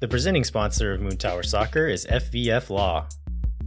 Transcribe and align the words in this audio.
The 0.00 0.08
presenting 0.08 0.44
sponsor 0.44 0.92
of 0.92 1.00
Moon 1.00 1.16
Tower 1.16 1.42
Soccer 1.42 1.86
is 1.86 2.06
FVF 2.06 2.70
Law. 2.70 3.06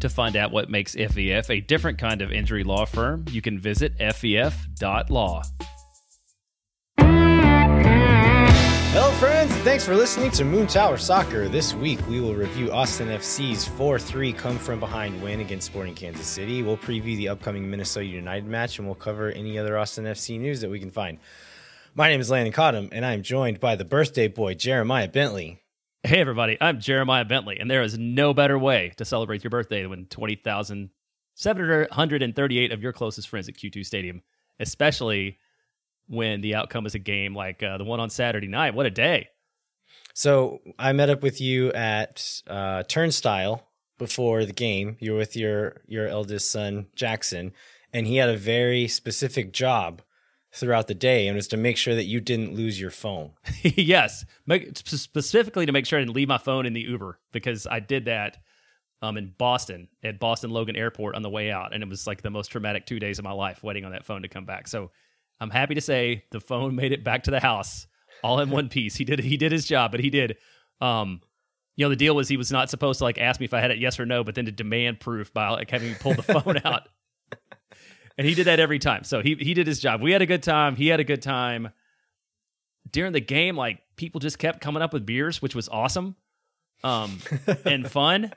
To 0.01 0.09
find 0.09 0.35
out 0.35 0.51
what 0.51 0.70
makes 0.70 0.93
FVF 0.93 1.50
a 1.50 1.62
different 1.62 1.97
kind 1.97 2.21
of 2.21 2.31
injury 2.31 2.63
law 2.63 2.85
firm, 2.85 3.23
you 3.31 3.41
can 3.41 3.57
visit 3.57 3.97
fvf.law. 3.97 5.44
Hello, 8.97 9.12
friends. 9.13 9.54
Thanks 9.57 9.86
for 9.86 9.96
listening 9.96 10.31
to 10.31 10.46
Moon 10.46 10.68
Tower 10.68 10.97
Soccer. 10.97 11.49
This 11.49 11.73
week, 11.73 11.99
we 12.07 12.19
will 12.21 12.33
review 12.33 12.71
Austin 12.71 13.09
FC's 13.09 13.67
4 13.67 13.99
3 13.99 14.33
come 14.33 14.57
from 14.57 14.79
behind 14.79 15.21
win 15.21 15.41
against 15.41 15.67
Sporting 15.67 15.95
Kansas 15.95 16.27
City. 16.27 16.63
We'll 16.63 16.77
preview 16.77 17.17
the 17.17 17.29
upcoming 17.29 17.69
Minnesota 17.69 18.05
United 18.05 18.45
match, 18.45 18.77
and 18.77 18.87
we'll 18.87 18.95
cover 18.95 19.31
any 19.31 19.59
other 19.59 19.77
Austin 19.77 20.05
FC 20.05 20.39
news 20.39 20.61
that 20.61 20.69
we 20.69 20.79
can 20.79 20.91
find. 20.91 21.17
My 21.93 22.09
name 22.09 22.21
is 22.21 22.29
Landon 22.29 22.53
Cottom, 22.53 22.89
and 22.91 23.05
I 23.05 23.13
am 23.13 23.21
joined 23.21 23.59
by 23.59 23.75
the 23.75 23.85
birthday 23.85 24.27
boy, 24.27 24.53
Jeremiah 24.53 25.07
Bentley. 25.07 25.61
Hey, 26.05 26.21
everybody. 26.21 26.55
I'm 26.61 26.79
Jeremiah 26.79 27.25
Bentley, 27.25 27.57
and 27.57 27.71
there 27.71 27.82
is 27.82 27.97
no 27.97 28.32
better 28.32 28.59
way 28.59 28.93
to 28.97 29.05
celebrate 29.05 29.43
your 29.43 29.50
birthday 29.50 29.82
than 29.82 30.05
20,738 30.05 32.72
of 32.72 32.83
your 32.83 32.94
closest 32.94 33.27
friends 33.27 33.50
at 33.50 33.55
Q2 33.55 33.83
Stadium, 33.83 34.22
especially 34.59 35.39
when 36.08 36.41
the 36.41 36.53
outcome 36.53 36.86
is 36.86 36.94
a 36.94 36.99
game 36.99 37.33
like 37.33 37.63
uh, 37.63 37.80
the 37.80 37.86
one 37.86 37.99
on 37.99 38.11
Saturday 38.11 38.47
night. 38.47 38.75
What 38.75 38.86
a 38.86 38.91
day! 38.91 39.30
So 40.13 40.59
I 40.77 40.94
met 40.94 41.09
up 41.09 41.23
with 41.23 41.41
you 41.41 41.73
at 41.73 42.44
uh, 42.45 42.83
Turnstile 42.83 43.67
before 43.97 44.45
the 44.45 44.53
game. 44.53 44.97
You 44.99 45.13
were 45.13 45.17
with 45.17 45.35
your 45.35 45.81
your 45.88 46.08
eldest 46.08 46.52
son 46.52 46.85
Jackson, 46.95 47.52
and 47.91 48.05
he 48.05 48.17
had 48.17 48.30
a 48.30 48.38
very 48.38 48.88
specific 48.88 49.53
job 49.53 50.03
throughout 50.55 50.88
the 50.88 50.94
day, 50.94 51.27
and 51.27 51.36
was 51.36 51.47
to 51.50 51.58
make 51.58 51.77
sure 51.77 51.95
that 51.95 52.05
you 52.05 52.19
didn't 52.19 52.53
lose 52.53 52.80
your 52.80 52.91
phone. 52.91 53.31
yes, 53.61 54.25
make, 54.45 54.77
specifically 54.77 55.66
to 55.66 55.72
make 55.72 55.86
sure 55.86 56.00
I 56.00 56.02
didn't 56.02 56.16
leave 56.16 56.27
my 56.27 56.38
phone 56.38 56.66
in 56.66 56.73
the 56.73 56.81
Uber 56.81 57.19
because 57.31 57.67
I 57.67 57.80
did 57.80 58.05
that 58.05 58.38
um, 59.02 59.17
in 59.17 59.33
Boston 59.38 59.89
at 60.03 60.19
Boston 60.19 60.52
Logan 60.52 60.75
Airport 60.75 61.15
on 61.15 61.21
the 61.21 61.30
way 61.30 61.52
out, 61.52 61.73
and 61.73 61.83
it 61.83 61.89
was 61.89 62.07
like 62.07 62.21
the 62.21 62.30
most 62.30 62.47
traumatic 62.47 62.85
two 62.85 62.99
days 62.99 63.19
of 63.19 63.25
my 63.25 63.31
life 63.31 63.63
waiting 63.63 63.85
on 63.85 63.91
that 63.91 64.05
phone 64.05 64.21
to 64.21 64.27
come 64.27 64.45
back. 64.45 64.67
So 64.67 64.91
I'm 65.39 65.49
happy 65.49 65.75
to 65.75 65.81
say 65.81 66.23
the 66.31 66.39
phone 66.39 66.75
made 66.75 66.91
it 66.91 67.03
back 67.03 67.23
to 67.23 67.31
the 67.31 67.39
house 67.39 67.87
all 68.23 68.39
in 68.39 68.49
one 68.49 68.69
piece. 68.69 68.95
He 68.95 69.03
did 69.03 69.19
he 69.19 69.37
did 69.37 69.52
his 69.52 69.65
job, 69.65 69.91
but 69.91 69.99
he 69.99 70.09
did. 70.09 70.37
Um, 70.81 71.21
you 71.75 71.85
know, 71.85 71.89
the 71.89 71.95
deal 71.97 72.15
was 72.15 72.30
he 72.30 72.37
was 72.37 72.52
not 72.52 72.69
supposed 72.69 72.99
to 72.99 73.03
like 73.03 73.17
ask 73.17 73.39
me 73.39 73.45
if 73.45 73.53
I 73.53 73.59
had 73.59 73.71
it 73.71 73.80
yes 73.80 73.99
or 73.99 74.05
no, 74.05 74.23
but 74.23 74.35
then 74.35 74.45
to 74.45 74.52
demand 74.52 75.02
proof 75.02 75.33
by 75.33 75.49
like 75.49 75.69
having 75.69 75.89
me 75.89 75.95
pull 75.99 76.13
the 76.13 76.23
phone 76.23 76.59
out. 76.65 76.87
And 78.17 78.25
he 78.25 78.33
did 78.33 78.47
that 78.47 78.59
every 78.59 78.80
time. 78.80 79.03
So 79.03 79.21
he 79.21 79.35
he 79.35 79.53
did 79.53 79.67
his 79.67 79.80
job. 79.80 80.02
We 80.02 80.11
had 80.11 80.21
a 80.21 80.25
good 80.25 80.44
time. 80.44 80.75
He 80.75 80.88
had 80.88 80.99
a 80.99 81.03
good 81.03 81.21
time. 81.21 81.69
During 82.89 83.13
the 83.13 83.19
game, 83.19 83.58
like 83.58 83.80
people 83.95 84.19
just 84.19 84.39
kept 84.39 84.61
coming 84.61 84.81
up 84.81 84.94
with 84.94 85.05
beers, 85.05 85.41
which 85.41 85.55
was 85.55 85.67
awesome. 85.69 86.16
Um 86.83 87.19
and 87.66 87.89
fun. 87.89 88.31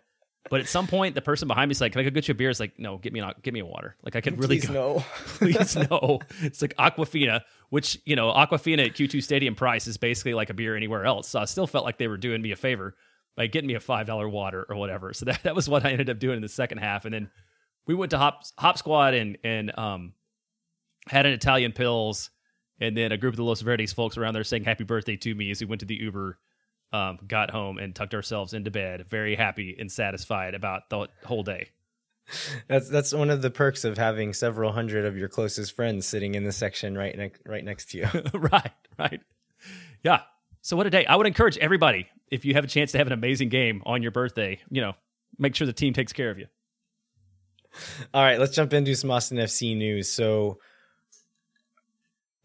But 0.50 0.60
at 0.60 0.68
some 0.68 0.86
point, 0.86 1.14
the 1.14 1.20
person 1.20 1.46
behind 1.46 1.68
me 1.68 1.72
is 1.72 1.80
like, 1.80 1.92
"Can 1.92 2.00
I 2.00 2.04
go 2.04 2.10
get 2.10 2.26
you 2.26 2.32
a 2.32 2.34
beer?" 2.34 2.48
It's 2.48 2.60
like, 2.60 2.78
"No, 2.78 2.96
get 2.96 3.12
me 3.12 3.20
a 3.20 3.34
get 3.42 3.52
me 3.52 3.60
a 3.60 3.66
water." 3.66 3.96
Like 4.02 4.16
I 4.16 4.22
could 4.22 4.38
really 4.38 4.58
Please 4.58 4.68
go. 4.68 4.72
no. 4.72 5.04
Please 5.16 5.76
no. 5.76 6.20
It's 6.40 6.62
like 6.62 6.74
Aquafina, 6.76 7.42
which 7.68 8.00
you 8.06 8.16
know, 8.16 8.32
Aquafina 8.32 8.86
at 8.86 8.94
Q2 8.94 9.22
Stadium 9.22 9.54
price 9.54 9.86
is 9.86 9.98
basically 9.98 10.32
like 10.34 10.48
a 10.48 10.54
beer 10.54 10.74
anywhere 10.74 11.04
else. 11.04 11.28
So 11.28 11.40
I 11.40 11.44
still 11.44 11.66
felt 11.66 11.84
like 11.84 11.98
they 11.98 12.08
were 12.08 12.16
doing 12.16 12.40
me 12.40 12.52
a 12.52 12.56
favor 12.56 12.94
by 13.36 13.46
getting 13.46 13.68
me 13.68 13.74
a 13.74 13.80
five 13.80 14.06
dollar 14.06 14.28
water 14.28 14.64
or 14.68 14.76
whatever. 14.76 15.12
So 15.12 15.26
that 15.26 15.42
that 15.42 15.54
was 15.54 15.68
what 15.68 15.84
I 15.84 15.90
ended 15.90 16.08
up 16.08 16.18
doing 16.18 16.36
in 16.36 16.42
the 16.42 16.48
second 16.48 16.78
half, 16.78 17.04
and 17.04 17.12
then 17.12 17.30
we 17.88 17.96
went 17.96 18.10
to 18.10 18.18
Hop 18.18 18.44
Hop 18.58 18.78
Squad 18.78 19.14
and 19.14 19.36
and 19.42 19.76
um 19.76 20.12
had 21.08 21.26
an 21.26 21.32
Italian 21.32 21.72
Pils, 21.72 22.30
and 22.78 22.96
then 22.96 23.10
a 23.10 23.16
group 23.16 23.32
of 23.32 23.36
the 23.36 23.42
Los 23.42 23.62
Verdes 23.62 23.92
folks 23.92 24.16
around 24.16 24.34
there 24.34 24.44
saying 24.44 24.62
happy 24.62 24.84
birthday 24.84 25.16
to 25.16 25.34
me 25.34 25.50
as 25.50 25.60
we 25.60 25.66
went 25.66 25.80
to 25.80 25.86
the 25.86 25.96
Uber 25.96 26.38
um, 26.92 27.18
got 27.26 27.50
home 27.50 27.78
and 27.78 27.94
tucked 27.94 28.14
ourselves 28.14 28.54
into 28.54 28.70
bed, 28.70 29.06
very 29.08 29.34
happy 29.34 29.76
and 29.78 29.90
satisfied 29.90 30.54
about 30.54 30.88
the 30.90 31.08
whole 31.24 31.42
day. 31.42 31.68
That's 32.68 32.90
that's 32.90 33.14
one 33.14 33.30
of 33.30 33.40
the 33.40 33.50
perks 33.50 33.84
of 33.84 33.96
having 33.96 34.34
several 34.34 34.70
hundred 34.70 35.06
of 35.06 35.16
your 35.16 35.28
closest 35.28 35.74
friends 35.74 36.06
sitting 36.06 36.34
in 36.34 36.44
the 36.44 36.52
section 36.52 36.96
right 36.96 37.16
next 37.16 37.40
right 37.46 37.64
next 37.64 37.90
to 37.90 37.98
you. 37.98 38.08
right, 38.34 38.72
right. 38.98 39.20
Yeah. 40.04 40.20
So 40.60 40.76
what 40.76 40.86
a 40.86 40.90
day. 40.90 41.06
I 41.06 41.16
would 41.16 41.26
encourage 41.26 41.56
everybody, 41.56 42.06
if 42.30 42.44
you 42.44 42.52
have 42.52 42.64
a 42.64 42.68
chance 42.68 42.92
to 42.92 42.98
have 42.98 43.06
an 43.06 43.14
amazing 43.14 43.48
game 43.48 43.82
on 43.86 44.02
your 44.02 44.10
birthday, 44.10 44.60
you 44.68 44.82
know, 44.82 44.92
make 45.38 45.54
sure 45.54 45.66
the 45.66 45.72
team 45.72 45.94
takes 45.94 46.12
care 46.12 46.30
of 46.30 46.38
you. 46.38 46.46
All 48.14 48.22
right, 48.22 48.38
let's 48.38 48.54
jump 48.54 48.72
into 48.72 48.94
some 48.94 49.10
Austin 49.10 49.38
FC 49.38 49.76
news. 49.76 50.08
So 50.08 50.58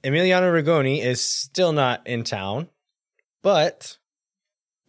Emiliano 0.03 0.51
Rigoni 0.51 1.03
is 1.03 1.21
still 1.21 1.71
not 1.71 2.05
in 2.07 2.23
town, 2.23 2.69
but 3.41 3.97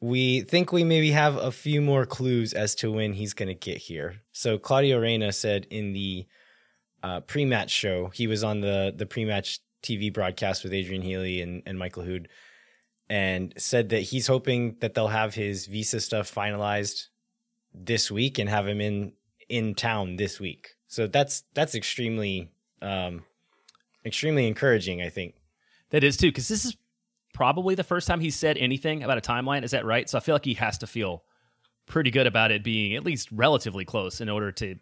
we 0.00 0.43
think 0.43 0.72
we 0.72 0.84
maybe 0.84 1.12
have 1.12 1.37
a 1.37 1.53
few 1.53 1.81
more 1.81 2.05
clues 2.05 2.53
as 2.53 2.75
to 2.77 2.93
when 2.93 3.12
he's 3.12 3.32
going 3.32 3.49
to 3.49 3.55
get 3.55 3.78
here. 3.78 4.16
So 4.32 4.59
Claudio 4.59 4.99
Reyna 4.99 5.32
said 5.32 5.66
in 5.71 5.93
the 5.93 6.27
uh, 7.03 7.21
pre-match 7.21 7.71
show, 7.71 8.09
he 8.09 8.26
was 8.26 8.43
on 8.43 8.61
the 8.61 8.93
the 8.97 9.06
pre-match 9.06 9.61
TV 9.82 10.12
broadcast 10.12 10.65
with 10.65 10.72
Adrian 10.72 11.03
Healey 11.03 11.43
and, 11.43 11.62
and 11.66 11.78
Michael 11.78 12.03
Hood, 12.03 12.28
and 13.09 13.53
said 13.56 13.91
that 13.91 14.00
he's 14.00 14.26
hoping 14.26 14.76
that 14.81 14.94
they'll 14.94 15.09
have 15.09 15.34
his 15.34 15.66
visa 15.66 16.00
stuff 16.00 16.34
finalized 16.34 17.09
this 17.72 18.11
week 18.11 18.38
and 18.38 18.49
have 18.49 18.66
him 18.66 18.81
in 18.81 19.12
in 19.54 19.75
town 19.75 20.16
this 20.16 20.41
week. 20.41 20.70
So 20.88 21.06
that's 21.06 21.44
that's 21.54 21.75
extremely 21.75 22.50
um, 22.82 23.25
extremely 24.04 24.47
encouraging. 24.47 25.00
I 25.00 25.09
think 25.09 25.34
That 25.91 26.04
is 26.04 26.16
too, 26.16 26.28
because 26.28 26.48
this 26.48 26.65
is 26.65 26.76
probably 27.32 27.75
the 27.75 27.84
first 27.84 28.06
time 28.06 28.20
he's 28.20 28.37
said 28.37 28.56
anything 28.56 29.03
about 29.03 29.19
a 29.19 29.20
timeline. 29.20 29.62
Is 29.62 29.70
that 29.70 29.84
right? 29.84 30.09
So 30.09 30.19
I 30.19 30.20
feel 30.20 30.34
like 30.34 30.44
he 30.44 30.54
has 30.54 30.78
to 30.78 30.87
feel 30.87 31.25
pretty 31.87 32.10
good 32.10 32.26
about 32.26 32.50
it 32.50 32.64
being 32.64 32.94
at 32.94 33.04
least 33.04 33.31
relatively 33.31 33.84
close 33.84 34.20
in 34.20 34.28
order 34.28 34.50
to 34.53 34.76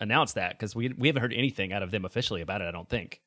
announce 0.00 0.34
that 0.34 0.50
because 0.50 0.74
we 0.74 0.88
we 0.90 1.08
haven't 1.08 1.22
heard 1.22 1.32
anything 1.32 1.72
out 1.72 1.82
of 1.82 1.90
them 1.90 2.04
officially 2.04 2.42
about 2.42 2.60
it. 2.60 2.66
I 2.66 2.70
don't 2.70 2.88
think. 2.88 3.20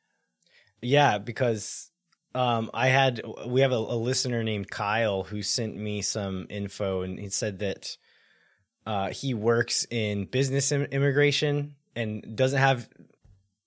Yeah, 0.82 1.18
because 1.18 1.92
um, 2.34 2.70
I 2.74 2.88
had 2.88 3.22
we 3.48 3.62
have 3.62 3.72
a, 3.72 3.76
a 3.76 3.98
listener 3.98 4.44
named 4.44 4.70
Kyle 4.70 5.24
who 5.24 5.42
sent 5.42 5.76
me 5.76 6.02
some 6.02 6.48
info, 6.50 7.02
and 7.02 7.20
he 7.20 7.30
said 7.30 7.60
that 7.60 7.98
uh, 8.86 9.10
he 9.10 9.34
works 9.34 9.86
in 9.90 10.26
business 10.26 10.72
immigration 10.72 11.76
and 11.96 12.36
doesn't 12.36 12.60
have 12.60 12.90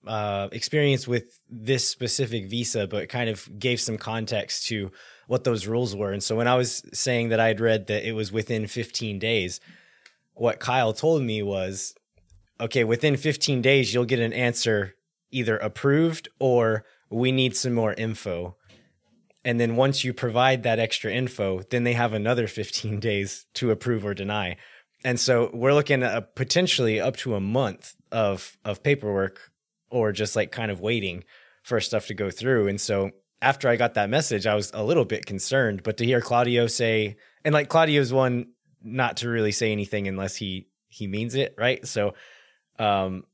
uh, 0.07 0.49
experience 0.53 1.07
with 1.07 1.39
this 1.49 1.89
specific 1.89 2.47
visa, 2.47 2.87
but 2.87 3.09
kind 3.09 3.31
of 3.31 3.49
gave 3.59 3.81
some 3.81 3.97
context 3.97 4.67
to 4.67 4.91
what 5.27 5.45
those 5.45 5.67
rules 5.67 5.97
were. 5.97 6.13
And 6.13 6.23
so 6.23 6.37
when 6.37 6.49
I 6.49 6.57
was 6.57 6.83
saying 6.93 7.31
that 7.31 7.41
I'd 7.41 7.61
read 7.61 7.87
that 7.87 8.07
it 8.07 8.13
was 8.13 8.33
within 8.33 8.67
15 8.67 9.19
days, 9.19 9.61
what 10.35 10.61
Kyle 10.61 10.93
told 10.93 11.23
me 11.23 11.43
was, 11.43 11.95
okay, 12.61 12.85
within 12.85 13.17
15 13.17 13.63
days, 13.63 13.95
you'll 13.95 14.05
get 14.05 14.19
an 14.19 14.33
answer 14.33 14.95
either 15.31 15.57
approved 15.57 16.29
or 16.39 16.85
we 17.11 17.33
need 17.33 17.57
some 17.57 17.73
more 17.73 17.95
info. 17.95 18.57
And 19.45 19.61
then 19.61 19.77
once 19.77 20.05
you 20.05 20.13
provide 20.13 20.63
that 20.63 20.79
extra 20.79 21.13
info, 21.13 21.63
then 21.71 21.85
they 21.85 21.93
have 21.93 22.13
another 22.13 22.47
15 22.47 23.01
days 23.01 23.47
to 23.55 23.71
approve 23.71 24.05
or 24.05 24.15
deny. 24.15 24.57
And 25.05 25.21
so 25.21 25.51
we're 25.53 25.75
looking 25.75 26.03
at 26.03 26.35
potentially 26.35 26.99
up 26.99 27.17
to 27.19 27.35
a 27.35 27.41
month 27.41 27.95
of 28.11 28.57
of 28.65 28.83
paperwork 28.83 29.53
or 29.91 30.13
just 30.13 30.35
like 30.35 30.51
kind 30.51 30.71
of 30.71 30.81
waiting 30.81 31.25
for 31.63 31.81
stuff 31.81 32.07
to 32.07 32.15
go 32.15 32.31
through. 32.31 32.69
And 32.69 32.81
so 32.81 33.11
after 33.43 33.69
I 33.69 33.77
got 33.77 33.95
that 33.95 34.09
message, 34.09 34.47
I 34.47 34.55
was 34.55 34.71
a 34.73 34.83
little 34.83 35.05
bit 35.05 35.27
concerned. 35.27 35.83
But 35.83 35.99
to 35.99 36.05
hear 36.05 36.21
Claudio 36.21 36.67
say, 36.67 37.17
and 37.45 37.53
like 37.53 37.69
Claudio's 37.69 38.13
one 38.13 38.47
not 38.83 39.19
to 39.19 39.29
really 39.29 39.53
say 39.53 39.73
anything 39.73 40.09
unless 40.09 40.37
he 40.37 40.69
he 40.89 41.07
means 41.07 41.35
it, 41.35 41.55
right? 41.59 41.87
So 41.87 42.15
um 42.79 43.25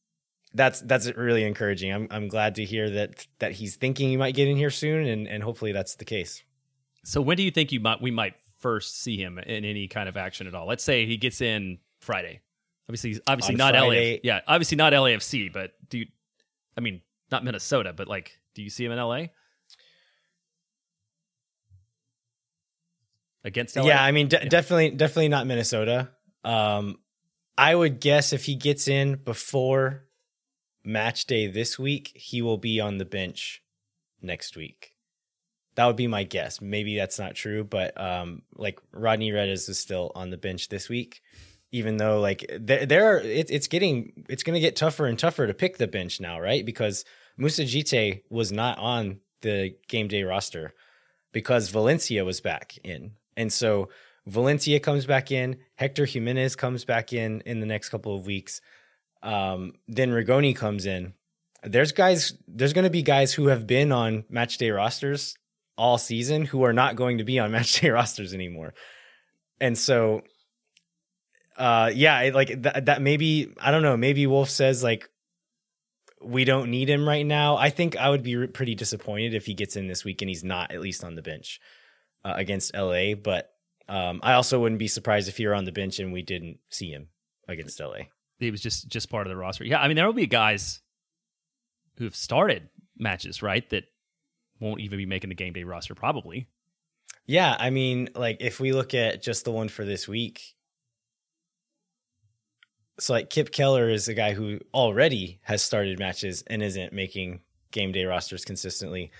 that's 0.52 0.80
that's 0.80 1.06
really 1.14 1.44
encouraging. 1.44 1.92
I'm 1.92 2.08
I'm 2.10 2.28
glad 2.28 2.56
to 2.56 2.64
hear 2.64 2.90
that 2.90 3.26
that 3.38 3.52
he's 3.52 3.76
thinking 3.76 4.08
he 4.08 4.16
might 4.16 4.34
get 4.34 4.48
in 4.48 4.56
here 4.56 4.70
soon 4.70 5.06
and 5.06 5.28
and 5.28 5.42
hopefully 5.42 5.70
that's 5.70 5.94
the 5.94 6.04
case. 6.04 6.42
So 7.04 7.20
when 7.20 7.36
do 7.36 7.44
you 7.44 7.52
think 7.52 7.70
you 7.70 7.78
might 7.78 8.02
we 8.02 8.10
might 8.10 8.34
first 8.60 9.00
see 9.02 9.16
him 9.16 9.38
in 9.38 9.64
any 9.64 9.88
kind 9.88 10.08
of 10.08 10.16
action 10.16 10.46
at 10.46 10.54
all? 10.54 10.66
Let's 10.66 10.84
say 10.84 11.06
he 11.06 11.16
gets 11.16 11.40
in 11.40 11.78
Friday. 12.00 12.40
Obviously, 12.88 13.20
obviously 13.26 13.54
On 13.54 13.58
not 13.58 13.74
Friday. 13.74 14.14
LA. 14.14 14.20
Yeah, 14.22 14.40
obviously 14.46 14.76
not 14.76 14.92
LAFC. 14.92 15.52
But 15.52 15.72
do 15.88 15.98
you? 15.98 16.06
I 16.76 16.80
mean, 16.80 17.00
not 17.30 17.44
Minnesota, 17.44 17.92
but 17.92 18.08
like, 18.08 18.38
do 18.54 18.62
you 18.62 18.70
see 18.70 18.84
him 18.84 18.92
in 18.92 18.98
LA 18.98 19.26
against 23.44 23.76
LA? 23.76 23.84
Yeah, 23.84 24.02
I 24.02 24.10
mean, 24.12 24.28
de- 24.28 24.48
definitely, 24.48 24.90
definitely 24.90 25.28
not 25.28 25.46
Minnesota. 25.46 26.10
Um, 26.44 26.98
I 27.56 27.74
would 27.74 28.00
guess 28.00 28.32
if 28.32 28.44
he 28.44 28.54
gets 28.54 28.88
in 28.88 29.16
before 29.16 30.04
match 30.84 31.26
day 31.26 31.46
this 31.46 31.78
week, 31.78 32.12
he 32.14 32.42
will 32.42 32.58
be 32.58 32.80
on 32.80 32.98
the 32.98 33.04
bench 33.04 33.62
next 34.22 34.56
week. 34.56 34.94
That 35.80 35.86
would 35.86 35.96
be 35.96 36.08
my 36.08 36.24
guess. 36.24 36.60
Maybe 36.60 36.94
that's 36.94 37.18
not 37.18 37.34
true, 37.34 37.64
but 37.64 37.98
um, 37.98 38.42
like 38.54 38.78
Rodney 38.92 39.32
Redes 39.32 39.66
is 39.66 39.78
still 39.78 40.12
on 40.14 40.28
the 40.28 40.36
bench 40.36 40.68
this 40.68 40.90
week, 40.90 41.22
even 41.72 41.96
though 41.96 42.20
like 42.20 42.44
there, 42.54 42.84
there 42.84 43.14
are, 43.14 43.20
it, 43.20 43.50
it's 43.50 43.66
getting, 43.66 44.26
it's 44.28 44.42
going 44.42 44.52
to 44.52 44.60
get 44.60 44.76
tougher 44.76 45.06
and 45.06 45.18
tougher 45.18 45.46
to 45.46 45.54
pick 45.54 45.78
the 45.78 45.86
bench 45.86 46.20
now, 46.20 46.38
right? 46.38 46.66
Because 46.66 47.06
Moussa 47.38 47.62
Djitté 47.62 48.24
was 48.28 48.52
not 48.52 48.76
on 48.78 49.20
the 49.40 49.74
game 49.88 50.06
day 50.06 50.22
roster 50.22 50.74
because 51.32 51.70
Valencia 51.70 52.26
was 52.26 52.42
back 52.42 52.76
in. 52.84 53.12
And 53.34 53.50
so 53.50 53.88
Valencia 54.26 54.80
comes 54.80 55.06
back 55.06 55.30
in. 55.30 55.60
Hector 55.76 56.04
Jimenez 56.04 56.56
comes 56.56 56.84
back 56.84 57.14
in 57.14 57.40
in 57.46 57.60
the 57.60 57.66
next 57.66 57.88
couple 57.88 58.14
of 58.14 58.26
weeks. 58.26 58.60
Um, 59.22 59.72
then 59.88 60.10
Rigoni 60.10 60.54
comes 60.54 60.84
in. 60.84 61.14
There's 61.62 61.92
guys. 61.92 62.34
There's 62.46 62.74
going 62.74 62.84
to 62.84 62.90
be 62.90 63.00
guys 63.00 63.32
who 63.32 63.46
have 63.46 63.66
been 63.66 63.92
on 63.92 64.24
match 64.28 64.58
day 64.58 64.68
rosters 64.72 65.38
all 65.80 65.96
season 65.96 66.44
who 66.44 66.62
are 66.64 66.74
not 66.74 66.94
going 66.94 67.18
to 67.18 67.24
be 67.24 67.38
on 67.38 67.50
match 67.56 67.80
day 67.80 67.88
rosters 67.88 68.34
anymore. 68.34 68.74
And 69.60 69.76
so, 69.76 70.22
uh, 71.56 71.90
yeah, 71.94 72.30
like 72.34 72.62
that. 72.62 72.86
That 72.86 73.02
maybe 73.02 73.52
I 73.58 73.70
don't 73.70 73.82
know. 73.82 73.96
Maybe 73.96 74.26
Wolff 74.26 74.50
says 74.50 74.82
like 74.82 75.08
we 76.22 76.44
don't 76.44 76.70
need 76.70 76.88
him 76.88 77.08
right 77.08 77.24
now. 77.24 77.56
I 77.56 77.70
think 77.70 77.96
I 77.96 78.10
would 78.10 78.22
be 78.22 78.46
pretty 78.46 78.74
disappointed 78.74 79.34
if 79.34 79.46
he 79.46 79.54
gets 79.54 79.76
in 79.76 79.86
this 79.86 80.04
week 80.04 80.20
and 80.20 80.28
he's 80.28 80.44
not 80.44 80.70
at 80.70 80.80
least 80.80 81.02
on 81.02 81.14
the 81.14 81.22
bench 81.22 81.60
uh, 82.24 82.34
against 82.36 82.74
LA. 82.74 83.14
But 83.14 83.50
um, 83.88 84.20
I 84.22 84.34
also 84.34 84.60
wouldn't 84.60 84.78
be 84.78 84.88
surprised 84.88 85.28
if 85.28 85.38
he 85.38 85.46
were 85.46 85.54
on 85.54 85.64
the 85.64 85.72
bench 85.72 85.98
and 85.98 86.12
we 86.12 86.22
didn't 86.22 86.58
see 86.68 86.90
him 86.90 87.08
against 87.48 87.80
LA. 87.80 88.04
He 88.38 88.50
was 88.50 88.60
just 88.62 88.88
just 88.88 89.10
part 89.10 89.26
of 89.26 89.30
the 89.30 89.36
roster. 89.36 89.64
Yeah, 89.64 89.80
I 89.80 89.88
mean 89.88 89.96
there 89.96 90.06
will 90.06 90.12
be 90.12 90.26
guys 90.26 90.80
who 91.96 92.04
have 92.04 92.16
started 92.16 92.68
matches, 92.98 93.42
right? 93.42 93.68
That 93.70 93.84
won't 94.60 94.80
even 94.80 94.98
be 94.98 95.06
making 95.06 95.30
the 95.30 95.34
game 95.34 95.52
day 95.52 95.64
roster 95.64 95.94
probably. 95.94 96.46
Yeah, 97.26 97.56
I 97.58 97.70
mean, 97.70 98.08
like 98.14 98.38
if 98.40 98.60
we 98.60 98.72
look 98.72 98.94
at 98.94 99.22
just 99.22 99.44
the 99.44 99.52
one 99.52 99.68
for 99.68 99.84
this 99.84 100.06
week, 100.06 100.54
so 102.98 103.12
like 103.14 103.30
Kipp 103.30 103.52
Keller 103.52 103.88
is 103.88 104.08
a 104.08 104.14
guy 104.14 104.34
who 104.34 104.60
already 104.74 105.40
has 105.42 105.62
started 105.62 105.98
matches 105.98 106.44
and 106.46 106.62
isn't 106.62 106.92
making 106.92 107.40
game 107.70 107.92
day 107.92 108.04
rosters 108.04 108.44
consistently. 108.44 109.10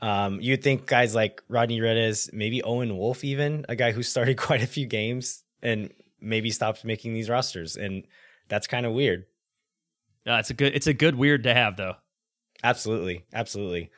Um, 0.00 0.40
you'd 0.40 0.62
think 0.62 0.86
guys 0.86 1.14
like 1.14 1.42
Rodney 1.48 1.80
Redes, 1.80 2.30
maybe 2.32 2.62
Owen 2.62 2.96
Wolff, 2.96 3.24
even 3.24 3.64
a 3.68 3.76
guy 3.76 3.92
who 3.92 4.02
started 4.02 4.36
quite 4.36 4.62
a 4.62 4.66
few 4.66 4.86
games 4.86 5.42
and 5.62 5.92
maybe 6.20 6.50
stopped 6.50 6.84
making 6.84 7.14
these 7.14 7.28
rosters, 7.30 7.76
and 7.76 8.06
that's 8.48 8.66
kind 8.66 8.86
of 8.86 8.92
weird. 8.92 9.26
Uh, 10.26 10.34
it's 10.34 10.50
a 10.50 10.54
good 10.54 10.74
it's 10.74 10.86
a 10.86 10.94
good 10.94 11.14
weird 11.14 11.44
to 11.44 11.54
have 11.54 11.76
though. 11.76 11.94
Absolutely, 12.62 13.24
absolutely. 13.32 13.90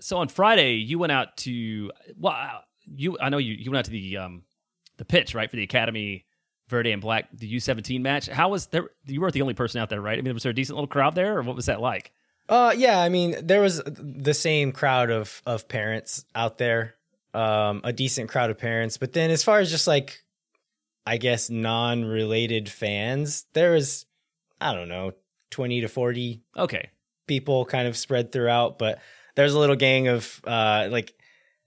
So 0.00 0.18
on 0.18 0.28
Friday, 0.28 0.74
you 0.74 0.98
went 0.98 1.12
out 1.12 1.36
to 1.38 1.90
well, 2.16 2.34
uh, 2.34 2.60
you 2.94 3.18
I 3.20 3.28
know 3.28 3.38
you 3.38 3.54
you 3.54 3.70
went 3.70 3.80
out 3.80 3.84
to 3.86 3.90
the 3.90 4.16
um 4.16 4.42
the 4.96 5.04
pitch 5.04 5.34
right 5.34 5.48
for 5.50 5.56
the 5.56 5.62
Academy 5.62 6.26
Verde 6.68 6.92
and 6.92 7.02
Black 7.02 7.28
the 7.32 7.46
U 7.48 7.60
seventeen 7.60 8.02
match. 8.02 8.26
How 8.26 8.48
was 8.48 8.66
there? 8.66 8.90
You 9.06 9.20
weren't 9.20 9.34
the 9.34 9.42
only 9.42 9.54
person 9.54 9.80
out 9.80 9.88
there, 9.90 10.00
right? 10.00 10.18
I 10.18 10.22
mean, 10.22 10.34
was 10.34 10.42
there 10.42 10.50
a 10.50 10.54
decent 10.54 10.76
little 10.76 10.88
crowd 10.88 11.14
there, 11.14 11.38
or 11.38 11.42
what 11.42 11.56
was 11.56 11.66
that 11.66 11.80
like? 11.80 12.12
Uh, 12.48 12.74
yeah, 12.76 13.00
I 13.00 13.08
mean, 13.08 13.36
there 13.42 13.60
was 13.60 13.80
the 13.84 14.34
same 14.34 14.72
crowd 14.72 15.10
of 15.10 15.40
of 15.46 15.68
parents 15.68 16.24
out 16.34 16.58
there, 16.58 16.96
um, 17.32 17.80
a 17.84 17.92
decent 17.92 18.28
crowd 18.28 18.50
of 18.50 18.58
parents. 18.58 18.96
But 18.96 19.12
then, 19.12 19.30
as 19.30 19.44
far 19.44 19.60
as 19.60 19.70
just 19.70 19.86
like, 19.86 20.24
I 21.06 21.16
guess 21.16 21.48
non 21.48 22.04
related 22.04 22.68
fans, 22.68 23.46
there 23.52 23.72
was, 23.72 24.06
I 24.60 24.74
don't 24.74 24.88
know, 24.88 25.12
twenty 25.50 25.80
to 25.82 25.88
forty 25.88 26.42
Okay, 26.56 26.90
people 27.26 27.64
kind 27.64 27.86
of 27.86 27.96
spread 27.96 28.32
throughout. 28.32 28.78
But 28.78 28.98
there's 29.34 29.54
a 29.54 29.58
little 29.58 29.76
gang 29.76 30.08
of 30.08 30.40
uh, 30.46 30.88
like 30.90 31.14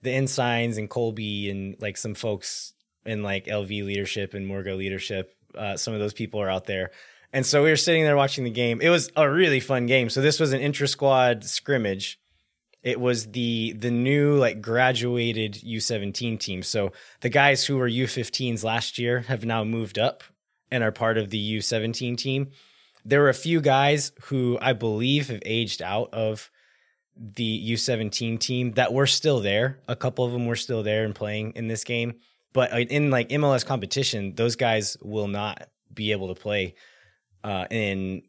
the 0.01 0.11
Ensigns 0.11 0.77
and 0.77 0.89
Colby 0.89 1.49
and 1.49 1.75
like 1.81 1.97
some 1.97 2.13
folks 2.13 2.73
in 3.05 3.23
like 3.23 3.45
LV 3.45 3.69
leadership 3.85 4.33
and 4.33 4.49
Murga 4.49 4.77
leadership. 4.77 5.35
Uh, 5.55 5.77
some 5.77 5.93
of 5.93 5.99
those 5.99 6.13
people 6.13 6.41
are 6.41 6.49
out 6.49 6.65
there. 6.65 6.91
And 7.31 7.45
so 7.45 7.63
we 7.63 7.69
were 7.69 7.75
sitting 7.75 8.03
there 8.03 8.15
watching 8.15 8.43
the 8.43 8.51
game. 8.51 8.79
It 8.81 8.89
was 8.89 9.11
a 9.15 9.29
really 9.29 9.59
fun 9.59 9.87
game. 9.87 10.09
So 10.09 10.21
this 10.21 10.39
was 10.39 10.53
an 10.53 10.61
intra 10.61 10.87
squad 10.87 11.43
scrimmage. 11.43 12.19
It 12.83 12.99
was 12.99 13.27
the 13.27 13.73
the 13.73 13.91
new 13.91 14.35
like 14.35 14.61
graduated 14.61 15.53
U17 15.53 16.39
team. 16.39 16.61
So 16.61 16.91
the 17.21 17.29
guys 17.29 17.65
who 17.65 17.77
were 17.77 17.89
U15s 17.89 18.63
last 18.63 18.99
year 18.99 19.21
have 19.21 19.45
now 19.45 19.63
moved 19.63 19.97
up 19.97 20.23
and 20.69 20.83
are 20.83 20.91
part 20.91 21.17
of 21.17 21.29
the 21.29 21.57
U17 21.57 22.17
team. 22.17 22.51
There 23.05 23.21
were 23.21 23.29
a 23.29 23.33
few 23.33 23.61
guys 23.61 24.11
who 24.23 24.57
I 24.61 24.73
believe 24.73 25.29
have 25.29 25.41
aged 25.45 25.81
out 25.81 26.13
of 26.13 26.51
the 27.15 27.73
U17 27.73 28.39
team 28.39 28.71
that 28.71 28.93
were 28.93 29.07
still 29.07 29.39
there. 29.39 29.79
A 29.87 29.95
couple 29.95 30.25
of 30.25 30.31
them 30.31 30.45
were 30.45 30.55
still 30.55 30.83
there 30.83 31.05
and 31.05 31.13
playing 31.13 31.53
in 31.55 31.67
this 31.67 31.83
game. 31.83 32.15
But 32.53 32.71
in 32.91 33.09
like 33.09 33.29
MLS 33.29 33.65
competition, 33.65 34.35
those 34.35 34.55
guys 34.55 34.97
will 35.01 35.27
not 35.27 35.69
be 35.93 36.11
able 36.11 36.33
to 36.33 36.39
play 36.39 36.75
uh, 37.43 37.65
in 37.69 38.23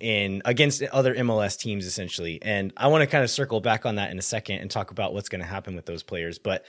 in 0.00 0.42
against 0.44 0.82
other 0.82 1.14
MLS 1.14 1.58
teams 1.58 1.86
essentially. 1.86 2.38
And 2.42 2.72
I 2.76 2.88
want 2.88 3.02
to 3.02 3.06
kind 3.06 3.24
of 3.24 3.30
circle 3.30 3.60
back 3.60 3.86
on 3.86 3.96
that 3.96 4.10
in 4.10 4.18
a 4.18 4.22
second 4.22 4.58
and 4.58 4.70
talk 4.70 4.90
about 4.90 5.14
what's 5.14 5.28
going 5.28 5.40
to 5.40 5.46
happen 5.46 5.76
with 5.76 5.86
those 5.86 6.02
players. 6.02 6.38
But 6.38 6.64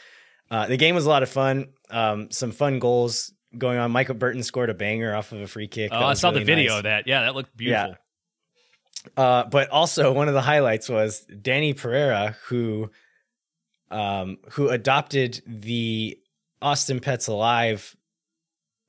uh, 0.50 0.68
the 0.68 0.78
game 0.78 0.96
was 0.96 1.06
a 1.06 1.10
lot 1.10 1.24
of 1.24 1.30
fun. 1.30 1.69
Um, 1.90 2.31
some 2.31 2.52
fun 2.52 2.80
goals 2.80 3.34
going 3.57 3.78
on. 3.78 3.92
Micah 3.92 4.13
Burton 4.13 4.44
scored 4.44 4.69
a 4.69 4.74
banger 4.74 5.16
off 5.16 5.31
of 5.31 5.42
a 5.42 5.48
free 5.48 5.68
kick. 5.68 5.92
Oh, 5.94 6.06
I 6.06 6.13
saw 6.13 6.30
really 6.30 6.42
the 6.42 6.46
video 6.46 6.72
nice. 6.72 6.78
of 6.78 6.84
that. 6.84 7.07
Yeah, 7.07 7.22
that 7.22 7.36
looked 7.36 7.56
beautiful. 7.57 7.90
Yeah. 7.90 7.96
Uh, 9.16 9.46
but 9.46 9.69
also 9.69 10.12
one 10.12 10.28
of 10.28 10.34
the 10.34 10.42
highlights 10.42 10.90
was 10.90 11.22
Danny 11.42 11.74
Pereira, 11.74 12.36
who 12.48 12.90
um, 13.92 14.38
who 14.52 14.69
adopted 14.69 15.42
the 15.46 16.19
Austin 16.62 17.00
Pets 17.00 17.28
Alive 17.28 17.96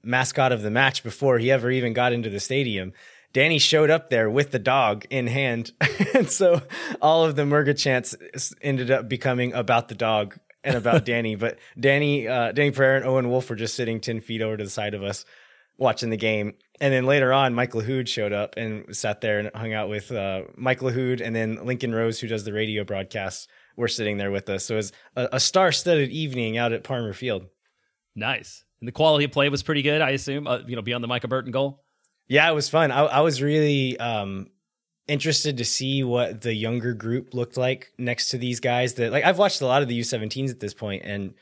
mascot 0.03 0.53
of 0.53 0.63
the 0.63 0.71
match 0.71 1.03
before 1.03 1.39
he 1.39 1.51
ever 1.51 1.71
even 1.71 1.93
got 1.93 2.13
into 2.13 2.31
the 2.31 2.41
stadium. 2.41 2.93
Danny 3.33 3.59
showed 3.59 3.91
up 3.91 4.09
there 4.09 4.31
with 4.31 4.51
the 4.51 4.59
dog 4.59 5.05
in 5.11 5.27
hand. 5.27 5.73
and 6.15 6.31
so 6.31 6.63
all 7.03 7.25
of 7.25 7.37
the 7.37 7.43
Murga 7.43 7.77
chants 7.77 8.15
ended 8.63 8.91
up 8.91 9.09
becoming 9.09 9.53
about 9.53 9.89
the 9.89 9.95
dog 9.95 10.39
and 10.65 10.77
about 10.77 11.05
Danny. 11.05 11.35
But 11.35 11.59
Danny, 11.79 12.27
uh, 12.27 12.53
Danny 12.53 12.71
Pereira 12.71 12.97
and 12.99 13.07
Owen 13.07 13.29
Wolff 13.29 13.51
were 13.51 13.57
just 13.57 13.75
sitting 13.75 14.01
10 14.01 14.21
feet 14.21 14.41
over 14.41 14.57
to 14.57 14.65
the 14.65 14.71
side 14.71 14.95
of 14.95 15.03
us 15.03 15.27
watching 15.77 16.09
the 16.09 16.17
game. 16.17 16.55
And 16.81 16.93
then 16.93 17.07
later 17.07 17.33
on, 17.33 17.55
Mike 17.55 17.73
Lahoud 17.73 18.07
showed 18.07 18.33
up 18.33 18.55
and 18.57 18.95
sat 18.95 19.21
there 19.21 19.39
and 19.39 19.51
hung 19.55 19.73
out 19.73 19.89
with 19.89 20.13
uh, 20.13 20.43
Mike 20.57 20.81
Lahoud 20.81 21.23
and 21.25 21.35
then 21.35 21.65
Lincoln 21.65 21.95
Rose, 21.95 22.21
who 22.21 22.29
does 22.29 22.45
the 22.45 22.53
radio 22.53 22.85
broadcasts, 22.85 23.49
were 23.77 23.89
sitting 23.89 24.19
there 24.19 24.31
with 24.31 24.49
us. 24.51 24.65
So 24.65 24.75
it 24.75 24.79
was 24.79 24.93
a, 25.17 25.29
a 25.33 25.41
star 25.41 25.73
studded 25.73 26.11
evening 26.11 26.59
out 26.59 26.73
at 26.73 26.85
Parmer 26.85 27.15
Field. 27.15 27.47
Nice. 28.15 28.65
And 28.81 28.89
the 28.89 28.93
quality 28.93 29.25
of 29.25 29.33
play 29.33 29.49
was 29.49 29.63
pretty 29.63 29.83
good, 29.83 30.03
I 30.03 30.11
assume, 30.11 30.47
uh, 30.47 30.59
you 30.67 30.77
know, 30.77 30.83
beyond 30.83 31.03
the 31.03 31.09
Micah 31.09 31.29
Burton 31.29 31.51
goal. 31.51 31.83
Yeah, 32.29 32.51
it 32.51 32.55
was 32.55 32.69
fun. 32.69 32.91
I, 32.91 33.05
I 33.05 33.21
was 33.21 33.41
really 33.41 33.99
um, 33.99 34.49
interested 35.09 35.59
to 35.59 35.65
see 35.65 36.05
what 36.05 36.41
the 36.41 36.55
younger 36.55 36.93
group 36.93 37.33
looked 37.33 37.57
like 37.57 37.93
next 37.99 38.29
to 38.31 38.39
these 38.39 38.61
guys 38.61 38.95
that 38.95 39.13
like 39.13 39.25
I've 39.25 39.39
watched 39.39 39.61
a 39.61 39.67
lot 39.67 39.83
of 39.83 39.89
the 39.89 39.99
U17s 39.99 40.51
at 40.51 40.61
this 40.61 40.75
point 40.75 41.05
and 41.05 41.35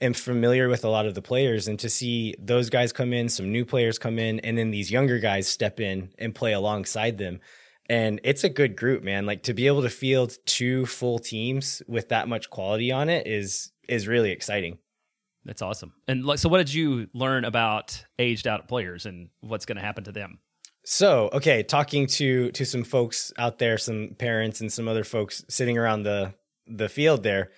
am 0.00 0.14
familiar 0.14 0.68
with 0.68 0.84
a 0.84 0.88
lot 0.88 1.06
of 1.06 1.14
the 1.14 1.22
players 1.22 1.68
and 1.68 1.78
to 1.78 1.88
see 1.88 2.34
those 2.38 2.70
guys 2.70 2.92
come 2.92 3.12
in, 3.12 3.28
some 3.28 3.50
new 3.50 3.64
players 3.64 3.98
come 3.98 4.18
in 4.18 4.40
and 4.40 4.58
then 4.58 4.70
these 4.70 4.90
younger 4.90 5.18
guys 5.18 5.48
step 5.48 5.80
in 5.80 6.10
and 6.18 6.34
play 6.34 6.52
alongside 6.52 7.18
them. 7.18 7.40
And 7.88 8.20
it's 8.24 8.44
a 8.44 8.48
good 8.48 8.76
group, 8.76 9.02
man. 9.02 9.26
Like 9.26 9.42
to 9.44 9.54
be 9.54 9.66
able 9.66 9.82
to 9.82 9.90
field 9.90 10.36
two 10.46 10.86
full 10.86 11.18
teams 11.18 11.82
with 11.86 12.08
that 12.08 12.28
much 12.28 12.50
quality 12.50 12.90
on 12.90 13.08
it 13.08 13.26
is 13.26 13.72
is 13.88 14.08
really 14.08 14.30
exciting. 14.30 14.78
That's 15.44 15.62
awesome. 15.62 15.92
And 16.08 16.24
like, 16.24 16.38
so, 16.38 16.48
what 16.48 16.58
did 16.58 16.72
you 16.72 17.08
learn 17.12 17.44
about 17.44 18.02
aged 18.18 18.46
out 18.46 18.68
players 18.68 19.04
and 19.06 19.28
what's 19.40 19.66
going 19.66 19.76
to 19.76 19.82
happen 19.82 20.04
to 20.04 20.12
them? 20.12 20.38
So, 20.86 21.30
okay, 21.32 21.62
talking 21.62 22.06
to 22.08 22.50
to 22.52 22.64
some 22.64 22.84
folks 22.84 23.32
out 23.38 23.58
there, 23.58 23.76
some 23.78 24.16
parents 24.18 24.60
and 24.60 24.72
some 24.72 24.88
other 24.88 25.04
folks 25.04 25.44
sitting 25.48 25.76
around 25.76 26.04
the 26.04 26.34
the 26.66 26.88
field 26.88 27.22
there. 27.22 27.50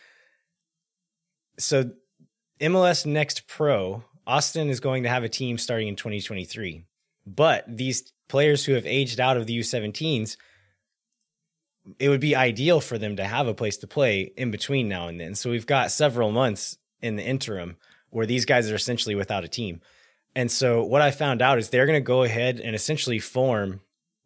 So, 1.58 1.90
MLS 2.60 3.04
Next 3.04 3.46
Pro, 3.46 4.04
Austin 4.26 4.68
is 4.68 4.80
going 4.80 5.02
to 5.02 5.08
have 5.08 5.24
a 5.24 5.28
team 5.28 5.58
starting 5.58 5.88
in 5.88 5.96
2023. 5.96 6.84
But 7.26 7.64
these 7.68 8.12
players 8.28 8.64
who 8.64 8.72
have 8.72 8.86
aged 8.86 9.20
out 9.20 9.36
of 9.36 9.46
the 9.46 9.58
U17s, 9.58 10.36
it 11.98 12.08
would 12.08 12.20
be 12.20 12.34
ideal 12.34 12.80
for 12.80 12.98
them 12.98 13.16
to 13.16 13.24
have 13.24 13.46
a 13.46 13.54
place 13.54 13.76
to 13.78 13.86
play 13.86 14.32
in 14.36 14.50
between 14.50 14.88
now 14.88 15.08
and 15.08 15.20
then. 15.20 15.34
So 15.34 15.50
we've 15.50 15.66
got 15.66 15.90
several 15.90 16.32
months 16.32 16.78
in 17.00 17.16
the 17.16 17.22
interim 17.22 17.76
where 18.10 18.26
these 18.26 18.44
guys 18.44 18.70
are 18.70 18.74
essentially 18.74 19.14
without 19.14 19.44
a 19.44 19.48
team. 19.48 19.80
And 20.34 20.50
so 20.50 20.82
what 20.82 21.02
I 21.02 21.10
found 21.10 21.42
out 21.42 21.58
is 21.58 21.70
they're 21.70 21.86
going 21.86 22.00
to 22.00 22.00
go 22.00 22.22
ahead 22.22 22.60
and 22.60 22.74
essentially 22.74 23.18
form 23.18 23.80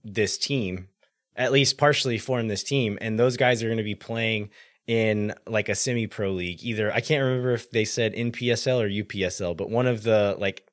this 0.05 0.39
team, 0.39 0.89
at 1.37 1.53
least 1.53 1.79
partially 1.79 2.19
form 2.19 2.49
this 2.49 2.63
team. 2.63 2.99
And 3.01 3.19
those 3.19 3.37
guys 3.37 3.63
are 3.63 3.69
going 3.69 3.79
to 3.79 3.85
be 3.85 3.95
playing 3.95 4.51
in 4.87 5.35
like 5.47 5.69
a 5.69 5.75
semi 5.75 6.07
pro 6.07 6.31
league. 6.31 6.63
Either 6.63 6.93
I 6.93 7.01
can't 7.01 7.23
remember 7.23 7.53
if 7.53 7.71
they 7.71 7.85
said 7.85 8.15
NPSL 8.15 8.81
or 8.81 8.89
UPSL, 8.89 9.57
but 9.57 9.71
one 9.71 9.87
of 9.87 10.03
the 10.03 10.37
like 10.39 10.67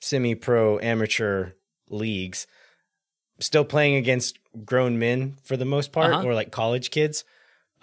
semi 0.00 0.34
pro 0.34 0.78
amateur 0.78 1.52
leagues, 1.88 2.46
still 3.40 3.64
playing 3.64 3.96
against 3.96 4.38
grown 4.64 4.98
men 4.98 5.36
for 5.44 5.56
the 5.56 5.64
most 5.64 5.92
part, 5.92 6.12
uh-huh. 6.12 6.26
or 6.26 6.34
like 6.34 6.52
college 6.52 6.90
kids. 6.90 7.24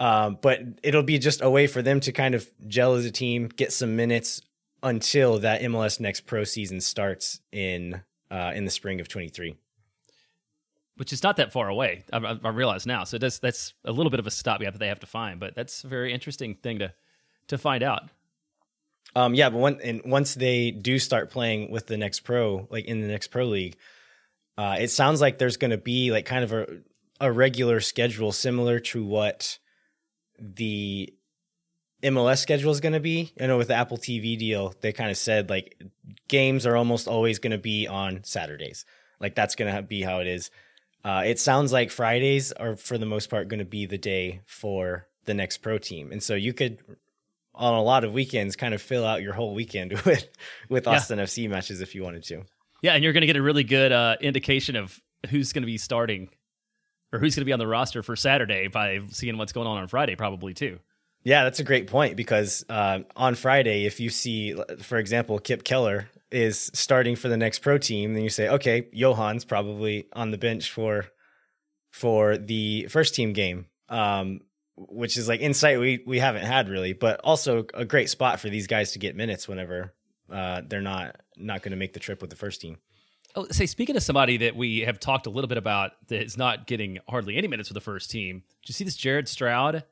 Um, 0.00 0.38
but 0.40 0.60
it'll 0.82 1.02
be 1.02 1.18
just 1.18 1.42
a 1.42 1.50
way 1.50 1.66
for 1.66 1.82
them 1.82 2.00
to 2.00 2.12
kind 2.12 2.34
of 2.34 2.48
gel 2.68 2.94
as 2.94 3.04
a 3.04 3.10
team, 3.10 3.48
get 3.48 3.72
some 3.72 3.96
minutes 3.96 4.40
until 4.82 5.40
that 5.40 5.60
MLS 5.62 5.98
Next 5.98 6.20
Pro 6.22 6.44
season 6.44 6.80
starts 6.80 7.40
in 7.50 8.02
uh, 8.30 8.52
in 8.54 8.64
the 8.64 8.70
spring 8.70 9.00
of 9.00 9.08
23. 9.08 9.56
Which 10.98 11.12
is 11.12 11.22
not 11.22 11.36
that 11.36 11.52
far 11.52 11.68
away. 11.68 12.04
I, 12.12 12.38
I 12.42 12.48
realize 12.50 12.84
now. 12.84 13.04
So 13.04 13.18
that's 13.18 13.38
that's 13.38 13.72
a 13.84 13.92
little 13.92 14.10
bit 14.10 14.20
of 14.20 14.26
a 14.26 14.30
stopgap 14.30 14.74
that 14.74 14.78
they 14.78 14.88
have 14.88 15.00
to 15.00 15.06
find, 15.06 15.40
but 15.40 15.54
that's 15.54 15.84
a 15.84 15.88
very 15.88 16.12
interesting 16.12 16.54
thing 16.54 16.80
to 16.80 16.92
to 17.48 17.58
find 17.58 17.82
out. 17.82 18.10
Um, 19.16 19.34
yeah, 19.34 19.50
but 19.50 19.58
when, 19.58 19.80
and 19.80 20.02
once 20.04 20.34
they 20.34 20.70
do 20.70 20.98
start 20.98 21.30
playing 21.30 21.70
with 21.70 21.86
the 21.86 21.96
next 21.96 22.20
pro, 22.20 22.68
like 22.70 22.84
in 22.84 23.00
the 23.00 23.06
next 23.06 23.28
pro 23.28 23.46
league, 23.46 23.76
uh, 24.56 24.76
it 24.78 24.88
sounds 24.88 25.20
like 25.20 25.38
there's 25.38 25.56
going 25.56 25.70
to 25.70 25.78
be 25.78 26.10
like 26.10 26.26
kind 26.26 26.44
of 26.44 26.52
a, 26.52 26.66
a 27.20 27.32
regular 27.32 27.80
schedule 27.80 28.32
similar 28.32 28.80
to 28.80 29.04
what 29.04 29.58
the 30.38 31.12
MLS 32.02 32.38
schedule 32.38 32.70
is 32.70 32.80
going 32.80 32.92
to 32.92 33.00
be. 33.00 33.32
I 33.40 33.46
know 33.46 33.58
with 33.58 33.68
the 33.68 33.74
Apple 33.74 33.98
TV 33.98 34.38
deal, 34.38 34.74
they 34.80 34.92
kind 34.92 35.10
of 35.10 35.16
said 35.16 35.50
like 35.50 35.82
games 36.28 36.66
are 36.66 36.76
almost 36.76 37.08
always 37.08 37.38
going 37.38 37.52
to 37.52 37.58
be 37.58 37.86
on 37.88 38.24
Saturdays. 38.24 38.84
Like 39.20 39.34
that's 39.34 39.54
going 39.54 39.74
to 39.74 39.82
be 39.82 40.02
how 40.02 40.20
it 40.20 40.26
is. 40.26 40.50
Uh, 41.04 41.22
it 41.26 41.38
sounds 41.38 41.72
like 41.72 41.90
Fridays 41.90 42.52
are 42.52 42.76
for 42.76 42.98
the 42.98 43.06
most 43.06 43.30
part 43.30 43.48
going 43.48 43.60
to 43.60 43.64
be 43.64 43.86
the 43.86 43.98
day 43.98 44.40
for 44.46 45.06
the 45.24 45.34
next 45.34 45.58
pro 45.58 45.78
team, 45.78 46.10
and 46.12 46.22
so 46.22 46.34
you 46.34 46.52
could 46.52 46.78
on 47.54 47.74
a 47.74 47.82
lot 47.82 48.04
of 48.04 48.12
weekends 48.12 48.54
kind 48.56 48.72
of 48.72 48.80
fill 48.80 49.04
out 49.04 49.20
your 49.22 49.32
whole 49.32 49.54
weekend 49.54 49.92
with 50.04 50.28
with 50.68 50.86
Yeah. 50.86 50.92
Austin 50.92 51.18
FC 51.18 51.48
matches 51.48 51.80
if 51.80 51.94
you 51.94 52.02
wanted 52.02 52.22
to. 52.24 52.44
Yeah, 52.82 52.94
and 52.94 53.02
you're 53.02 53.12
going 53.12 53.22
to 53.22 53.26
get 53.26 53.36
a 53.36 53.42
really 53.42 53.64
good 53.64 53.90
uh, 53.90 54.16
indication 54.20 54.76
of 54.76 55.00
who's 55.30 55.52
going 55.52 55.62
to 55.62 55.66
be 55.66 55.78
starting 55.78 56.28
or 57.12 57.18
who's 57.18 57.34
going 57.34 57.40
to 57.42 57.46
be 57.46 57.52
on 57.52 57.58
the 57.58 57.66
roster 57.66 58.02
for 58.04 58.14
Saturday 58.14 58.68
by 58.68 59.00
seeing 59.08 59.36
what's 59.38 59.52
going 59.52 59.66
on 59.66 59.78
on 59.78 59.88
Friday, 59.88 60.14
probably 60.14 60.54
too. 60.54 60.78
Yeah, 61.24 61.42
that's 61.42 61.58
a 61.58 61.64
great 61.64 61.88
point 61.88 62.16
because 62.16 62.64
uh, 62.68 63.00
on 63.16 63.34
Friday, 63.34 63.86
if 63.86 63.98
you 63.98 64.08
see, 64.10 64.54
for 64.82 64.98
example, 64.98 65.38
Kipp 65.40 65.64
Keller 65.64 66.08
is 66.30 66.70
starting 66.74 67.16
for 67.16 67.28
the 67.28 67.36
next 67.36 67.60
pro 67.60 67.78
team, 67.78 68.14
then 68.14 68.22
you 68.22 68.30
say, 68.30 68.48
okay, 68.48 68.88
Johan's 68.94 69.44
probably 69.44 70.06
on 70.12 70.30
the 70.30 70.38
bench 70.38 70.70
for 70.70 71.06
for 71.90 72.36
the 72.36 72.86
first 72.86 73.14
team 73.14 73.32
game, 73.32 73.66
um, 73.88 74.40
which 74.76 75.16
is 75.16 75.28
like 75.28 75.40
insight 75.40 75.80
we 75.80 76.02
we 76.06 76.18
haven't 76.18 76.44
had 76.44 76.68
really, 76.68 76.92
but 76.92 77.20
also 77.24 77.66
a 77.74 77.84
great 77.84 78.10
spot 78.10 78.40
for 78.40 78.48
these 78.48 78.66
guys 78.66 78.92
to 78.92 78.98
get 78.98 79.16
minutes 79.16 79.48
whenever 79.48 79.94
uh, 80.30 80.62
they're 80.66 80.80
not 80.80 81.16
not 81.36 81.62
going 81.62 81.72
to 81.72 81.76
make 81.76 81.92
the 81.92 82.00
trip 82.00 82.20
with 82.20 82.30
the 82.30 82.36
first 82.36 82.60
team. 82.60 82.78
Oh, 83.34 83.46
say, 83.50 83.66
speaking 83.66 83.96
of 83.96 84.02
somebody 84.02 84.38
that 84.38 84.56
we 84.56 84.80
have 84.80 84.98
talked 84.98 85.26
a 85.26 85.30
little 85.30 85.48
bit 85.48 85.58
about 85.58 85.92
that 86.08 86.22
is 86.22 86.36
not 86.36 86.66
getting 86.66 86.98
hardly 87.08 87.36
any 87.36 87.46
minutes 87.46 87.68
with 87.68 87.74
the 87.74 87.80
first 87.80 88.10
team, 88.10 88.42
did 88.62 88.70
you 88.70 88.72
see 88.72 88.84
this 88.84 88.96
Jared 88.96 89.28
Stroud 89.28 89.84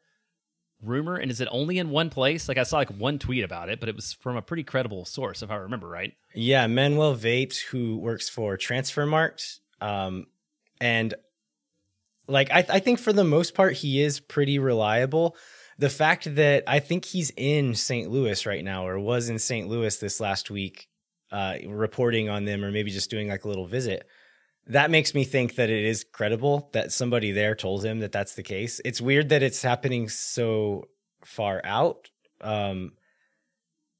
rumor? 0.82 1.16
And 1.16 1.30
is 1.30 1.40
it 1.40 1.48
only 1.50 1.78
in 1.78 1.90
one 1.90 2.10
place? 2.10 2.48
Like 2.48 2.58
I 2.58 2.62
saw 2.62 2.76
like 2.76 2.90
one 2.90 3.18
tweet 3.18 3.44
about 3.44 3.68
it, 3.68 3.80
but 3.80 3.88
it 3.88 3.96
was 3.96 4.12
from 4.12 4.36
a 4.36 4.42
pretty 4.42 4.64
credible 4.64 5.04
source, 5.04 5.42
if 5.42 5.50
I 5.50 5.56
remember 5.56 5.88
right. 5.88 6.14
Yeah, 6.34 6.66
Manuel 6.66 7.14
Vapes, 7.14 7.58
who 7.58 7.98
works 7.98 8.28
for 8.28 8.56
transfer 8.56 9.06
Transfermarkt, 9.06 9.60
um, 9.80 10.26
and 10.80 11.14
like 12.28 12.50
I, 12.50 12.64
I 12.68 12.78
think 12.80 12.98
for 12.98 13.12
the 13.12 13.24
most 13.24 13.54
part 13.54 13.74
he 13.74 14.02
is 14.02 14.20
pretty 14.20 14.58
reliable. 14.58 15.36
The 15.78 15.90
fact 15.90 16.34
that 16.36 16.64
I 16.66 16.78
think 16.78 17.04
he's 17.04 17.32
in 17.36 17.74
St. 17.74 18.10
Louis 18.10 18.46
right 18.46 18.64
now, 18.64 18.86
or 18.86 18.98
was 18.98 19.28
in 19.28 19.38
St. 19.38 19.68
Louis 19.68 19.94
this 19.98 20.20
last 20.20 20.50
week, 20.50 20.88
uh, 21.30 21.56
reporting 21.66 22.28
on 22.28 22.46
them, 22.46 22.64
or 22.64 22.70
maybe 22.70 22.90
just 22.90 23.10
doing 23.10 23.28
like 23.28 23.44
a 23.44 23.48
little 23.48 23.66
visit. 23.66 24.06
That 24.68 24.90
makes 24.90 25.14
me 25.14 25.24
think 25.24 25.56
that 25.56 25.70
it 25.70 25.84
is 25.84 26.04
credible 26.04 26.70
that 26.72 26.92
somebody 26.92 27.30
there 27.30 27.54
told 27.54 27.84
him 27.84 28.00
that 28.00 28.12
that's 28.12 28.34
the 28.34 28.42
case. 28.42 28.80
It's 28.84 29.00
weird 29.00 29.28
that 29.28 29.42
it's 29.42 29.62
happening 29.62 30.08
so 30.08 30.88
far 31.24 31.60
out. 31.64 32.10
Um, 32.40 32.92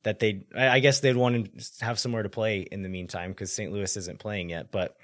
that 0.02 0.20
they, 0.20 0.44
I 0.56 0.78
guess 0.78 1.00
they'd 1.00 1.16
want 1.16 1.58
to 1.58 1.84
have 1.84 1.98
somewhere 1.98 2.22
to 2.22 2.28
play 2.28 2.60
in 2.60 2.82
the 2.82 2.88
meantime 2.88 3.30
because 3.30 3.52
St. 3.52 3.72
Louis 3.72 3.96
isn't 3.96 4.20
playing 4.20 4.50
yet. 4.50 4.70
But 4.70 4.96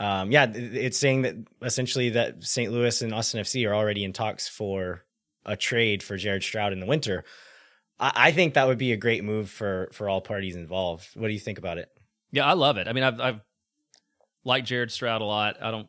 um, 0.00 0.32
yeah, 0.32 0.50
it's 0.52 0.98
saying 0.98 1.22
that 1.22 1.36
essentially 1.62 2.10
that 2.10 2.42
St. 2.42 2.72
Louis 2.72 3.00
and 3.02 3.14
Austin 3.14 3.40
FC 3.40 3.68
are 3.68 3.74
already 3.74 4.02
in 4.02 4.12
talks 4.12 4.48
for 4.48 5.04
a 5.46 5.56
trade 5.56 6.02
for 6.02 6.16
Jared 6.16 6.42
Stroud 6.42 6.72
in 6.72 6.80
the 6.80 6.86
winter. 6.86 7.24
I, 8.00 8.12
I 8.14 8.32
think 8.32 8.54
that 8.54 8.66
would 8.66 8.78
be 8.78 8.92
a 8.92 8.96
great 8.96 9.22
move 9.22 9.50
for 9.50 9.88
for 9.92 10.08
all 10.08 10.20
parties 10.20 10.56
involved. 10.56 11.06
What 11.14 11.28
do 11.28 11.32
you 11.32 11.38
think 11.38 11.58
about 11.58 11.78
it? 11.78 11.88
Yeah, 12.32 12.46
I 12.46 12.54
love 12.54 12.76
it. 12.76 12.88
I 12.88 12.92
mean, 12.92 13.04
I've, 13.04 13.20
I've 13.20 13.40
liked 14.44 14.66
Jared 14.66 14.90
Stroud 14.90 15.20
a 15.20 15.24
lot. 15.24 15.56
I 15.62 15.70
don't 15.70 15.88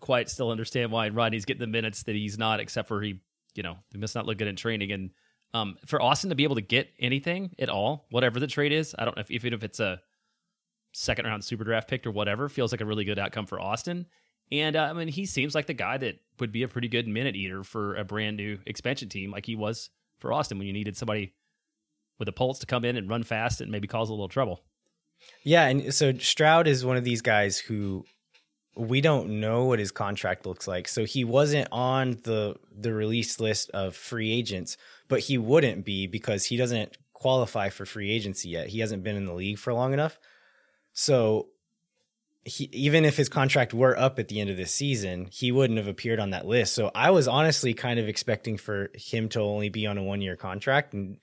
quite 0.00 0.28
still 0.28 0.50
understand 0.50 0.92
why 0.92 1.08
Rodney's 1.08 1.44
getting 1.44 1.60
the 1.60 1.66
minutes 1.66 2.02
that 2.04 2.14
he's 2.14 2.38
not, 2.38 2.60
except 2.60 2.88
for 2.88 3.00
he, 3.00 3.20
you 3.54 3.62
know, 3.62 3.76
he 3.90 3.98
must 3.98 4.14
not 4.14 4.26
look 4.26 4.38
good 4.38 4.48
in 4.48 4.56
training. 4.56 4.92
And 4.92 5.10
um, 5.54 5.76
for 5.86 6.00
Austin 6.00 6.30
to 6.30 6.36
be 6.36 6.44
able 6.44 6.56
to 6.56 6.60
get 6.62 6.88
anything 6.98 7.54
at 7.58 7.68
all, 7.68 8.06
whatever 8.10 8.40
the 8.40 8.46
trade 8.46 8.72
is, 8.72 8.94
I 8.98 9.04
don't 9.04 9.16
know 9.16 9.20
if 9.20 9.30
even 9.30 9.52
if 9.52 9.64
it's 9.64 9.80
a 9.80 10.00
second 10.92 11.26
round 11.26 11.44
super 11.44 11.64
draft 11.64 11.88
pick 11.88 12.06
or 12.06 12.10
whatever, 12.10 12.48
feels 12.48 12.72
like 12.72 12.80
a 12.80 12.86
really 12.86 13.04
good 13.04 13.18
outcome 13.18 13.46
for 13.46 13.60
Austin. 13.60 14.06
And 14.52 14.76
uh, 14.76 14.84
I 14.84 14.92
mean, 14.92 15.08
he 15.08 15.26
seems 15.26 15.54
like 15.54 15.66
the 15.66 15.74
guy 15.74 15.98
that 15.98 16.20
would 16.38 16.52
be 16.52 16.62
a 16.62 16.68
pretty 16.68 16.88
good 16.88 17.08
minute 17.08 17.34
eater 17.36 17.64
for 17.64 17.96
a 17.96 18.04
brand 18.04 18.36
new 18.36 18.58
expansion 18.66 19.08
team, 19.08 19.30
like 19.30 19.46
he 19.46 19.56
was 19.56 19.90
for 20.18 20.32
Austin 20.32 20.58
when 20.58 20.66
you 20.66 20.72
needed 20.72 20.96
somebody 20.96 21.34
with 22.18 22.28
a 22.28 22.32
pulse 22.32 22.58
to 22.60 22.66
come 22.66 22.84
in 22.84 22.96
and 22.96 23.10
run 23.10 23.22
fast 23.22 23.60
and 23.60 23.70
maybe 23.70 23.88
cause 23.88 24.08
a 24.08 24.12
little 24.12 24.28
trouble. 24.28 24.62
Yeah, 25.44 25.66
and 25.66 25.94
so 25.94 26.12
Stroud 26.18 26.66
is 26.66 26.84
one 26.84 26.96
of 26.96 27.04
these 27.04 27.22
guys 27.22 27.58
who 27.58 28.04
we 28.76 29.00
don't 29.00 29.40
know 29.40 29.64
what 29.64 29.78
his 29.78 29.90
contract 29.90 30.44
looks 30.44 30.68
like. 30.68 30.86
So 30.86 31.04
he 31.04 31.24
wasn't 31.24 31.68
on 31.72 32.18
the 32.24 32.56
the 32.76 32.92
release 32.92 33.40
list 33.40 33.70
of 33.70 33.96
free 33.96 34.32
agents, 34.32 34.76
but 35.08 35.20
he 35.20 35.38
wouldn't 35.38 35.84
be 35.84 36.06
because 36.06 36.44
he 36.44 36.56
doesn't 36.56 36.98
qualify 37.14 37.70
for 37.70 37.86
free 37.86 38.10
agency 38.10 38.50
yet. 38.50 38.68
He 38.68 38.80
hasn't 38.80 39.02
been 39.02 39.16
in 39.16 39.24
the 39.24 39.32
league 39.32 39.58
for 39.58 39.72
long 39.72 39.94
enough. 39.94 40.18
So 40.92 41.48
he 42.44 42.68
even 42.72 43.04
if 43.04 43.16
his 43.16 43.30
contract 43.30 43.72
were 43.72 43.98
up 43.98 44.18
at 44.18 44.28
the 44.28 44.40
end 44.40 44.50
of 44.50 44.58
this 44.58 44.74
season, 44.74 45.28
he 45.32 45.50
wouldn't 45.50 45.78
have 45.78 45.88
appeared 45.88 46.20
on 46.20 46.30
that 46.30 46.46
list. 46.46 46.74
So 46.74 46.90
I 46.94 47.10
was 47.10 47.26
honestly 47.26 47.72
kind 47.72 47.98
of 47.98 48.08
expecting 48.08 48.58
for 48.58 48.90
him 48.94 49.28
to 49.30 49.40
only 49.40 49.70
be 49.70 49.86
on 49.86 49.96
a 49.96 50.02
one 50.02 50.20
year 50.20 50.36
contract 50.36 50.92
and 50.92 51.16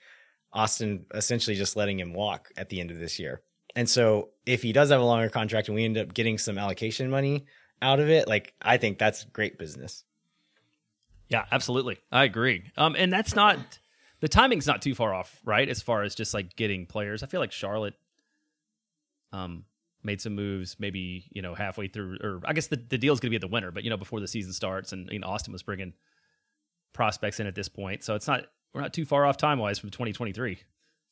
Austin 0.51 1.05
essentially 1.13 1.55
just 1.55 1.75
letting 1.75 1.99
him 1.99 2.13
walk 2.13 2.49
at 2.57 2.69
the 2.69 2.79
end 2.79 2.89
of 2.89 2.99
this 2.99 3.19
year. 3.19 3.41
And 3.75 3.89
so 3.89 4.29
if 4.45 4.61
he 4.61 4.71
does 4.71 4.91
have 4.91 5.01
a 5.01 5.03
longer 5.03 5.29
contract 5.29 5.67
and 5.67 5.75
we 5.75 5.85
end 5.85 5.97
up 5.97 6.13
getting 6.13 6.37
some 6.37 6.57
allocation 6.57 7.09
money 7.09 7.45
out 7.81 7.99
of 7.99 8.09
it, 8.09 8.27
like 8.27 8.53
I 8.61 8.77
think 8.77 8.99
that's 8.99 9.23
great 9.25 9.57
business. 9.57 10.03
Yeah, 11.29 11.45
absolutely. 11.51 11.97
I 12.11 12.25
agree. 12.25 12.63
Um, 12.77 12.95
and 12.97 13.11
that's 13.11 13.35
not 13.35 13.57
the 14.19 14.29
timing's 14.29 14.67
not 14.67 14.81
too 14.81 14.93
far 14.95 15.13
off, 15.13 15.39
right? 15.43 15.67
As 15.67 15.81
far 15.81 16.03
as 16.03 16.15
just 16.15 16.33
like 16.33 16.55
getting 16.55 16.85
players, 16.85 17.23
I 17.23 17.25
feel 17.27 17.39
like 17.39 17.51
Charlotte, 17.51 17.95
um, 19.31 19.65
made 20.03 20.21
some 20.21 20.35
moves, 20.35 20.75
maybe 20.79 21.25
you 21.31 21.41
know 21.41 21.55
halfway 21.55 21.87
through, 21.87 22.17
or 22.21 22.41
I 22.45 22.53
guess 22.53 22.67
the 22.67 22.75
the 22.75 22.97
deal's 22.97 23.19
going 23.19 23.27
to 23.27 23.31
be 23.31 23.35
at 23.37 23.41
the 23.41 23.47
winter, 23.47 23.71
but 23.71 23.83
you 23.83 23.89
know 23.89 23.97
before 23.97 24.19
the 24.19 24.27
season 24.27 24.53
starts, 24.53 24.91
and 24.91 25.09
you 25.11 25.19
know 25.19 25.27
Austin 25.27 25.53
was 25.53 25.63
bringing 25.63 25.93
prospects 26.93 27.39
in 27.39 27.47
at 27.47 27.55
this 27.55 27.69
point, 27.69 28.03
so 28.03 28.15
it's 28.15 28.27
not 28.27 28.45
we're 28.73 28.81
not 28.81 28.93
too 28.93 29.05
far 29.05 29.25
off 29.25 29.37
time 29.37 29.59
wise 29.59 29.79
from 29.79 29.89
2023. 29.89 30.59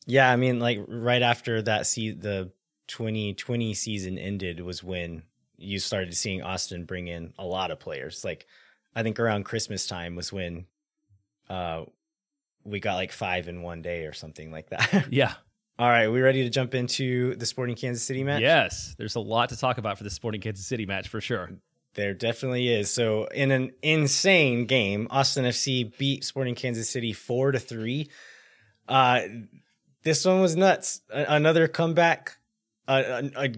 Yeah, 0.07 0.31
I 0.31 0.35
mean, 0.35 0.59
like 0.59 0.79
right 0.87 1.21
after 1.21 1.61
that, 1.63 1.87
see 1.87 2.11
the 2.11 2.51
2020 2.87 3.73
season 3.73 4.17
ended 4.17 4.59
was 4.59 4.83
when 4.83 5.23
you 5.57 5.79
started 5.79 6.15
seeing 6.15 6.41
Austin 6.41 6.85
bring 6.85 7.07
in 7.07 7.33
a 7.37 7.45
lot 7.45 7.71
of 7.71 7.79
players. 7.79 8.23
Like 8.23 8.47
I 8.95 9.03
think 9.03 9.19
around 9.19 9.45
Christmas 9.45 9.87
time 9.87 10.15
was 10.15 10.33
when 10.33 10.65
uh 11.49 11.85
we 12.63 12.79
got 12.79 12.95
like 12.95 13.11
five 13.11 13.47
in 13.47 13.61
one 13.61 13.81
day 13.81 14.05
or 14.05 14.13
something 14.13 14.51
like 14.51 14.69
that. 14.69 15.07
Yeah. 15.11 15.33
All 15.79 15.89
right, 15.89 16.09
we 16.09 16.21
ready 16.21 16.43
to 16.43 16.49
jump 16.49 16.75
into 16.75 17.33
the 17.37 17.45
Sporting 17.45 17.75
Kansas 17.75 18.03
City 18.03 18.23
match? 18.23 18.41
Yes, 18.41 18.93
there's 18.99 19.15
a 19.15 19.19
lot 19.19 19.49
to 19.49 19.57
talk 19.57 19.79
about 19.79 19.97
for 19.97 20.03
the 20.03 20.11
Sporting 20.11 20.39
Kansas 20.39 20.67
City 20.67 20.85
match 20.85 21.07
for 21.07 21.19
sure. 21.19 21.49
There 21.95 22.13
definitely 22.13 22.71
is. 22.71 22.91
So, 22.91 23.25
in 23.25 23.49
an 23.49 23.71
insane 23.81 24.65
game, 24.65 25.07
Austin 25.09 25.43
FC 25.43 25.97
beat 25.97 26.23
Sporting 26.23 26.53
Kansas 26.53 26.87
City 26.87 27.13
four 27.13 27.51
to 27.51 27.57
three. 27.57 28.09
Uh, 28.87 29.21
this 30.03 30.25
one 30.25 30.41
was 30.41 30.55
nuts. 30.55 31.01
A- 31.09 31.25
another 31.29 31.67
comeback, 31.67 32.37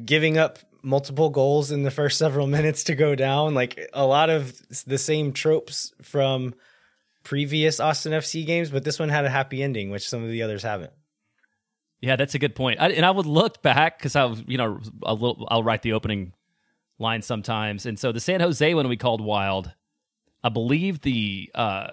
giving 0.06 0.38
up 0.38 0.60
multiple 0.82 1.30
goals 1.30 1.72
in 1.72 1.84
the 1.84 1.92
first 1.92 2.18
several 2.18 2.48
minutes 2.58 2.84
to 2.86 2.96
go 2.96 3.16
down. 3.16 3.54
Like 3.54 3.90
a 3.94 4.06
lot 4.06 4.30
of 4.30 4.62
the 4.86 4.98
same 4.98 5.34
tropes 5.34 5.94
from 6.02 6.54
previous 7.24 7.80
Austin 7.80 8.12
FC 8.12 8.46
games, 8.46 8.70
but 8.70 8.84
this 8.84 9.00
one 9.00 9.10
had 9.10 9.26
a 9.26 9.30
happy 9.30 9.64
ending, 9.64 9.90
which 9.90 10.08
some 10.08 10.24
of 10.24 10.30
the 10.30 10.44
others 10.44 10.64
haven't. 10.64 10.94
Yeah, 12.02 12.18
that's 12.18 12.36
a 12.36 12.40
good 12.40 12.54
point. 12.54 12.82
I, 12.82 12.90
and 12.90 13.06
I 13.06 13.12
would 13.12 13.26
look 13.26 13.62
back 13.62 13.98
because 13.98 14.18
I 14.18 14.26
was, 14.26 14.44
you 14.46 14.58
know, 14.58 14.82
a 15.04 15.14
little, 15.14 15.48
I'll 15.50 15.64
write 15.64 15.84
the 15.84 15.94
opening 15.94 16.34
line 17.00 17.22
sometimes. 17.22 17.86
And 17.86 17.98
so 17.98 18.12
the 18.12 18.20
San 18.20 18.42
Jose 18.42 18.74
one 18.74 18.90
we 18.90 18.98
called 18.98 19.22
wild, 19.22 19.72
I 20.44 20.50
believe 20.50 21.02
the 21.02 21.50
uh, 21.56 21.92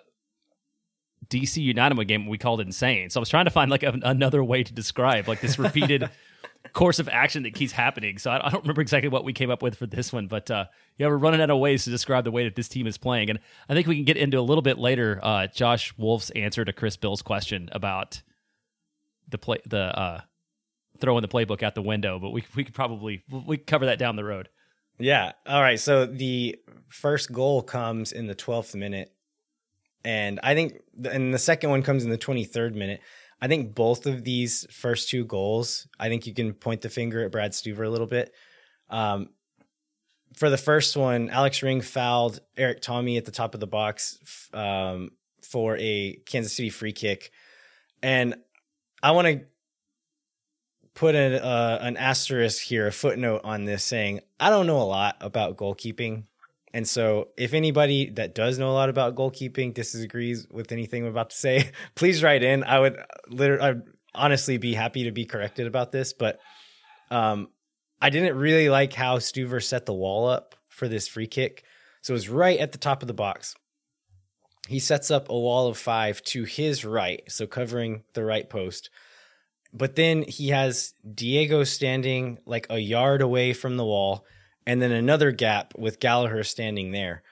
DC 1.29 1.59
United 1.59 1.97
one 1.97 2.07
game 2.07 2.27
we 2.27 2.39
called 2.39 2.61
insane. 2.61 3.11
So 3.11 3.21
I 3.21 3.23
was 3.23 3.29
trying 3.29 3.45
to 3.45 3.51
find 3.51 3.71
like 3.71 3.83
a, 3.83 3.99
another 4.03 4.43
way 4.43 4.63
to 4.63 4.73
describe 4.73 5.29
like 5.29 5.41
this 5.41 5.59
repeated 5.59 6.09
course 6.73 6.99
of 6.99 7.09
action 7.09 7.43
that 7.45 7.55
keeps 7.55 7.73
happening. 7.73 8.19
So 8.19 8.31
I, 8.31 8.47
I 8.47 8.51
don't 8.51 8.63
remember 8.63 8.81
exactly 8.81 9.09
what 9.09 9.25
we 9.25 9.33
came 9.33 9.51
up 9.51 9.63
with 9.63 9.77
for 9.77 9.87
this 9.87 10.13
one, 10.13 10.27
but 10.27 10.51
uh, 10.51 10.67
yeah, 10.99 11.07
we're 11.09 11.17
running 11.17 11.41
out 11.41 11.51
of 11.51 11.59
ways 11.59 11.85
to 11.85 11.91
describe 11.91 12.25
the 12.25 12.31
way 12.31 12.45
that 12.45 12.57
this 12.57 12.69
team 12.69 12.87
is 12.87 12.99
playing. 12.99 13.31
And 13.31 13.39
I 13.69 13.75
think 13.75 13.87
we 13.87 13.97
can 13.97 14.05
get 14.05 14.17
into 14.17 14.39
a 14.39 14.43
little 14.43 14.63
bit 14.63 14.79
later 14.79 15.21
uh, 15.23 15.47
Josh 15.49 15.95
Wolff's 15.97 16.31
answer 16.31 16.65
to 16.65 16.73
Chris 16.73 16.97
Bill's 16.97 17.23
question 17.23 17.69
about 17.73 18.23
the 19.29 19.39
play 19.39 19.59
the 19.67 19.97
uh 19.97 20.21
throwing 20.99 21.23
the 21.23 21.29
playbook 21.29 21.63
out 21.63 21.77
the 21.77 21.83
window 21.83 22.19
but 22.19 22.31
we 22.31 22.45
we 22.57 22.65
could 22.65 22.75
probably 22.75 23.23
we 23.47 23.57
could 23.57 23.67
cover 23.67 23.87
that 23.87 23.97
down 23.99 24.17
the 24.17 24.25
road 24.25 24.49
Yeah. 24.99 25.33
All 25.47 25.63
right. 25.63 25.81
So 25.81 26.05
the 26.05 26.59
first 26.89 27.33
goal 27.33 27.63
comes 27.63 28.13
in 28.13 28.27
the 28.27 28.35
12th 28.35 28.75
minute. 28.75 29.11
And 30.05 30.41
I 30.43 30.55
think, 30.55 30.81
and 31.05 31.33
the 31.35 31.39
second 31.39 31.71
one 31.71 31.83
comes 31.83 32.05
in 32.05 32.11
the 32.11 32.19
23rd 32.19 32.75
minute. 32.75 33.01
I 33.43 33.49
think 33.49 33.75
both 33.75 34.07
of 34.07 34.25
these 34.25 34.67
first 34.71 35.09
two 35.09 35.25
goals, 35.25 35.87
I 35.99 36.09
think 36.09 36.27
you 36.27 36.35
can 36.35 36.53
point 36.53 36.83
the 36.83 36.91
finger 36.91 37.25
at 37.25 37.33
Brad 37.33 37.53
Stuver 37.53 37.87
a 37.87 37.91
little 37.91 38.07
bit. 38.07 38.33
Um, 38.91 39.31
for 40.37 40.51
the 40.51 40.59
first 40.59 40.97
one, 40.97 41.31
Alex 41.31 41.63
Ring 41.63 41.81
fouled 41.81 42.41
Erik 42.57 42.83
Thommy 42.83 43.17
at 43.17 43.25
the 43.25 43.31
top 43.31 43.55
of 43.55 43.61
the 43.61 43.67
box 43.67 44.19
um, 44.53 45.11
for 45.43 45.77
a 45.79 46.21
Kansas 46.27 46.55
City 46.55 46.71
free 46.71 46.93
kick, 46.93 47.31
and 48.03 48.37
I 49.03 49.11
want 49.13 49.27
to 49.29 49.41
put 50.95 51.15
an 51.15 51.35
uh, 51.35 51.79
an 51.81 51.97
asterisk 51.97 52.63
here, 52.63 52.87
a 52.87 52.93
footnote 52.93 53.41
on 53.45 53.65
this, 53.65 53.83
saying 53.83 54.21
I 54.39 54.51
don't 54.51 54.67
know 54.67 54.81
a 54.81 54.85
lot 54.85 55.17
about 55.21 55.57
goalkeeping. 55.57 56.25
And 56.73 56.87
so, 56.87 57.29
if 57.37 57.53
anybody 57.53 58.11
that 58.11 58.35
does 58.35 58.59
know 58.59 58.71
a 58.71 58.73
lot 58.73 58.89
about 58.89 59.17
goalkeeping 59.17 59.75
disagrees 59.75 60.47
with 60.51 60.71
anything 60.71 61.03
I'm 61.03 61.11
about 61.11 61.31
to 61.31 61.37
say, 61.37 61.71
please 61.95 62.23
write 62.23 62.43
in. 62.43 62.63
I 62.63 62.79
would 62.79 62.97
literally, 63.29 63.63
I'd 63.63 63.83
honestly 64.15 64.57
be 64.57 64.75
happy 64.75 65.05
to 65.05 65.11
be 65.11 65.25
corrected 65.25 65.67
about 65.67 65.91
this. 65.91 66.13
But 66.13 66.39
um, 67.11 67.49
I 68.01 68.11
didn't 68.11 68.37
really 68.37 68.69
like 68.69 68.93
how 68.93 69.19
Stuver 69.19 69.63
set 69.63 69.87
the 69.87 69.95
wall 69.95 70.29
up 70.29 70.55
for 70.69 70.87
this 70.87 71.09
free 71.09 71.27
kick. 71.27 71.65
So 72.03 72.13
it 72.13 72.15
was 72.15 72.29
right 72.29 72.59
at 72.59 72.73
the 72.73 72.79
top 72.79 73.03
of 73.03 73.09
the 73.09 73.15
box. 73.15 73.55
He 74.69 74.79
sets 74.79 75.11
up 75.11 75.29
a 75.29 75.39
wall 75.39 75.67
of 75.67 75.77
five 75.77 76.23
to 76.25 76.45
his 76.45 76.85
right, 76.85 77.23
so 77.29 77.47
covering 77.47 78.05
the 78.15 78.25
right 78.25 78.49
post. 78.49 78.91
But 79.73 79.97
then 79.97 80.23
he 80.23 80.49
has 80.49 80.95
Diego 81.15 81.65
standing 81.65 82.39
like 82.47 82.67
a 82.71 82.79
yard 82.79 83.23
away 83.23 83.53
from 83.53 83.77
the 83.77 83.85
wall 83.85 84.25
and 84.71 84.81
then 84.81 84.93
another 84.93 85.33
gap 85.33 85.75
with 85.77 85.99
Gallagher 85.99 86.45
standing 86.45 86.93
there. 86.93 87.25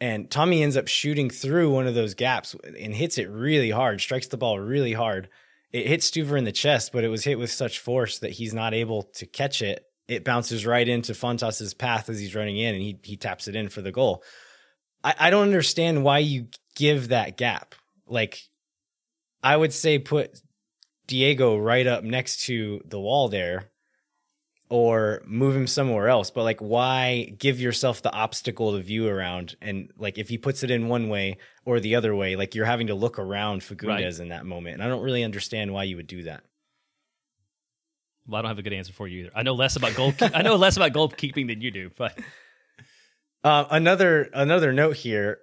And 0.00 0.28
Thommy 0.28 0.60
ends 0.60 0.76
up 0.76 0.88
shooting 0.88 1.30
through 1.30 1.70
one 1.70 1.86
of 1.86 1.94
those 1.94 2.14
gaps 2.14 2.56
and 2.64 2.92
hits 2.92 3.16
it 3.16 3.30
really 3.30 3.70
hard, 3.70 4.00
strikes 4.00 4.26
the 4.26 4.36
ball 4.36 4.58
really 4.58 4.92
hard. 4.92 5.28
It 5.70 5.86
hits 5.86 6.10
Stuver 6.10 6.36
in 6.36 6.42
the 6.42 6.50
chest, 6.50 6.90
but 6.92 7.04
it 7.04 7.10
was 7.10 7.22
hit 7.22 7.38
with 7.38 7.52
such 7.52 7.78
force 7.78 8.18
that 8.18 8.32
he's 8.32 8.52
not 8.52 8.74
able 8.74 9.04
to 9.04 9.24
catch 9.24 9.62
it. 9.62 9.86
It 10.08 10.24
bounces 10.24 10.66
right 10.66 10.88
into 10.88 11.12
Fontas's 11.12 11.74
path 11.74 12.08
as 12.08 12.18
he's 12.18 12.34
running 12.34 12.58
in 12.58 12.74
and 12.74 12.82
he, 12.82 12.98
he 13.04 13.16
taps 13.16 13.46
it 13.46 13.54
in 13.54 13.68
for 13.68 13.80
the 13.80 13.92
goal. 13.92 14.24
I, 15.04 15.14
I 15.16 15.30
don't 15.30 15.46
understand 15.46 16.02
why 16.02 16.18
you 16.18 16.48
give 16.74 17.10
that 17.10 17.36
gap. 17.36 17.76
Like, 18.08 18.42
I 19.44 19.56
would 19.56 19.72
say 19.72 20.00
put 20.00 20.40
Diego 21.06 21.56
right 21.56 21.86
up 21.86 22.02
next 22.02 22.46
to 22.46 22.80
the 22.84 22.98
wall 22.98 23.28
there 23.28 23.70
or 24.74 25.22
move 25.24 25.54
him 25.54 25.68
somewhere 25.68 26.08
else. 26.08 26.32
But 26.32 26.42
like, 26.42 26.58
why 26.58 27.32
give 27.38 27.60
yourself 27.60 28.02
the 28.02 28.12
obstacle 28.12 28.72
to 28.72 28.80
view 28.80 29.06
around? 29.06 29.54
And 29.62 29.92
like, 29.96 30.18
if 30.18 30.28
he 30.28 30.36
puts 30.36 30.64
it 30.64 30.70
in 30.72 30.88
one 30.88 31.08
way 31.08 31.38
or 31.64 31.78
the 31.78 31.94
other 31.94 32.12
way, 32.12 32.34
like 32.34 32.56
you're 32.56 32.66
having 32.66 32.88
to 32.88 32.94
look 32.96 33.20
around 33.20 33.60
Fagundez 33.60 33.86
right. 33.86 34.18
in 34.18 34.30
that 34.30 34.44
moment. 34.44 34.74
And 34.74 34.82
I 34.82 34.88
don't 34.88 35.04
really 35.04 35.22
understand 35.22 35.72
why 35.72 35.84
you 35.84 35.94
would 35.94 36.08
do 36.08 36.24
that. 36.24 36.42
Well, 38.26 38.40
I 38.40 38.42
don't 38.42 38.48
have 38.48 38.58
a 38.58 38.62
good 38.62 38.72
answer 38.72 38.92
for 38.92 39.06
you 39.06 39.20
either. 39.20 39.30
I 39.32 39.44
know 39.44 39.54
less 39.54 39.76
about 39.76 39.94
goal. 39.94 40.12
I 40.20 40.42
know 40.42 40.56
less 40.56 40.76
about 40.76 40.92
goalkeeping 40.92 41.46
than 41.46 41.60
you 41.60 41.70
do. 41.70 41.92
But 41.96 42.18
uh, 43.44 43.66
another 43.70 44.28
another 44.34 44.72
note 44.72 44.96
here. 44.96 45.38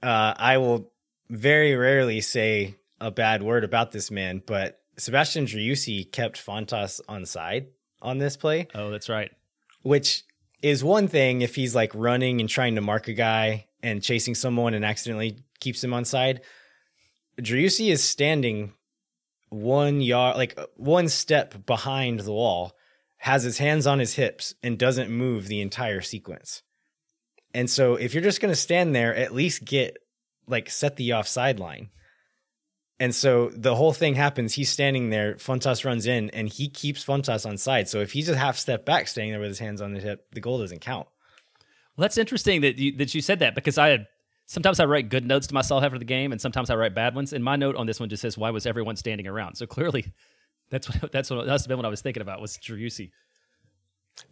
Uh, 0.00 0.32
I 0.36 0.58
will 0.58 0.92
very 1.28 1.74
rarely 1.74 2.20
say 2.20 2.76
a 3.00 3.10
bad 3.10 3.42
word 3.42 3.64
about 3.64 3.90
this 3.90 4.12
man, 4.12 4.44
but 4.46 4.80
Sebastian 4.96 5.46
Driussi 5.46 6.12
kept 6.12 6.36
Fontas 6.36 7.00
on 7.08 7.26
side 7.26 7.66
on 8.04 8.18
this 8.18 8.36
play. 8.36 8.68
Oh, 8.74 8.90
that's 8.90 9.08
right. 9.08 9.32
Which 9.82 10.22
is 10.62 10.84
one 10.84 11.08
thing 11.08 11.42
if 11.42 11.56
he's 11.56 11.74
like 11.74 11.92
running 11.94 12.40
and 12.40 12.48
trying 12.48 12.76
to 12.76 12.80
mark 12.80 13.08
a 13.08 13.12
guy 13.12 13.66
and 13.82 14.02
chasing 14.02 14.34
someone 14.34 14.74
and 14.74 14.84
accidentally 14.84 15.38
keeps 15.60 15.82
him 15.82 15.92
on 15.92 16.04
side. 16.04 16.42
Driussi 17.40 17.90
is 17.90 18.04
standing 18.04 18.72
one 19.48 20.00
yard, 20.00 20.36
like 20.36 20.58
one 20.76 21.08
step 21.08 21.66
behind 21.66 22.20
the 22.20 22.32
wall, 22.32 22.72
has 23.18 23.42
his 23.42 23.58
hands 23.58 23.86
on 23.86 23.98
his 23.98 24.14
hips, 24.14 24.54
and 24.62 24.78
doesn't 24.78 25.10
move 25.10 25.48
the 25.48 25.60
entire 25.60 26.00
sequence. 26.00 26.62
And 27.52 27.68
so 27.68 27.94
if 27.94 28.14
you're 28.14 28.22
just 28.22 28.40
going 28.40 28.52
to 28.52 28.60
stand 28.60 28.94
there, 28.94 29.14
at 29.14 29.34
least 29.34 29.64
get 29.64 29.96
like 30.46 30.70
set 30.70 30.96
the 30.96 31.14
offside 31.14 31.58
line. 31.58 31.90
And 33.04 33.14
so 33.14 33.50
the 33.50 33.74
whole 33.74 33.92
thing 33.92 34.14
happens. 34.14 34.54
He's 34.54 34.70
standing 34.70 35.10
there. 35.10 35.34
Fontas 35.34 35.84
runs 35.84 36.06
in, 36.06 36.30
and 36.30 36.48
he 36.48 36.70
keeps 36.70 37.04
Fontas 37.04 37.44
on 37.44 37.58
side. 37.58 37.86
So 37.86 38.00
if 38.00 38.12
he's 38.12 38.30
a 38.30 38.34
half 38.34 38.56
step 38.56 38.86
back, 38.86 39.08
standing 39.08 39.32
there 39.32 39.40
with 39.40 39.50
his 39.50 39.58
hands 39.58 39.82
on 39.82 39.92
the 39.92 40.00
hip, 40.00 40.26
the 40.32 40.40
goal 40.40 40.58
doesn't 40.58 40.80
count. 40.80 41.06
Well, 41.96 42.04
that's 42.04 42.16
interesting 42.16 42.62
that 42.62 42.78
you, 42.78 42.96
that 42.96 43.14
you 43.14 43.20
said 43.20 43.40
that 43.40 43.54
because 43.54 43.76
I 43.76 43.88
had 43.88 44.06
sometimes 44.46 44.80
I 44.80 44.86
write 44.86 45.10
good 45.10 45.26
notes 45.26 45.48
to 45.48 45.54
myself 45.54 45.84
after 45.84 45.98
the 45.98 46.06
game, 46.06 46.32
and 46.32 46.40
sometimes 46.40 46.70
I 46.70 46.76
write 46.76 46.94
bad 46.94 47.14
ones. 47.14 47.34
And 47.34 47.44
my 47.44 47.56
note 47.56 47.76
on 47.76 47.86
this 47.86 48.00
one 48.00 48.08
just 48.08 48.22
says, 48.22 48.38
"Why 48.38 48.48
was 48.52 48.64
everyone 48.64 48.96
standing 48.96 49.26
around?" 49.26 49.56
So 49.56 49.66
clearly, 49.66 50.10
that's 50.70 50.88
what 50.88 51.12
that's 51.12 51.28
what 51.28 51.44
that's 51.44 51.66
been 51.66 51.76
what 51.76 51.84
I 51.84 51.90
was 51.90 52.00
thinking 52.00 52.22
about 52.22 52.40
was 52.40 52.56
Driussi. 52.56 53.10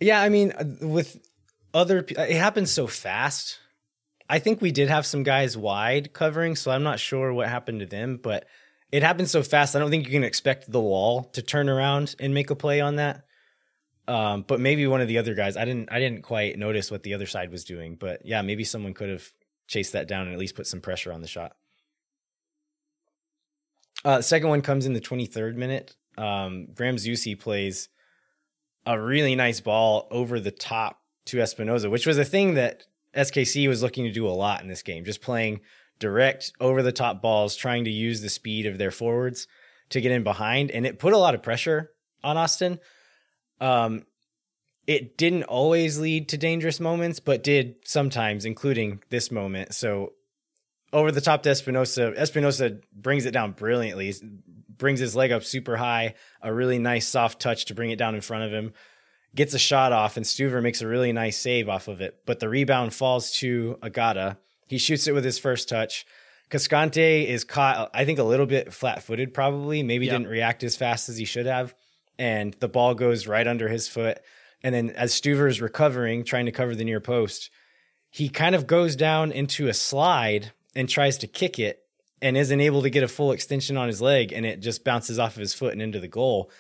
Yeah, 0.01 0.23
I 0.23 0.31
mean, 0.31 0.55
with 0.81 1.21
other, 1.75 2.07
it 2.09 2.39
happens 2.39 2.71
so 2.71 2.87
fast. 2.87 3.59
I 4.31 4.39
think 4.39 4.63
we 4.63 4.73
did 4.73 4.89
have 4.89 5.05
some 5.05 5.25
guys 5.25 5.59
wide 5.59 6.15
covering, 6.15 6.57
so 6.57 6.71
I'm 6.71 6.85
not 6.85 7.01
sure 7.01 7.35
what 7.35 7.51
happened 7.51 7.81
to 7.81 7.87
them, 7.87 8.17
but 8.17 8.47
it 8.93 9.03
happened 9.03 9.29
so 9.29 9.43
fast. 9.43 9.75
I 9.75 9.79
don't 9.79 9.91
think 9.91 10.05
you 10.05 10.13
can 10.13 10.23
expect 10.23 10.71
the 10.71 10.81
wall 10.81 11.25
to 11.33 11.43
turn 11.43 11.69
around 11.69 12.15
and 12.21 12.35
make 12.35 12.51
a 12.51 12.55
play 12.55 12.81
on 12.81 12.97
that. 12.97 13.25
Um, 14.07 14.45
but 14.47 14.61
maybe 14.61 14.87
one 14.87 15.01
of 15.01 15.09
the 15.09 15.19
other 15.19 15.35
guys, 15.35 15.57
I 15.57 15.65
didn't, 15.65 15.91
I 15.91 15.99
didn't 15.99 16.23
quite 16.23 16.59
notice 16.59 16.91
what 16.91 17.03
the 17.03 17.15
other 17.15 17.27
side 17.27 17.51
was 17.51 17.65
doing. 17.65 17.97
But 17.97 18.27
yeah, 18.27 18.43
maybe 18.43 18.65
someone 18.65 18.93
could 18.93 19.09
have 19.09 19.33
chased 19.67 19.95
that 19.95 20.09
down 20.09 20.27
and 20.27 20.35
at 20.35 20.39
least 20.39 20.55
put 20.55 20.67
some 20.67 20.81
pressure 20.81 21.13
on 21.13 21.23
the 21.23 21.29
shot. 21.29 21.57
Uh, 24.05 24.19
the 24.19 24.23
second 24.23 24.51
one 24.51 24.61
comes 24.61 24.85
in 24.85 24.93
the 24.93 25.01
23rd 25.01 25.55
minute. 25.55 25.97
Um, 26.19 26.69
Graham 26.75 26.97
Zusi 26.97 27.39
plays 27.39 27.89
a 28.85 29.01
really 29.01 29.35
nice 29.35 29.61
ball 29.61 30.09
over 30.11 30.39
the 30.39 30.51
top 30.51 31.01
to 31.27 31.39
Espinoza, 31.39 31.91
which 31.91 32.07
was 32.07 32.19
a 32.19 32.25
thing 32.25 32.55
that 32.55 32.85
SKC 33.15 33.69
was 33.69 33.83
looking 33.83 34.05
to 34.05 34.13
do 34.13 34.27
a 34.27 34.31
lot 34.31 34.61
in 34.61 34.69
this 34.69 34.83
game, 34.83 35.05
just 35.05 35.23
playing 35.23 35.61
direct 36.03 36.53
over 36.61 36.83
the 36.83 36.93
top 36.93 37.23
balls, 37.23 37.57
trying 37.57 37.85
to 37.85 37.91
use 37.91 38.21
the 38.21 38.29
speed 38.29 38.67
of 38.67 38.77
their 38.77 38.91
forwards 38.91 39.47
to 39.89 40.01
get 40.01 40.13
in 40.13 40.23
behind. 40.23 40.71
And 40.71 40.85
it 40.85 40.99
put 40.99 41.15
a 41.15 41.19
lot 41.19 41.35
of 41.35 41.43
pressure 41.43 41.91
on 42.23 42.37
Austin. 42.37 42.79
Um, 43.61 44.05
it 44.87 45.17
didn't 45.17 45.45
always 45.45 45.99
lead 45.99 46.29
to 46.31 46.37
dangerous 46.37 46.81
moments, 46.81 47.21
but 47.21 47.45
did 47.45 47.77
sometimes, 47.85 48.45
including 48.45 49.03
this 49.11 49.31
moment. 49.31 49.75
So 49.75 50.13
over 50.93 51.13
the 51.13 51.21
top 51.21 51.45
to 51.45 51.51
Espinosa, 51.51 52.13
Espinoza 52.13 52.83
brings 52.93 53.25
it 53.25 53.31
down 53.31 53.53
brilliantly, 53.53 54.13
brings 54.77 54.99
his 54.99 55.15
leg 55.15 55.31
up 55.31 55.45
super 55.45 55.77
high, 55.77 56.15
a 56.43 56.53
really 56.53 56.81
nice 56.81 57.07
soft 57.07 57.41
touch 57.41 57.67
to 57.67 57.75
bring 57.75 57.91
it 57.91 57.99
down 57.99 58.15
in 58.15 58.21
front 58.21 58.45
of 58.45 58.53
him 58.53 58.73
gets 59.35 59.55
a 59.55 59.59
shot 59.59 59.93
off, 59.93 60.17
and 60.17 60.27
Stuver 60.27 60.63
makes 60.63 60.83
a 60.83 60.87
really 60.87 61.13
nice 61.13 61.39
save 61.39 61.69
off 61.69 61.89
of 61.89 62.01
it. 62.01 62.21
But 62.27 62.41
the 62.41 62.49
rebound 62.49 62.95
falls 62.95 63.33
to 63.39 63.79
Agada. 63.83 64.39
He 64.73 64.79
shoots 64.79 65.07
it 65.07 65.13
with 65.13 65.23
his 65.23 65.39
first 65.39 65.69
touch. 65.69 66.07
Cascante 66.49 67.27
is 67.27 67.45
caught, 67.45 67.91
I 67.93 68.07
think, 68.07 68.19
a 68.19 68.23
little 68.23 68.47
bit 68.47 68.73
flat 68.73 69.03
footed, 69.03 69.35
probably. 69.35 69.83
Maybe 69.83 70.07
yep. 70.07 70.15
didn't 70.15 70.29
react 70.29 70.65
as 70.65 70.77
fast 70.77 71.11
as 71.11 71.19
he 71.19 71.27
should 71.27 71.45
have. 71.45 71.75
And 72.19 72.55
the 72.55 72.69
ball 72.69 72.95
goes 72.95 73.27
right 73.27 73.47
under 73.47 73.69
his 73.69 73.87
foot. 73.87 74.23
And 74.63 74.75
then 74.75 74.89
as 74.89 75.13
Stuver 75.13 75.47
is 75.47 75.61
recovering, 75.61 76.25
trying 76.25 76.47
to 76.47 76.53
cover 76.53 76.75
the 76.75 76.85
near 76.85 77.01
post, 77.01 77.51
he 78.09 78.31
kind 78.31 78.55
of 78.55 78.67
goes 78.67 78.97
down 78.97 79.31
into 79.31 79.69
a 79.69 79.75
slide 79.75 80.53
and 80.75 80.89
tries 80.89 81.19
to 81.19 81.27
kick 81.27 81.59
it 81.59 81.85
and 82.23 82.35
isn't 82.35 82.61
able 82.63 82.81
to 82.81 82.89
get 82.89 83.03
a 83.03 83.09
full 83.09 83.33
extension 83.33 83.77
on 83.77 83.89
his 83.89 84.01
leg. 84.01 84.33
And 84.33 84.47
it 84.47 84.61
just 84.61 84.85
bounces 84.85 85.19
off 85.19 85.37
of 85.37 85.41
his 85.41 85.53
foot 85.53 85.75
and 85.75 85.83
into 85.83 86.01
the 86.01 86.09
goal. 86.09 86.51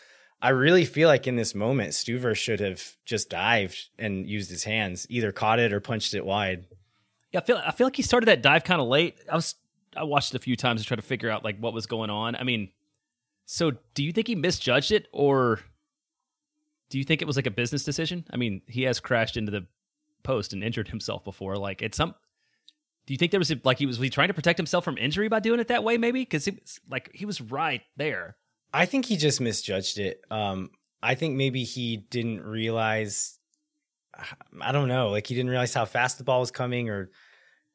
I 0.42 0.50
really 0.50 0.84
feel 0.84 1.08
like 1.08 1.26
in 1.26 1.36
this 1.36 1.54
moment, 1.54 1.92
Stuver 1.92 2.36
should 2.36 2.60
have 2.60 2.82
just 3.06 3.30
dived 3.30 3.88
and 3.98 4.26
used 4.26 4.50
his 4.50 4.64
hands, 4.64 5.06
either 5.08 5.32
caught 5.32 5.60
it 5.60 5.72
or 5.72 5.80
punched 5.80 6.12
it 6.12 6.26
wide. 6.26 6.66
Yeah, 7.32 7.40
I 7.40 7.44
feel 7.44 7.62
I 7.64 7.72
feel 7.72 7.86
like 7.86 7.96
he 7.96 8.02
started 8.02 8.26
that 8.26 8.42
dive 8.42 8.64
kind 8.64 8.80
of 8.80 8.88
late. 8.88 9.18
I 9.30 9.34
was 9.34 9.54
I 9.96 10.04
watched 10.04 10.34
it 10.34 10.36
a 10.36 10.42
few 10.42 10.56
times 10.56 10.82
to 10.82 10.86
try 10.86 10.96
to 10.96 11.02
figure 11.02 11.30
out 11.30 11.44
like 11.44 11.58
what 11.58 11.74
was 11.74 11.86
going 11.86 12.10
on. 12.10 12.36
I 12.36 12.44
mean, 12.44 12.70
so 13.46 13.72
do 13.94 14.02
you 14.04 14.12
think 14.12 14.28
he 14.28 14.34
misjudged 14.34 14.92
it, 14.92 15.08
or 15.12 15.60
do 16.90 16.98
you 16.98 17.04
think 17.04 17.22
it 17.22 17.26
was 17.26 17.36
like 17.36 17.46
a 17.46 17.50
business 17.50 17.84
decision? 17.84 18.24
I 18.30 18.36
mean, 18.36 18.62
he 18.66 18.82
has 18.82 19.00
crashed 19.00 19.36
into 19.36 19.50
the 19.50 19.66
post 20.22 20.52
and 20.52 20.62
injured 20.62 20.88
himself 20.88 21.24
before. 21.24 21.56
Like, 21.56 21.82
it's 21.82 21.96
some. 21.96 22.14
Do 23.06 23.14
you 23.14 23.18
think 23.18 23.32
there 23.32 23.40
was 23.40 23.52
like 23.64 23.78
he 23.78 23.86
was, 23.86 23.98
was 23.98 24.04
he 24.04 24.10
trying 24.10 24.28
to 24.28 24.34
protect 24.34 24.58
himself 24.58 24.84
from 24.84 24.96
injury 24.96 25.28
by 25.28 25.40
doing 25.40 25.58
it 25.58 25.68
that 25.68 25.82
way? 25.82 25.98
Maybe 25.98 26.20
because 26.20 26.44
he 26.44 26.52
was 26.52 26.80
like 26.88 27.10
he 27.14 27.26
was 27.26 27.40
right 27.40 27.82
there. 27.96 28.36
I 28.72 28.86
think 28.86 29.06
he 29.06 29.16
just 29.16 29.40
misjudged 29.40 29.98
it. 29.98 30.22
Um, 30.30 30.70
I 31.02 31.14
think 31.14 31.36
maybe 31.36 31.64
he 31.64 31.96
didn't 31.96 32.42
realize. 32.42 33.38
I 34.60 34.72
don't 34.72 34.88
know. 34.88 35.10
Like 35.10 35.26
he 35.26 35.34
didn't 35.34 35.50
realize 35.50 35.74
how 35.74 35.84
fast 35.84 36.18
the 36.18 36.24
ball 36.24 36.40
was 36.40 36.50
coming, 36.50 36.88
or 36.90 37.10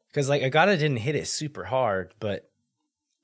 because 0.10 0.30
like 0.30 0.41
Agada 0.41 0.78
didn't 0.78 0.97
hit 0.97 1.15
it 1.15 1.28
super 1.28 1.63
hard, 1.63 2.13
but 2.19 2.50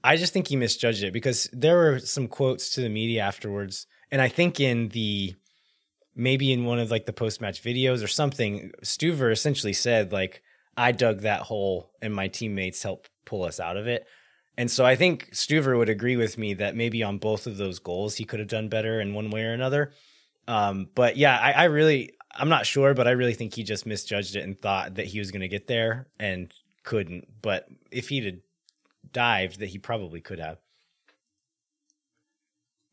I 0.03 0.17
just 0.17 0.33
think 0.33 0.47
he 0.47 0.55
misjudged 0.55 1.03
it 1.03 1.13
because 1.13 1.49
there 1.53 1.77
were 1.77 1.99
some 1.99 2.27
quotes 2.27 2.71
to 2.71 2.81
the 2.81 2.89
media 2.89 3.21
afterwards, 3.21 3.87
and 4.11 4.21
I 4.21 4.29
think 4.29 4.59
in 4.59 4.89
the 4.89 5.35
maybe 6.15 6.51
in 6.51 6.65
one 6.65 6.79
of 6.79 6.91
like 6.91 7.05
the 7.05 7.13
post 7.13 7.41
match 7.41 7.63
videos 7.63 8.03
or 8.03 8.07
something, 8.07 8.71
Stuver 8.83 9.31
essentially 9.31 9.73
said 9.73 10.11
like 10.11 10.41
I 10.77 10.91
dug 10.91 11.21
that 11.21 11.41
hole 11.41 11.91
and 12.01 12.13
my 12.13 12.27
teammates 12.27 12.83
helped 12.83 13.09
pull 13.25 13.43
us 13.43 13.59
out 13.59 13.77
of 13.77 13.87
it. 13.87 14.05
And 14.57 14.69
so 14.69 14.85
I 14.85 14.95
think 14.95 15.31
Stuver 15.31 15.77
would 15.77 15.89
agree 15.89 16.15
with 16.15 16.37
me 16.37 16.53
that 16.55 16.75
maybe 16.75 17.01
on 17.01 17.17
both 17.17 17.47
of 17.47 17.57
those 17.57 17.79
goals 17.79 18.15
he 18.15 18.25
could 18.25 18.39
have 18.39 18.49
done 18.49 18.69
better 18.69 19.01
in 19.01 19.13
one 19.13 19.31
way 19.31 19.43
or 19.43 19.53
another. 19.53 19.91
Um, 20.47 20.89
but 20.93 21.17
yeah, 21.17 21.37
I, 21.37 21.51
I 21.51 21.63
really 21.65 22.11
I'm 22.35 22.49
not 22.49 22.65
sure, 22.65 22.93
but 22.93 23.07
I 23.07 23.11
really 23.11 23.33
think 23.33 23.53
he 23.53 23.63
just 23.63 23.85
misjudged 23.85 24.35
it 24.35 24.43
and 24.43 24.59
thought 24.59 24.95
that 24.95 25.05
he 25.05 25.19
was 25.19 25.31
going 25.31 25.41
to 25.41 25.47
get 25.47 25.67
there 25.67 26.07
and 26.19 26.51
couldn't. 26.83 27.27
But 27.41 27.67
if 27.91 28.09
he'd 28.09 28.25
have 28.25 28.35
dived, 29.11 29.59
that 29.59 29.67
he 29.67 29.77
probably 29.77 30.21
could 30.21 30.39
have. 30.39 30.57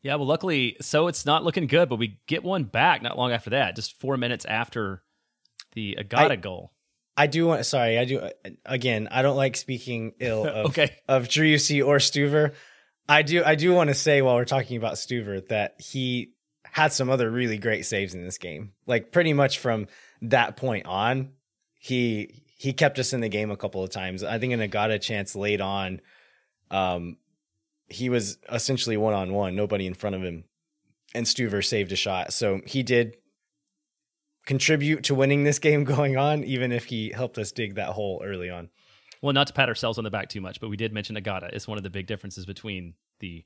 Yeah, 0.03 0.15
well, 0.15 0.27
luckily, 0.27 0.77
so 0.81 1.07
it's 1.07 1.25
not 1.25 1.43
looking 1.43 1.67
good, 1.67 1.87
but 1.87 1.97
we 1.97 2.19
get 2.27 2.43
one 2.43 2.63
back 2.63 3.03
not 3.03 3.17
long 3.17 3.31
after 3.31 3.51
that, 3.51 3.75
just 3.75 3.99
four 3.99 4.17
minutes 4.17 4.45
after 4.45 5.03
the 5.73 5.97
Agada 5.99 6.31
I, 6.31 6.35
goal. 6.37 6.71
I 7.15 7.27
do 7.27 7.45
want. 7.45 7.65
Sorry, 7.65 7.99
I 7.99 8.05
do. 8.05 8.19
Uh, 8.19 8.29
again, 8.65 9.07
I 9.11 9.21
don't 9.21 9.37
like 9.37 9.55
speaking 9.55 10.13
ill 10.19 10.45
of 10.47 10.65
okay. 10.67 10.95
of 11.07 11.27
Driussi 11.27 11.85
or 11.85 11.97
Stuver. 11.97 12.53
I 13.07 13.21
do. 13.21 13.43
I 13.43 13.55
do 13.55 13.73
want 13.73 13.89
to 13.89 13.93
say 13.93 14.21
while 14.21 14.35
we're 14.35 14.45
talking 14.45 14.77
about 14.77 14.93
Stuver 14.93 15.47
that 15.49 15.79
he 15.79 16.33
had 16.63 16.93
some 16.93 17.09
other 17.09 17.29
really 17.29 17.57
great 17.57 17.85
saves 17.85 18.13
in 18.13 18.23
this 18.23 18.37
game. 18.37 18.73
Like 18.85 19.11
pretty 19.11 19.33
much 19.33 19.59
from 19.59 19.87
that 20.21 20.55
point 20.55 20.85
on, 20.85 21.31
he 21.79 22.43
he 22.57 22.73
kept 22.73 22.99
us 22.99 23.11
in 23.13 23.21
the 23.21 23.29
game 23.29 23.49
a 23.49 23.57
couple 23.57 23.83
of 23.83 23.89
times. 23.89 24.23
I 24.23 24.37
think 24.37 24.53
in 24.53 24.61
a 24.61 24.67
got 24.67 24.91
a 24.91 24.99
chance 24.99 25.35
late 25.35 25.61
on, 25.61 25.99
um, 26.69 27.17
he 27.87 28.09
was 28.09 28.37
essentially 28.51 28.97
one 28.97 29.13
on 29.13 29.33
one, 29.33 29.55
nobody 29.55 29.87
in 29.87 29.95
front 29.95 30.15
of 30.15 30.23
him, 30.23 30.43
and 31.15 31.25
Stuver 31.25 31.65
saved 31.65 31.91
a 31.91 31.95
shot. 31.95 32.33
So 32.33 32.61
he 32.65 32.83
did 32.83 33.17
contribute 34.45 35.03
to 35.05 35.15
winning 35.15 35.43
this 35.43 35.59
game 35.59 35.83
going 35.95 36.17
on, 36.17 36.43
even 36.43 36.71
if 36.71 36.85
he 36.85 37.11
helped 37.11 37.37
us 37.37 37.51
dig 37.51 37.75
that 37.75 37.89
hole 37.89 38.21
early 38.23 38.49
on. 38.49 38.69
Well, 39.21 39.33
not 39.33 39.47
to 39.47 39.53
pat 39.53 39.69
ourselves 39.69 39.97
on 39.97 40.03
the 40.03 40.09
back 40.09 40.29
too 40.29 40.41
much, 40.41 40.59
but 40.59 40.69
we 40.69 40.77
did 40.77 40.93
mention 40.93 41.15
Agada. 41.15 41.49
It's 41.53 41.67
one 41.67 41.77
of 41.77 41.83
the 41.83 41.89
big 41.89 42.07
differences 42.07 42.45
between 42.45 42.95
the 43.19 43.43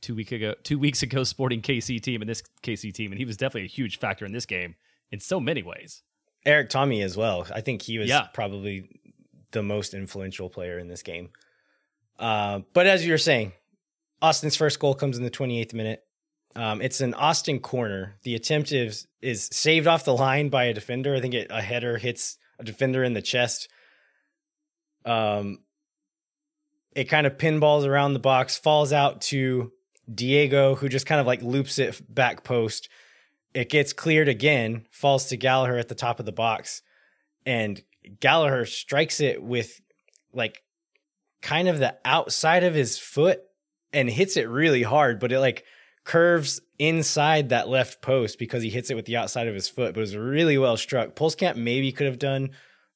two 0.00 0.14
week 0.14 0.32
ago 0.32 0.54
two 0.62 0.78
weeks 0.78 1.02
ago 1.02 1.24
sporting 1.24 1.62
KC 1.62 2.00
team 2.00 2.22
and 2.22 2.28
this 2.28 2.42
KC 2.62 2.92
team, 2.92 3.12
and 3.12 3.18
he 3.18 3.24
was 3.24 3.36
definitely 3.36 3.66
a 3.66 3.68
huge 3.68 3.98
factor 3.98 4.24
in 4.24 4.32
this 4.32 4.46
game 4.46 4.74
in 5.10 5.20
so 5.20 5.40
many 5.40 5.62
ways. 5.62 6.02
Erik 6.46 6.70
Thommy 6.70 7.02
as 7.02 7.16
well. 7.16 7.46
I 7.54 7.60
think 7.60 7.82
he 7.82 7.98
was 7.98 8.08
yeah. 8.08 8.26
probably 8.32 8.88
the 9.52 9.62
most 9.62 9.94
influential 9.94 10.48
player 10.48 10.78
in 10.78 10.88
this 10.88 11.02
game. 11.02 11.30
Uh, 12.18 12.60
but 12.72 12.86
as 12.86 13.04
you 13.04 13.12
were 13.12 13.18
saying, 13.18 13.52
Austin's 14.20 14.56
first 14.56 14.78
goal 14.78 14.94
comes 14.94 15.16
in 15.16 15.24
the 15.24 15.30
28th 15.30 15.74
minute. 15.74 16.04
Um, 16.56 16.82
it's 16.82 17.00
an 17.00 17.14
Austin 17.14 17.60
corner. 17.60 18.16
The 18.22 18.34
attempt 18.34 18.72
is 18.72 19.06
is 19.20 19.48
saved 19.52 19.86
off 19.86 20.04
the 20.04 20.14
line 20.14 20.48
by 20.48 20.64
a 20.64 20.74
defender. 20.74 21.14
I 21.14 21.20
think 21.20 21.34
it, 21.34 21.48
a 21.50 21.60
header 21.60 21.98
hits 21.98 22.38
a 22.58 22.64
defender 22.64 23.04
in 23.04 23.12
the 23.12 23.22
chest. 23.22 23.68
Um, 25.04 25.58
it 26.96 27.04
kind 27.04 27.26
of 27.26 27.36
pinballs 27.36 27.86
around 27.86 28.14
the 28.14 28.18
box, 28.18 28.58
falls 28.58 28.92
out 28.92 29.20
to 29.22 29.72
Diego, 30.12 30.74
who 30.74 30.88
just 30.88 31.06
kind 31.06 31.20
of 31.20 31.26
like 31.26 31.42
loops 31.42 31.78
it 31.78 32.00
back 32.12 32.44
post. 32.44 32.88
It 33.54 33.70
gets 33.70 33.92
cleared 33.92 34.28
again, 34.28 34.86
falls 34.90 35.26
to 35.26 35.36
Gallagher 35.36 35.78
at 35.78 35.88
the 35.88 35.94
top 35.94 36.20
of 36.20 36.26
the 36.26 36.32
box, 36.32 36.82
and 37.46 37.82
Gallagher 38.20 38.66
strikes 38.66 39.20
it 39.20 39.42
with 39.42 39.80
like 40.32 40.62
kind 41.42 41.68
of 41.68 41.78
the 41.78 41.96
outside 42.04 42.64
of 42.64 42.74
his 42.74 42.98
foot 42.98 43.40
and 43.92 44.10
hits 44.10 44.36
it 44.36 44.48
really 44.48 44.82
hard, 44.82 45.18
but 45.18 45.32
it 45.32 45.40
like 45.40 45.64
curves 46.04 46.60
inside 46.78 47.50
that 47.50 47.68
left 47.68 48.00
post 48.02 48.38
because 48.38 48.62
he 48.62 48.70
hits 48.70 48.90
it 48.90 48.94
with 48.94 49.06
the 49.06 49.16
outside 49.16 49.48
of 49.48 49.54
his 49.54 49.68
foot. 49.68 49.94
But 49.94 50.00
it 50.00 50.02
was 50.02 50.16
really 50.16 50.58
well 50.58 50.76
struck. 50.76 51.14
Pulskamp 51.14 51.56
maybe 51.56 51.92
could 51.92 52.06
have 52.06 52.18
done 52.18 52.50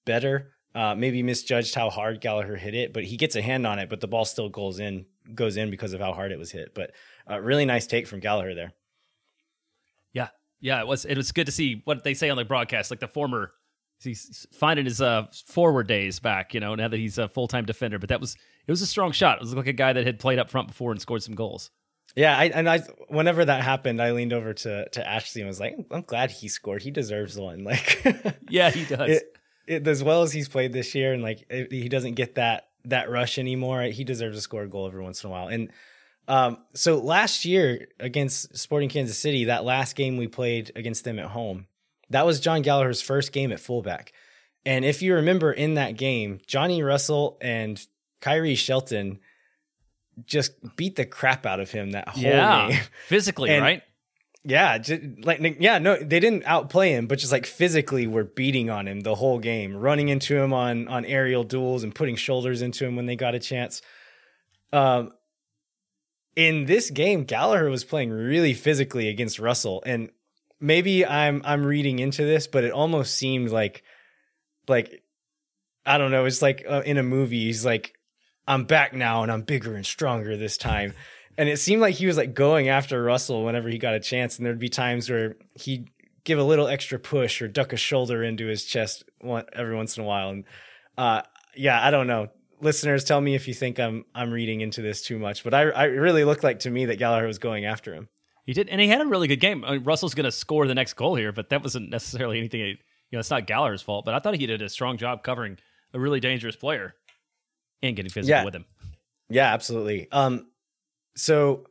better. 0.05 0.53
Uh, 0.75 0.94
maybe 0.94 1.22
misjudged 1.22 1.75
how 1.75 1.90
hard 1.90 2.22
Gallagher 2.22 2.57
hit 2.57 2.75
it, 2.75 2.94
but 2.94 3.05
he 3.05 3.18
gets 3.18 3.37
a 3.37 3.42
hand 3.42 3.66
on 3.66 3.79
it, 3.79 3.90
but 3.90 4.01
the 4.01 4.09
ball 4.09 4.25
still 4.25 4.48
goes 4.48 4.81
in 4.81 5.05
goes 5.35 5.56
in 5.56 5.70
because 5.70 5.92
of 5.92 6.00
how 6.00 6.12
hard 6.12 6.32
it 6.32 6.38
was 6.38 6.50
hit. 6.50 6.74
But 6.74 6.92
uh, 7.30 7.40
really 7.40 7.64
nice 7.64 7.87
take 7.87 8.06
from 8.06 8.20
Gallagher 8.20 8.54
there. 8.54 8.72
Yeah, 10.12 10.28
yeah, 10.61 10.80
it 10.80 10.87
was 10.87 11.04
it 11.04 11.16
was 11.16 11.32
good 11.32 11.46
to 11.46 11.52
see 11.52 11.82
what 11.85 12.04
they 12.04 12.14
say 12.14 12.30
on 12.30 12.37
the 12.37 12.44
broadcast, 12.44 12.90
like 12.90 13.00
the 13.00 13.08
former 13.08 13.52
he's 14.02 14.46
finding 14.52 14.85
his 14.85 15.00
uh, 15.00 15.26
forward 15.46 15.87
days 15.87 16.18
back, 16.18 16.54
you 16.54 16.61
know, 16.61 16.74
now 16.74 16.88
that 16.88 16.98
he's 16.98 17.18
a 17.18 17.28
full 17.28 17.48
time 17.48 17.64
defender. 17.64 17.98
But 17.98 18.08
that 18.08 18.20
was 18.20 18.37
it 18.66 18.70
was 18.70 18.82
a 18.82 18.87
strong 18.87 19.12
shot. 19.12 19.38
It 19.38 19.42
was 19.42 19.54
like 19.54 19.66
a 19.66 19.72
guy 19.72 19.92
that 19.92 20.06
had 20.06 20.18
played 20.18 20.38
up 20.38 20.50
front 20.50 20.68
before 20.68 20.92
and 20.92 21.00
scored 21.00 21.22
some 21.22 21.35
goals. 21.35 21.70
Yeah, 22.14 22.37
I, 22.37 22.44
and 22.46 22.68
I 22.68 22.80
whenever 23.08 23.44
that 23.44 23.62
happened, 23.62 24.02
I 24.02 24.12
leaned 24.12 24.32
over 24.32 24.52
to 24.52 24.88
to 24.88 25.08
Ashley 25.08 25.42
and 25.42 25.48
was 25.48 25.61
like, 25.61 25.76
"I'm 25.90 26.02
glad 26.02 26.30
he 26.30 26.48
scored. 26.48 26.82
He 26.82 26.90
deserves 26.90 27.38
one." 27.38 27.64
Like, 27.72 28.37
yeah, 28.50 28.70
he 28.70 28.85
does. 28.85 29.11
It, 29.11 29.38
it, 29.66 29.87
as 29.88 30.02
well 30.02 30.22
as 30.22 30.32
he's 30.32 30.48
played 30.48 30.72
this 30.72 30.94
year, 30.94 31.14
and 31.14 31.22
like 31.22 31.46
he 31.50 31.88
doesn't 31.88 32.14
get 32.14 32.35
that 32.35 32.68
that 32.84 33.10
rush 33.10 33.38
anymore. 33.38 33.82
He 33.82 34.04
deserves 34.04 34.36
to 34.36 34.40
score 34.40 34.62
a 34.62 34.68
goal 34.68 34.86
every 34.86 35.02
once 35.02 35.22
in 35.22 35.28
a 35.28 35.32
while. 35.32 35.48
And 35.48 35.70
um, 36.28 36.58
so 36.74 36.98
last 36.98 37.44
year 37.44 37.88
against 37.98 38.56
Sporting 38.56 38.88
Kansas 38.88 39.18
City, 39.18 39.44
that 39.46 39.64
last 39.64 39.96
game 39.96 40.16
we 40.16 40.28
played 40.28 40.72
against 40.76 41.04
them 41.04 41.18
at 41.18 41.26
home, 41.26 41.66
that 42.10 42.26
was 42.26 42.40
John 42.40 42.62
Gallagher's 42.62 43.02
first 43.02 43.32
game 43.32 43.52
at 43.52 43.60
fullback. 43.60 44.12
And 44.64 44.84
if 44.84 45.02
you 45.02 45.14
remember 45.14 45.52
in 45.52 45.74
that 45.74 45.96
game, 45.96 46.40
Johnny 46.46 46.82
Russell 46.82 47.38
and 47.40 47.84
Khiry 48.20 48.56
Shelton 48.56 49.18
just 50.24 50.52
beat 50.76 50.96
the 50.96 51.06
crap 51.06 51.46
out 51.46 51.58
of 51.58 51.70
him 51.70 51.92
that 51.92 52.08
whole 52.08 52.22
yeah, 52.22 52.68
game. 52.68 52.80
Physically, 53.08 53.50
and, 53.54 53.62
right? 53.62 53.82
Yeah, 54.44 54.78
just, 54.78 55.02
like 55.22 55.40
yeah, 55.61 55.78
no, 55.78 55.96
they 55.96 56.18
didn't 56.18 56.44
outplay 56.46 56.90
him, 56.90 57.07
but 57.07 57.20
just 57.20 57.31
like 57.31 57.46
physically 57.46 58.09
were 58.09 58.24
beating 58.24 58.70
on 58.70 58.88
him 58.88 59.00
the 59.00 59.14
whole 59.14 59.38
game, 59.38 59.76
running 59.76 60.09
into 60.09 60.37
him 60.37 60.52
on 60.52 60.88
on 60.88 61.05
aerial 61.05 61.44
duels 61.44 61.85
and 61.85 61.94
putting 61.94 62.16
shoulders 62.16 62.61
into 62.61 62.85
him 62.85 62.96
when 62.96 63.07
they 63.07 63.14
got 63.16 63.37
a 63.37 63.38
chance. 63.38 63.83
Um 64.72 65.12
in 66.35 66.64
this 66.64 66.90
game, 66.90 67.24
Gallagher 67.24 67.68
was 67.68 67.85
playing 67.85 68.11
really 68.11 68.55
physically 68.55 69.09
against 69.09 69.38
Russell, 69.38 69.83
and 69.87 70.11
maybe 70.61 71.07
I'm 71.07 71.42
I'm 71.44 71.64
reading 71.64 71.98
into 71.98 72.24
this, 72.24 72.46
but 72.46 72.64
it 72.64 72.72
almost 72.72 73.14
seemed 73.14 73.50
like 73.50 73.85
like 74.66 75.02
I 75.85 75.98
don't 75.98 76.11
know, 76.11 76.24
it's 76.24 76.42
like 76.42 76.64
uh, 76.68 76.83
in 76.85 76.96
a 76.96 77.02
movie. 77.02 77.44
He's 77.44 77.64
like, 77.64 77.94
I'm 78.46 78.64
back 78.64 78.94
now, 78.94 79.22
and 79.22 79.31
I'm 79.31 79.42
bigger 79.42 79.74
and 79.74 79.85
stronger 79.85 80.37
this 80.37 80.57
time. 80.57 80.94
And 81.38 81.48
it 81.48 81.58
seemed 81.58 81.80
like 81.80 81.94
he 81.94 82.06
was 82.06 82.16
like 82.16 82.34
going 82.34 82.68
after 82.68 83.02
Russell 83.02 83.44
whenever 83.44 83.68
he 83.68 83.78
got 83.78 83.94
a 83.94 84.00
chance, 84.00 84.36
and 84.36 84.46
there'd 84.46 84.58
be 84.58 84.68
times 84.68 85.08
where 85.08 85.36
he'd 85.54 85.88
give 86.24 86.38
a 86.38 86.44
little 86.44 86.68
extra 86.68 86.98
push 86.98 87.42
or 87.42 87.48
duck 87.48 87.72
a 87.72 87.76
shoulder 87.76 88.22
into 88.22 88.46
his 88.46 88.64
chest 88.64 89.04
every 89.54 89.74
once 89.74 89.96
in 89.96 90.04
a 90.04 90.06
while. 90.06 90.28
And 90.28 90.44
uh, 90.96 91.22
yeah, 91.56 91.84
I 91.84 91.90
don't 91.90 92.06
know 92.06 92.28
listeners, 92.62 93.04
tell 93.04 93.20
me 93.20 93.34
if 93.34 93.46
you 93.48 93.54
think 93.54 93.78
I'm 93.78 94.04
I'm 94.14 94.32
reading 94.32 94.60
into 94.60 94.80
this 94.80 95.02
too 95.02 95.18
much, 95.18 95.44
but 95.44 95.52
I 95.52 95.62
I 95.62 95.84
really 95.84 96.24
looked 96.24 96.44
like 96.44 96.60
to 96.60 96.70
me 96.70 96.86
that 96.86 96.98
Gallagher 96.98 97.26
was 97.26 97.38
going 97.38 97.66
after 97.66 97.92
him. 97.92 98.08
He 98.46 98.54
did, 98.54 98.68
and 98.68 98.80
he 98.80 98.88
had 98.88 99.00
a 99.00 99.06
really 99.06 99.28
good 99.28 99.40
game. 99.40 99.64
I 99.64 99.72
mean, 99.72 99.84
Russell's 99.84 100.14
going 100.14 100.24
to 100.24 100.32
score 100.32 100.66
the 100.66 100.74
next 100.74 100.94
goal 100.94 101.14
here, 101.14 101.32
but 101.32 101.50
that 101.50 101.62
wasn't 101.62 101.90
necessarily 101.90 102.38
anything. 102.38 102.60
You 102.60 102.76
know, 103.12 103.20
it's 103.20 103.30
not 103.30 103.46
Gallagher's 103.46 103.82
fault, 103.82 104.04
but 104.04 104.14
I 104.14 104.18
thought 104.18 104.34
he 104.34 104.46
did 104.46 104.62
a 104.62 104.68
strong 104.68 104.96
job 104.96 105.22
covering 105.22 105.58
a 105.92 106.00
really 106.00 106.18
dangerous 106.18 106.56
player 106.56 106.94
and 107.82 107.94
getting 107.94 108.10
physical 108.10 108.38
yeah. 108.38 108.44
with 108.44 108.54
him. 108.54 108.64
Yeah, 109.28 109.52
absolutely. 109.52 110.10
Um, 110.10 110.46
so 111.14 111.66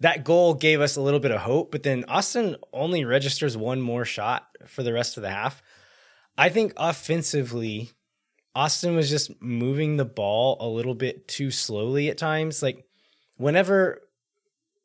that 0.00 0.24
goal 0.24 0.54
gave 0.54 0.80
us 0.80 0.96
a 0.96 1.00
little 1.00 1.20
bit 1.20 1.30
of 1.30 1.40
hope, 1.40 1.70
but 1.70 1.82
then 1.82 2.04
Austin 2.08 2.56
only 2.72 3.04
registers 3.04 3.56
one 3.56 3.80
more 3.80 4.04
shot 4.04 4.46
for 4.66 4.82
the 4.82 4.92
rest 4.92 5.16
of 5.16 5.22
the 5.22 5.30
half. 5.30 5.62
I 6.36 6.50
think 6.50 6.74
offensively, 6.76 7.90
Austin 8.54 8.94
was 8.94 9.08
just 9.08 9.30
moving 9.40 9.96
the 9.96 10.04
ball 10.04 10.56
a 10.60 10.68
little 10.68 10.94
bit 10.94 11.28
too 11.28 11.50
slowly 11.50 12.08
at 12.08 12.18
times. 12.18 12.62
Like 12.62 12.84
whenever 13.36 14.02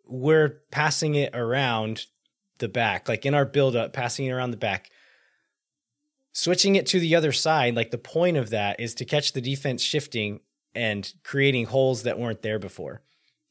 we're 0.06 0.62
passing 0.72 1.16
it 1.16 1.36
around 1.36 2.06
the 2.60 2.70
back, 2.70 3.10
like 3.10 3.26
in 3.26 3.34
our 3.34 3.46
buildup, 3.46 3.92
passing 3.92 4.28
it 4.28 4.32
around 4.32 4.52
the 4.52 4.58
back, 4.58 4.90
switching 6.32 6.76
it 6.76 6.86
to 6.88 7.00
the 7.00 7.16
other 7.16 7.32
side, 7.32 7.76
like 7.76 7.92
the 7.92 7.98
point 7.98 8.38
of 8.38 8.50
that 8.52 8.80
is 8.80 8.96
to 8.96 9.06
catch 9.06 9.34
the 9.34 9.42
defense 9.42 9.82
shifting 9.82 10.40
and 10.74 11.14
creating 11.24 11.66
holes 11.66 12.04
that 12.04 12.20
weren't 12.20 12.42
there 12.42 12.60
before. 12.60 13.02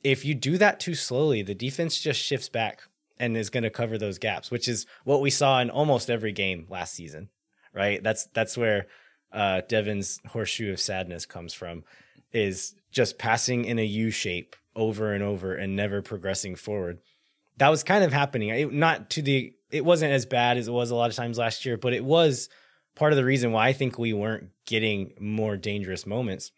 If 0.03 0.25
you 0.25 0.35
do 0.35 0.59
that 0.59 0.81
too 0.81 0.95
slowly, 0.95 1.43
the 1.43 1.55
defense 1.55 2.01
just 2.01 2.21
shifts 2.21 2.49
back 2.49 2.83
and 3.19 3.37
is 3.37 3.51
going 3.51 3.65
to 3.65 3.71
cover 3.71 3.99
those 3.99 4.19
gaps, 4.19 4.51
which 4.51 4.67
is 4.67 4.87
what 5.05 5.21
we 5.21 5.31
saw 5.31 5.61
in 5.61 5.71
almost 5.71 6.11
every 6.11 6.33
game 6.33 6.67
last 6.71 6.95
season, 6.95 7.29
right? 7.75 8.03
That's 8.03 8.27
that's 8.33 8.57
where 8.57 8.87
uh, 9.33 9.61
Devin's 9.69 10.21
horseshoe 10.29 10.73
of 10.73 10.81
sadness 10.81 11.27
comes 11.27 11.53
from 11.53 11.85
is 12.33 12.75
just 12.91 13.19
passing 13.19 13.65
in 13.65 13.79
a 13.79 13.85
U 13.85 14.11
shape 14.11 14.57
over 14.75 15.13
and 15.13 15.23
over 15.23 15.55
and 15.55 15.77
never 15.77 16.03
progressing 16.03 16.55
forward. 16.55 16.99
That 17.59 17.69
was 17.69 17.83
kind 17.83 18.05
of 18.05 18.13
happening. 18.13 18.49
It, 18.49 18.73
not 18.73 19.11
to 19.11 19.23
the, 19.23 19.53
it 19.71 19.85
wasn't 19.85 20.13
as 20.13 20.27
bad 20.27 20.57
as 20.57 20.69
it 20.69 20.73
was 20.73 20.91
a 20.91 20.97
lot 20.97 21.11
of 21.11 21.17
times 21.17 21.39
last 21.39 21.65
year, 21.67 21.77
but 21.77 21.93
it 21.93 22.05
was 22.05 22.49
part 22.95 23.13
of 23.13 23.17
the 23.17 23.25
reason 23.25 23.53
why 23.53 23.69
I 23.69 23.73
think 23.73 23.99
we 23.99 24.13
weren't 24.13 24.49
getting 24.67 25.13
more 25.21 25.57
dangerous 25.57 26.07
moments. 26.07 26.53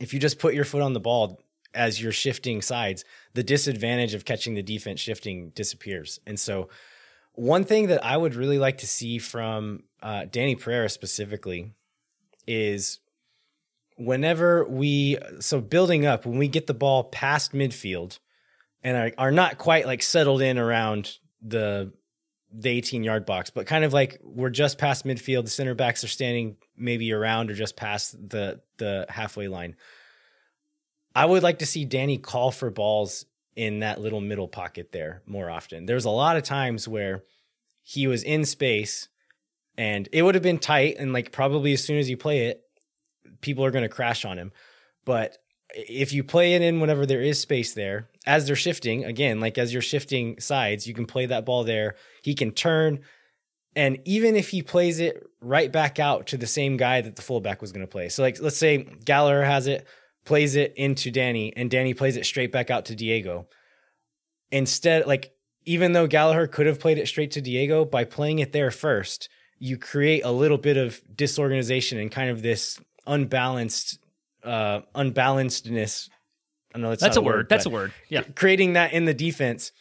If 0.00 0.14
you 0.14 0.20
just 0.20 0.38
put 0.38 0.54
your 0.54 0.64
foot 0.64 0.82
on 0.82 0.94
the 0.94 1.00
ball 1.00 1.42
as 1.74 2.00
you're 2.00 2.12
shifting 2.12 2.62
sides, 2.62 3.04
the 3.34 3.42
disadvantage 3.42 4.14
of 4.14 4.24
catching 4.24 4.54
the 4.54 4.62
defense 4.62 5.00
shifting 5.00 5.50
disappears. 5.50 6.20
And 6.26 6.38
so, 6.38 6.68
one 7.34 7.64
thing 7.64 7.86
that 7.88 8.04
I 8.04 8.16
would 8.16 8.34
really 8.34 8.58
like 8.58 8.78
to 8.78 8.86
see 8.86 9.18
from 9.18 9.84
uh, 10.02 10.26
Danny 10.30 10.56
Pereira 10.56 10.88
specifically 10.88 11.72
is 12.46 12.98
whenever 13.96 14.64
we 14.64 15.18
so 15.40 15.60
building 15.60 16.06
up 16.06 16.26
when 16.26 16.38
we 16.38 16.48
get 16.48 16.66
the 16.66 16.74
ball 16.74 17.04
past 17.04 17.52
midfield 17.52 18.18
and 18.82 18.96
are, 18.96 19.12
are 19.26 19.30
not 19.30 19.58
quite 19.58 19.86
like 19.86 20.02
settled 20.02 20.42
in 20.42 20.58
around 20.58 21.18
the 21.42 21.92
the 22.52 22.68
18 22.68 23.04
yard 23.04 23.26
box, 23.26 23.50
but 23.50 23.66
kind 23.66 23.84
of 23.84 23.92
like 23.92 24.18
we're 24.22 24.50
just 24.50 24.78
past 24.78 25.04
midfield. 25.04 25.44
The 25.44 25.50
center 25.50 25.74
backs 25.74 26.02
are 26.02 26.08
standing 26.08 26.56
maybe 26.76 27.12
around 27.12 27.50
or 27.50 27.54
just 27.54 27.76
past 27.76 28.16
the 28.28 28.60
the 28.78 29.06
halfway 29.08 29.48
line. 29.48 29.76
I 31.14 31.24
would 31.24 31.42
like 31.42 31.58
to 31.58 31.66
see 31.66 31.84
Danny 31.84 32.18
call 32.18 32.50
for 32.50 32.70
balls 32.70 33.26
in 33.56 33.80
that 33.80 34.00
little 34.00 34.20
middle 34.20 34.48
pocket 34.48 34.92
there 34.92 35.22
more 35.26 35.50
often. 35.50 35.86
There's 35.86 36.04
a 36.04 36.10
lot 36.10 36.36
of 36.36 36.42
times 36.42 36.86
where 36.86 37.24
he 37.82 38.06
was 38.06 38.22
in 38.22 38.44
space 38.44 39.08
and 39.76 40.08
it 40.12 40.22
would 40.22 40.34
have 40.34 40.42
been 40.42 40.58
tight 40.58 40.96
and 40.98 41.12
like 41.12 41.32
probably 41.32 41.72
as 41.72 41.82
soon 41.82 41.98
as 41.98 42.08
you 42.08 42.16
play 42.16 42.46
it, 42.46 42.62
people 43.40 43.64
are 43.64 43.70
going 43.70 43.82
to 43.82 43.88
crash 43.88 44.24
on 44.24 44.38
him. 44.38 44.52
But 45.04 45.38
if 45.74 46.12
you 46.12 46.24
play 46.24 46.54
it 46.54 46.62
in 46.62 46.80
whenever 46.80 47.06
there 47.06 47.22
is 47.22 47.40
space 47.40 47.74
there, 47.74 48.08
as 48.26 48.46
they're 48.46 48.56
shifting, 48.56 49.04
again, 49.04 49.40
like 49.40 49.58
as 49.58 49.72
you're 49.72 49.82
shifting 49.82 50.38
sides, 50.40 50.86
you 50.86 50.94
can 50.94 51.06
play 51.06 51.26
that 51.26 51.46
ball 51.46 51.64
there. 51.64 51.96
He 52.22 52.34
can 52.34 52.52
turn. 52.52 53.00
And 53.74 53.98
even 54.04 54.36
if 54.36 54.50
he 54.50 54.62
plays 54.62 55.00
it 55.00 55.22
right 55.40 55.70
back 55.70 55.98
out 55.98 56.26
to 56.28 56.36
the 56.36 56.46
same 56.46 56.76
guy 56.76 57.00
that 57.00 57.16
the 57.16 57.22
fullback 57.22 57.60
was 57.60 57.72
going 57.72 57.86
to 57.86 57.90
play. 57.90 58.08
So, 58.08 58.22
like, 58.22 58.40
let's 58.40 58.56
say 58.56 58.78
Gallagher 59.04 59.44
has 59.44 59.66
it, 59.66 59.86
plays 60.24 60.56
it 60.56 60.74
into 60.76 61.10
Danny, 61.10 61.52
and 61.56 61.70
Danny 61.70 61.94
plays 61.94 62.16
it 62.16 62.26
straight 62.26 62.52
back 62.52 62.70
out 62.70 62.86
to 62.86 62.96
Diego. 62.96 63.46
Instead, 64.50 65.06
like, 65.06 65.32
even 65.64 65.92
though 65.92 66.06
Gallagher 66.06 66.46
could 66.46 66.66
have 66.66 66.80
played 66.80 66.98
it 66.98 67.06
straight 67.06 67.30
to 67.32 67.40
Diego, 67.40 67.84
by 67.84 68.04
playing 68.04 68.38
it 68.38 68.52
there 68.52 68.70
first, 68.70 69.28
you 69.58 69.76
create 69.76 70.24
a 70.24 70.32
little 70.32 70.58
bit 70.58 70.76
of 70.76 71.00
disorganization 71.14 71.98
and 71.98 72.10
kind 72.10 72.30
of 72.30 72.42
this 72.42 72.80
unbalanced 73.06 73.98
uh 74.44 74.80
unbalancedness. 74.94 76.08
I 76.74 76.78
know 76.78 76.90
that's, 76.90 77.02
That's 77.02 77.16
a 77.16 77.20
not 77.20 77.26
word. 77.26 77.48
That's 77.48 77.66
a 77.66 77.70
word. 77.70 77.92
Yeah. 78.08 78.22
Creating 78.34 78.74
that 78.74 78.92
in 78.92 79.04
the 79.04 79.14
defense. 79.14 79.72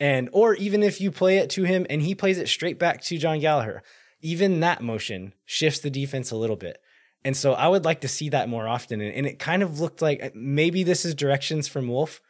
And 0.00 0.28
or 0.32 0.54
even 0.54 0.82
if 0.82 1.00
you 1.00 1.10
play 1.10 1.38
it 1.38 1.50
to 1.50 1.64
him 1.64 1.86
and 1.90 2.02
he 2.02 2.14
plays 2.14 2.38
it 2.38 2.48
straight 2.48 2.78
back 2.78 3.02
to 3.02 3.18
John 3.18 3.40
Gallagher, 3.40 3.82
even 4.20 4.60
that 4.60 4.82
motion 4.82 5.34
shifts 5.44 5.80
the 5.80 5.90
defense 5.90 6.30
a 6.30 6.36
little 6.36 6.56
bit. 6.56 6.78
And 7.24 7.36
so 7.36 7.52
I 7.52 7.68
would 7.68 7.84
like 7.84 8.02
to 8.02 8.08
see 8.08 8.28
that 8.30 8.48
more 8.48 8.68
often. 8.68 9.00
And, 9.00 9.14
and 9.14 9.26
it 9.26 9.38
kind 9.38 9.62
of 9.62 9.80
looked 9.80 10.00
like 10.00 10.34
maybe 10.34 10.82
this 10.82 11.04
is 11.04 11.14
directions 11.14 11.68
from 11.68 11.88
Wolff. 11.88 12.20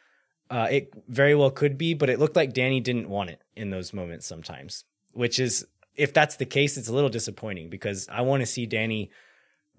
Uh, 0.49 0.67
it 0.71 0.93
very 1.07 1.35
well 1.35 1.51
could 1.51 1.77
be, 1.77 1.93
but 1.93 2.09
it 2.09 2.19
looked 2.19 2.35
like 2.35 2.53
Danny 2.53 2.79
didn't 2.79 3.07
want 3.07 3.29
it 3.29 3.41
in 3.55 3.69
those 3.69 3.93
moments 3.93 4.25
sometimes, 4.25 4.83
which 5.13 5.39
is, 5.39 5.65
if 5.95 6.13
that's 6.13 6.37
the 6.37 6.45
case, 6.45 6.75
it's 6.75 6.87
a 6.87 6.93
little 6.93 7.09
disappointing 7.09 7.69
because 7.69 8.07
I 8.09 8.21
want 8.21 8.41
to 8.41 8.47
see 8.47 8.65
Danny 8.65 9.11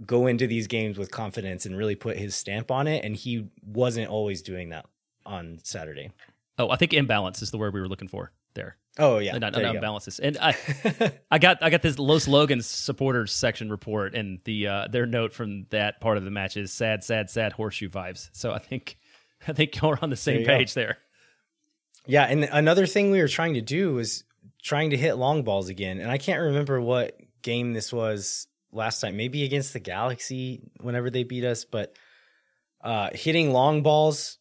go 0.07 0.27
into 0.27 0.47
these 0.47 0.67
games 0.67 0.97
with 0.97 1.11
confidence 1.11 1.67
and 1.67 1.77
really 1.77 1.97
put 1.97 2.17
his 2.17 2.37
stamp 2.37 2.71
on 2.71 2.87
it. 2.87 3.05
And 3.05 3.17
he 3.17 3.49
wasn't 3.65 4.09
always 4.09 4.43
doing 4.43 4.71
that 4.71 4.87
on 5.27 5.59
Saturday. 5.65 6.13
Oh, 6.59 6.71
I 6.71 6.77
think 6.77 6.93
imbalance 6.93 7.43
is 7.43 7.51
the 7.51 7.59
word 7.59 7.75
we 7.75 7.81
were 7.81 7.89
looking 7.89 8.09
for 8.09 8.33
there. 8.55 8.77
Oh, 8.99 9.19
yeah. 9.19 9.33
there 9.33 9.41
not 9.41 9.75
you 9.75 9.81
go. 9.81 9.99
And 10.23 10.37
I, 10.41 10.57
I 11.31 11.39
got 11.39 11.63
I 11.63 11.71
got 11.71 11.83
this 11.83 11.99
Los 11.99 12.27
Logans 12.27 12.67
supporters 12.67 13.33
section 13.33 13.71
report, 13.71 14.15
and 14.15 14.41
the 14.45 14.67
uh, 14.67 14.89
their 14.89 15.07
note 15.07 15.33
from 15.33 15.67
that 15.71 16.01
part 16.01 16.19
of 16.19 16.25
the 16.25 16.31
match 16.31 16.57
is 16.57 16.73
sad, 16.73 17.05
sad, 17.05 17.31
sad 17.31 17.53
horseshoe 17.53 17.89
vibes. 17.89 18.29
So 18.33 18.53
I 18.53 18.59
think 18.59 18.99
I 19.49 19.53
think 19.53 19.81
you're 19.81 19.99
on 20.03 20.11
the 20.11 20.17
same 20.17 20.41
you 20.41 20.47
go. 20.47 20.57
page 20.57 20.75
there. 20.75 20.99
Yeah, 22.07 22.25
and 22.25 22.45
another 22.45 22.87
thing 22.87 23.11
we 23.11 23.21
were 23.21 23.29
trying 23.29 23.55
to 23.55 23.61
do 23.61 23.95
was 23.95 24.25
trying 24.63 24.91
to 24.91 24.97
hit 24.97 25.15
long 25.15 25.45
balls 25.45 25.69
again. 25.69 26.01
And 26.01 26.11
I 26.11 26.19
can't 26.19 26.41
remember 26.41 26.81
what 26.81 27.17
game 27.43 27.73
this 27.73 27.93
was 27.93 28.49
last 28.73 29.01
time. 29.01 29.17
Maybe 29.17 29.45
against 29.45 29.73
the 29.73 29.81
Galaxy 29.81 30.63
whenever 30.81 31.11
they 31.11 31.25
beat 31.25 31.45
us, 31.45 31.65
but 31.65 31.95
uh 32.83 33.11
hitting 33.13 33.53
long 33.53 33.83
balls 33.83 34.39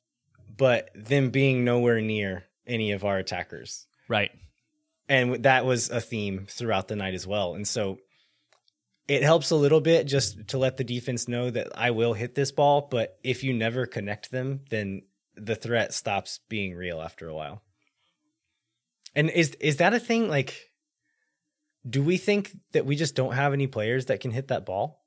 but 0.60 0.90
them 0.94 1.30
being 1.30 1.64
nowhere 1.64 2.02
near 2.02 2.44
any 2.68 2.92
of 2.92 3.06
our 3.06 3.18
attackers. 3.18 3.88
Right. 4.10 4.32
And 5.08 5.44
that 5.44 5.66
was 5.66 5.90
a 5.90 6.02
theme 6.02 6.48
throughout 6.50 6.90
the 6.90 6.96
night 6.96 7.14
as 7.14 7.26
well. 7.26 7.56
And 7.56 7.68
so 7.68 8.00
it 9.08 9.24
helps 9.24 9.52
a 9.52 9.56
little 9.56 9.82
bit 9.82 10.06
just 10.06 10.50
to 10.50 10.58
let 10.58 10.78
the 10.78 10.84
defense 10.84 11.28
know 11.28 11.50
that 11.50 11.70
I 11.76 11.92
will 11.92 12.14
hit 12.14 12.36
this 12.36 12.52
ball, 12.52 12.88
but 12.92 13.18
if 13.24 13.44
you 13.44 13.54
never 13.54 13.86
connect 13.86 14.30
them, 14.30 14.62
then 14.70 15.02
the 15.36 15.56
threat 15.56 15.94
stops 15.94 16.42
being 16.50 16.76
real 16.76 17.02
after 17.02 17.28
a 17.28 17.34
while. 17.34 17.62
And 19.16 19.30
is 19.30 19.56
is 19.56 19.78
that 19.78 19.94
a 19.94 20.00
thing 20.00 20.28
like 20.28 20.70
do 21.90 22.04
we 22.04 22.18
think 22.18 22.52
that 22.74 22.86
we 22.86 22.96
just 22.96 23.16
don't 23.16 23.34
have 23.34 23.54
any 23.54 23.66
players 23.66 24.08
that 24.08 24.20
can 24.20 24.32
hit 24.32 24.50
that 24.50 24.66
ball? 24.66 25.02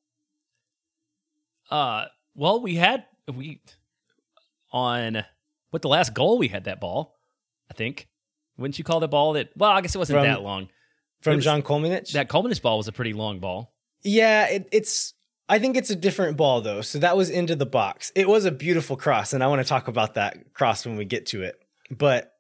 Uh, 1.71 2.07
well, 2.35 2.61
we 2.61 2.75
had 2.75 3.05
we 3.33 3.61
on 4.73 5.25
what 5.71 5.83
the 5.83 5.89
last 5.89 6.15
goal 6.15 6.39
we 6.39 6.49
had 6.49 6.65
that 6.65 6.81
ball. 6.81 7.17
I 7.71 7.75
think. 7.75 8.09
Wouldn't 8.59 8.79
you 8.79 8.85
call 8.85 9.01
the 9.01 9.09
ball 9.09 9.33
that? 9.35 9.51
Well, 9.57 9.71
I 9.71 9.81
guess 9.81 9.95
it 9.95 9.99
wasn't 9.99 10.19
From- 10.19 10.27
that 10.27 10.43
long. 10.43 10.69
From 11.21 11.37
was- 11.37 11.45
John 11.45 11.63
Kolmanic? 11.63 12.11
That 12.13 12.29
Coleman's 12.29 12.59
ball 12.61 12.79
was 12.79 12.89
a 12.89 12.93
pretty 12.93 13.13
long 13.13 13.39
ball. 13.41 13.73
Yeah, 14.03 14.47
it, 14.49 14.69
it's. 14.73 15.15
I 15.49 15.59
think 15.59 15.77
it's 15.77 15.91
a 15.91 15.97
different 15.97 16.37
ball 16.37 16.61
though. 16.61 16.81
So 16.81 16.99
that 17.01 17.17
was 17.17 17.29
into 17.31 17.55
the 17.55 17.67
box. 17.67 18.11
It 18.17 18.29
was 18.29 18.45
a 18.45 18.51
beautiful 18.51 18.97
cross, 18.97 19.33
and 19.33 19.43
I 19.45 19.47
want 19.49 19.63
to 19.63 19.69
talk 19.69 19.87
about 19.89 20.15
that 20.15 20.53
cross 20.55 20.85
when 20.87 20.97
we 20.97 21.05
get 21.05 21.27
to 21.27 21.43
it. 21.43 21.57
But 21.91 22.33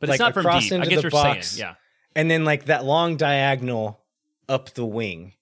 But 0.00 0.08
Like 0.10 0.16
it's 0.16 0.20
not 0.20 0.34
from 0.34 0.46
across 0.46 0.64
deep. 0.64 0.72
I 0.72 0.76
into 0.76 0.88
get 0.88 0.96
the 0.96 0.96
what 0.96 1.02
you're 1.12 1.34
box. 1.34 1.48
saying. 1.52 1.68
Yeah. 1.68 1.74
and 2.14 2.30
then 2.30 2.44
like 2.44 2.66
that 2.66 2.84
long 2.84 3.16
diagonal 3.16 4.00
up 4.48 4.70
the 4.74 4.84
wing, 4.86 5.32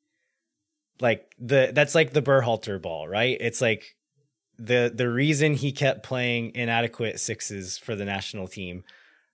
like 1.00 1.30
the 1.38 1.70
that's 1.74 1.94
like 1.94 2.12
the 2.12 2.22
Berhalter 2.22 2.80
ball, 2.80 3.06
right? 3.08 3.36
It's 3.40 3.60
like 3.60 3.96
the 4.58 4.90
the 4.94 5.08
reason 5.10 5.54
he 5.54 5.72
kept 5.72 6.02
playing 6.02 6.52
inadequate 6.54 7.20
sixes 7.20 7.76
for 7.76 7.94
the 7.94 8.04
national 8.04 8.48
team 8.48 8.84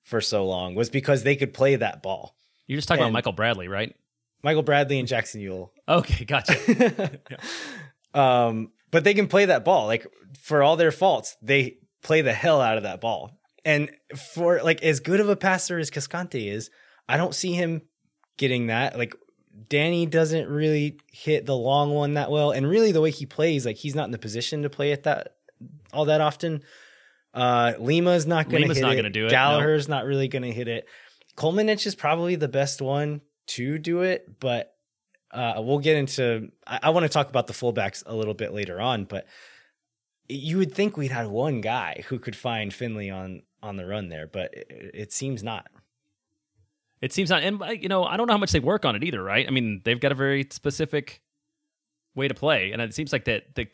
for 0.02 0.20
so 0.20 0.46
long 0.46 0.74
was 0.74 0.90
because 0.90 1.22
they 1.22 1.36
could 1.36 1.54
play 1.54 1.76
that 1.76 2.02
ball. 2.02 2.36
You're 2.66 2.78
just 2.78 2.88
talking 2.88 3.02
about 3.02 3.12
Michael 3.12 3.32
Bradley, 3.32 3.68
right? 3.68 3.94
Michael 4.42 4.62
Bradley 4.62 4.98
and 4.98 5.06
Jackson 5.06 5.40
Yueill 5.40 5.70
Okay, 5.88 6.24
gotcha. 6.24 7.20
um, 8.14 8.72
but 8.90 9.04
they 9.04 9.14
can 9.14 9.28
play 9.28 9.46
that 9.46 9.64
ball. 9.64 9.86
Like 9.86 10.06
for 10.40 10.62
all 10.62 10.76
their 10.76 10.92
faults, 10.92 11.36
they 11.42 11.78
play 12.02 12.22
the 12.22 12.32
hell 12.32 12.60
out 12.60 12.76
of 12.76 12.82
that 12.82 13.00
ball. 13.00 13.38
And 13.64 13.90
for 14.34 14.60
like 14.62 14.82
as 14.82 15.00
good 15.00 15.20
of 15.20 15.28
a 15.28 15.36
passer 15.36 15.78
as 15.78 15.90
Cascante 15.90 16.50
is, 16.50 16.70
I 17.08 17.16
don't 17.16 17.34
see 17.34 17.52
him 17.52 17.82
getting 18.36 18.66
that. 18.66 18.98
Like 18.98 19.14
Danny 19.68 20.06
doesn't 20.06 20.48
really 20.48 20.98
hit 21.12 21.46
the 21.46 21.56
long 21.56 21.90
one 21.90 22.14
that 22.14 22.30
well. 22.30 22.50
And 22.50 22.68
really 22.68 22.92
the 22.92 23.00
way 23.00 23.10
he 23.10 23.26
plays, 23.26 23.64
like 23.64 23.76
he's 23.76 23.94
not 23.94 24.06
in 24.06 24.10
the 24.10 24.18
position 24.18 24.62
to 24.62 24.70
play 24.70 24.92
it 24.92 25.04
that 25.04 25.36
all 25.92 26.06
that 26.06 26.20
often. 26.20 26.62
Uh 27.34 27.72
Lima's 27.78 28.26
not 28.26 28.48
gonna 28.48 28.66
hit 28.66 28.82
not 28.82 28.92
it. 28.92 28.96
gonna 28.96 29.10
do 29.10 29.22
it, 29.22 29.28
no. 29.28 29.30
Gallagher's 29.30 29.88
not 29.88 30.04
really 30.04 30.28
gonna 30.28 30.52
hit 30.52 30.68
it. 30.68 30.86
Kolmanic 31.36 31.86
is 31.86 31.94
probably 31.94 32.36
the 32.36 32.48
best 32.48 32.82
one 32.82 33.22
to 33.48 33.78
do 33.78 34.02
it, 34.02 34.38
but 34.38 34.74
uh, 35.30 35.54
we'll 35.58 35.78
get 35.78 35.96
into. 35.96 36.50
I, 36.66 36.80
I 36.84 36.90
want 36.90 37.04
to 37.04 37.08
talk 37.08 37.28
about 37.30 37.46
the 37.46 37.54
fullbacks 37.54 38.02
a 38.04 38.14
little 38.14 38.34
bit 38.34 38.52
later 38.52 38.80
on, 38.80 39.04
but 39.04 39.26
you 40.28 40.58
would 40.58 40.74
think 40.74 40.96
we'd 40.96 41.10
had 41.10 41.28
one 41.28 41.60
guy 41.60 42.04
who 42.08 42.18
could 42.18 42.36
find 42.36 42.72
Finlay 42.72 43.10
on 43.10 43.42
on 43.62 43.76
the 43.76 43.86
run 43.86 44.08
there, 44.08 44.26
but 44.26 44.52
it, 44.52 44.90
it 44.94 45.12
seems 45.12 45.42
not. 45.42 45.68
It 47.00 47.12
seems 47.12 47.30
not, 47.30 47.42
and 47.42 47.60
you 47.80 47.88
know, 47.88 48.04
I 48.04 48.16
don't 48.16 48.26
know 48.26 48.34
how 48.34 48.38
much 48.38 48.52
they 48.52 48.60
work 48.60 48.84
on 48.84 48.94
it 48.94 49.02
either, 49.02 49.22
right? 49.22 49.46
I 49.46 49.50
mean, 49.50 49.80
they've 49.84 49.98
got 49.98 50.12
a 50.12 50.16
very 50.16 50.46
specific 50.50 51.20
way 52.14 52.28
to 52.28 52.34
play, 52.34 52.72
and 52.72 52.80
it 52.80 52.94
seems 52.94 53.12
like 53.12 53.24
that 53.24 53.54
the 53.54 53.64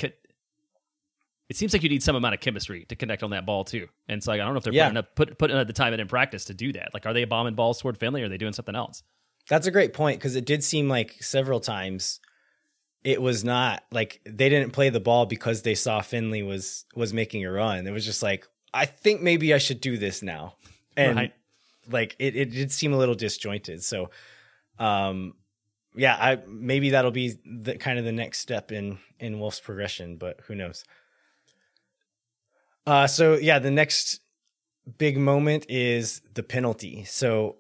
it 1.49 1.57
seems 1.57 1.73
like 1.73 1.83
you 1.83 1.89
need 1.89 2.03
some 2.03 2.15
amount 2.17 2.35
of 2.35 2.41
chemistry 2.41 2.85
to 2.87 2.97
connect 2.97 3.23
on 3.23 3.31
that 3.31 3.47
ball 3.47 3.65
too. 3.65 3.89
And 4.09 4.23
so 4.23 4.31
like 4.33 4.41
I 4.41 4.45
don't 4.45 4.53
know 4.55 4.59
if 4.59 4.65
they're 4.65 4.73
Yeah. 4.73 4.85
putting 4.87 4.97
up 4.99 5.15
put 5.15 5.39
putting 5.39 5.67
the 5.67 5.73
time 5.73 5.93
in 5.95 6.01
in 6.01 6.09
practice 6.09 6.45
to 6.47 6.55
do 6.55 6.73
that. 6.75 6.93
Like, 6.95 7.07
are 7.07 7.13
they 7.15 7.25
bombing 7.25 7.55
balls 7.55 7.81
toward 7.81 7.99
Finlay, 7.99 8.23
or 8.23 8.27
are 8.27 8.29
they 8.29 8.37
doing 8.39 8.53
something 8.53 8.75
else? 8.77 9.03
That's 9.49 9.67
a 9.67 9.71
great 9.71 9.93
point 9.95 10.19
because 10.19 10.37
it 10.37 10.45
did 10.45 10.63
seem 10.63 10.89
like 10.89 11.23
several 11.23 11.59
times 11.61 12.21
it 13.05 13.23
was 13.23 13.45
not 13.45 13.85
like 13.93 14.21
they 14.27 14.49
didn't 14.49 14.73
play 14.73 14.91
the 14.91 15.01
ball 15.01 15.25
because 15.25 15.63
they 15.63 15.75
saw 15.75 16.01
Finlay 16.03 16.43
was 16.43 16.85
was 16.95 17.15
making 17.15 17.45
a 17.45 17.51
run. 17.51 17.87
It 17.87 17.93
was 17.93 18.05
just 18.05 18.23
like 18.23 18.47
I 18.75 18.85
think 18.85 19.23
maybe 19.23 19.55
I 19.55 19.59
should 19.59 19.81
do 19.81 19.97
this 19.97 20.23
now, 20.23 20.57
and 20.97 21.17
Right. 21.17 21.33
like 21.91 22.15
it 22.19 22.37
it 22.37 22.51
did 22.51 22.71
seem 22.73 22.93
a 22.93 22.99
little 22.99 23.15
disjointed. 23.15 23.83
So, 23.83 24.11
um, 24.79 25.35
yeah, 25.95 26.17
I 26.21 26.39
maybe 26.47 26.91
that'll 26.91 27.11
be 27.11 27.37
the 27.47 27.77
kind 27.77 27.99
of 27.99 28.05
the 28.05 28.13
next 28.13 28.41
step 28.41 28.71
in 28.71 28.99
in 29.19 29.39
Wolff's 29.41 29.61
progression, 29.61 30.17
but 30.17 30.41
who 30.47 30.55
knows? 30.55 30.85
Uh, 32.89 33.07
so 33.07 33.35
yeah, 33.35 33.59
the 33.59 33.71
next 33.71 34.21
big 34.97 35.19
moment 35.19 35.67
is 35.69 36.23
the 36.33 36.43
penalty. 36.43 37.05
So 37.05 37.57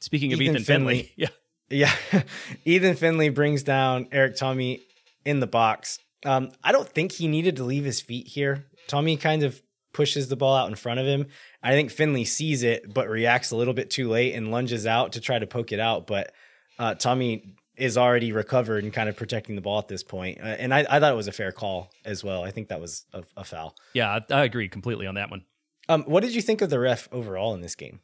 Speaking 0.00 0.32
of 0.32 0.40
Ethan 0.40 0.56
Ethan, 0.56 0.64
Finlay, 0.64 1.02
Finlay. 1.02 1.12
yeah, 1.70 1.92
yeah, 2.12 2.22
Ethan 2.64 2.96
Finlay 2.96 3.28
brings 3.28 3.62
down 3.62 4.08
Erik 4.10 4.34
Thommy 4.34 4.80
in 5.24 5.38
the 5.38 5.46
box. 5.46 6.00
Um, 6.24 6.50
I 6.64 6.72
don't 6.72 6.88
think 6.88 7.12
he 7.12 7.28
needed 7.28 7.56
to 7.56 7.64
leave 7.64 7.84
his 7.84 8.00
feet 8.00 8.26
here. 8.26 8.64
Thommy 8.88 9.20
kind 9.20 9.44
of 9.44 9.62
pushes 9.92 10.28
the 10.28 10.36
ball 10.36 10.56
out 10.56 10.68
in 10.68 10.74
front 10.74 10.98
of 10.98 11.06
him. 11.06 11.26
I 11.62 11.70
think 11.70 11.92
Finlay 11.92 12.24
sees 12.24 12.64
it, 12.64 12.92
but 12.92 13.08
reacts 13.08 13.52
a 13.52 13.56
little 13.56 13.74
bit 13.74 13.88
too 13.88 14.08
late 14.08 14.34
and 14.34 14.50
lunges 14.50 14.84
out 14.84 15.12
to 15.12 15.20
try 15.20 15.38
to 15.38 15.46
poke 15.46 15.70
it 15.70 15.78
out. 15.78 16.08
But 16.08 16.32
uh, 16.78 16.96
Thommy 16.96 17.54
is 17.78 17.96
already 17.96 18.32
recovered 18.32 18.84
and 18.84 18.92
kind 18.92 19.08
of 19.08 19.16
protecting 19.16 19.54
the 19.54 19.60
ball 19.62 19.78
at 19.78 19.88
this 19.88 20.02
point. 20.02 20.38
Uh, 20.40 20.44
and 20.46 20.74
I, 20.74 20.80
I 20.90 21.00
thought 21.00 21.12
it 21.12 21.16
was 21.16 21.28
a 21.28 21.32
fair 21.32 21.52
call 21.52 21.90
as 22.04 22.22
well. 22.24 22.42
I 22.44 22.50
think 22.50 22.68
that 22.68 22.80
was 22.80 23.06
a, 23.12 23.22
a 23.36 23.44
foul. 23.44 23.76
Yeah, 23.94 24.18
I, 24.30 24.34
I 24.34 24.44
agree 24.44 24.68
completely 24.68 25.06
on 25.06 25.14
that 25.14 25.30
one. 25.30 25.44
Um, 25.88 26.02
what 26.04 26.22
did 26.22 26.34
you 26.34 26.42
think 26.42 26.60
of 26.60 26.70
the 26.70 26.78
ref 26.78 27.08
overall 27.12 27.54
in 27.54 27.60
this 27.60 27.74
game? 27.74 28.00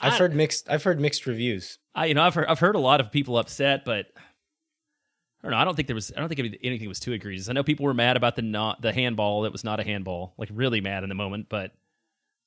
I've 0.00 0.14
I- 0.14 0.18
heard 0.18 0.34
mixed. 0.34 0.68
I've 0.68 0.82
heard 0.82 1.00
mixed 1.00 1.26
reviews. 1.26 1.78
I 1.94 2.06
you 2.06 2.14
know 2.14 2.22
I've 2.22 2.34
heard 2.34 2.46
I've 2.46 2.58
heard 2.58 2.74
a 2.74 2.80
lot 2.80 3.00
of 3.00 3.12
people 3.12 3.38
upset, 3.38 3.84
but 3.84 4.06
I 4.16 5.42
don't 5.42 5.50
know. 5.52 5.58
I 5.58 5.64
don't 5.64 5.74
think 5.76 5.86
there 5.88 5.94
was. 5.94 6.12
I 6.16 6.20
don't 6.20 6.28
think 6.28 6.58
anything 6.62 6.88
was 6.88 6.98
too 7.00 7.12
egregious. 7.12 7.48
I 7.48 7.52
know 7.52 7.62
people 7.62 7.84
were 7.84 7.94
mad 7.94 8.16
about 8.16 8.34
the 8.36 8.42
not 8.42 8.80
the 8.80 8.92
handball 8.92 9.42
that 9.42 9.52
was 9.52 9.64
not 9.64 9.80
a 9.80 9.84
handball, 9.84 10.34
like 10.38 10.48
really 10.52 10.80
mad 10.80 11.02
in 11.02 11.08
the 11.08 11.14
moment. 11.14 11.46
But 11.48 11.72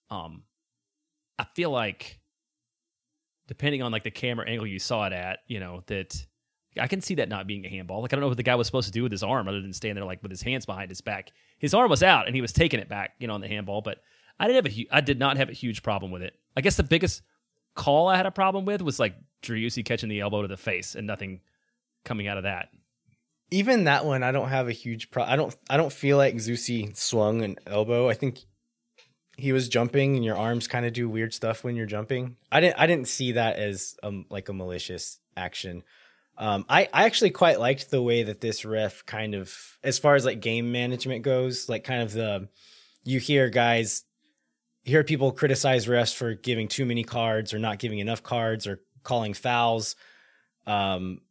um, 0.10 0.44
I 1.38 1.46
feel 1.56 1.70
like 1.70 2.20
depending 3.48 3.82
on 3.82 3.92
like 3.92 4.04
the 4.04 4.12
camera 4.12 4.48
angle 4.48 4.68
you 4.68 4.80
saw 4.80 5.06
it 5.08 5.14
at, 5.14 5.40
you 5.48 5.60
know 5.60 5.84
that 5.88 6.26
I 6.80 6.88
can 6.88 7.02
see 7.02 7.16
that 7.16 7.30
not 7.30 7.48
being 7.48 7.66
a 7.66 7.70
handball. 7.70 8.02
Like 8.02 8.14
I 8.14 8.16
don't 8.16 8.22
know 8.22 8.28
what 8.28 8.38
the 8.38 8.44
guy 8.44 8.56
was 8.56 8.68
supposed 8.68 8.88
to 8.88 8.94
do 8.94 9.04
with 9.04 9.12
his 9.12 9.24
arm 9.24 9.48
other 9.48 9.62
than 9.62 9.74
stand 9.74 9.98
there 9.98 10.06
like 10.06 10.22
with 10.22 10.32
his 10.32 10.42
hands 10.42 10.66
behind 10.66 10.90
his 10.90 11.02
back. 11.02 11.32
His 11.58 11.74
arm 11.74 11.90
was 11.90 12.04
out 12.04 12.28
and 12.28 12.36
he 12.36 12.42
was 12.42 12.54
taking 12.54 12.80
it 12.80 12.90
back, 12.90 13.14
you 13.20 13.28
know, 13.28 13.34
on 13.34 13.42
the 13.42 13.48
handball. 13.48 13.82
But 13.82 14.00
I 14.40 14.48
didn't 14.48 14.66
have 14.66 14.74
a 14.74 14.76
hu- 14.76 14.90
I 14.92 15.02
did 15.02 15.20
not 15.20 15.38
have 15.38 15.50
a 15.50 15.54
huge 15.54 15.84
problem 15.84 16.12
with 16.12 16.22
it. 16.22 16.36
I 16.58 16.62
guess 16.62 16.76
the 16.76 16.84
biggest 16.84 17.22
call 17.76 18.08
I 18.08 18.18
had 18.18 18.26
a 18.26 18.32
problem 18.32 18.66
with 18.66 18.82
was 18.82 19.00
like 19.00 19.16
Driussi 19.42 19.86
catching 19.86 20.10
the 20.10 20.22
elbow 20.22 20.42
to 20.42 20.48
the 20.48 20.58
face 20.58 20.96
and 20.96 21.08
nothing 21.08 21.42
coming 22.04 22.28
out 22.28 22.38
of 22.38 22.44
that. 22.44 22.70
Even 23.52 23.84
that 23.86 24.06
one, 24.06 24.24
I 24.24 24.32
don't 24.32 24.50
have 24.50 24.68
a 24.68 24.74
huge 24.74 25.12
pro. 25.12 25.24
I 25.24 25.36
don't. 25.36 25.56
I 25.70 25.78
don't 25.78 25.94
feel 25.94 26.18
like 26.18 26.36
Zusi 26.36 26.96
swung 26.98 27.42
an 27.44 27.58
elbow. 27.68 28.10
I 28.10 28.16
think 28.16 28.44
he 29.38 29.52
was 29.52 29.70
jumping, 29.70 30.16
and 30.16 30.24
your 30.24 30.38
arms 30.38 30.68
kind 30.68 30.86
of 30.86 30.94
do 30.94 31.10
weird 31.10 31.34
stuff 31.34 31.64
when 31.64 31.76
you're 31.76 31.86
jumping. 31.86 32.38
I 32.52 32.60
didn't. 32.60 32.80
I 32.80 32.88
didn't 32.88 33.08
see 33.08 33.34
that 33.34 33.58
as 33.58 33.96
um, 34.04 34.26
like 34.30 34.50
a 34.50 34.54
malicious 34.54 35.20
action. 35.36 35.84
Um, 36.38 36.66
I, 36.68 36.90
I 36.94 37.06
actually 37.06 37.30
quite 37.32 37.60
liked 37.60 37.90
the 37.90 38.02
way 38.02 38.24
that 38.24 38.42
this 38.42 38.66
ref 38.66 39.06
kind 39.06 39.36
of, 39.36 39.56
as 39.84 40.00
far 40.00 40.16
as 40.16 40.26
like 40.26 40.42
game 40.42 40.72
management 40.72 41.24
goes, 41.24 41.70
like 41.70 41.86
kind 41.86 42.02
of 42.02 42.12
the, 42.12 42.50
you 43.06 43.20
hear 43.20 43.50
guys, 43.50 44.04
hear 44.84 45.04
people 45.04 45.32
criticize 45.32 45.86
refs 45.86 46.14
for 46.14 46.34
giving 46.34 46.68
too 46.68 46.86
many 46.86 47.04
cards 47.04 47.54
or 47.54 47.60
not 47.60 47.80
giving 47.80 48.00
enough 48.00 48.22
cards 48.22 48.68
or 48.68 48.82
calling 49.04 49.34
fouls, 49.34 49.96
um, 50.68 51.22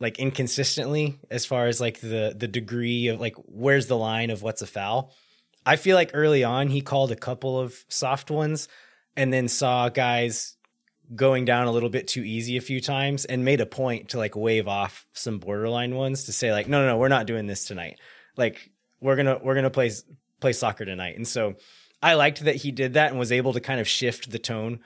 like 0.00 0.18
inconsistently 0.18 1.20
as 1.30 1.46
far 1.46 1.66
as 1.66 1.80
like 1.80 2.00
the 2.00 2.34
the 2.36 2.48
degree 2.48 3.08
of 3.08 3.20
like 3.20 3.36
where's 3.46 3.86
the 3.86 3.96
line 3.96 4.30
of 4.30 4.42
what's 4.42 4.62
a 4.62 4.66
foul. 4.66 5.12
I 5.64 5.76
feel 5.76 5.96
like 5.96 6.10
early 6.14 6.44
on 6.44 6.68
he 6.68 6.80
called 6.80 7.12
a 7.12 7.16
couple 7.16 7.58
of 7.58 7.84
soft 7.88 8.30
ones 8.30 8.68
and 9.16 9.32
then 9.32 9.48
saw 9.48 9.88
guys 9.88 10.56
going 11.14 11.44
down 11.44 11.66
a 11.66 11.72
little 11.72 11.88
bit 11.88 12.06
too 12.06 12.22
easy 12.22 12.56
a 12.56 12.62
few 12.62 12.80
times 12.80 13.24
and 13.24 13.44
made 13.44 13.60
a 13.60 13.66
point 13.66 14.10
to 14.10 14.18
like 14.18 14.36
wave 14.36 14.68
off 14.68 15.06
some 15.12 15.38
borderline 15.38 15.94
ones 15.94 16.24
to 16.24 16.32
say 16.32 16.52
like 16.52 16.68
no 16.68 16.82
no 16.82 16.88
no 16.88 16.98
we're 16.98 17.08
not 17.08 17.26
doing 17.26 17.46
this 17.46 17.64
tonight. 17.64 17.98
Like 18.36 18.70
we're 19.00 19.16
gonna 19.16 19.38
we're 19.42 19.54
gonna 19.54 19.70
play 19.70 19.90
play 20.40 20.52
soccer 20.52 20.84
tonight. 20.84 21.16
And 21.16 21.26
so 21.26 21.54
i 22.00 22.14
liked 22.14 22.44
that 22.44 22.56
he 22.56 22.70
did 22.70 22.94
that 22.94 23.10
and 23.10 23.18
was 23.18 23.32
able 23.32 23.52
to 23.52 23.60
kind 23.60 23.80
of 23.80 23.88
shift 23.88 24.30
the 24.30 24.38
tone 24.38 24.78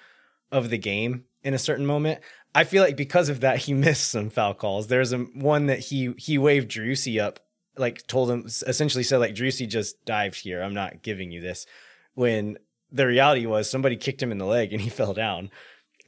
of 0.50 0.70
the 0.70 0.78
game 0.78 1.24
in 1.42 1.54
a 1.54 1.58
certain 1.58 1.86
moment. 1.86 2.20
I 2.54 2.64
feel 2.64 2.82
like 2.82 2.96
because 2.96 3.28
of 3.28 3.40
that 3.40 3.58
he 3.58 3.74
missed 3.86 4.10
some 4.10 4.30
foul 4.30 4.54
calls. 4.54 4.86
There's 4.86 5.12
a 5.12 5.18
one 5.18 5.66
that 5.66 5.80
he 5.80 6.14
he 6.16 6.38
waved 6.38 6.70
Driussi 6.70 7.20
up 7.20 7.40
like 7.76 8.06
told 8.06 8.30
him 8.30 8.44
essentially 8.66 9.04
said 9.04 9.18
like 9.18 9.34
Driussi 9.34 9.66
just 9.68 10.04
dived 10.04 10.36
here 10.36 10.62
i'm 10.62 10.74
not 10.74 11.02
giving 11.02 11.30
you 11.30 11.40
this 11.40 11.66
when 12.14 12.58
the 12.92 13.06
reality 13.06 13.46
was 13.46 13.68
somebody 13.68 13.96
kicked 13.96 14.22
him 14.22 14.30
in 14.30 14.38
the 14.38 14.46
leg 14.46 14.72
and 14.72 14.80
he 14.82 14.90
fell 15.00 15.14
down 15.14 15.50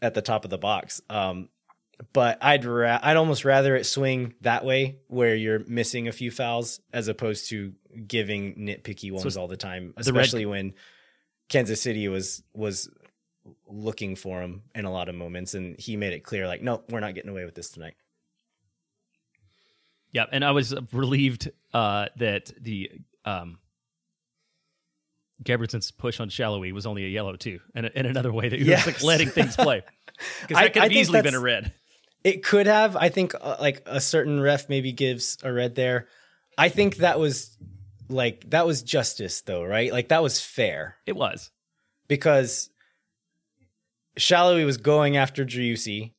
at 0.02 0.14
the 0.14 0.22
top 0.22 0.44
of 0.44 0.50
the 0.50 0.58
box. 0.58 1.00
Um, 1.08 1.48
but 2.12 2.38
I'd 2.42 2.64
ra- 2.64 3.00
I'd 3.02 3.16
almost 3.16 3.44
rather 3.44 3.76
it 3.76 3.86
swing 3.86 4.34
that 4.42 4.64
way 4.64 4.98
where 5.06 5.34
you're 5.34 5.60
missing 5.60 6.08
a 6.08 6.12
few 6.12 6.30
fouls 6.30 6.80
as 6.92 7.08
opposed 7.08 7.48
to 7.50 7.72
giving 8.06 8.56
nitpicky 8.56 9.12
ones 9.12 9.24
it's 9.24 9.36
all 9.36 9.48
the 9.48 9.56
time, 9.56 9.94
the 9.96 10.12
red- 10.12 10.24
especially 10.24 10.44
when 10.44 10.74
Kansas 11.48 11.80
City 11.80 12.08
was 12.08 12.42
was 12.52 12.90
looking 13.68 14.16
for 14.16 14.42
him 14.42 14.62
in 14.74 14.84
a 14.86 14.90
lot 14.92 15.08
of 15.08 15.14
moments, 15.14 15.54
and 15.54 15.78
he 15.78 15.96
made 15.96 16.12
it 16.12 16.24
clear 16.24 16.48
like, 16.48 16.62
no, 16.62 16.82
we're 16.90 17.00
not 17.00 17.14
getting 17.14 17.30
away 17.30 17.44
with 17.44 17.54
this 17.54 17.70
tonight. 17.70 17.94
Yeah, 20.14 20.24
and 20.32 20.42
I 20.44 20.52
was 20.52 20.74
relieved 20.92 21.50
uh, 21.74 22.06
that 22.16 22.52
the 22.58 22.90
um, 23.26 23.58
Gabrielsen's 25.42 25.90
push 25.90 26.20
on 26.20 26.30
Salloi 26.30 26.72
was 26.72 26.86
only 26.86 27.04
a 27.04 27.08
yellow 27.08 27.34
too, 27.36 27.60
and 27.74 27.86
in 27.86 28.06
another 28.06 28.32
way 28.32 28.48
that 28.48 28.60
he 28.60 28.70
was 28.70 28.86
like 28.86 29.02
letting 29.02 29.28
things 29.28 29.56
play 29.56 29.82
because 30.42 30.56
that 30.62 30.72
could 30.72 30.82
have 30.84 30.92
easily 30.92 31.20
been 31.20 31.34
a 31.34 31.40
red. 31.40 31.72
It 32.22 32.42
could 32.44 32.66
have. 32.66 32.96
I 32.96 33.08
think 33.10 33.34
uh, 33.38 33.56
like 33.60 33.82
a 33.84 34.00
certain 34.00 34.40
ref 34.40 34.68
maybe 34.68 34.92
gives 34.92 35.36
a 35.42 35.52
red 35.52 35.74
there. 35.74 36.06
I 36.56 36.68
think 36.68 36.98
that 36.98 37.18
was 37.18 37.58
like 38.08 38.48
that 38.50 38.66
was 38.66 38.82
justice 38.82 39.40
though, 39.42 39.64
right? 39.64 39.92
Like 39.92 40.08
that 40.08 40.22
was 40.22 40.40
fair. 40.40 40.96
It 41.06 41.16
was. 41.16 41.50
because 42.06 42.70
Salloi 44.18 44.64
was 44.64 44.76
going 44.76 45.16
after 45.16 45.44
Driussi. 45.44 46.12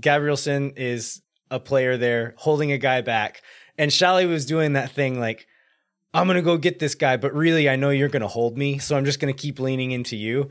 Gabrielsen 0.00 0.72
is 0.76 1.22
a 1.50 1.60
player 1.60 1.96
there 1.96 2.34
holding 2.36 2.72
a 2.72 2.78
guy 2.78 3.00
back. 3.00 3.42
And 3.78 3.90
Salloi 3.90 4.28
was 4.28 4.46
doing 4.46 4.74
that 4.74 4.90
thing 4.90 5.20
like, 5.20 5.46
I'm 6.14 6.26
going 6.26 6.36
to 6.36 6.42
go 6.42 6.56
get 6.56 6.78
this 6.78 6.94
guy, 6.94 7.16
but 7.16 7.34
really, 7.34 7.68
I 7.68 7.76
know 7.76 7.90
you're 7.90 8.08
going 8.08 8.22
to 8.22 8.28
hold 8.28 8.56
me. 8.56 8.78
So 8.78 8.96
I'm 8.96 9.04
just 9.04 9.20
going 9.20 9.32
to 9.32 9.38
keep 9.38 9.60
leaning 9.60 9.90
into 9.90 10.16
you. 10.16 10.48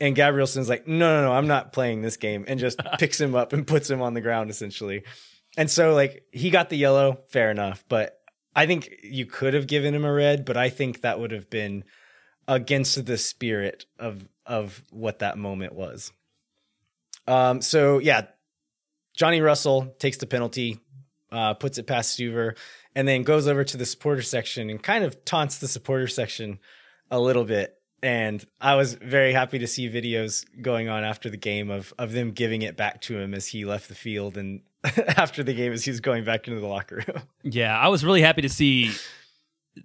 And 0.00 0.16
Gabrielsen's 0.16 0.68
like, 0.68 0.86
no, 0.86 1.20
no, 1.20 1.28
no, 1.28 1.32
I'm 1.32 1.46
not 1.46 1.72
playing 1.72 2.02
this 2.02 2.16
game. 2.16 2.44
And 2.48 2.58
just 2.58 2.80
picks 2.98 3.20
him 3.20 3.34
up 3.34 3.52
and 3.52 3.66
puts 3.66 3.88
him 3.88 4.02
on 4.02 4.14
the 4.14 4.20
ground 4.20 4.50
essentially. 4.50 5.04
And 5.56 5.70
so, 5.70 5.94
like, 5.94 6.24
he 6.32 6.50
got 6.50 6.68
the 6.68 6.76
yellow, 6.76 7.20
fair 7.28 7.50
enough. 7.50 7.84
But 7.88 8.18
I 8.54 8.66
think 8.66 8.90
you 9.02 9.26
could 9.26 9.54
have 9.54 9.66
given 9.66 9.94
him 9.94 10.04
a 10.04 10.12
red, 10.12 10.44
but 10.44 10.56
I 10.56 10.70
think 10.70 11.02
that 11.02 11.20
would 11.20 11.30
have 11.30 11.48
been 11.48 11.84
against 12.48 13.06
the 13.06 13.18
spirit 13.18 13.86
of 13.98 14.28
of 14.44 14.82
what 14.90 15.20
that 15.20 15.38
moment 15.38 15.74
was. 15.74 16.12
Um, 17.26 17.60
so 17.60 17.98
yeah, 17.98 18.26
Johnny 19.16 19.40
Russell 19.40 19.94
takes 19.98 20.18
the 20.18 20.26
penalty, 20.26 20.78
uh, 21.32 21.54
puts 21.54 21.78
it 21.78 21.86
past 21.86 22.16
Stuver, 22.18 22.56
and 22.94 23.08
then 23.08 23.22
goes 23.24 23.48
over 23.48 23.64
to 23.64 23.76
the 23.76 23.86
supporter 23.86 24.22
section 24.22 24.70
and 24.70 24.82
kind 24.82 25.04
of 25.04 25.24
taunts 25.24 25.58
the 25.58 25.66
supporter 25.68 26.06
section 26.06 26.58
a 27.10 27.18
little 27.18 27.44
bit. 27.44 27.72
And 28.02 28.44
I 28.60 28.76
was 28.76 28.94
very 28.94 29.32
happy 29.32 29.58
to 29.58 29.66
see 29.66 29.88
videos 29.90 30.44
going 30.62 30.88
on 30.88 31.02
after 31.02 31.30
the 31.30 31.36
game 31.38 31.70
of 31.70 31.92
of 31.98 32.12
them 32.12 32.30
giving 32.32 32.62
it 32.62 32.76
back 32.76 33.00
to 33.02 33.18
him 33.18 33.34
as 33.34 33.48
he 33.48 33.64
left 33.64 33.88
the 33.88 33.94
field 33.94 34.36
and 34.36 34.60
after 35.16 35.42
the 35.42 35.54
game 35.54 35.72
as 35.72 35.84
he 35.84 35.90
was 35.90 36.00
going 36.00 36.22
back 36.22 36.46
into 36.46 36.60
the 36.60 36.66
locker 36.66 37.02
room. 37.08 37.22
Yeah, 37.42 37.76
I 37.76 37.88
was 37.88 38.04
really 38.04 38.20
happy 38.20 38.42
to 38.42 38.48
see 38.48 38.92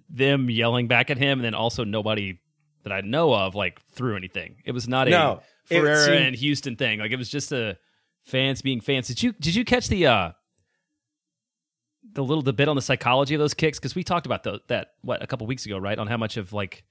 them 0.08 0.50
yelling 0.50 0.88
back 0.88 1.10
at 1.10 1.18
him, 1.18 1.38
and 1.38 1.44
then 1.44 1.54
also 1.54 1.84
nobody 1.84 2.38
that 2.84 2.92
I 2.92 3.00
know 3.00 3.32
of 3.34 3.54
like 3.54 3.80
threw 3.92 4.16
anything. 4.16 4.56
It 4.64 4.72
was 4.72 4.88
not 4.88 5.06
a 5.08 5.10
No, 5.10 5.42
it 5.70 5.80
Ferreira 5.80 6.04
seemed- 6.04 6.16
and 6.18 6.36
Houston 6.36 6.76
thing. 6.76 6.98
Like 7.00 7.10
it 7.12 7.16
was 7.18 7.28
just 7.28 7.52
a 7.52 7.78
fans 8.24 8.62
being 8.62 8.80
fans. 8.80 9.08
Did 9.08 9.22
you 9.22 9.32
did 9.32 9.54
you 9.54 9.64
catch 9.64 9.88
the 9.88 10.06
uh 10.06 10.32
the 12.12 12.22
little 12.22 12.42
debate 12.42 12.68
on 12.68 12.76
the 12.76 12.82
psychology 12.82 13.34
of 13.34 13.40
those 13.40 13.54
kicks? 13.54 13.78
Because 13.78 13.94
we 13.94 14.04
talked 14.04 14.26
about 14.26 14.42
tho- 14.42 14.60
that 14.68 14.92
what 15.02 15.22
a 15.22 15.26
couple 15.26 15.46
weeks 15.46 15.66
ago, 15.66 15.78
right? 15.78 15.98
On 15.98 16.06
how 16.06 16.16
much 16.16 16.36
of 16.36 16.52
like 16.52 16.84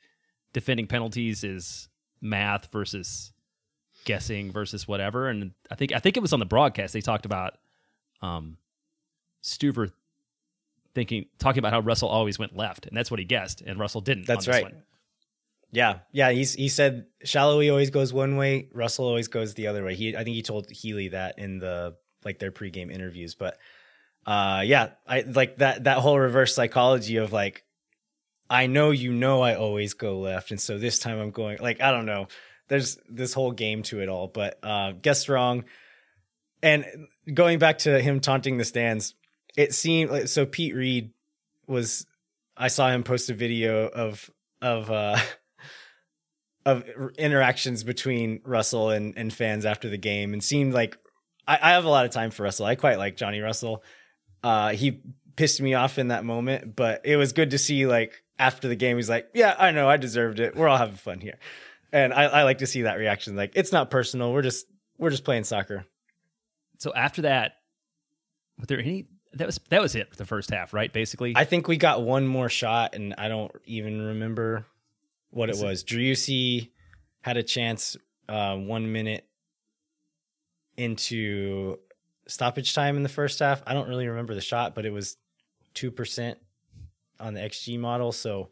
defending 0.53 0.87
penalties 0.87 1.43
is 1.43 1.89
math 2.21 2.71
versus 2.71 3.31
guessing 4.05 4.51
versus 4.51 4.87
whatever. 4.87 5.27
And 5.29 5.51
I 5.69 5.75
think 5.75 5.93
I 5.93 5.99
think 5.99 6.17
it 6.17 6.21
was 6.21 6.33
on 6.33 6.39
the 6.39 6.45
broadcast 6.45 6.93
they 6.93 7.01
talked 7.01 7.25
about 7.25 7.53
um 8.21 8.57
Stuver 9.43 9.91
thinking 10.93 11.25
talking 11.39 11.59
about 11.59 11.73
how 11.73 11.79
Russell 11.79 12.09
always 12.09 12.37
went 12.37 12.55
left, 12.55 12.85
and 12.85 12.95
that's 12.95 13.09
what 13.09 13.19
he 13.19 13.25
guessed, 13.25 13.61
and 13.61 13.79
Russell 13.79 14.01
didn't. 14.01 14.27
That's 14.27 14.47
on 14.47 14.53
this 14.53 14.63
right. 14.63 14.73
one. 14.73 14.83
Yeah, 15.71 15.99
yeah. 16.11 16.31
He's 16.31 16.53
he 16.53 16.67
said 16.67 17.05
Salloi 17.25 17.69
always 17.71 17.89
goes 17.89 18.11
one 18.13 18.35
way, 18.35 18.69
Russell 18.73 19.05
always 19.05 19.29
goes 19.29 19.53
the 19.53 19.67
other 19.67 19.83
way. 19.83 19.95
He 19.95 20.15
I 20.15 20.23
think 20.23 20.35
he 20.35 20.41
told 20.41 20.69
Healey 20.69 21.09
that 21.09 21.39
in 21.39 21.59
the 21.59 21.95
like 22.25 22.39
their 22.39 22.51
pregame 22.51 22.91
interviews. 22.91 23.35
But 23.35 23.57
uh 24.25 24.63
yeah, 24.65 24.91
I 25.07 25.21
like 25.21 25.57
that 25.57 25.85
that 25.85 25.99
whole 25.99 26.19
reverse 26.19 26.53
psychology 26.53 27.17
of 27.17 27.31
like 27.31 27.63
I 28.49 28.67
know 28.67 28.91
you 28.91 29.13
know 29.13 29.41
I 29.41 29.55
always 29.55 29.93
go 29.93 30.19
left, 30.19 30.51
and 30.51 30.59
so 30.59 30.77
this 30.77 30.99
time 30.99 31.19
I'm 31.19 31.31
going 31.31 31.57
like 31.61 31.79
I 31.81 31.91
don't 31.91 32.05
know. 32.05 32.27
There's 32.67 32.97
this 33.09 33.33
whole 33.33 33.51
game 33.51 33.83
to 33.83 34.01
it 34.01 34.09
all, 34.09 34.27
but 34.27 34.59
uh 34.63 34.93
wrong. 35.29 35.63
And 36.63 36.85
going 37.33 37.59
back 37.59 37.79
to 37.79 37.99
him 38.01 38.19
taunting 38.19 38.57
the 38.57 38.65
stands, 38.65 39.15
it 39.55 39.73
seemed 39.73 40.11
like 40.11 40.27
so 40.27 40.45
Pete 40.45 40.75
Reed 40.75 41.11
was 41.65 42.05
I 42.57 42.67
saw 42.67 42.89
him 42.89 43.03
post 43.03 43.29
a 43.29 43.33
video 43.33 43.87
of 43.87 44.29
of 44.61 44.91
uh 44.91 45.17
of 46.65 46.83
interactions 47.17 47.83
between 47.83 48.41
Russell 48.43 48.89
and, 48.89 49.13
and 49.17 49.33
fans 49.33 49.65
after 49.65 49.89
the 49.89 49.97
game 49.97 50.33
and 50.33 50.43
seemed 50.43 50.73
like 50.73 50.97
I, 51.47 51.57
I 51.61 51.71
have 51.71 51.85
a 51.85 51.89
lot 51.89 52.05
of 52.05 52.11
time 52.11 52.31
for 52.31 52.43
Russell. 52.43 52.65
I 52.65 52.75
quite 52.75 52.97
like 52.97 53.17
Johnny 53.17 53.39
Russell. 53.39 53.83
Uh, 54.43 54.69
he 54.69 55.01
pissed 55.35 55.61
me 55.61 55.73
off 55.73 55.97
in 55.97 56.09
that 56.09 56.23
moment, 56.23 56.75
but 56.75 57.01
it 57.03 57.15
was 57.15 57.33
good 57.33 57.51
to 57.51 57.57
see 57.57 57.85
like 57.85 58.23
after 58.37 58.67
the 58.67 58.75
game, 58.75 58.97
he's 58.97 59.09
like, 59.09 59.29
yeah, 59.33 59.55
I 59.57 59.71
know 59.71 59.89
I 59.89 59.97
deserved 59.97 60.39
it. 60.39 60.55
We're 60.55 60.67
all 60.67 60.77
having 60.77 60.95
fun 60.95 61.19
here. 61.19 61.39
And 61.91 62.13
I, 62.13 62.23
I 62.23 62.43
like 62.43 62.59
to 62.59 62.67
see 62.67 62.83
that 62.83 62.97
reaction. 62.97 63.35
Like 63.35 63.53
it's 63.55 63.71
not 63.71 63.89
personal. 63.89 64.31
We're 64.31 64.41
just, 64.43 64.65
we're 64.97 65.09
just 65.09 65.23
playing 65.23 65.43
soccer. 65.43 65.85
So 66.77 66.93
after 66.93 67.23
that, 67.23 67.53
were 68.59 68.65
there 68.65 68.79
any? 68.79 69.07
That 69.33 69.45
was 69.45 69.59
that 69.69 69.81
was 69.81 69.95
it 69.95 70.09
for 70.09 70.15
the 70.15 70.25
first 70.25 70.49
half, 70.49 70.73
right? 70.73 70.91
Basically, 70.91 71.33
I 71.35 71.45
think 71.45 71.67
we 71.67 71.77
got 71.77 72.01
one 72.01 72.27
more 72.27 72.49
shot, 72.49 72.95
and 72.95 73.13
I 73.17 73.29
don't 73.29 73.51
even 73.65 74.01
remember 74.01 74.65
what 75.31 75.49
it- 75.49 75.57
was. 75.57 75.83
Driussi 75.83 76.69
had 77.21 77.37
a 77.37 77.43
chance 77.43 77.97
uh, 78.29 78.55
one 78.55 78.91
minute 78.91 79.27
into 80.77 81.77
stoppage 82.27 82.73
time 82.73 82.95
in 82.97 83.03
the 83.03 83.09
first 83.09 83.39
half. 83.39 83.61
I 83.67 83.73
don't 83.73 83.89
really 83.89 84.07
remember 84.07 84.33
the 84.35 84.41
shot, 84.41 84.75
but 84.75 84.85
it 84.85 84.91
was 84.91 85.17
two 85.73 85.91
percent 85.91 86.37
on 87.19 87.33
the 87.33 87.41
XG 87.41 87.77
model, 87.79 88.11
so 88.11 88.49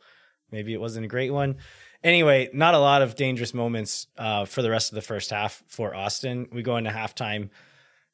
maybe 0.52 0.74
it 0.74 0.82
wasn't 0.82 1.06
a 1.06 1.10
great 1.10 1.32
one. 1.32 1.58
Anyway, 2.04 2.50
not 2.54 2.74
a 2.74 2.80
lot 2.80 3.02
of 3.02 3.16
dangerous 3.16 3.54
moments 3.54 4.08
uh, 4.18 4.46
for 4.46 4.62
the 4.62 4.70
rest 4.70 4.92
of 4.92 4.96
the 4.96 5.02
first 5.02 5.32
half 5.32 5.64
for 5.68 5.94
Austin. 5.94 6.48
We 6.52 6.62
go 6.62 6.78
into 6.78 6.92
halftime 6.92 7.50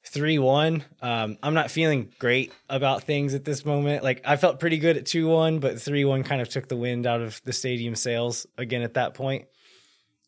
three 0.07 0.39
one. 0.39 0.83
Um, 1.01 1.37
I'm 1.41 1.53
not 1.53 1.71
feeling 1.71 2.11
great 2.19 2.53
about 2.69 3.03
things 3.03 3.33
at 3.33 3.45
this 3.45 3.65
moment. 3.65 4.03
Like 4.03 4.21
I 4.25 4.35
felt 4.35 4.59
pretty 4.59 4.77
good 4.77 4.97
at 4.97 5.05
two 5.05 5.27
one, 5.27 5.59
but 5.59 5.81
three 5.81 6.05
one 6.05 6.23
kind 6.23 6.41
of 6.41 6.49
took 6.49 6.67
the 6.67 6.77
wind 6.77 7.05
out 7.05 7.21
of 7.21 7.41
the 7.43 7.53
stadium 7.53 7.95
sails 7.95 8.45
again 8.57 8.81
at 8.81 8.95
that 8.95 9.13
point. 9.13 9.45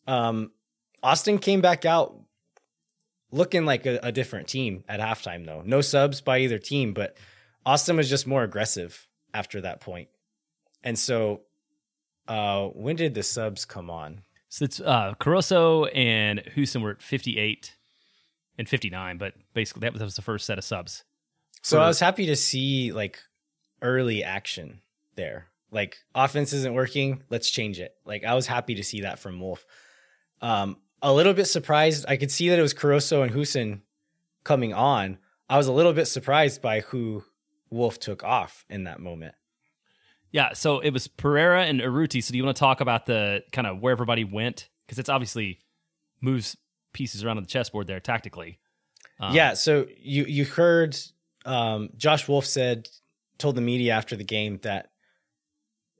Um, 0.06 0.52
Austin 1.02 1.38
came 1.38 1.60
back 1.60 1.84
out 1.84 2.18
looking 3.30 3.64
like 3.64 3.86
a, 3.86 4.00
a 4.02 4.12
different 4.12 4.48
team 4.48 4.84
at 4.88 5.00
halftime, 5.00 5.46
though. 5.46 5.62
No 5.64 5.80
subs 5.80 6.20
by 6.20 6.38
either 6.40 6.58
team, 6.58 6.92
but 6.92 7.16
Austin 7.64 7.96
was 7.96 8.08
just 8.08 8.26
more 8.26 8.42
aggressive 8.42 9.06
after 9.34 9.60
that 9.60 9.80
point. 9.80 10.08
And 10.82 10.98
so, 10.98 11.42
uh, 12.26 12.66
when 12.68 12.96
did 12.96 13.14
the 13.14 13.22
subs 13.22 13.64
come 13.64 13.90
on? 13.90 14.22
so 14.48 14.64
it's 14.64 14.80
uh, 14.80 15.14
Caruso 15.18 15.84
and 15.86 16.42
Hoesen 16.56 16.82
were 16.82 16.92
at 16.92 17.02
58 17.02 17.76
and 18.58 18.68
59, 18.68 19.18
but 19.18 19.34
basically 19.54 19.80
that 19.80 19.92
was, 19.92 20.00
that 20.00 20.04
was 20.04 20.16
the 20.16 20.22
first 20.22 20.46
set 20.46 20.58
of 20.58 20.64
subs. 20.64 21.04
So 21.62 21.76
For- 21.76 21.82
I 21.82 21.88
was 21.88 22.00
happy 22.00 22.26
to 22.26 22.36
see 22.36 22.92
like 22.92 23.20
early 23.80 24.24
action 24.24 24.80
there. 25.14 25.46
Like 25.70 25.98
offense 26.14 26.52
isn't 26.52 26.74
working, 26.74 27.22
let's 27.30 27.50
change 27.50 27.78
it. 27.78 27.94
Like 28.04 28.24
I 28.24 28.34
was 28.34 28.46
happy 28.46 28.74
to 28.76 28.84
see 28.84 29.02
that 29.02 29.18
from 29.18 29.38
Wolff. 29.40 29.64
Um, 30.40 30.78
a 31.02 31.12
little 31.12 31.34
bit 31.34 31.44
surprised. 31.46 32.06
I 32.08 32.16
could 32.16 32.30
see 32.30 32.48
that 32.48 32.58
it 32.58 32.62
was 32.62 32.74
Caruso 32.74 33.22
and 33.22 33.32
Hoesen 33.32 33.82
coming 34.44 34.72
on. 34.72 35.18
I 35.48 35.56
was 35.56 35.66
a 35.66 35.72
little 35.72 35.92
bit 35.92 36.06
surprised 36.06 36.60
by 36.60 36.80
who 36.80 37.24
Wolff 37.70 37.98
took 38.00 38.24
off 38.24 38.64
in 38.68 38.84
that 38.84 39.00
moment. 39.00 39.34
Yeah, 40.30 40.52
so 40.52 40.80
it 40.80 40.90
was 40.90 41.08
Pereira 41.08 41.64
and 41.64 41.80
Urruti. 41.80 42.22
So 42.22 42.32
do 42.32 42.38
you 42.38 42.44
want 42.44 42.56
to 42.56 42.60
talk 42.60 42.80
about 42.80 43.06
the 43.06 43.42
kind 43.52 43.66
of 43.66 43.80
where 43.80 43.92
everybody 43.92 44.24
went? 44.24 44.68
Because 44.86 44.98
it's 44.98 45.08
obviously 45.08 45.60
moves 46.20 46.56
pieces 46.92 47.24
around 47.24 47.36
on 47.36 47.42
the 47.42 47.48
chessboard 47.48 47.86
there 47.86 48.00
tactically. 48.00 48.58
Um, 49.20 49.34
yeah, 49.34 49.54
so 49.54 49.86
you 49.98 50.24
you 50.24 50.44
heard 50.44 50.96
um, 51.44 51.90
Josh 51.96 52.28
Wolff 52.28 52.46
said 52.46 52.88
told 53.38 53.54
the 53.54 53.60
media 53.60 53.92
after 53.92 54.16
the 54.16 54.24
game 54.24 54.58
that 54.62 54.90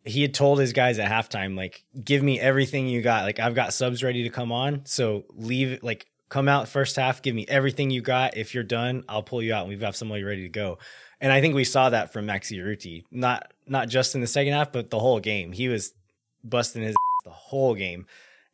he 0.05 0.22
had 0.22 0.34
told 0.34 0.59
his 0.59 0.72
guys 0.72 0.99
at 0.99 1.11
halftime 1.11 1.57
like 1.57 1.84
give 2.03 2.22
me 2.22 2.39
everything 2.41 2.89
you 2.89 3.03
got. 3.03 3.24
Like 3.24 3.39
I've 3.39 3.55
got 3.55 3.72
subs 3.72 4.03
ready 4.03 4.24
to 4.24 4.30
come 4.30 4.53
on 4.53 4.82
so 4.84 5.24
leave 5.34 5.82
like 5.82 6.07
come 6.28 6.49
out 6.49 6.68
first 6.68 6.97
half 6.97 7.22
give 7.22 7.34
me 7.34 7.45
everything 7.49 7.91
you 7.91 8.01
got. 8.01 8.36
If 8.36 8.55
you're 8.55 8.64
done 8.64 9.05
I'll 9.09 9.22
pull 9.22 9.43
you 9.43 9.55
out 9.55 9.62
and 9.62 9.68
we've 9.68 9.80
got 9.80 9.97
somebody 9.97 10.22
ready 10.24 10.43
to 10.43 10.49
go. 10.49 10.78
And 11.20 11.32
I 11.32 11.41
think 11.41 11.55
we 11.55 11.64
saw 11.64 11.91
that 11.91 12.12
from 12.12 12.26
Maxi 12.26 12.59
Urruti 12.59 13.05
not 13.11 13.53
not 13.66 13.89
just 13.89 14.14
in 14.14 14.20
the 14.20 14.26
second 14.26 14.53
half 14.55 14.72
but 14.72 14.91
the 14.91 14.99
whole 14.99 15.20
game. 15.20 15.53
He 15.53 15.68
was 15.68 15.95
busting 16.43 16.82
his 16.82 16.97
the 17.24 17.30
whole 17.30 17.74
game. 17.74 18.07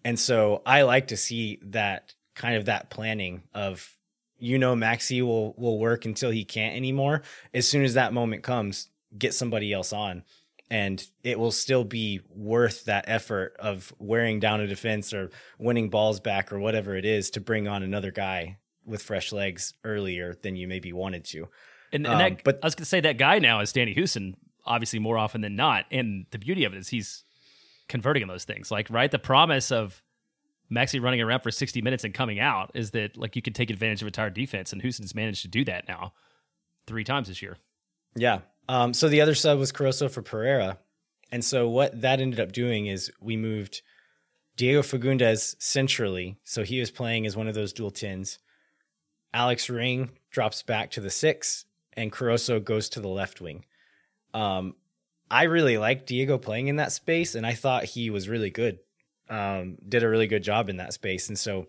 And 0.05 0.19
so 0.19 0.63
I 0.67 0.83
like 0.83 1.09
to 1.09 1.17
see 1.17 1.61
that 1.63 2.15
kind 2.35 2.57
of 2.57 2.65
that 2.67 2.91
planning 2.91 3.43
of 3.55 3.97
you 4.39 4.59
know 4.59 4.75
Maxi 4.75 5.23
will 5.23 5.55
will 5.57 5.79
work 5.79 6.05
until 6.05 6.31
he 6.31 6.45
can't 6.45 6.77
anymore. 6.77 7.23
As 7.53 7.67
soon 7.69 7.85
as 7.85 7.95
that 7.95 8.13
moment 8.13 8.43
comes, 8.43 8.89
get 9.17 9.35
somebody 9.35 9.73
else 9.73 9.93
on 9.93 10.25
and 10.71 11.07
it 11.23 11.39
will 11.39 11.53
still 11.53 11.85
be 11.85 12.21
worth 12.31 12.87
that 12.87 13.05
effort 13.07 13.55
of 13.59 13.93
wearing 13.99 14.41
down 14.41 14.61
a 14.61 14.67
defense 14.67 15.13
or 15.13 15.31
winning 15.59 15.91
balls 15.91 16.21
back 16.21 16.53
or 16.53 16.59
whatever 16.59 16.97
it 16.97 17.05
is 17.05 17.31
to 17.31 17.41
bring 17.41 17.69
on 17.69 17.83
another 17.83 18.11
guy 18.11 18.59
with 18.85 19.03
fresh 19.03 19.33
legs 19.33 19.75
earlier 19.85 20.35
than 20.43 20.57
you 20.57 20.67
maybe 20.67 20.93
wanted 20.93 21.25
to. 21.25 21.49
And, 21.93 22.07
and 22.07 22.15
Um, 22.15 22.19
that, 22.19 22.45
but- 22.45 22.59
I 22.63 22.67
was 22.67 22.75
going 22.75 22.85
to 22.85 22.89
say 22.89 23.01
that 23.01 23.19
guy 23.19 23.39
now 23.39 23.61
is 23.61 23.73
Danny 23.73 23.95
Hoesen, 23.95 24.35
obviously 24.65 24.99
more 24.99 25.19
often 25.19 25.43
than 25.43 25.55
not. 25.55 25.85
And 25.91 26.27
the 26.31 26.39
beauty 26.39 26.65
of 26.65 26.73
it 26.75 26.79
is 26.79 26.89
he's 26.89 27.25
converting 27.89 28.23
on 28.23 28.29
those 28.29 28.45
things. 28.45 28.71
Like, 28.71 28.89
right? 28.91 29.11
The 29.11 29.19
promise 29.19 29.71
of 29.71 30.03
Maxi 30.71 31.01
running 31.01 31.21
around 31.21 31.41
for 31.41 31.51
60 31.51 31.83
minutes 31.83 32.05
and 32.05 32.15
coming 32.15 32.41
out 32.41 32.71
is 32.75 32.93
that, 32.93 33.17
like, 33.17 33.37
you 33.37 33.43
could 33.43 33.55
take 33.55 33.71
advantage 33.71 34.03
of 34.03 34.09
a 34.09 34.11
tired 34.11 34.35
defense. 34.35 34.73
And 34.73 34.83
Hoesen's 34.83 35.15
managed 35.15 35.43
to 35.43 35.49
do 35.49 35.65
that 35.65 35.87
now 35.89 36.13
three 36.87 37.05
times 37.05 37.29
this 37.29 37.43
year. 37.43 37.59
Yeah. 38.17 38.41
Um, 38.69 38.95
so 38.95 39.09
the 39.09 39.21
other 39.21 39.35
sub 39.35 39.59
was 39.59 39.73
Caruso 39.73 40.09
for 40.09 40.23
Pereira. 40.23 40.79
And 41.31 41.45
so 41.45 41.69
what 41.69 42.01
that 42.01 42.21
ended 42.21 42.41
up 42.41 42.53
doing 42.53 42.87
is 42.87 43.11
we 43.21 43.37
moved 43.37 43.83
Diego 44.57 44.83
Fagúndez 44.83 45.57
centrally. 45.59 46.37
So 46.45 46.63
he 46.63 46.81
was 46.81 46.91
playing 46.91 47.27
as 47.27 47.37
one 47.37 47.49
of 47.49 47.55
those 47.55 47.73
dual 47.73 47.91
tins. 47.91 48.39
Alex 49.33 49.69
Ring 49.69 50.11
drops 50.31 50.63
back 50.63 50.93
to 50.93 51.01
the 51.01 51.11
six, 51.11 51.65
and 51.95 52.13
Caruso 52.13 52.61
goes 52.61 52.89
to 52.91 53.01
the 53.01 53.09
left 53.09 53.41
wing. 53.41 53.65
Um, 54.33 54.77
I 55.31 55.45
really 55.45 55.77
liked 55.77 56.07
Diego 56.07 56.39
playing 56.39 56.69
in 56.69 56.77
that 56.77 56.93
space, 56.93 57.35
and 57.35 57.45
I 57.45 57.55
thought 57.55 57.85
he 57.85 58.11
was 58.11 58.29
really 58.29 58.51
good. 58.51 58.79
Um, 59.29 59.79
did 59.89 60.03
a 60.03 60.09
really 60.09 60.27
good 60.27 60.43
job 60.43 60.69
in 60.69 60.77
that 60.77 60.93
space, 60.93 61.29
and 61.29 61.39
so 61.39 61.67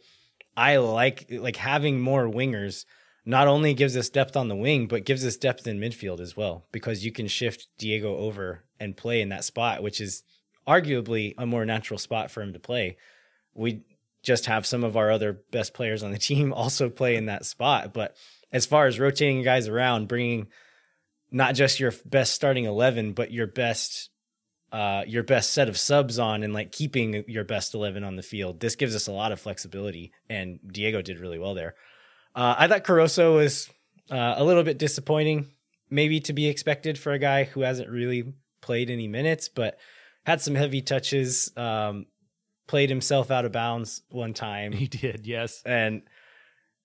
I 0.58 0.78
like 0.78 1.28
like 1.30 1.56
having 1.56 2.00
more 2.00 2.26
wingers. 2.26 2.86
Not 3.28 3.48
only 3.48 3.74
gives 3.74 3.98
us 3.98 4.10
depth 4.10 4.38
on 4.38 4.50
the 4.50 4.56
wing, 4.56 4.88
but 4.88 5.04
gives 5.06 5.26
us 5.26 5.36
depth 5.36 5.66
in 5.66 5.80
midfield 5.80 6.20
as 6.20 6.38
well, 6.38 6.68
because 6.72 7.04
you 7.04 7.12
can 7.12 7.28
shift 7.28 7.68
Diego 7.78 8.16
over 8.18 8.64
and 8.80 8.96
play 8.96 9.22
in 9.22 9.30
that 9.30 9.44
spot, 9.44 9.82
which 9.82 10.00
is 10.00 10.24
arguably 10.68 11.34
a 11.38 11.46
more 11.46 11.66
natural 11.66 11.98
spot 11.98 12.30
for 12.30 12.42
him 12.42 12.54
to 12.54 12.60
play. 12.60 12.98
We 13.54 13.82
just 14.22 14.48
have 14.48 14.66
some 14.66 14.84
of 14.84 14.98
our 14.98 15.12
other 15.12 15.34
best 15.52 15.74
players 15.74 16.04
on 16.04 16.12
the 16.12 16.18
team 16.20 16.54
also 16.54 16.90
play 16.90 17.16
in 17.16 17.28
that 17.28 17.46
spot. 17.46 17.94
But 17.94 18.16
as 18.52 18.66
far 18.66 18.88
as 18.88 19.00
rotating 19.00 19.44
guys 19.44 19.68
around, 19.68 20.08
bringing 20.08 20.48
not 21.32 21.56
just 21.56 21.80
your 21.80 21.94
best 22.06 22.34
starting 22.34 22.66
11, 22.66 23.14
but 23.14 23.32
your 23.32 23.48
best 23.48 24.10
uh, 24.76 25.06
your 25.08 25.24
best 25.24 25.52
set 25.52 25.70
of 25.70 25.78
subs 25.78 26.20
on 26.20 26.44
and 26.44 26.54
like 26.54 26.74
keeping 26.74 27.24
your 27.30 27.46
best 27.46 27.74
11 27.74 28.04
on 28.04 28.18
the 28.18 28.22
field. 28.22 28.60
This 28.60 28.76
gives 28.76 28.94
us 28.94 29.08
a 29.08 29.12
lot 29.14 29.32
of 29.32 29.40
flexibility 29.40 30.12
and 30.30 30.60
Diego 30.70 31.02
did 31.02 31.22
really 31.22 31.40
well 31.40 31.54
there. 31.54 31.76
Uh, 32.36 32.56
I 32.58 32.68
thought 32.68 32.84
Caruso 32.84 33.38
was 33.38 33.70
uh, 34.12 34.34
a 34.36 34.44
little 34.44 34.64
bit 34.64 34.78
disappointing, 34.78 35.48
maybe 35.90 36.20
to 36.20 36.34
be 36.34 36.48
expected 36.48 37.00
for 37.00 37.14
a 37.14 37.20
guy 37.20 37.46
who 37.46 37.62
hasn't 37.62 37.90
really 37.90 38.34
played 38.60 38.90
any 38.90 39.08
minutes, 39.08 39.48
but 39.48 39.78
had 40.26 40.42
some 40.42 40.56
heavy 40.56 40.82
touches, 40.82 41.56
um, 41.56 42.06
played 42.68 42.90
himself 42.90 43.32
out 43.32 43.46
of 43.46 43.54
bounds 43.54 44.02
one 44.10 44.34
time. 44.34 44.74
He 44.74 44.88
did, 44.88 45.26
yes. 45.26 45.62
And 45.66 46.02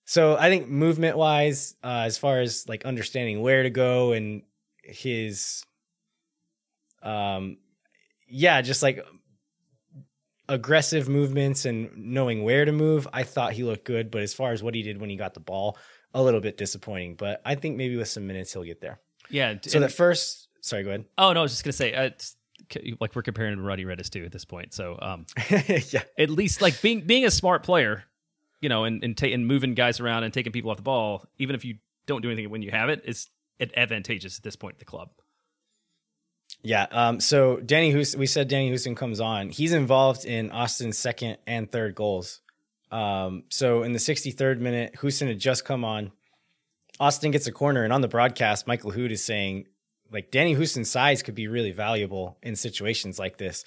so 0.05 0.37
I 0.37 0.47
think 0.47 0.69
movement 0.69 1.17
wise, 1.17 1.75
uh, 1.83 2.03
as 2.05 2.17
far 2.17 2.39
as 2.39 2.69
like 2.69 2.85
understanding 2.85 3.41
where 3.41 3.63
to 3.63 3.69
go 3.69 4.13
and 4.13 4.43
his, 4.81 5.65
um, 7.03 7.57
yeah, 8.31 8.61
just 8.61 8.81
like 8.81 9.05
aggressive 10.49 11.07
movements 11.07 11.65
and 11.65 11.89
knowing 11.95 12.43
where 12.43 12.65
to 12.65 12.71
move, 12.71 13.07
I 13.13 13.23
thought 13.23 13.53
he 13.53 13.63
looked 13.63 13.85
good. 13.85 14.11
But 14.11 14.21
as 14.21 14.33
far 14.33 14.51
as 14.51 14.63
what 14.63 14.73
he 14.73 14.81
did 14.81 14.99
when 14.99 15.09
he 15.09 15.15
got 15.15 15.33
the 15.33 15.39
ball, 15.39 15.77
a 16.13 16.21
little 16.21 16.41
bit 16.41 16.57
disappointing. 16.57 17.15
But 17.15 17.41
I 17.45 17.55
think 17.55 17.77
maybe 17.77 17.95
with 17.95 18.07
some 18.07 18.27
minutes 18.27 18.53
he'll 18.53 18.63
get 18.63 18.81
there. 18.81 18.99
Yeah. 19.29 19.55
So 19.61 19.79
the 19.79 19.89
first, 19.89 20.49
sorry, 20.61 20.83
go 20.83 20.89
ahead. 20.89 21.05
oh, 21.17 21.33
no, 21.33 21.39
I 21.39 21.43
was 21.43 21.51
just 21.51 21.63
going 21.63 21.71
to 21.71 21.77
say, 21.77 21.93
uh, 21.93 22.09
like 22.99 23.15
we're 23.15 23.21
comparing 23.21 23.55
to 23.55 23.61
Rodney 23.61 23.85
Redes 23.85 24.09
too 24.09 24.23
at 24.25 24.31
this 24.31 24.45
point. 24.45 24.73
So, 24.73 24.97
um, 25.01 25.25
yeah, 25.49 26.03
at 26.17 26.29
least 26.29 26.61
like 26.61 26.81
being 26.81 27.01
being 27.01 27.25
a 27.25 27.31
smart 27.31 27.63
player, 27.63 28.03
you 28.61 28.69
know, 28.69 28.83
and 28.83 29.03
and, 29.03 29.17
ta- 29.17 29.27
and 29.27 29.47
moving 29.47 29.73
guys 29.73 29.99
around 29.99 30.23
and 30.23 30.33
taking 30.33 30.51
people 30.51 30.71
off 30.71 30.77
the 30.77 30.83
ball, 30.83 31.25
even 31.37 31.55
if 31.55 31.65
you 31.65 31.75
don't 32.05 32.21
do 32.21 32.29
anything 32.29 32.49
when 32.49 32.61
you 32.61 32.71
have 32.71 32.89
it, 32.89 33.01
is 33.05 33.29
advantageous 33.75 34.37
at 34.37 34.43
this 34.43 34.55
point 34.55 34.75
at 34.75 34.79
the 34.79 34.85
club. 34.85 35.09
Yeah. 36.63 36.87
Um, 36.91 37.19
so 37.19 37.57
Danny 37.57 37.93
Hoesen, 37.93 38.17
we 38.17 38.27
said 38.27 38.47
Danny 38.47 38.71
Hoesen 38.71 38.95
comes 38.95 39.19
on. 39.19 39.49
He's 39.49 39.73
involved 39.73 40.25
in 40.25 40.51
Austin's 40.51 40.97
second 40.97 41.37
and 41.47 41.71
third 41.71 41.95
goals. 41.95 42.41
Um, 42.91 43.43
so 43.49 43.83
in 43.83 43.93
the 43.93 43.99
63rd 43.99 44.59
minute, 44.59 44.95
Hoesen 44.97 45.27
had 45.27 45.39
just 45.39 45.65
come 45.65 45.83
on. 45.83 46.11
Austin 46.99 47.31
gets 47.31 47.47
a 47.47 47.51
corner, 47.51 47.83
and 47.83 47.91
on 47.91 48.01
the 48.01 48.07
broadcast, 48.07 48.67
Mike 48.67 48.83
Lahoud 48.83 49.09
is 49.09 49.23
saying, 49.23 49.65
like, 50.11 50.29
Danny 50.29 50.55
Hoesen's 50.55 50.89
size 50.89 51.23
could 51.23 51.33
be 51.33 51.47
really 51.47 51.71
valuable 51.71 52.37
in 52.43 52.55
situations 52.55 53.17
like 53.17 53.37
this. 53.37 53.63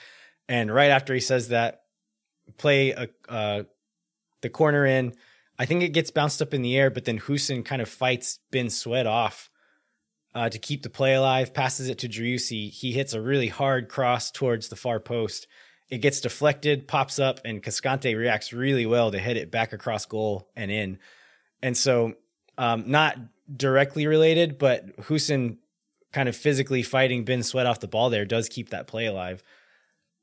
And 0.49 0.73
right 0.73 0.91
after 0.91 1.15
he 1.15 1.21
says 1.21 1.49
that, 1.49 1.85
play 2.59 2.91
a, 2.91 3.09
uh, 3.29 3.63
the 4.43 4.51
corner 4.51 4.85
in. 4.87 5.15
I 5.59 5.67
think 5.67 5.83
it 5.83 5.89
gets 5.89 6.11
bounced 6.11 6.43
up 6.43 6.53
in 6.53 6.63
the 6.63 6.77
air, 6.77 6.91
but 6.91 7.07
then 7.07 7.19
Hoesen 7.19 7.65
kind 7.65 7.81
of 7.81 7.89
fights 7.89 8.41
Ben 8.51 8.71
Sweat 8.71 9.07
off 9.07 9.51
uh, 10.35 10.49
to 10.49 10.59
keep 10.59 10.83
the 10.83 10.91
play 10.91 11.15
alive, 11.15 11.55
passes 11.55 11.89
it 11.89 11.99
to 11.99 12.09
Driussi. 12.09 12.71
He 12.71 12.93
hits 12.93 13.15
a 13.15 13.21
really 13.21 13.49
hard 13.49 13.89
cross 13.89 14.31
towards 14.31 14.69
the 14.69 14.77
far 14.77 15.01
post. 15.01 15.47
It 15.91 15.99
gets 15.99 16.21
deflected, 16.21 16.89
pops 16.89 17.19
up, 17.19 17.41
and 17.45 17.63
Cascante 17.63 18.17
reacts 18.17 18.53
really 18.53 18.87
well 18.87 19.11
to 19.11 19.19
hit 19.19 19.37
it 19.37 19.51
back 19.51 19.73
across 19.73 20.07
goal 20.07 20.49
and 20.57 20.71
in. 20.71 20.99
And 21.63 21.77
so 21.77 22.15
Um, 22.57 22.85
not 22.87 23.17
directly 23.57 24.07
related, 24.07 24.59
but 24.59 24.97
Hoesen 25.09 25.59
kind 26.13 26.29
of 26.29 26.37
physically 26.37 26.85
fighting 26.85 27.25
Ben 27.25 27.43
Sweat 27.43 27.67
off 27.67 27.81
the 27.81 27.89
ball 27.89 28.11
there 28.11 28.25
does 28.25 28.49
keep 28.49 28.71
that 28.71 28.87
play 28.87 29.07
alive. 29.07 29.43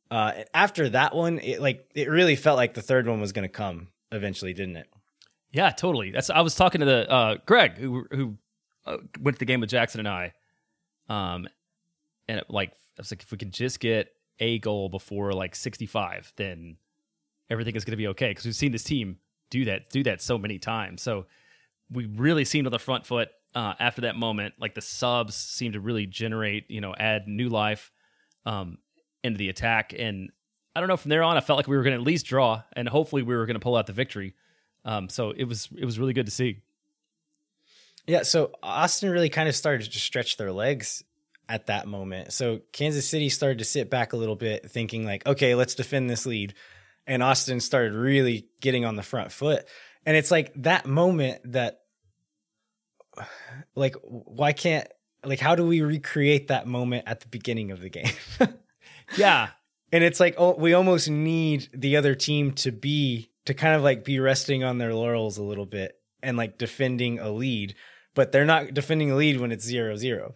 Uh, 0.10 0.32
after 0.54 0.88
that 0.90 1.14
one, 1.14 1.40
it 1.40 1.62
like 1.62 1.90
it 1.94 2.10
really 2.10 2.38
felt 2.38 2.56
like 2.56 2.74
the 2.74 2.82
third 2.82 3.08
one 3.08 3.20
was 3.20 3.34
going 3.34 3.44
to 3.44 3.50
come 3.54 3.90
eventually, 4.14 4.54
didn't 4.54 4.78
it? 4.78 4.88
Yeah, 5.52 5.72
totally. 5.72 6.12
That's 6.12 6.30
I 6.30 6.40
was 6.40 6.56
talking 6.56 6.80
to 6.80 6.86
the 6.86 7.12
uh, 7.12 7.38
Greg 7.46 7.78
who 7.78 8.06
who 8.12 8.38
uh, 8.86 8.98
went 9.20 9.36
to 9.36 9.40
the 9.40 9.46
game 9.46 9.62
with 9.62 9.70
Jackson 9.70 10.00
and 10.00 10.08
I, 10.08 10.34
um, 11.10 11.48
and 12.28 12.40
it, 12.40 12.46
like 12.50 12.70
I 12.70 12.74
was 13.00 13.12
like, 13.12 13.24
if 13.24 13.32
we 13.32 13.38
could 13.38 13.54
just 13.54 13.80
get 13.80 14.14
a 14.40 14.60
goal 14.60 14.90
before 14.90 15.34
like 15.34 15.56
65, 15.56 16.34
then 16.36 16.78
everything 17.50 17.76
is 17.76 17.86
going 17.86 17.92
to 17.92 17.98
be 17.98 18.08
okay 18.08 18.30
because 18.30 18.46
we've 18.46 18.56
seen 18.56 18.72
this 18.72 18.84
team 18.84 19.18
do 19.50 19.66
that 19.66 19.90
do 19.90 20.04
that 20.04 20.22
so 20.22 20.38
many 20.38 20.58
times. 20.58 21.02
So 21.02 21.26
we 21.92 22.06
really 22.06 22.46
seemed 22.46 22.68
on 22.68 22.72
the 22.72 22.80
front 22.80 23.06
foot 23.06 23.30
uh, 23.54 23.74
after 23.80 24.02
that 24.02 24.16
moment. 24.16 24.56
Like 24.60 24.74
the 24.76 24.82
subs 24.82 25.36
seemed 25.36 25.74
to 25.74 25.80
really 25.80 26.06
generate, 26.06 26.70
you 26.70 26.82
know, 26.82 26.96
add 26.98 27.28
new 27.28 27.50
life 27.50 27.92
um, 28.46 28.78
into 29.24 29.38
the 29.38 29.50
attack. 29.50 29.94
And 29.98 30.30
I 30.76 30.80
don't 30.80 30.90
know. 30.90 30.98
From 30.98 31.10
there 31.10 31.24
on, 31.24 31.38
I 31.38 31.42
felt 31.42 31.58
like 31.58 31.68
we 31.68 31.76
were 31.76 31.84
going 31.84 31.96
to 31.96 32.02
at 32.02 32.06
least 32.08 32.26
draw, 32.26 32.64
and 32.74 32.88
hopefully 32.88 33.24
we 33.24 33.36
were 33.36 33.46
going 33.46 33.56
to 33.56 33.60
pull 33.60 33.76
out 33.76 33.88
the 33.88 33.94
victory. 33.94 34.34
Um, 34.86 35.10
so 35.10 35.32
it 35.32 35.44
was 35.44 35.70
it 35.78 35.86
was 35.86 36.00
really 36.00 36.14
good 36.14 36.26
to 36.26 36.32
see. 36.32 36.62
Yeah. 38.12 38.24
So 38.24 38.52
Austin 38.62 39.10
really 39.10 39.30
kind 39.30 39.48
of 39.48 39.56
started 39.56 39.90
to 39.90 39.98
stretch 39.98 40.36
their 40.36 40.52
legs 40.52 41.02
at 41.48 41.68
that 41.68 41.88
moment. 41.88 42.34
So 42.34 42.60
Kansas 42.74 43.08
City 43.08 43.30
started 43.30 43.60
to 43.60 43.64
sit 43.64 43.90
back 43.90 44.12
a 44.12 44.18
little 44.18 44.36
bit, 44.36 44.70
thinking 44.70 45.06
like, 45.06 45.26
okay, 45.26 45.56
let's 45.56 45.76
defend 45.76 46.10
this 46.10 46.26
lead. 46.26 46.54
And 47.08 47.24
Austin 47.24 47.62
started 47.62 47.94
really 47.94 48.50
getting 48.60 48.84
on 48.84 48.98
the 48.98 49.02
front 49.02 49.32
foot. 49.32 49.66
And 50.06 50.18
it's 50.18 50.30
like 50.30 50.52
that 50.56 50.86
moment 50.86 51.40
that, 51.54 51.84
like, 53.76 53.96
why 54.04 54.52
can't, 54.52 54.90
like, 55.24 55.40
how 55.40 55.56
do 55.56 55.66
we 55.66 55.80
recreate 55.80 56.50
that 56.50 56.68
moment 56.68 57.06
at 57.08 57.22
the 57.22 57.30
beginning 57.30 57.72
of 57.72 57.80
the 57.80 57.90
game? 57.90 58.12
yeah. 59.16 59.52
And 59.94 60.04
it's 60.04 60.20
like, 60.20 60.36
oh, 60.38 60.58
we 60.58 60.74
almost 60.74 61.10
need 61.10 61.70
the 61.74 61.96
other 61.96 62.14
team 62.16 62.52
to 62.56 62.74
be, 62.74 63.32
to 63.46 63.54
kind 63.54 63.74
of 63.74 63.84
like 63.84 64.04
be 64.04 64.20
resting 64.20 64.66
on 64.66 64.80
their 64.80 64.94
laurels 64.94 65.38
a 65.38 65.44
little 65.44 65.66
bit 65.66 65.98
and 66.22 66.36
like 66.36 66.58
defending 66.58 67.20
a 67.20 67.32
lead, 67.32 67.76
but 68.14 68.32
they're 68.32 68.46
not 68.46 68.74
defending 68.74 69.12
a 69.12 69.16
lead 69.16 69.40
when 69.40 69.52
it's 69.52 69.66
zero 69.66 69.96
zero. 69.96 70.34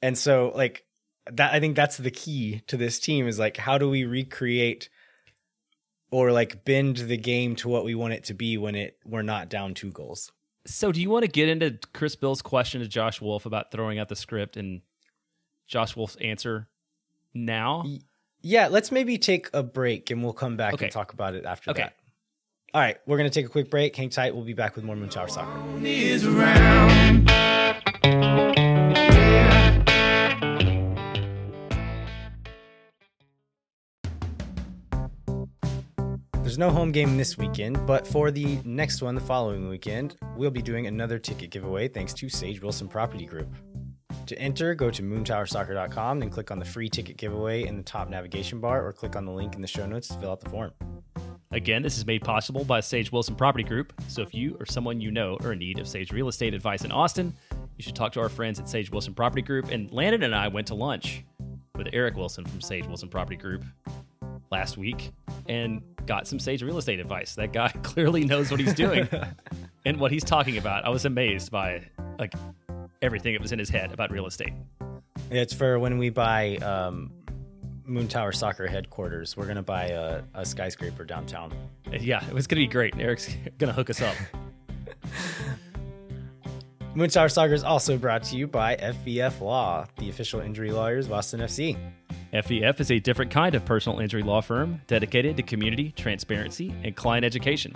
And 0.00 0.16
so 0.16 0.52
like 0.54 0.84
that 1.30 1.52
I 1.52 1.60
think 1.60 1.76
that's 1.76 1.96
the 1.96 2.10
key 2.10 2.62
to 2.66 2.76
this 2.76 2.98
team 2.98 3.28
is 3.28 3.38
like 3.38 3.56
how 3.56 3.78
do 3.78 3.88
we 3.88 4.04
recreate 4.04 4.88
or 6.10 6.32
like 6.32 6.64
bend 6.64 6.98
the 6.98 7.16
game 7.16 7.56
to 7.56 7.68
what 7.68 7.84
we 7.84 7.94
want 7.94 8.12
it 8.12 8.24
to 8.24 8.34
be 8.34 8.58
when 8.58 8.74
it 8.74 8.98
we're 9.04 9.22
not 9.22 9.48
down 9.48 9.74
two 9.74 9.90
goals. 9.90 10.30
So 10.66 10.92
do 10.92 11.00
you 11.00 11.10
want 11.10 11.24
to 11.24 11.30
get 11.30 11.48
into 11.48 11.78
Chris 11.92 12.14
Bill's 12.14 12.42
question 12.42 12.80
to 12.82 12.88
Josh 12.88 13.20
Wolff 13.20 13.46
about 13.46 13.72
throwing 13.72 13.98
out 13.98 14.08
the 14.08 14.14
script 14.14 14.56
and 14.56 14.82
Josh 15.66 15.96
Wolff's 15.96 16.16
answer 16.16 16.68
now? 17.34 17.84
Yeah, 18.42 18.68
let's 18.68 18.92
maybe 18.92 19.18
take 19.18 19.48
a 19.52 19.62
break 19.62 20.10
and 20.10 20.22
we'll 20.22 20.32
come 20.32 20.56
back 20.56 20.74
okay. 20.74 20.86
and 20.86 20.92
talk 20.92 21.12
about 21.12 21.34
it 21.34 21.44
after 21.44 21.70
okay. 21.70 21.82
that. 21.82 21.96
All 22.74 22.80
right, 22.80 22.96
we're 23.04 23.18
going 23.18 23.28
to 23.30 23.34
take 23.34 23.44
a 23.44 23.50
quick 23.50 23.68
break. 23.68 23.94
Hang 23.94 24.08
tight. 24.08 24.34
We'll 24.34 24.46
be 24.46 24.54
back 24.54 24.76
with 24.76 24.84
more 24.84 24.96
Moontower 24.96 25.28
Soccer. 25.28 25.60
There's 36.40 36.56
no 36.56 36.70
home 36.70 36.92
game 36.92 37.18
this 37.18 37.36
weekend, 37.36 37.86
but 37.86 38.06
for 38.06 38.30
the 38.30 38.58
next 38.64 39.02
one, 39.02 39.14
the 39.14 39.20
following 39.20 39.68
weekend, 39.68 40.16
we'll 40.34 40.50
be 40.50 40.62
doing 40.62 40.86
another 40.86 41.18
ticket 41.18 41.50
giveaway 41.50 41.88
thanks 41.88 42.14
to 42.14 42.30
Sage 42.30 42.62
Wilson 42.62 42.88
Property 42.88 43.26
Group. 43.26 43.54
To 44.26 44.38
enter, 44.38 44.74
go 44.74 44.90
to 44.90 45.02
moontowersoccer.com 45.02 46.22
and 46.22 46.32
click 46.32 46.50
on 46.50 46.58
the 46.58 46.64
free 46.64 46.88
ticket 46.88 47.18
giveaway 47.18 47.66
in 47.66 47.76
the 47.76 47.82
top 47.82 48.08
navigation 48.08 48.60
bar 48.60 48.86
or 48.86 48.94
click 48.94 49.14
on 49.14 49.26
the 49.26 49.32
link 49.32 49.56
in 49.56 49.60
the 49.60 49.66
show 49.66 49.84
notes 49.84 50.08
to 50.08 50.14
fill 50.14 50.30
out 50.30 50.40
the 50.40 50.48
form. 50.48 50.72
Again, 51.52 51.82
this 51.82 51.98
is 51.98 52.06
made 52.06 52.22
possible 52.22 52.64
by 52.64 52.80
Sage 52.80 53.12
Wilson 53.12 53.34
Property 53.34 53.62
Group. 53.62 53.92
So 54.08 54.22
if 54.22 54.34
you 54.34 54.56
or 54.58 54.64
someone 54.64 55.00
you 55.00 55.10
know 55.10 55.36
are 55.44 55.52
in 55.52 55.58
need 55.58 55.78
of 55.78 55.86
Sage 55.86 56.10
real 56.10 56.28
estate 56.28 56.54
advice 56.54 56.84
in 56.84 56.90
Austin, 56.92 57.34
you 57.76 57.82
should 57.82 57.94
talk 57.94 58.12
to 58.12 58.20
our 58.20 58.30
friends 58.30 58.58
at 58.58 58.68
Sage 58.68 58.90
Wilson 58.90 59.12
Property 59.12 59.42
Group. 59.42 59.70
And 59.70 59.92
Landon 59.92 60.22
and 60.22 60.34
I 60.34 60.48
went 60.48 60.66
to 60.68 60.74
lunch 60.74 61.24
with 61.76 61.88
Eric 61.92 62.16
Wilson 62.16 62.46
from 62.46 62.60
Sage 62.62 62.86
Wilson 62.86 63.10
Property 63.10 63.36
Group 63.36 63.64
last 64.50 64.78
week 64.78 65.12
and 65.48 65.82
got 66.06 66.26
some 66.26 66.38
sage 66.38 66.62
real 66.62 66.78
estate 66.78 67.00
advice. 67.00 67.34
That 67.34 67.52
guy 67.52 67.68
clearly 67.82 68.24
knows 68.24 68.50
what 68.50 68.58
he's 68.58 68.74
doing 68.74 69.08
and 69.84 69.98
what 69.98 70.10
he's 70.10 70.24
talking 70.24 70.56
about. 70.56 70.86
I 70.86 70.88
was 70.88 71.04
amazed 71.04 71.50
by 71.50 71.82
like 72.18 72.34
everything 73.02 73.34
that 73.34 73.42
was 73.42 73.52
in 73.52 73.58
his 73.58 73.68
head 73.68 73.92
about 73.92 74.10
real 74.10 74.26
estate. 74.26 74.52
It's 75.30 75.52
for 75.52 75.78
when 75.78 75.98
we 75.98 76.10
buy 76.10 76.56
um, 76.56 77.10
Moontower 77.88 78.34
Soccer 78.34 78.66
headquarters. 78.66 79.36
We're 79.36 79.46
gonna 79.46 79.62
buy 79.62 79.86
a, 79.86 80.22
a 80.34 80.44
skyscraper 80.44 81.04
downtown. 81.04 81.52
Yeah, 81.90 82.26
it 82.26 82.32
was 82.32 82.46
gonna 82.46 82.62
be 82.62 82.66
great. 82.66 82.96
Eric's 82.98 83.34
gonna 83.58 83.72
hook 83.72 83.90
us 83.90 84.00
up. 84.00 84.14
Moontower 86.94 87.30
Soccer 87.30 87.54
is 87.54 87.64
also 87.64 87.96
brought 87.96 88.22
to 88.24 88.36
you 88.36 88.46
by 88.46 88.76
FVF 88.76 89.40
Law, 89.40 89.86
the 89.96 90.10
official 90.10 90.40
injury 90.40 90.70
lawyers 90.70 91.06
of 91.06 91.12
Austin 91.12 91.40
FC. 91.40 91.78
FVF 92.34 92.80
is 92.80 92.90
a 92.90 92.98
different 92.98 93.30
kind 93.30 93.54
of 93.54 93.64
personal 93.64 93.98
injury 93.98 94.22
law 94.22 94.40
firm 94.40 94.80
dedicated 94.86 95.36
to 95.36 95.42
community, 95.42 95.92
transparency, 95.96 96.74
and 96.82 96.96
client 96.96 97.24
education. 97.24 97.74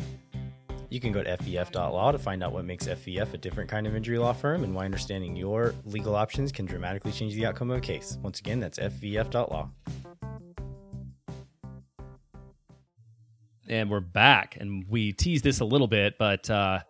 You 0.88 1.00
can 1.00 1.12
go 1.12 1.22
to 1.22 1.36
FVF.law 1.36 2.12
to 2.12 2.18
find 2.18 2.42
out 2.42 2.52
what 2.52 2.64
makes 2.64 2.86
FVF 2.86 3.34
a 3.34 3.38
different 3.38 3.68
kind 3.68 3.86
of 3.86 3.96
injury 3.96 4.18
law 4.18 4.32
firm 4.32 4.64
and 4.64 4.74
why 4.74 4.84
understanding 4.84 5.36
your 5.36 5.74
legal 5.84 6.14
options 6.14 6.52
can 6.52 6.64
dramatically 6.64 7.12
change 7.12 7.34
the 7.34 7.44
outcome 7.44 7.70
of 7.70 7.78
a 7.78 7.80
case. 7.80 8.18
Once 8.22 8.38
again, 8.38 8.61
that's 8.61 8.78
FVF.law. 8.78 9.68
And 13.68 13.90
we're 13.90 14.00
back, 14.00 14.56
and 14.60 14.84
we 14.88 15.12
teased 15.12 15.42
this 15.42 15.60
a 15.60 15.64
little 15.64 15.88
bit, 15.88 16.18
but 16.18 16.48
uh, 16.48 16.80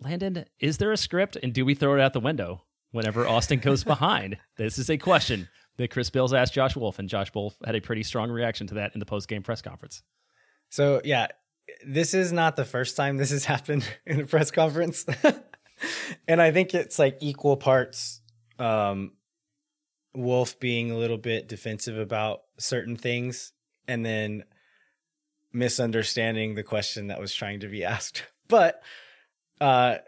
Landon, 0.00 0.44
is 0.60 0.78
there 0.78 0.92
a 0.92 0.96
script, 0.96 1.36
and 1.42 1.52
do 1.52 1.64
we 1.64 1.74
throw 1.74 1.94
it 1.94 2.00
out 2.00 2.12
the 2.12 2.20
window 2.20 2.62
whenever 2.92 3.26
Austin 3.26 3.58
goes 3.58 3.82
behind? 3.84 4.36
This 4.56 4.78
is 4.78 4.90
a 4.90 4.98
question 4.98 5.48
that 5.78 5.90
Chris 5.90 6.10
Bills 6.10 6.32
asked 6.32 6.54
Josh 6.54 6.76
Wolff, 6.76 6.98
and 6.98 7.08
Josh 7.08 7.32
Wolff 7.34 7.56
had 7.64 7.74
a 7.74 7.80
pretty 7.80 8.02
strong 8.02 8.30
reaction 8.30 8.66
to 8.68 8.74
that 8.74 8.94
in 8.94 9.00
the 9.00 9.06
post 9.06 9.28
game 9.28 9.42
press 9.42 9.62
conference. 9.62 10.02
So 10.68 11.00
yeah, 11.04 11.28
this 11.86 12.14
is 12.14 12.32
not 12.32 12.56
the 12.56 12.64
first 12.64 12.96
time 12.96 13.16
this 13.16 13.30
has 13.30 13.44
happened 13.44 13.88
in 14.06 14.20
a 14.20 14.26
press 14.26 14.50
conference, 14.50 15.04
and 16.28 16.40
I 16.40 16.52
think 16.52 16.74
it's 16.74 16.98
like 16.98 17.18
equal 17.20 17.56
parts. 17.56 18.20
Um, 18.58 19.12
Wolff 20.14 20.58
being 20.58 20.90
a 20.90 20.96
little 20.96 21.18
bit 21.18 21.46
defensive 21.46 21.98
about 21.98 22.40
certain 22.58 22.96
things, 22.96 23.52
and 23.86 24.04
then 24.04 24.44
misunderstanding 25.52 26.54
the 26.54 26.62
question 26.62 27.08
that 27.08 27.20
was 27.20 27.34
trying 27.34 27.60
to 27.60 27.68
be 27.68 27.84
asked. 27.96 28.24
But 28.48 28.82
uh, 29.60 29.98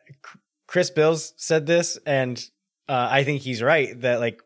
Chris 0.66 0.90
Bills 0.90 1.32
said 1.36 1.66
this, 1.66 1.98
and 2.06 2.38
uh, 2.88 3.08
I 3.10 3.24
think 3.24 3.42
he's 3.42 3.62
right 3.62 3.98
that 4.02 4.20
like 4.20 4.42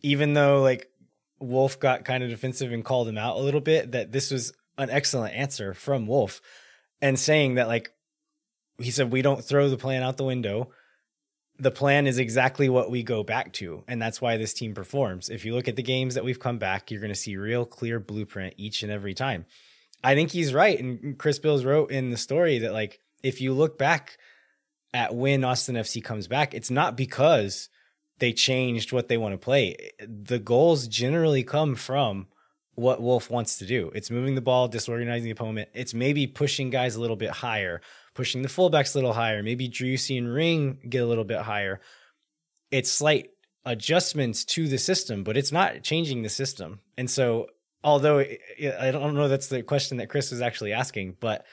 even 0.00 0.34
though 0.34 0.62
like 0.62 0.88
Wolff 1.40 1.78
got 1.78 2.04
kind 2.04 2.22
of 2.22 2.30
defensive 2.30 2.72
and 2.72 2.84
called 2.84 3.08
him 3.08 3.18
out 3.18 3.36
a 3.36 3.42
little 3.42 3.60
bit, 3.60 3.92
that 3.92 4.12
this 4.12 4.30
was 4.30 4.52
an 4.76 4.90
excellent 4.90 5.34
answer 5.34 5.74
from 5.74 6.06
Wolff, 6.06 6.40
and 7.00 7.18
saying 7.18 7.54
that 7.54 7.68
like 7.68 7.92
he 8.78 8.90
said 8.90 9.10
we 9.10 9.22
don't 9.22 9.44
throw 9.44 9.68
the 9.68 9.76
plan 9.76 10.02
out 10.02 10.16
the 10.16 10.24
window. 10.24 10.70
The 11.60 11.72
plan 11.72 12.06
is 12.06 12.18
exactly 12.18 12.68
what 12.68 12.88
we 12.88 13.02
go 13.02 13.24
back 13.24 13.52
to, 13.54 13.82
and 13.88 14.00
that's 14.00 14.20
why 14.20 14.36
this 14.36 14.54
team 14.54 14.74
performs. 14.74 15.28
If 15.28 15.44
you 15.44 15.54
look 15.56 15.66
at 15.66 15.74
the 15.74 15.82
games 15.82 16.14
that 16.14 16.24
we've 16.24 16.38
come 16.38 16.58
back, 16.58 16.90
you're 16.90 17.00
going 17.00 17.12
to 17.12 17.16
see 17.16 17.36
real 17.36 17.64
clear 17.64 17.98
blueprint 17.98 18.54
each 18.56 18.84
and 18.84 18.92
every 18.92 19.12
time. 19.12 19.44
I 20.02 20.14
think 20.14 20.30
he's 20.30 20.54
right, 20.54 20.78
and 20.78 21.18
Chris 21.18 21.38
Bills 21.38 21.64
wrote 21.64 21.90
in 21.90 22.10
the 22.10 22.16
story 22.16 22.60
that 22.60 22.72
like 22.72 23.00
if 23.22 23.40
you 23.40 23.52
look 23.52 23.78
back 23.78 24.18
at 24.94 25.14
when 25.14 25.44
Austin 25.44 25.74
FC 25.74 26.02
comes 26.02 26.28
back, 26.28 26.54
it's 26.54 26.70
not 26.70 26.96
because 26.96 27.68
they 28.18 28.32
changed 28.32 28.92
what 28.92 29.08
they 29.08 29.16
want 29.16 29.34
to 29.34 29.38
play. 29.38 29.76
The 30.00 30.38
goals 30.38 30.88
generally 30.88 31.42
come 31.42 31.74
from 31.74 32.28
what 32.74 33.02
Wolff 33.02 33.28
wants 33.30 33.58
to 33.58 33.66
do. 33.66 33.90
It's 33.94 34.10
moving 34.10 34.34
the 34.34 34.40
ball, 34.40 34.68
disorganizing 34.68 35.24
the 35.24 35.32
opponent. 35.32 35.68
It's 35.74 35.94
maybe 35.94 36.26
pushing 36.26 36.70
guys 36.70 36.94
a 36.94 37.00
little 37.00 37.16
bit 37.16 37.30
higher, 37.30 37.80
pushing 38.14 38.42
the 38.42 38.48
fullbacks 38.48 38.94
a 38.94 38.98
little 38.98 39.12
higher. 39.12 39.42
Maybe 39.42 39.68
Driussi 39.68 40.16
and 40.16 40.32
Ring 40.32 40.78
get 40.88 41.02
a 41.02 41.06
little 41.06 41.24
bit 41.24 41.40
higher. 41.40 41.80
It's 42.70 42.90
slight 42.90 43.30
adjustments 43.64 44.44
to 44.44 44.68
the 44.68 44.78
system, 44.78 45.24
but 45.24 45.36
it's 45.36 45.52
not 45.52 45.82
changing 45.82 46.22
the 46.22 46.28
system. 46.28 46.80
And 46.96 47.10
so, 47.10 47.48
although 47.82 48.18
I 48.20 48.90
don't 48.90 49.14
know 49.14 49.28
that's 49.28 49.48
the 49.48 49.62
question 49.62 49.98
that 49.98 50.08
Chris 50.08 50.30
was 50.30 50.40
actually 50.40 50.72
asking, 50.72 51.16
but 51.20 51.44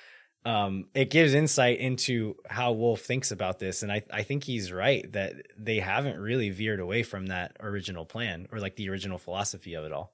um, 0.46 0.86
it 0.94 1.10
gives 1.10 1.34
insight 1.34 1.80
into 1.80 2.36
how 2.48 2.72
Wolff 2.72 3.02
thinks 3.02 3.32
about 3.32 3.58
this. 3.58 3.82
And 3.82 3.92
I, 3.92 4.04
I 4.12 4.22
think 4.22 4.44
he's 4.44 4.72
right 4.72 5.12
that 5.14 5.34
they 5.58 5.80
haven't 5.80 6.20
really 6.20 6.52
veered 6.52 6.80
away 6.80 7.02
from 7.02 7.28
that 7.28 7.58
original 7.60 8.06
plan 8.06 8.48
or 8.52 8.60
like 8.60 8.76
the 8.76 8.90
original 8.90 9.18
philosophy 9.18 9.74
of 9.74 9.86
it 9.86 9.92
all. 9.92 10.14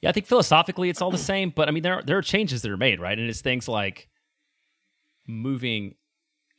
Yeah, 0.00 0.08
I 0.08 0.12
think 0.12 0.26
philosophically 0.26 0.88
it's 0.88 1.02
all 1.02 1.10
the 1.10 1.18
same, 1.18 1.52
but 1.54 1.68
I 1.68 1.72
mean 1.72 1.82
there 1.82 1.94
are, 1.94 2.02
there 2.02 2.18
are 2.18 2.22
changes 2.22 2.62
that 2.62 2.70
are 2.70 2.76
made, 2.76 3.00
right? 3.00 3.18
And 3.18 3.28
it's 3.28 3.42
things 3.42 3.68
like 3.68 4.08
moving 5.28 5.94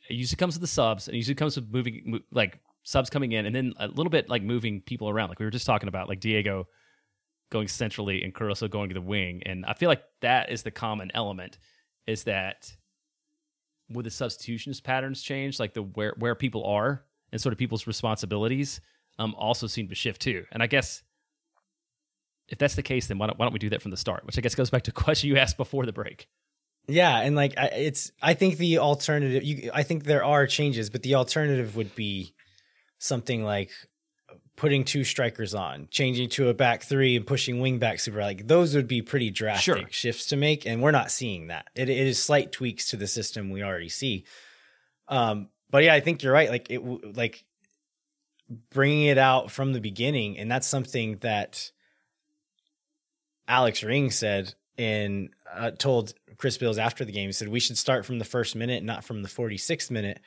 it 0.08 0.14
usually 0.14 0.36
comes 0.36 0.54
with 0.54 0.60
the 0.62 0.66
subs, 0.66 1.08
and 1.08 1.16
usually 1.16 1.34
comes 1.34 1.56
with 1.56 1.70
moving 1.70 2.20
like 2.32 2.58
subs 2.82 3.10
coming 3.10 3.32
in, 3.32 3.46
and 3.46 3.54
then 3.54 3.72
a 3.78 3.88
little 3.88 4.10
bit 4.10 4.28
like 4.28 4.42
moving 4.42 4.80
people 4.80 5.08
around, 5.08 5.28
like 5.28 5.38
we 5.38 5.44
were 5.44 5.50
just 5.50 5.66
talking 5.66 5.88
about, 5.88 6.08
like 6.08 6.20
Diego 6.20 6.66
going 7.52 7.68
centrally 7.68 8.24
and 8.24 8.34
Caruso 8.34 8.66
going 8.66 8.88
to 8.88 8.94
the 8.94 9.00
wing, 9.00 9.42
and 9.46 9.64
I 9.64 9.74
feel 9.74 9.88
like 9.88 10.02
that 10.22 10.50
is 10.50 10.64
the 10.64 10.70
common 10.72 11.12
element 11.14 11.58
is 12.08 12.24
that 12.24 12.72
with 13.88 14.04
the 14.04 14.10
substitutions 14.10 14.80
patterns 14.80 15.22
change, 15.22 15.60
like 15.60 15.74
the 15.74 15.82
where 15.82 16.14
where 16.18 16.34
people 16.34 16.64
are 16.64 17.04
and 17.30 17.40
sort 17.40 17.52
of 17.52 17.58
people's 17.58 17.86
responsibilities 17.86 18.80
um 19.18 19.34
also 19.36 19.66
seem 19.68 19.88
to 19.88 19.94
shift 19.94 20.20
too, 20.20 20.44
and 20.50 20.62
I 20.62 20.66
guess. 20.66 21.02
If 22.48 22.58
that's 22.58 22.74
the 22.74 22.82
case, 22.82 23.06
then 23.06 23.16
why 23.18 23.28
don't, 23.28 23.38
why 23.38 23.46
don't 23.46 23.52
we 23.54 23.58
do 23.60 23.70
that 23.70 23.80
from 23.80 23.92
the 23.92 23.96
start? 23.96 24.26
Which 24.26 24.36
I 24.36 24.40
guess 24.42 24.54
goes 24.54 24.68
back 24.68 24.82
to 24.82 24.90
a 24.96 25.04
question 25.04 25.28
you 25.30 25.38
asked 25.38 25.56
before 25.56 25.86
the 25.86 25.92
break. 25.92 26.28
Yeah, 26.88 27.18
and 27.20 27.36
like 27.36 27.54
I- 27.56 27.66
it's 27.68 28.10
I 28.20 28.34
think 28.34 28.58
the 28.58 28.78
alternative 28.78 29.42
you 29.44 29.70
I 29.72 29.82
think 29.84 30.04
there 30.04 30.24
are 30.24 30.46
changes, 30.46 30.90
but 30.90 31.02
the 31.02 31.14
alternative 31.14 31.76
would 31.76 31.94
be 31.94 32.34
something 32.98 33.44
like 33.44 33.70
putting 34.56 34.84
two 34.84 35.02
strikers 35.04 35.54
on, 35.54 35.88
changing 35.90 36.28
to 36.28 36.48
a 36.48 36.54
back 36.54 36.82
three 36.82 37.16
and 37.16 37.26
pushing 37.26 37.60
wing 37.60 37.78
back 37.78 37.98
super 37.98 38.20
like 38.20 38.46
those 38.46 38.74
would 38.74 38.86
be 38.86 39.02
pretty 39.02 39.30
drastic 39.30 39.76
Sure. 39.78 39.86
shifts 39.90 40.26
to 40.26 40.36
make 40.36 40.66
and 40.66 40.82
we're 40.82 40.90
not 40.90 41.10
seeing 41.10 41.46
that. 41.48 41.66
It, 41.74 41.88
it 41.88 42.06
is 42.06 42.22
slight 42.22 42.52
tweaks 42.52 42.90
to 42.90 42.96
the 42.96 43.06
system 43.06 43.50
we 43.50 43.62
already 43.62 43.88
see. 43.88 44.24
Um 45.08 45.48
but 45.70 45.82
yeah, 45.84 45.94
I 45.94 46.00
think 46.00 46.22
you're 46.22 46.32
right 46.34 46.50
like 46.50 46.70
it 46.70 46.80
like 47.16 47.44
bringing 48.70 49.06
it 49.06 49.16
out 49.18 49.50
from 49.50 49.72
the 49.72 49.80
beginning 49.80 50.38
and 50.38 50.50
that's 50.50 50.66
something 50.66 51.16
that 51.22 51.70
Alex 53.48 53.82
Ring 53.82 54.10
said 54.10 54.54
in 54.76 55.30
uh, 55.52 55.70
told 55.72 56.14
Chris 56.36 56.58
Bills 56.58 56.78
after 56.78 57.04
the 57.04 57.12
game. 57.12 57.28
He 57.28 57.32
said 57.32 57.48
we 57.48 57.60
should 57.60 57.78
start 57.78 58.06
from 58.06 58.18
the 58.18 58.24
first 58.24 58.54
minute, 58.56 58.82
not 58.82 59.04
from 59.04 59.22
the 59.22 59.28
46th 59.28 59.90
minute. 59.90 60.20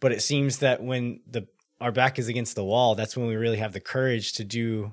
But 0.00 0.12
it 0.12 0.20
seems 0.22 0.58
that 0.58 0.82
when 0.82 1.20
the 1.26 1.46
our 1.82 1.92
back 1.92 2.18
is 2.18 2.28
against 2.28 2.54
the 2.54 2.64
wall, 2.64 2.94
that's 2.94 3.16
when 3.16 3.26
we 3.26 3.36
really 3.36 3.58
have 3.58 3.72
the 3.72 3.80
courage 3.80 4.34
to 4.34 4.44
do 4.44 4.92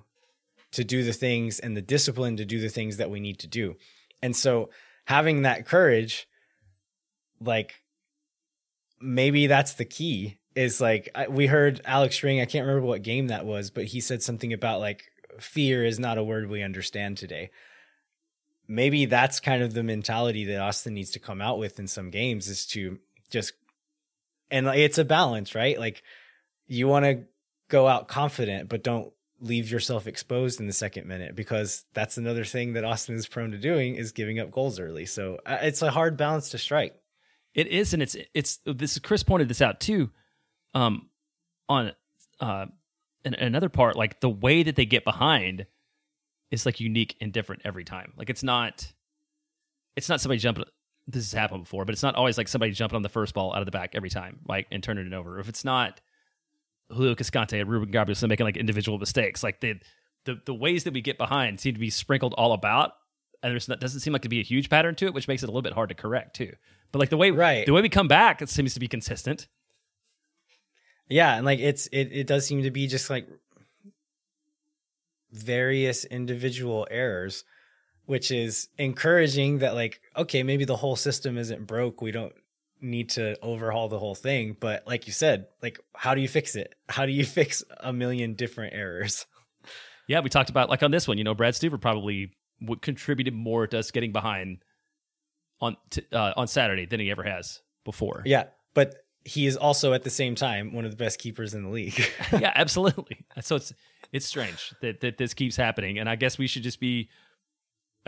to 0.72 0.84
do 0.84 1.04
the 1.04 1.14
things 1.14 1.60
and 1.60 1.76
the 1.76 1.82
discipline 1.82 2.38
to 2.38 2.46
do 2.46 2.60
the 2.60 2.70
things 2.70 2.98
that 2.98 3.10
we 3.10 3.20
need 3.20 3.40
to 3.40 3.48
do. 3.48 3.76
And 4.22 4.36
so 4.36 4.70
having 5.06 5.42
that 5.42 5.66
courage, 5.66 6.28
like 7.42 7.74
maybe 9.02 9.48
that's 9.48 9.74
the 9.74 9.86
key. 9.86 10.38
Is 10.56 10.82
like 10.82 11.10
we 11.30 11.48
heard 11.48 11.80
Alex 11.86 12.22
Ring. 12.22 12.42
I 12.42 12.46
can't 12.46 12.66
remember 12.68 12.86
what 12.86 13.02
game 13.02 13.28
that 13.28 13.46
was, 13.46 13.70
but 13.70 13.86
he 13.86 14.02
said 14.02 14.22
something 14.22 14.52
about 14.52 14.82
like 14.82 15.04
fear 15.40 15.86
is 15.86 16.00
not 16.00 16.18
a 16.18 16.24
word 16.24 16.50
we 16.50 16.64
understand 16.64 17.18
today 17.18 17.50
maybe 18.70 19.06
that's 19.06 19.40
kind 19.40 19.64
of 19.64 19.74
the 19.74 19.84
mentality 19.84 20.46
that 20.46 20.62
Austin 20.62 20.94
needs 20.94 21.12
to 21.12 21.20
come 21.20 21.42
out 21.42 21.58
with 21.58 21.80
in 21.80 21.88
some 21.88 22.12
games 22.12 22.48
is 22.48 22.68
to 22.68 23.00
just 23.32 23.54
and 24.52 24.68
it's 24.68 24.98
a 24.98 25.06
balance, 25.06 25.54
right? 25.54 25.78
Like 25.78 26.02
you 26.70 26.88
want 26.88 27.03
to 27.05 27.24
go 27.70 27.88
out 27.88 28.07
confident, 28.07 28.70
but 28.70 28.84
don't 28.84 29.11
leave 29.41 29.72
yourself 29.72 30.07
exposed 30.07 30.59
in 30.59 30.67
the 30.67 30.74
second 30.74 31.07
minute 31.07 31.36
because 31.36 31.86
that's 31.93 32.17
another 32.17 32.43
thing 32.43 32.74
that 32.74 32.84
Austin 32.84 33.15
is 33.15 33.28
prone 33.28 33.51
to 33.51 33.57
doing 33.57 33.95
is 33.95 34.11
giving 34.11 34.39
up 34.39 34.51
goals 34.51 34.80
early. 34.80 35.05
So 35.05 35.39
uh, 35.45 35.57
it's 35.61 35.82
a 35.82 35.91
hard 35.91 36.17
balance 36.17 36.49
to 36.49 36.57
strike. 36.57 36.95
It 37.55 37.67
is, 37.67 37.93
and 37.93 38.03
it's 38.03 38.15
it's 38.34 38.59
this. 38.65 38.99
Chris 38.99 39.24
pointed 39.24 39.47
this 39.47 39.61
out 39.61 39.80
too, 39.80 40.11
um, 40.76 41.09
on 41.67 41.93
uh, 42.39 42.67
another 43.26 43.70
part, 43.70 43.95
like 43.95 44.20
the 44.20 44.30
way 44.30 44.61
that 44.63 44.76
they 44.76 44.86
get 44.86 45.03
behind 45.03 45.65
is 46.51 46.65
like 46.65 46.80
unique 46.80 47.15
and 47.20 47.34
different 47.34 47.63
every 47.65 47.84
time. 47.84 48.13
Like 48.17 48.30
it's 48.30 48.43
not, 48.43 48.93
it's 49.95 50.09
not 50.09 50.22
somebody 50.22 50.39
jumping. 50.39 50.65
This 51.07 51.32
has 51.32 51.34
happened 51.34 51.63
before, 51.63 51.86
but 51.86 51.93
it's 51.93 52.03
not 52.03 52.13
always 52.13 52.38
like 52.38 52.47
somebody 52.47 52.72
jumping 52.72 52.95
on 52.95 53.01
the 53.01 53.09
first 53.09 53.34
ball 53.34 53.51
out 53.51 53.61
of 53.61 53.65
the 53.65 53.72
back 53.72 53.91
every 53.95 54.11
time, 54.11 54.39
like 54.47 54.67
and 54.72 54.84
turning 54.84 55.07
it 55.07 55.13
over. 55.13 55.39
If 55.39 55.49
it's 55.49 55.65
not 55.65 56.01
Julio 56.92 57.16
Cascante 57.16 57.60
and 57.60 57.70
Ruben 57.70 57.92
Gabrielsen 57.92 58.30
making 58.30 58.46
like 58.46 58.58
individual 58.58 58.98
mistakes, 58.98 59.44
like 59.44 59.60
the 59.62 59.76
the 60.26 60.40
the 60.46 60.54
ways 60.54 60.84
that 60.84 60.94
we 60.94 61.02
get 61.02 61.18
behind 61.18 61.60
seem 61.60 61.74
to 61.74 61.80
be 61.80 61.90
sprinkled 61.90 62.34
all 62.38 62.52
about, 62.54 62.92
and 63.44 63.52
there's 63.52 63.68
not, 63.68 63.80
doesn't 63.80 64.00
seem 64.02 64.14
like 64.14 64.24
to 64.24 64.30
be 64.30 64.40
a 64.40 64.44
huge 64.44 64.70
pattern 64.70 64.96
to 64.96 65.06
it, 65.06 65.14
which 65.14 65.28
makes 65.28 65.44
it 65.44 65.46
a 65.48 65.52
little 65.52 65.62
bit 65.62 65.74
hard 65.74 65.90
to 65.90 65.96
correct 65.96 66.36
too. 66.36 66.54
But 66.92 67.00
like 67.00 67.10
the 67.10 67.18
way 67.18 67.32
Right. 67.32 67.66
the 67.66 67.74
way 67.74 67.82
we 67.82 67.90
come 67.90 68.08
back, 68.08 68.42
it 68.42 68.50
seems 68.50 68.74
to 68.74 68.80
be 68.80 68.88
consistent. 68.88 69.48
Yeah, 71.08 71.36
and 71.36 71.46
like 71.46 71.60
it's 71.60 71.88
it 71.88 72.10
it 72.12 72.28
does 72.28 72.46
seem 72.46 72.64
to 72.64 72.72
be 72.72 72.88
just 72.88 73.10
like 73.10 73.28
various 75.32 76.06
individual 76.06 76.88
errors, 76.90 77.44
which 78.06 78.32
is 78.32 78.68
encouraging 78.78 79.60
that 79.60 79.76
like 79.76 80.02
okay, 80.18 80.44
maybe 80.44 80.66
the 80.66 80.78
whole 80.78 80.96
system 80.96 81.38
isn't 81.38 81.68
broke. 81.68 82.02
We 82.02 82.12
don't 82.12 82.34
need 82.82 83.10
to 83.10 83.38
overhaul 83.42 83.90
the 83.90 84.00
whole 84.00 84.16
thing, 84.16 84.56
but 84.60 84.86
like 84.88 85.08
you 85.08 85.14
said, 85.14 85.48
like 85.62 85.80
how 85.96 86.16
do 86.16 86.22
you 86.22 86.28
fix 86.28 86.56
it? 86.56 86.76
How 86.88 87.06
do 87.06 87.12
you 87.12 87.26
fix 87.40 87.64
a 87.80 87.94
million 87.94 88.34
different 88.34 88.74
errors? 88.74 89.26
Yeah, 90.08 90.22
we 90.22 90.30
talked 90.30 90.50
about 90.50 90.70
like 90.70 90.82
on 90.82 90.92
this 90.92 91.08
one, 91.08 91.18
you 91.18 91.24
know, 91.24 91.36
Brad 91.36 91.54
Stuver 91.54 91.80
probably 91.80 92.32
would 92.62 92.82
contributed 92.82 93.34
more 93.34 93.68
to 93.68 93.80
us 93.80 93.92
getting 93.92 94.12
behind 94.12 94.60
on 95.62 95.78
t- 95.90 96.06
uh, 96.12 96.34
on 96.36 96.48
Saturday 96.48 96.86
than 96.86 97.00
he 97.00 97.12
ever 97.12 97.24
has 97.24 97.62
before. 97.86 98.24
Yeah, 98.26 98.46
but 98.74 98.96
he 99.26 99.46
is 99.46 99.58
also 99.58 99.94
at 99.94 100.04
the 100.04 100.10
same 100.10 100.36
time 100.36 100.74
one 100.74 100.86
of 100.86 100.92
the 100.92 100.98
best 100.98 101.20
keepers 101.20 101.54
in 101.54 101.64
the 101.64 101.70
league. 101.70 102.00
yeah, 102.32 102.52
absolutely. 102.56 103.18
So 103.42 103.56
it's 103.56 103.72
it's 104.12 104.26
strange 104.26 104.74
that 104.82 105.02
that 105.02 105.18
this 105.18 105.34
keeps 105.34 105.56
happening, 105.56 106.00
and 106.00 106.10
I 106.10 106.16
guess 106.16 106.38
we 106.38 106.48
should 106.48 106.64
just 106.64 106.80
be, 106.80 107.10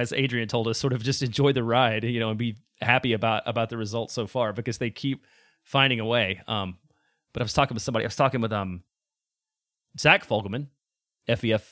as 0.02 0.12
Adrian 0.12 0.48
told 0.48 0.68
us, 0.68 0.78
sort 0.78 0.94
of 0.94 1.04
just 1.04 1.22
enjoy 1.22 1.54
the 1.54 1.64
ride, 1.64 2.04
you 2.04 2.20
know, 2.20 2.30
and 2.30 2.38
be 2.38 2.58
happy 2.82 3.14
about 3.14 3.44
about 3.46 3.70
the 3.70 3.78
results 3.78 4.14
so 4.14 4.28
far 4.28 4.52
because 4.54 4.78
they 4.78 4.90
keep 4.90 5.26
finding 5.64 6.00
a 6.00 6.06
way. 6.06 6.42
Um, 6.48 6.78
but 7.34 7.42
I 7.42 7.44
was 7.44 7.54
talking 7.54 7.76
with 7.76 7.84
somebody. 7.84 8.06
I 8.06 8.08
was 8.08 8.16
talking 8.16 8.42
with 8.42 8.52
um 8.52 8.84
Zach 10.00 10.28
Fogelman, 10.28 10.68
FVF 11.30 11.64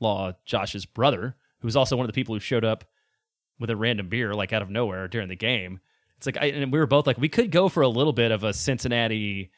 Law 0.00 0.32
Josh's 0.44 0.86
brother, 0.86 1.36
who 1.60 1.66
was 1.66 1.76
also 1.76 1.96
one 1.96 2.04
of 2.04 2.08
the 2.08 2.14
people 2.14 2.34
who 2.34 2.40
showed 2.40 2.64
up 2.64 2.84
with 3.58 3.70
a 3.70 3.76
random 3.76 4.08
beer 4.08 4.34
like 4.34 4.52
out 4.52 4.62
of 4.62 4.70
nowhere 4.70 5.06
during 5.06 5.28
the 5.28 5.36
game. 5.36 5.80
It's 6.16 6.26
like 6.26 6.38
I 6.38 6.46
and 6.46 6.72
we 6.72 6.78
were 6.78 6.86
both 6.86 7.06
like 7.06 7.18
we 7.18 7.28
could 7.28 7.50
go 7.50 7.68
for 7.68 7.82
a 7.82 7.88
little 7.88 8.12
bit 8.12 8.30
of 8.32 8.44
a 8.44 8.52
Cincinnati 8.52 9.50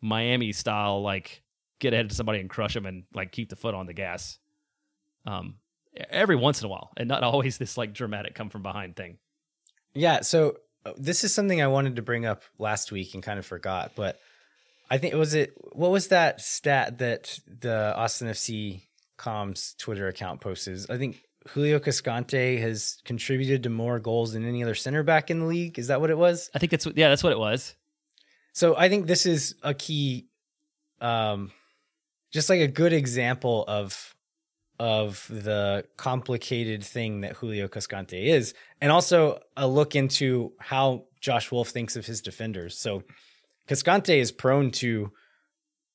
Miami 0.00 0.52
style 0.52 1.02
like 1.02 1.42
get 1.80 1.92
ahead 1.92 2.06
of 2.06 2.12
somebody 2.12 2.40
and 2.40 2.50
crush 2.50 2.74
them 2.74 2.86
and 2.86 3.04
like 3.14 3.32
keep 3.32 3.48
the 3.48 3.56
foot 3.56 3.74
on 3.74 3.86
the 3.86 3.92
gas. 3.92 4.38
Um 5.26 5.56
every 6.10 6.36
once 6.36 6.60
in 6.60 6.66
a 6.66 6.68
while 6.68 6.90
and 6.96 7.08
not 7.08 7.22
always 7.24 7.58
this 7.58 7.76
like 7.76 7.92
dramatic 7.92 8.34
come 8.34 8.50
from 8.50 8.62
behind 8.62 8.96
thing. 8.96 9.18
Yeah, 9.94 10.20
so 10.20 10.56
uh, 10.84 10.92
this 10.96 11.24
is 11.24 11.34
something 11.34 11.60
I 11.60 11.66
wanted 11.66 11.96
to 11.96 12.02
bring 12.02 12.26
up 12.26 12.42
last 12.58 12.92
week 12.92 13.14
and 13.14 13.22
kind 13.22 13.38
of 13.38 13.46
forgot, 13.46 13.92
but 13.96 14.18
I 14.90 14.98
think 14.98 15.14
was 15.14 15.34
it 15.34 15.52
what 15.72 15.90
was 15.90 16.08
that 16.08 16.40
stat 16.40 16.98
that 16.98 17.38
the 17.46 17.94
Austin 17.96 18.28
FC 18.28 18.82
comms 19.18 19.76
Twitter 19.76 20.08
account 20.08 20.40
posted? 20.40 20.78
I 20.88 20.96
think 20.96 21.22
Julio 21.48 21.78
Cascante 21.78 22.60
has 22.60 22.98
contributed 23.04 23.62
to 23.64 23.70
more 23.70 23.98
goals 23.98 24.32
than 24.32 24.46
any 24.46 24.62
other 24.62 24.74
center 24.74 25.02
back 25.02 25.30
in 25.30 25.40
the 25.40 25.46
league. 25.46 25.78
Is 25.78 25.88
that 25.88 26.00
what 26.00 26.10
it 26.10 26.18
was? 26.18 26.50
I 26.54 26.58
think 26.58 26.70
that's 26.70 26.86
what 26.86 26.96
yeah, 26.96 27.08
that's 27.08 27.22
what 27.22 27.32
it 27.32 27.38
was. 27.38 27.74
So 28.52 28.76
I 28.76 28.88
think 28.88 29.06
this 29.06 29.26
is 29.26 29.54
a 29.62 29.74
key 29.74 30.28
um 31.00 31.50
just 32.30 32.50
like 32.50 32.60
a 32.60 32.68
good 32.68 32.92
example 32.92 33.64
of 33.66 34.14
of 34.78 35.26
the 35.28 35.84
complicated 35.96 36.84
thing 36.84 37.22
that 37.22 37.34
Julio 37.34 37.68
Cascante 37.68 38.26
is 38.26 38.54
and 38.80 38.92
also 38.92 39.40
a 39.56 39.66
look 39.66 39.96
into 39.96 40.52
how 40.60 41.06
Josh 41.20 41.50
Wolff 41.50 41.68
thinks 41.68 41.96
of 41.96 42.06
his 42.06 42.22
defenders. 42.22 42.78
So 42.78 43.02
Cascante 43.68 44.16
is 44.16 44.30
prone 44.30 44.70
to 44.72 45.12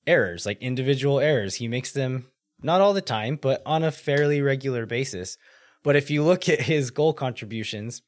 errors, 0.05 0.45
like 0.45 0.61
individual 0.61 1.19
errors. 1.19 1.55
He 1.55 1.67
makes 1.67 1.91
them 1.91 2.27
not 2.61 2.81
all 2.81 2.93
the 2.93 3.01
time, 3.01 3.37
but 3.41 3.61
on 3.65 3.83
a 3.83 3.91
fairly 3.91 4.41
regular 4.41 4.85
basis. 4.85 5.37
But 5.83 5.95
if 5.95 6.09
you 6.09 6.23
look 6.23 6.49
at 6.49 6.61
his 6.61 6.91
goal 6.91 7.13
contributions 7.13 8.01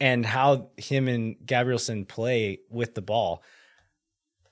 and 0.00 0.24
how 0.24 0.70
him 0.76 1.08
and 1.08 1.36
Gabrielsen 1.44 2.04
play 2.06 2.60
with 2.70 2.94
the 2.94 3.02
ball, 3.02 3.42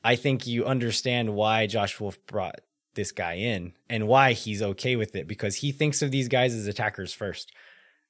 I 0.03 0.17
think 0.17 0.47
you 0.47 0.67
understand 0.67 1.35
why 1.35 1.67
Josh 1.67 1.99
Wolff 1.99 2.19
brought 2.27 2.61
this 2.95 3.13
guy 3.13 3.35
in 3.35 3.73
and 3.89 4.07
why 4.07 4.33
he's 4.33 4.63
okay 4.63 4.97
with 4.97 5.17
it 5.17 5.27
because 5.27 5.57
he 5.57 5.73
thinks 5.73 6.03
of 6.03 6.11
these 6.11 6.29
guys 6.29 6.55
as 6.55 6.67
attackers 6.67 7.13
first. 7.13 7.53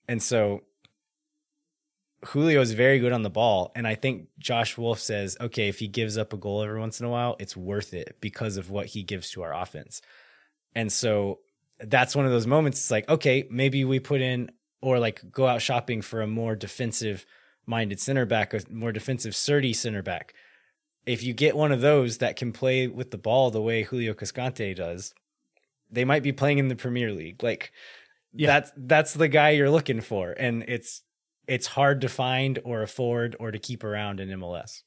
And 0.08 0.22
so 0.22 0.62
Julio 2.26 2.60
is 2.60 2.72
very 2.72 2.98
good 2.98 3.12
on 3.12 3.22
the 3.22 3.30
ball. 3.30 3.72
And 3.74 3.86
I 3.86 3.94
think 3.94 4.28
Josh 4.38 4.76
Wolff 4.76 5.00
says, 5.00 5.36
okay, 5.40 5.68
if 5.68 5.78
he 5.78 5.88
gives 5.88 6.16
up 6.18 6.32
a 6.32 6.36
goal 6.36 6.62
every 6.62 6.80
once 6.80 7.00
in 7.00 7.06
a 7.06 7.10
while, 7.10 7.36
it's 7.38 7.56
worth 7.56 7.94
it 7.94 8.16
because 8.20 8.56
of 8.56 8.70
what 8.70 8.86
he 8.86 9.02
gives 9.02 9.30
to 9.30 9.42
our 9.42 9.54
offense. 9.54 10.00
And 10.74 10.92
so 10.92 11.40
that's 11.78 12.16
one 12.16 12.26
of 12.26 12.32
those 12.32 12.46
moments. 12.46 12.78
It's 12.80 12.90
like, 12.90 13.08
okay, 13.08 13.46
maybe 13.50 13.84
we 13.84 14.00
put 14.00 14.20
in 14.20 14.50
or 14.80 14.98
like 14.98 15.30
go 15.30 15.46
out 15.46 15.62
shopping 15.62 16.02
for 16.02 16.20
a 16.22 16.26
more 16.26 16.54
defensive 16.54 17.24
minded 17.66 18.00
center 18.00 18.26
back, 18.26 18.54
a 18.54 18.60
more 18.70 18.92
defensive, 18.92 19.34
sturdy 19.34 19.72
center 19.72 20.02
back. 20.02 20.34
If 21.06 21.22
you 21.22 21.34
get 21.34 21.56
one 21.56 21.72
of 21.72 21.80
those 21.80 22.18
that 22.18 22.36
can 22.36 22.52
play 22.52 22.86
with 22.86 23.10
the 23.10 23.18
ball 23.18 23.50
the 23.50 23.60
way 23.60 23.82
Julio 23.82 24.14
Cascante 24.14 24.74
does, 24.74 25.14
they 25.90 26.04
might 26.04 26.22
be 26.22 26.32
playing 26.32 26.58
in 26.58 26.68
the 26.68 26.76
Premier 26.76 27.12
League. 27.12 27.42
Like 27.42 27.72
Yeah. 28.32 28.46
that's 28.46 28.72
that's 28.76 29.14
the 29.14 29.28
guy 29.28 29.50
you're 29.50 29.70
looking 29.70 30.00
for. 30.00 30.32
And 30.32 30.64
it's 30.66 31.02
it's 31.46 31.66
hard 31.66 32.00
to 32.00 32.08
find 32.08 32.58
or 32.64 32.82
afford 32.82 33.36
or 33.38 33.50
to 33.50 33.58
keep 33.58 33.84
around 33.84 34.18
in 34.20 34.28
MLS. 34.40 34.82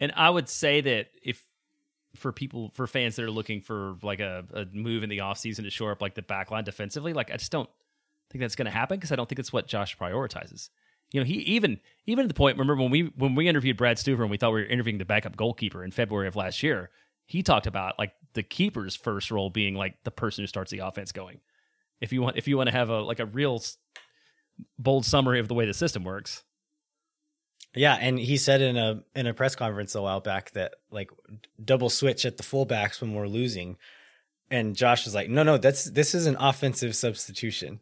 And 0.00 0.12
I 0.16 0.30
would 0.30 0.48
say 0.48 0.80
that 0.80 1.08
if 1.22 1.44
for 2.16 2.32
people 2.32 2.70
for 2.74 2.86
fans 2.86 3.16
that 3.16 3.24
are 3.24 3.30
looking 3.30 3.60
for 3.60 3.96
like 4.02 4.20
a, 4.20 4.44
a 4.54 4.64
move 4.72 5.02
in 5.02 5.10
the 5.10 5.18
offseason 5.18 5.64
to 5.64 5.70
shore 5.70 5.92
up 5.92 6.00
like 6.00 6.14
the 6.14 6.22
back 6.22 6.50
line 6.50 6.64
defensively, 6.64 7.12
like 7.12 7.30
I 7.30 7.36
just 7.36 7.52
don't 7.52 7.68
think 8.30 8.40
that's 8.40 8.56
going 8.56 8.66
to 8.66 8.70
happen 8.70 8.96
because 8.98 9.12
I 9.12 9.16
don't 9.16 9.28
think 9.28 9.38
it's 9.38 9.52
what 9.52 9.66
Josh 9.66 9.96
prioritizes. 9.98 10.70
You 11.14 11.20
know, 11.20 11.26
he 11.26 11.34
even 11.34 11.78
even 12.06 12.24
at 12.24 12.28
the 12.28 12.34
point. 12.34 12.58
Remember 12.58 12.82
when 12.82 12.90
we 12.90 13.12
when 13.16 13.36
we 13.36 13.46
interviewed 13.46 13.76
Brad 13.76 13.98
Stuver 13.98 14.22
and 14.22 14.30
we 14.32 14.36
thought 14.36 14.52
we 14.52 14.62
were 14.62 14.66
interviewing 14.66 14.98
the 14.98 15.04
backup 15.04 15.36
goalkeeper 15.36 15.84
in 15.84 15.92
February 15.92 16.26
of 16.26 16.34
last 16.34 16.60
year. 16.60 16.90
He 17.24 17.44
talked 17.44 17.68
about 17.68 18.00
like 18.00 18.14
the 18.32 18.42
keeper's 18.42 18.96
first 18.96 19.30
role 19.30 19.48
being 19.48 19.76
like 19.76 19.94
the 20.02 20.10
person 20.10 20.42
who 20.42 20.48
starts 20.48 20.72
the 20.72 20.80
offense 20.80 21.12
going. 21.12 21.38
If 22.00 22.12
you 22.12 22.20
want, 22.20 22.36
if 22.36 22.48
you 22.48 22.56
want 22.56 22.68
to 22.68 22.74
have 22.74 22.90
a 22.90 23.00
like 23.00 23.20
a 23.20 23.26
real 23.26 23.62
bold 24.76 25.06
summary 25.06 25.38
of 25.38 25.46
the 25.46 25.54
way 25.54 25.66
the 25.66 25.72
system 25.72 26.02
works. 26.02 26.42
Yeah, 27.76 27.96
and 28.00 28.18
he 28.18 28.36
said 28.36 28.60
in 28.60 28.76
a 28.76 29.04
in 29.14 29.28
a 29.28 29.34
press 29.34 29.54
conference 29.54 29.94
a 29.94 30.02
while 30.02 30.20
back 30.20 30.50
that 30.54 30.74
like 30.90 31.12
double 31.64 31.90
switch 31.90 32.26
at 32.26 32.38
the 32.38 32.42
fullbacks 32.42 33.00
when 33.00 33.14
we're 33.14 33.28
losing, 33.28 33.76
and 34.50 34.74
Josh 34.74 35.04
was 35.04 35.14
like, 35.14 35.30
"No, 35.30 35.44
no, 35.44 35.58
that's 35.58 35.84
this 35.84 36.12
is 36.12 36.26
an 36.26 36.36
offensive 36.40 36.96
substitution," 36.96 37.78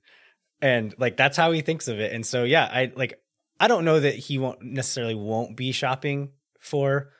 and 0.60 0.94
like 0.98 1.16
that's 1.16 1.38
how 1.38 1.50
he 1.52 1.62
thinks 1.62 1.88
of 1.88 1.98
it. 1.98 2.12
And 2.12 2.26
so 2.26 2.44
yeah, 2.44 2.64
I 2.70 2.92
like 2.94 3.21
I 3.62 3.68
don't 3.68 3.84
know 3.84 4.00
that 4.00 4.16
he 4.16 4.38
won't 4.38 4.60
necessarily 4.60 5.14
won't 5.14 5.56
be 5.56 5.70
shopping 5.70 6.30
for 6.58 7.12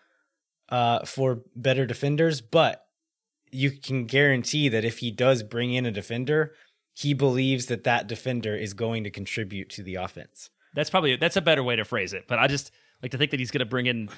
uh 0.69 1.05
for 1.05 1.43
better 1.55 1.87
defenders, 1.87 2.41
but 2.41 2.85
you 3.53 3.71
can 3.71 4.07
guarantee 4.07 4.69
that 4.69 4.85
if 4.85 4.99
he 4.99 5.13
does 5.13 5.45
bring 5.45 5.73
in 5.73 5.87
a 5.87 5.93
defender, 5.93 6.55
he 6.95 7.15
believes 7.15 7.67
that 7.67 7.85
that 7.85 8.09
defender 8.09 8.57
is 8.57 8.75
going 8.75 9.05
to 9.05 9.11
contribute 9.11 9.71
to 9.71 9.85
the 9.85 9.95
offense. 9.95 10.51
That's 10.75 10.91
probably 10.91 11.15
that's 11.15 11.37
a 11.37 11.41
better 11.43 11.63
way 11.63 11.77
to 11.77 11.85
phrase 11.85 12.13
it. 12.13 12.25
But 12.27 12.41
I 12.41 12.49
just 12.49 12.73
like 13.03 13.13
to 13.13 13.19
think 13.19 13.31
that 13.31 13.39
he's 13.39 13.53
going 13.53 13.61
to 13.61 13.67
bring 13.67 13.87
in 13.87 14.09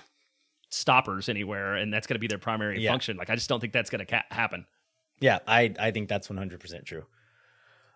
stoppers 0.71 1.29
anywhere, 1.29 1.75
and 1.75 1.93
that's 1.93 2.07
going 2.07 2.15
to 2.15 2.21
be 2.21 2.27
their 2.27 2.39
primary 2.39 2.81
yeah. 2.81 2.91
function. 2.91 3.19
Like 3.19 3.29
I 3.29 3.35
just 3.35 3.51
don't 3.51 3.61
think 3.61 3.75
that's 3.75 3.91
going 3.91 4.01
to 4.01 4.07
ca- 4.07 4.25
happen. 4.31 4.65
Yeah, 5.21 5.41
I 5.47 5.75
I 5.79 5.91
think 5.91 6.09
that's 6.09 6.31
one 6.31 6.39
hundred 6.39 6.61
percent 6.61 6.87
true. 6.87 7.05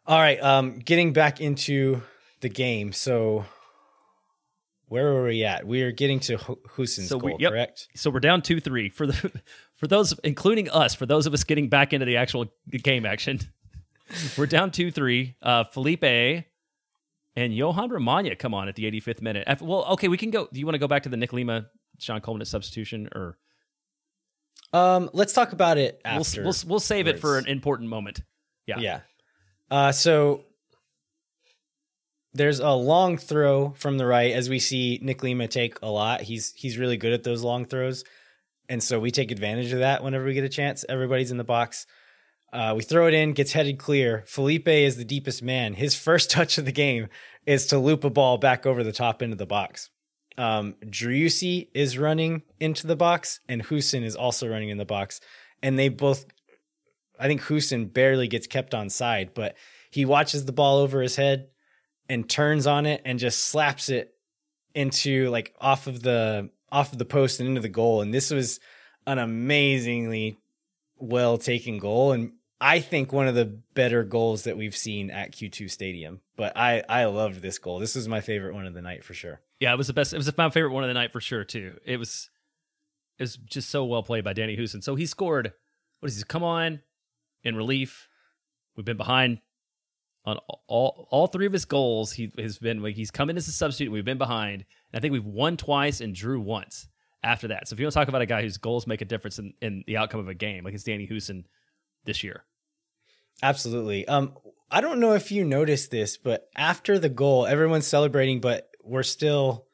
All 0.06 0.18
right, 0.18 0.42
um, 0.42 0.80
getting 0.80 1.12
back 1.12 1.40
into 1.40 2.02
the 2.40 2.48
game. 2.48 2.92
So 2.92 3.46
where 4.88 5.12
were 5.12 5.24
we 5.24 5.44
at? 5.44 5.66
We 5.66 5.82
are 5.82 5.92
getting 5.92 6.20
to 6.20 6.38
Hoesen's 6.70 7.08
so 7.08 7.18
goal, 7.18 7.36
we, 7.36 7.42
yep. 7.42 7.52
correct? 7.52 7.88
So 7.94 8.10
we're 8.10 8.20
down 8.20 8.42
two 8.42 8.60
three 8.60 8.88
for 8.88 9.06
the 9.06 9.42
for 9.76 9.86
those, 9.86 10.18
including 10.24 10.70
us, 10.70 10.94
for 10.94 11.06
those 11.06 11.26
of 11.26 11.34
us 11.34 11.44
getting 11.44 11.68
back 11.68 11.92
into 11.92 12.06
the 12.06 12.16
actual 12.16 12.46
game 12.82 13.06
action. 13.06 13.40
we're 14.38 14.46
down 14.46 14.70
two 14.70 14.90
three. 14.90 15.36
Uh, 15.42 15.64
Felipe 15.64 16.04
and 16.04 17.54
Johan 17.54 17.90
Romagna 17.90 18.34
come 18.34 18.54
on 18.54 18.68
at 18.68 18.74
the 18.74 18.90
85th 18.90 19.22
minute. 19.22 19.46
Well, 19.60 19.84
okay, 19.92 20.08
we 20.08 20.16
can 20.16 20.30
go. 20.30 20.48
Do 20.52 20.58
you 20.58 20.66
want 20.66 20.74
to 20.74 20.80
go 20.80 20.88
back 20.88 21.04
to 21.04 21.08
the 21.08 21.16
Nick 21.16 21.32
Lima, 21.32 21.66
Sean 21.98 22.20
Coleman 22.20 22.44
substitution, 22.46 23.08
or? 23.14 23.38
Um, 24.72 25.08
let's 25.12 25.32
talk 25.32 25.52
about 25.52 25.78
it 25.78 26.00
after. 26.04 26.42
We'll 26.42 26.50
we'll, 26.50 26.70
we'll 26.70 26.80
save 26.80 27.06
race. 27.06 27.14
it 27.14 27.20
for 27.20 27.38
an 27.38 27.46
important 27.46 27.90
moment. 27.90 28.22
Yeah, 28.66 28.78
yeah. 28.80 29.00
Uh, 29.70 29.92
so 29.92 30.44
there's 32.38 32.60
a 32.60 32.70
long 32.70 33.18
throw 33.18 33.74
from 33.76 33.98
the 33.98 34.06
right, 34.06 34.32
as 34.32 34.48
we 34.48 34.60
see 34.60 34.98
Nick 35.02 35.22
Lima 35.22 35.48
take 35.48 35.78
a 35.82 35.90
lot. 35.90 36.22
He's 36.22 36.52
he's 36.54 36.78
really 36.78 36.96
good 36.96 37.12
at 37.12 37.24
those 37.24 37.42
long 37.42 37.64
throws, 37.64 38.04
and 38.68 38.82
so 38.82 39.00
we 39.00 39.10
take 39.10 39.30
advantage 39.30 39.72
of 39.72 39.80
that 39.80 40.02
whenever 40.02 40.24
we 40.24 40.34
get 40.34 40.44
a 40.44 40.48
chance. 40.48 40.84
Everybody's 40.88 41.30
in 41.30 41.36
the 41.36 41.44
box. 41.44 41.86
Uh, 42.50 42.72
we 42.76 42.82
throw 42.82 43.06
it 43.06 43.14
in, 43.14 43.32
gets 43.32 43.52
headed 43.52 43.78
clear. 43.78 44.24
Felipe 44.26 44.68
is 44.68 44.96
the 44.96 45.04
deepest 45.04 45.42
man. 45.42 45.74
His 45.74 45.94
first 46.06 46.30
touch 46.30 46.56
of 46.56 46.64
the 46.64 46.72
game 46.72 47.08
is 47.44 47.66
to 47.66 47.78
loop 47.78 48.04
a 48.04 48.10
ball 48.10 48.38
back 48.38 48.64
over 48.64 48.82
the 48.82 48.92
top 48.92 49.20
of 49.20 49.36
the 49.36 49.46
box. 49.46 49.90
Um, 50.38 50.76
Driussi 50.86 51.68
is 51.74 51.98
running 51.98 52.42
into 52.60 52.86
the 52.86 52.96
box, 52.96 53.40
and 53.48 53.64
Hoesen 53.64 54.04
is 54.04 54.14
also 54.14 54.48
running 54.48 54.68
in 54.68 54.78
the 54.78 54.84
box. 54.84 55.20
And 55.62 55.76
they 55.76 55.88
both, 55.88 56.24
I 57.18 57.26
think 57.26 57.42
Hoesen 57.42 57.92
barely 57.92 58.28
gets 58.28 58.46
kept 58.46 58.74
on 58.74 58.88
side, 58.88 59.32
but 59.34 59.56
he 59.90 60.04
watches 60.04 60.44
the 60.44 60.52
ball 60.52 60.78
over 60.78 61.02
his 61.02 61.16
head 61.16 61.48
and 62.08 62.28
turns 62.28 62.66
on 62.66 62.86
it 62.86 63.02
and 63.04 63.18
just 63.18 63.44
slaps 63.44 63.88
it 63.88 64.14
into 64.74 65.28
like 65.30 65.54
off 65.60 65.86
of 65.86 66.02
the 66.02 66.50
off 66.70 66.92
of 66.92 66.98
the 66.98 67.04
post 67.04 67.40
and 67.40 67.48
into 67.48 67.60
the 67.60 67.68
goal. 67.68 68.02
And 68.02 68.12
this 68.12 68.30
was 68.30 68.60
an 69.06 69.18
amazingly 69.18 70.38
well 70.98 71.38
taken 71.38 71.78
goal. 71.78 72.12
And 72.12 72.32
I 72.60 72.80
think 72.80 73.12
one 73.12 73.28
of 73.28 73.34
the 73.34 73.60
better 73.74 74.04
goals 74.04 74.44
that 74.44 74.56
we've 74.56 74.76
seen 74.76 75.10
at 75.10 75.32
Q2 75.32 75.70
Stadium. 75.70 76.20
But 76.36 76.56
I 76.56 76.82
I 76.88 77.04
loved 77.06 77.42
this 77.42 77.58
goal. 77.58 77.78
This 77.78 77.94
was 77.94 78.08
my 78.08 78.20
favorite 78.20 78.54
one 78.54 78.66
of 78.66 78.74
the 78.74 78.82
night 78.82 79.04
for 79.04 79.14
sure. 79.14 79.40
Yeah, 79.60 79.72
it 79.72 79.78
was 79.78 79.88
the 79.88 79.92
best. 79.92 80.12
It 80.12 80.18
was 80.18 80.36
my 80.36 80.50
favorite 80.50 80.72
one 80.72 80.84
of 80.84 80.88
the 80.88 80.94
night 80.94 81.12
for 81.12 81.20
sure 81.20 81.44
too. 81.44 81.78
It 81.84 81.96
was 81.98 82.30
it 83.18 83.22
was 83.24 83.36
just 83.36 83.70
so 83.70 83.84
well 83.84 84.02
played 84.02 84.24
by 84.24 84.32
Danny 84.32 84.56
Hoesen. 84.56 84.82
So 84.82 84.94
he 84.94 85.06
scored. 85.06 85.52
What 86.00 86.08
is 86.08 86.16
he? 86.16 86.22
Come 86.22 86.44
on, 86.44 86.80
in 87.42 87.56
relief. 87.56 88.08
We've 88.76 88.84
been 88.84 88.96
behind 88.96 89.40
on 90.28 90.38
all 90.66 91.08
all 91.10 91.26
three 91.26 91.46
of 91.46 91.52
his 91.52 91.64
goals. 91.64 92.12
He 92.12 92.30
has 92.38 92.58
been 92.58 92.82
like 92.82 92.94
he's 92.94 93.10
come 93.10 93.30
in 93.30 93.36
as 93.36 93.48
a 93.48 93.52
substitute. 93.52 93.90
We've 93.90 94.04
been 94.04 94.18
behind. 94.18 94.64
And 94.92 94.98
I 94.98 95.00
think 95.00 95.12
we've 95.12 95.24
won 95.24 95.56
twice 95.56 96.00
and 96.00 96.14
drew 96.14 96.40
once 96.40 96.86
after 97.22 97.48
that. 97.48 97.66
So 97.66 97.74
if 97.74 97.80
you 97.80 97.86
want 97.86 97.94
to 97.94 98.00
talk 98.00 98.08
about 98.08 98.22
a 98.22 98.26
guy 98.26 98.42
whose 98.42 98.58
goals 98.58 98.86
make 98.86 99.00
a 99.00 99.06
difference 99.06 99.38
in, 99.38 99.54
in 99.62 99.84
the 99.86 99.96
outcome 99.96 100.20
of 100.20 100.28
a 100.28 100.34
game, 100.34 100.64
like 100.64 100.74
it's 100.74 100.84
Danny 100.84 101.08
Hoesen 101.08 101.44
this 102.04 102.22
year. 102.22 102.44
Absolutely. 103.42 104.06
Um, 104.06 104.34
I 104.70 104.80
don't 104.82 105.00
know 105.00 105.14
if 105.14 105.32
you 105.32 105.44
noticed 105.44 105.90
this, 105.90 106.18
but 106.18 106.48
after 106.54 106.98
the 106.98 107.08
goal, 107.08 107.46
everyone's 107.46 107.86
celebrating, 107.86 108.40
but 108.40 108.68
we're 108.82 109.02
still 109.02 109.66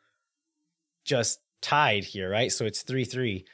just 1.04 1.40
tied 1.60 2.04
here, 2.04 2.30
right? 2.30 2.52
So 2.52 2.64
it's 2.64 2.82
3 2.82 3.04
3. 3.04 3.44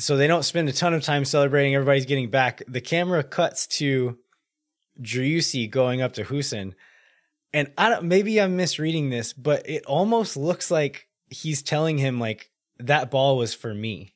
So 0.00 0.16
they 0.16 0.26
don't 0.26 0.44
spend 0.44 0.68
a 0.68 0.72
ton 0.72 0.94
of 0.94 1.02
time 1.02 1.24
celebrating. 1.24 1.74
Everybody's 1.74 2.06
getting 2.06 2.30
back. 2.30 2.62
The 2.68 2.80
camera 2.80 3.24
cuts 3.24 3.66
to 3.78 4.18
Driussi 5.00 5.70
going 5.70 6.02
up 6.02 6.14
to 6.14 6.24
Hoesen. 6.24 6.74
And 7.52 7.72
I 7.78 7.88
don't, 7.88 8.04
maybe 8.04 8.40
I'm 8.40 8.56
misreading 8.56 9.10
this, 9.10 9.32
but 9.32 9.68
it 9.68 9.84
almost 9.86 10.36
looks 10.36 10.70
like 10.70 11.08
he's 11.28 11.62
telling 11.62 11.98
him, 11.98 12.20
like, 12.20 12.50
that 12.78 13.10
ball 13.10 13.36
was 13.36 13.54
for 13.54 13.74
me. 13.74 14.14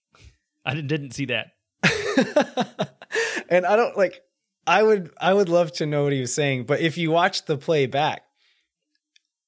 I 0.64 0.74
didn't 0.74 1.12
see 1.12 1.26
that. 1.26 1.52
and 3.48 3.66
I 3.66 3.76
don't 3.76 3.96
like 3.96 4.22
I 4.66 4.82
would 4.82 5.10
I 5.20 5.34
would 5.34 5.48
love 5.48 5.72
to 5.72 5.86
know 5.86 6.04
what 6.04 6.12
he 6.12 6.20
was 6.20 6.34
saying, 6.34 6.64
but 6.64 6.80
if 6.80 6.96
you 6.96 7.10
watch 7.10 7.44
the 7.44 7.58
play 7.58 7.86
back, 7.86 8.22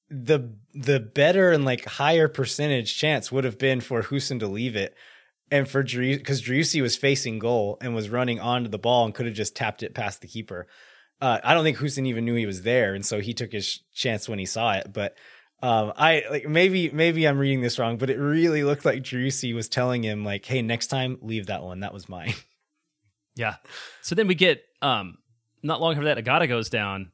the 0.09 0.55
the 0.73 0.99
better 0.99 1.51
and 1.51 1.65
like 1.65 1.85
higher 1.85 2.27
percentage 2.27 2.97
chance 2.97 3.31
would 3.31 3.43
have 3.43 3.57
been 3.57 3.81
for 3.81 4.03
Hoesen 4.03 4.39
to 4.39 4.47
leave 4.47 4.75
it 4.75 4.95
and 5.49 5.67
for 5.67 5.83
Drew 5.83 6.17
because 6.17 6.41
Driussi 6.41 6.81
was 6.81 6.97
facing 6.97 7.39
goal 7.39 7.77
and 7.81 7.95
was 7.95 8.09
running 8.09 8.39
onto 8.39 8.69
the 8.69 8.77
ball 8.77 9.05
and 9.05 9.13
could 9.13 9.25
have 9.25 9.35
just 9.35 9.55
tapped 9.55 9.83
it 9.83 9.93
past 9.93 10.21
the 10.21 10.27
keeper. 10.27 10.67
Uh, 11.21 11.39
I 11.43 11.53
don't 11.53 11.63
think 11.63 11.77
Hoesen 11.77 12.07
even 12.07 12.25
knew 12.25 12.35
he 12.35 12.45
was 12.45 12.63
there, 12.63 12.93
and 12.93 13.05
so 13.05 13.19
he 13.19 13.33
took 13.33 13.51
his 13.51 13.79
chance 13.93 14.27
when 14.27 14.39
he 14.39 14.45
saw 14.45 14.73
it. 14.73 14.91
But 14.91 15.15
um, 15.61 15.93
I 15.97 16.23
like 16.29 16.47
maybe 16.47 16.89
maybe 16.89 17.27
I'm 17.27 17.37
reading 17.37 17.61
this 17.61 17.79
wrong, 17.79 17.97
but 17.97 18.09
it 18.09 18.17
really 18.17 18.63
looked 18.63 18.85
like 18.85 19.01
Driussi 19.01 19.55
was 19.55 19.69
telling 19.69 20.03
him 20.03 20.25
like, 20.25 20.45
"Hey, 20.45 20.61
next 20.61 20.87
time 20.87 21.17
leave 21.21 21.47
that 21.47 21.63
one. 21.63 21.79
That 21.81 21.93
was 21.93 22.09
mine." 22.09 22.33
Yeah. 23.37 23.55
So 24.01 24.15
then 24.15 24.27
we 24.27 24.35
get 24.35 24.63
um 24.81 25.17
not 25.61 25.81
long 25.81 25.91
after 25.91 26.05
that, 26.05 26.17
Agada 26.17 26.47
goes 26.47 26.69
down 26.69 27.11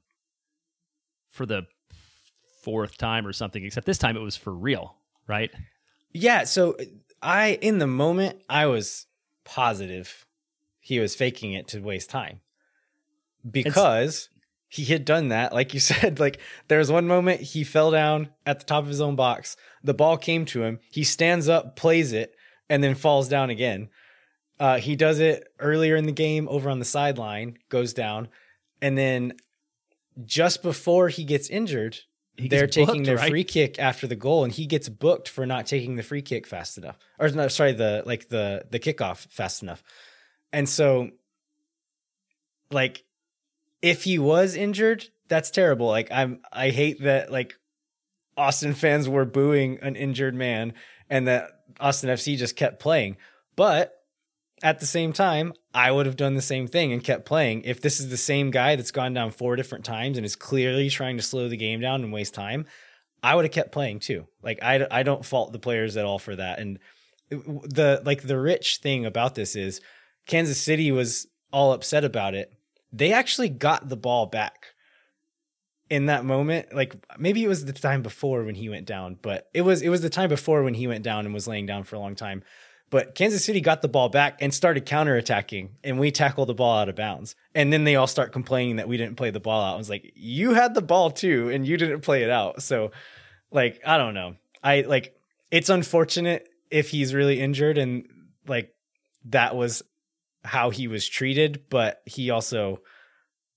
for 1.30 1.47
the 1.47 1.64
fourth 2.62 2.95
time 2.95 3.26
or 3.26 3.34
something, 3.34 3.66
except 3.66 3.88
this 3.88 3.97
time 3.97 4.16
it 4.16 4.20
was 4.20 4.38
for 4.38 4.54
real, 4.54 4.97
right? 5.26 5.49
Yeah. 6.12 6.43
So 6.43 6.78
I, 7.24 7.58
in 7.62 7.80
the 7.80 7.88
moment, 7.88 8.39
I 8.47 8.68
was 8.68 9.08
positive 9.45 10.28
he 10.80 10.99
was 10.99 11.16
faking 11.16 11.54
it 11.54 11.68
to 11.70 11.80
waste 11.80 12.10
time 12.10 12.41
because 13.50 14.30
it's, 14.30 14.30
he 14.70 14.86
had 14.86 15.06
done 15.06 15.30
that. 15.30 15.54
Like 15.54 15.74
you 15.74 15.80
said, 15.92 16.20
like 16.20 16.39
there 16.68 16.80
was 16.80 16.92
one 16.92 17.08
moment 17.08 17.42
he 17.42 17.64
fell 17.64 17.92
down 17.92 18.30
at 18.46 18.60
the 18.60 18.66
top 18.66 18.84
of 18.84 18.89
his 18.89 19.02
own 19.02 19.16
box. 19.16 19.58
The 19.84 19.94
ball 19.94 20.18
came 20.18 20.46
to 20.46 20.64
him. 20.64 20.80
He 20.92 21.04
stands 21.04 21.50
up, 21.50 21.76
plays 21.76 22.14
it, 22.14 22.36
and 22.70 22.84
then 22.84 22.96
falls 22.96 23.28
down 23.28 23.50
again. 23.50 23.89
Uh, 24.60 24.78
he 24.78 24.96
does 24.96 25.20
it 25.20 25.48
earlier 25.60 25.96
in 25.96 26.06
the 26.06 26.12
game 26.12 26.48
over 26.48 26.70
on 26.70 26.80
the 26.80 26.86
sideline, 26.86 27.58
goes 27.70 27.94
down, 27.94 28.28
and 28.82 28.96
then 28.96 29.34
just 30.24 30.62
before 30.62 31.10
he 31.10 31.24
gets 31.24 31.50
injured, 31.50 31.98
he 32.38 32.48
they're 32.48 32.62
gets 32.62 32.76
taking 32.76 32.98
booked, 32.98 33.06
their 33.06 33.18
right? 33.18 33.30
free 33.30 33.44
kick 33.44 33.80
after 33.80 34.08
the 34.08 34.16
goal, 34.16 34.44
and 34.44 34.54
he 34.54 34.66
gets 34.66 34.88
booked 34.88 35.28
for 35.30 35.46
not 35.46 35.66
taking 35.66 35.96
the 35.96 36.04
free 36.04 36.22
kick 36.22 36.46
fast 36.46 36.78
enough, 36.78 36.98
or 37.20 37.30
no, 37.30 37.48
sorry, 37.48 37.74
the 37.74 38.04
like 38.06 38.30
the 38.30 38.64
the 38.70 38.80
kickoff 38.80 39.28
fast 39.32 39.64
enough. 39.64 39.84
And 40.54 40.68
so, 40.68 41.10
like, 42.72 43.04
if 43.82 44.03
he 44.03 44.19
was 44.19 44.55
injured, 44.55 45.09
that's 45.27 45.51
terrible. 45.51 45.88
Like, 45.88 46.11
I'm 46.11 46.41
I 46.51 46.69
hate 46.69 47.01
that 47.01 47.32
like 47.32 47.55
Austin 48.38 48.73
fans 48.73 49.07
were 49.07 49.25
booing 49.25 49.79
an 49.82 49.95
injured 49.95 50.36
man, 50.36 50.73
and 51.09 51.27
that 51.27 51.49
Austin 51.79 52.09
FC 52.09 52.38
just 52.38 52.55
kept 52.55 52.79
playing, 52.79 53.17
but 53.55 54.01
at 54.63 54.79
the 54.79 54.86
same 54.86 55.11
time, 55.11 55.53
I 55.73 55.91
would 55.91 56.05
have 56.05 56.15
done 56.15 56.36
the 56.36 56.41
same 56.41 56.67
thing 56.67 56.93
and 56.93 57.03
kept 57.03 57.25
playing. 57.25 57.63
If 57.63 57.82
this 57.82 57.99
is 57.99 58.09
the 58.09 58.17
same 58.17 58.51
guy 58.51 58.75
that's 58.75 58.91
gone 58.91 59.13
down 59.13 59.32
four 59.32 59.55
different 59.55 59.86
times 59.86 60.17
and 60.17 60.25
is 60.25 60.36
clearly 60.36 60.89
trying 60.89 61.17
to 61.17 61.23
slow 61.23 61.49
the 61.49 61.57
game 61.57 61.79
down 61.79 62.03
and 62.03 62.13
waste 62.13 62.34
time, 62.34 62.65
I 63.23 63.36
would 63.36 63.45
have 63.45 63.51
kept 63.51 63.71
playing 63.71 63.99
too. 63.99 64.27
Like 64.43 64.61
I, 64.61 64.86
I 64.89 65.03
don't 65.03 65.25
fault 65.25 65.51
the 65.51 65.59
players 65.59 65.97
at 65.97 66.05
all 66.05 66.19
for 66.19 66.36
that. 66.36 66.59
And 66.59 66.79
the 67.29 68.01
like 68.05 68.23
the 68.23 68.39
rich 68.39 68.79
thing 68.82 69.05
about 69.05 69.36
this 69.36 69.55
is 69.55 69.82
Kansas 70.27 70.59
City 70.59 70.91
was 70.91 71.27
all 71.51 71.73
upset 71.73 72.03
about 72.03 72.36
it. 72.36 72.53
They 72.92 73.14
actually 73.14 73.50
got 73.50 73.89
the 73.89 73.98
ball 73.98 74.26
back 74.26 74.74
in 75.89 76.08
that 76.08 76.26
moment. 76.26 76.74
Like 76.74 76.96
maybe 77.18 77.44
it 77.44 77.48
was 77.48 77.66
the 77.66 77.74
time 77.74 78.02
before 78.02 78.44
when 78.44 78.56
he 78.56 78.70
went 78.70 78.86
down, 78.86 79.18
but 79.22 79.50
it 79.54 79.62
was 79.62 79.82
it 79.82 79.89
was 79.89 80.02
the 80.02 80.10
time 80.10 80.30
before 80.30 80.64
when 80.64 80.74
he 80.74 80.88
went 80.88 81.04
down 81.04 81.26
and 81.26 81.34
was 81.34 81.48
laying 81.48 81.66
down 81.66 81.84
for 81.84 81.96
a 81.96 82.00
long 82.00 82.16
time. 82.16 82.44
But 82.89 83.16
Kansas 83.16 83.46
City 83.46 83.62
got 83.62 83.82
the 83.82 83.88
ball 83.88 84.10
back 84.10 84.39
and 84.42 84.54
started 84.54 84.86
counterattacking, 84.86 85.70
and 85.82 85.98
we 85.98 86.12
tackled 86.12 86.50
the 86.50 86.54
ball 86.54 86.78
out 86.78 86.89
of 86.89 86.96
bounds. 86.96 87.36
And 87.56 87.72
then 87.72 87.86
they 87.86 87.96
all 87.96 88.08
start 88.08 88.34
complaining 88.34 88.76
that 88.76 88.89
we 88.89 88.98
didn't 88.98 89.16
play 89.16 89.32
the 89.32 89.39
ball 89.39 89.62
out. 89.62 89.76
I 89.76 89.78
was 89.78 89.89
like, 89.89 90.12
you 90.14 90.54
had 90.54 90.74
the 90.74 90.82
ball 90.82 91.10
too, 91.10 91.50
and 91.50 91.66
you 91.66 91.78
didn't 91.78 92.02
play 92.02 92.24
it 92.24 92.30
out. 92.30 92.62
So, 92.62 92.92
like, 93.50 93.80
I 93.86 93.98
don't 93.98 94.14
know. 94.14 94.36
I 94.62 94.82
like 94.82 95.16
it's 95.52 95.70
unfortunate 95.70 96.50
if 96.70 96.89
he's 96.89 97.14
really 97.14 97.39
injured 97.39 97.78
and 97.78 98.08
like 98.48 98.74
that 99.26 99.56
was 99.56 99.84
how 100.44 100.70
he 100.70 100.88
was 100.88 101.08
treated, 101.08 101.64
but 101.70 102.02
he 102.06 102.30
also 102.30 102.82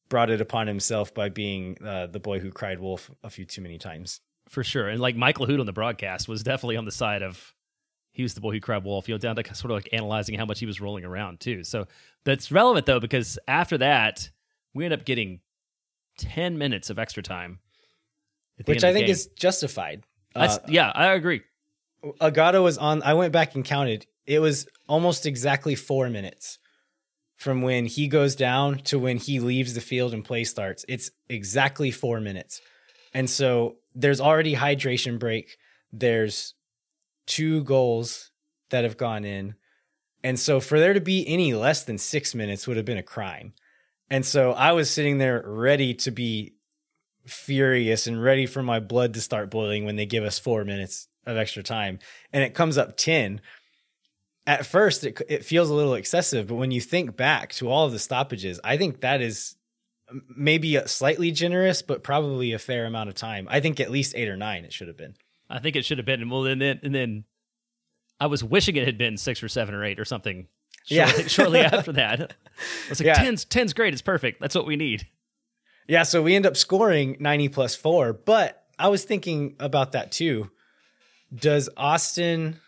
brought 0.09 0.31
it 0.31 0.41
upon 0.41 0.67
himself 0.67 1.15
by 1.15 1.29
being 1.29 1.79
uh, 1.85 2.07
the 2.07 2.21
boy 2.21 2.39
who 2.39 2.51
cried 2.51 2.79
wolf 2.79 3.11
a 3.23 3.31
few 3.31 3.45
too 3.45 3.63
many 3.63 3.79
times. 3.79 4.21
For 4.49 4.63
sure. 4.63 4.89
And 4.89 5.01
like 5.01 5.17
Mike 5.17 5.39
Lahoud 5.39 5.61
on 5.61 5.67
the 5.67 5.73
broadcast 5.73 6.29
was 6.29 6.43
definitely 6.43 6.77
on 6.77 6.85
the 6.85 6.93
side 6.93 7.23
of 7.23 7.55
he 8.13 8.23
was 8.23 8.35
the 8.35 8.41
boy 8.41 8.53
who 8.53 8.61
cried 8.61 8.85
wolf, 8.85 9.09
you 9.09 9.15
know, 9.15 9.19
down 9.19 9.35
to 9.37 9.55
sort 9.55 9.71
of 9.71 9.77
like 9.77 9.89
analyzing 9.93 10.39
how 10.39 10.45
much 10.45 10.61
he 10.61 10.67
was 10.67 10.81
rolling 10.81 11.05
around 11.05 11.41
too. 11.41 11.65
So 11.65 11.87
that's 12.25 12.53
relevant 12.53 12.87
though, 12.87 13.01
because 13.01 13.39
after 13.49 13.79
that, 13.79 14.31
we 14.75 14.85
end 14.85 14.95
up 14.95 15.05
getting 15.05 15.41
10 16.19 16.59
minutes 16.59 16.91
of 16.91 16.99
extra 16.99 17.23
time. 17.23 17.59
Which 18.67 18.85
I 18.85 18.93
think 18.93 19.09
is 19.09 19.27
justified. 19.37 20.05
Uh, 20.35 20.59
yeah, 20.69 20.93
I 20.95 21.15
agree. 21.15 21.43
Agada 22.21 22.63
was 22.63 22.79
on, 22.79 23.03
I 23.03 23.15
went 23.15 23.33
back 23.33 23.57
and 23.57 23.65
counted. 23.65 24.07
It 24.27 24.39
was 24.39 24.69
almost 24.87 25.27
exactly 25.27 25.75
four 25.75 26.09
minutes 26.09 26.59
from 27.45 27.61
when 27.61 27.85
he 27.85 28.09
goes 28.09 28.35
down 28.35 28.79
to 28.79 28.99
when 28.99 29.19
he 29.19 29.39
leaves 29.39 29.75
the 29.75 29.81
field 29.83 30.15
and 30.15 30.25
play 30.25 30.45
starts. 30.45 30.83
It's 30.89 31.11
exactly 31.29 31.91
four 31.91 32.19
minutes. 32.19 32.63
And 33.13 33.29
so 33.29 33.77
there's 33.95 34.19
already 34.19 34.55
hydration 34.55 35.19
break. 35.19 35.59
There's 35.93 36.55
two 37.27 37.63
goals 37.65 38.31
that 38.71 38.85
have 38.85 38.97
gone 38.97 39.27
in. 39.27 39.57
And 40.25 40.41
so 40.41 40.59
for 40.59 40.81
there 40.81 40.95
to 40.95 41.03
be 41.03 41.29
any 41.29 41.53
less 41.53 41.85
than 41.85 41.99
six 41.99 42.35
minutes 42.35 42.67
would 42.67 42.79
have 42.79 42.87
been 42.87 42.97
a 42.97 43.03
crime. 43.03 43.53
And 44.09 44.25
so 44.25 44.53
I 44.53 44.73
was 44.73 44.91
sitting 44.91 45.19
there 45.19 45.45
ready 45.47 45.93
to 45.95 46.11
be 46.11 46.55
furious 47.27 48.07
and 48.07 48.23
ready 48.23 48.47
for 48.47 48.63
my 48.63 48.81
blood 48.81 49.13
to 49.15 49.21
start 49.21 49.51
boiling 49.51 49.85
when 49.85 49.97
they 49.97 50.07
give 50.07 50.25
us 50.25 50.39
four 50.39 50.65
minutes 50.65 51.09
of 51.27 51.37
extra 51.37 51.63
time. 51.63 51.99
And 52.33 52.43
it 52.43 52.55
comes 52.55 52.79
up 52.79 52.97
10. 52.97 53.43
At 54.47 54.67
first, 54.67 55.05
it, 55.05 55.21
it 55.29 55.45
feels 55.45 55.71
a 55.71 55.75
little 55.75 55.95
excessive, 55.95 56.49
but 56.49 56.57
when 56.57 56.71
you 56.71 56.81
think 56.81 57.17
back 57.17 57.53
to 57.55 57.71
all 57.71 57.87
of 57.87 57.93
the 57.93 57.99
stoppages, 57.99 58.61
I 58.63 58.77
think 58.77 59.01
that 59.01 59.23
is 59.23 59.57
maybe 60.37 60.77
uh, 60.77 60.87
slightly 60.87 61.31
generous, 61.31 61.83
but 61.83 62.03
probably 62.03 62.53
a 62.53 62.59
fair 62.59 62.85
amount 62.85 63.09
of 63.09 63.15
time. 63.15 63.47
I 63.51 63.61
think 63.61 63.81
at 63.81 63.91
least 63.91 64.15
eight 64.17 64.29
or 64.29 64.37
nine 64.37 64.65
it 64.65 64.73
should 64.73 64.89
have 64.89 64.97
been. 64.97 65.15
I 65.49 65.61
think 65.61 65.77
it 65.77 65.85
should 65.85 65.99
have 65.99 66.07
been. 66.07 66.29
Well, 66.29 66.47
and 66.47 66.61
then 66.61 66.81
and 66.83 66.95
then 66.95 67.25
I 68.21 68.27
was 68.27 68.43
wishing 68.45 68.77
it 68.77 68.87
had 68.87 68.99
been 68.99 69.17
six 69.17 69.43
or 69.43 69.49
seven 69.49 69.75
or 69.75 69.85
eight 69.85 69.99
or 69.99 70.05
something. 70.05 70.47
Shortly, 70.87 71.23
yeah. 71.23 71.27
shortly 71.29 71.61
after 71.61 71.93
that, 71.93 72.21
I 72.21 72.89
was 72.91 73.01
like, 73.01 73.07
yeah. 73.07 73.25
10's, 73.25 73.45
10's 73.47 73.73
great. 73.73 73.93
It's 73.93 74.03
perfect. 74.03 74.41
That's 74.41 74.55
what 74.55 74.67
we 74.67 74.77
need. 74.77 75.07
Yeah. 75.89 76.03
So 76.03 76.23
we 76.23 76.35
end 76.35 76.47
up 76.47 76.57
scoring 76.57 77.17
90 77.21 77.49
plus 77.51 77.75
four. 77.75 78.13
But 78.13 78.63
I 78.79 78.89
was 78.89 79.05
thinking 79.05 79.57
about 79.59 79.93
that 79.93 80.13
too. 80.13 80.51
Does 81.35 81.69
Austin, 81.77 82.61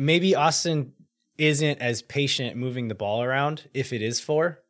maybe 0.00 0.34
Austin 0.34 0.92
isn't 1.38 1.78
as 1.80 2.02
patient 2.02 2.56
moving 2.56 2.88
the 2.88 2.94
ball 2.94 3.22
around 3.22 3.68
if 3.72 3.92
it 3.92 4.02
is 4.02 4.20
four? 4.20 4.60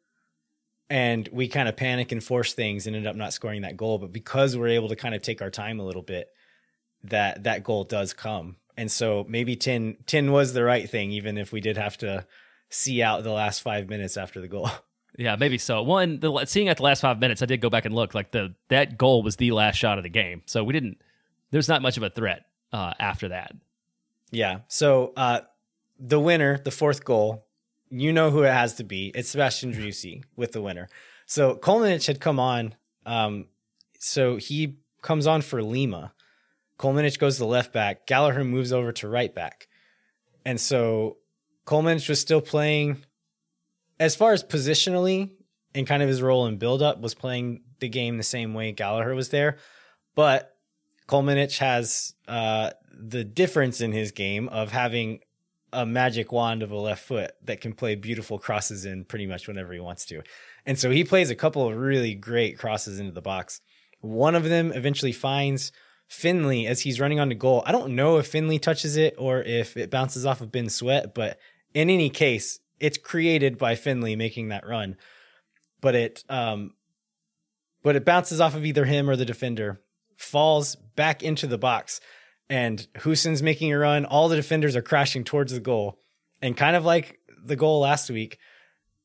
and 0.91 1.28
we 1.31 1.47
kind 1.47 1.68
of 1.68 1.76
panic 1.76 2.11
and 2.11 2.22
force 2.22 2.53
things 2.53 2.87
and 2.89 2.97
end 2.97 3.07
up 3.07 3.14
not 3.14 3.33
scoring 3.33 3.62
that 3.62 3.76
goal. 3.76 3.99
But 3.99 4.12
because 4.12 4.57
we're 4.57 4.68
able 4.68 4.89
to 4.89 4.97
kind 4.97 5.14
of 5.14 5.22
take 5.22 5.41
our 5.41 5.51
time 5.51 5.78
a 5.78 5.85
little 5.85 6.03
bit, 6.03 6.28
that 7.05 7.45
that 7.45 7.62
goal 7.62 7.85
does 7.85 8.12
come. 8.12 8.57
And 8.76 8.91
so 8.91 9.24
maybe 9.28 9.57
10, 9.57 9.99
10 10.07 10.33
was 10.33 10.53
the 10.53 10.64
right 10.64 10.91
thing, 10.91 11.12
even 11.12 11.39
if 11.39 11.53
we 11.53 11.61
did 11.61 11.76
have 11.76 11.97
to 11.99 12.26
see 12.70 13.03
out 13.03 13.22
the 13.22 13.31
last 13.31 13.62
five 13.62 13.89
minutes 13.89 14.16
after 14.16 14.41
the 14.41 14.49
goal. 14.49 14.68
Yeah, 15.18 15.35
maybe 15.35 15.59
so. 15.59 15.83
One, 15.83 16.20
the, 16.20 16.45
seeing 16.47 16.68
at 16.68 16.76
the 16.76 16.85
last 16.85 17.01
five 17.01 17.18
minutes, 17.18 17.43
I 17.43 17.47
did 17.47 17.61
go 17.61 17.68
back 17.68 17.85
and 17.85 17.95
look. 17.95 18.14
Like 18.14 18.31
the 18.31 18.55
that 18.68 18.97
goal 18.97 19.24
was 19.24 19.37
the 19.37 19.51
last 19.51 19.76
shot 19.76 19.99
of 19.99 20.05
the 20.05 20.09
game, 20.09 20.43
so 20.47 20.62
we 20.62 20.72
didn't. 20.72 21.03
There's 21.51 21.68
not 21.68 21.83
much 21.83 21.97
of 21.97 22.05
a 22.05 22.11
threat 22.11 22.45
uh, 22.72 22.95
after 22.99 23.28
that. 23.28 23.53
Yeah. 24.31 24.61
So 24.68 25.12
uh, 25.16 25.41
the 25.99 26.20
winner, 26.20 26.59
the 26.59 26.70
fourth 26.70 27.05
goal, 27.05 27.47
you 27.91 28.12
know 28.12 28.31
who 28.31 28.43
it 28.45 28.53
has 28.53 28.74
to 28.74 28.85
be. 28.85 29.11
It's 29.14 29.31
Sebastian 29.31 29.72
Driussi 29.72 30.22
with 30.37 30.53
the 30.53 30.62
winner. 30.62 30.89
So 31.26 31.57
Kolmanic 31.57 32.07
had 32.07 32.20
come 32.20 32.39
on. 32.39 32.74
Um, 33.05 33.47
so 33.99 34.37
he 34.37 34.78
comes 35.03 35.26
on 35.26 35.43
for 35.43 35.62
Lima. 35.62 36.12
Kolmanic 36.78 37.18
goes 37.18 37.39
to 37.39 37.45
left 37.45 37.72
back. 37.72 38.07
Gallagher 38.07 38.45
moves 38.45 38.72
over 38.72 38.93
to 38.93 39.09
right 39.09 39.35
back. 39.35 39.68
And 40.45 40.61
so 40.61 41.18
Kolmanic 41.66 42.09
was 42.09 42.20
still 42.20 42.41
playing 42.41 43.05
as 43.99 44.16
far 44.16 44.33
as 44.33 44.43
positionally 44.43 45.31
and 45.74 45.87
kind 45.87 46.03
of 46.03 46.09
his 46.09 46.22
role 46.22 46.47
in 46.47 46.57
build 46.57 46.83
up 46.83 47.01
was 47.01 47.14
playing 47.14 47.62
the 47.81 47.89
game 47.89 48.16
the 48.16 48.22
same 48.22 48.55
way 48.55 48.72
Gallagher 48.72 49.14
was 49.14 49.28
there. 49.28 49.59
But 50.14 50.57
Kolmanic 51.07 51.59
has 51.59 52.14
uh, 52.26 52.70
the 52.91 53.24
difference 53.24 53.80
in 53.80 53.93
his 53.93 54.12
game 54.12 54.49
of 54.49 54.72
having 54.72 55.20
a 55.72 55.86
magic 55.86 56.32
wand 56.32 56.62
of 56.62 56.70
a 56.70 56.76
left 56.76 57.05
foot 57.05 57.32
that 57.45 57.61
can 57.61 57.72
play 57.72 57.95
beautiful 57.95 58.38
crosses 58.38 58.84
in 58.84 59.05
pretty 59.05 59.26
much 59.26 59.47
whenever 59.47 59.72
he 59.72 59.80
wants 59.80 60.05
to. 60.07 60.22
And 60.66 60.78
so 60.78 60.91
he 60.91 61.05
plays 61.05 61.30
a 61.30 61.36
couple 61.36 61.68
of 61.68 61.76
really 61.76 62.14
great 62.14 62.59
crosses 62.59 62.99
into 62.99 63.12
the 63.12 63.22
box. 63.22 63.61
One 64.01 64.34
of 64.34 64.45
them 64.45 64.72
eventually 64.72 65.12
finds 65.12 65.72
Finlay 66.09 66.66
as 66.66 66.80
he's 66.80 66.99
running 66.99 67.20
onto 67.20 67.36
goal. 67.36 67.62
I 67.66 67.72
don't 67.72 67.95
know 67.95 68.18
if 68.18 68.26
Finlay 68.26 68.59
touches 68.59 68.97
it 68.97 69.14
or 69.16 69.43
if 69.43 69.76
it 69.76 69.91
bounces 69.91 70.26
off 70.26 70.41
of 70.41 70.51
Ben 70.51 70.68
Sweat, 70.68 71.14
but 71.14 71.38
in 71.72 71.88
any 71.88 72.11
case, 72.11 72.59
it's 72.80 72.99
created 72.99 73.59
by 73.59 73.76
Finlay 73.76 74.16
making 74.16 74.49
that 74.49 74.66
run. 74.66 74.97
But 75.80 75.95
it 75.95 76.24
um 76.28 76.74
but 77.82 77.97
it 77.97 78.05
bounces 78.05 78.41
off 78.41 78.55
of 78.55 78.66
either 78.66 78.84
him 78.84 79.09
or 79.09 79.16
the 79.16 79.24
defender, 79.24 79.80
falls 80.16 80.76
back 80.76 81.22
into 81.22 81.47
the 81.47 81.57
box 81.57 82.01
and 82.51 82.84
Hoesen's 82.98 83.42
making 83.42 83.72
a 83.72 83.78
run. 83.78 84.05
All 84.05 84.28
the 84.28 84.36
defenders 84.36 84.74
are 84.74 84.82
crashing 84.82 85.22
towards 85.22 85.53
the 85.53 85.61
goal. 85.61 86.01
And 86.42 86.57
kind 86.57 86.74
of 86.74 86.84
like 86.84 87.20
the 87.42 87.57
goal 87.57 87.80
last 87.80 88.11
week, 88.11 88.38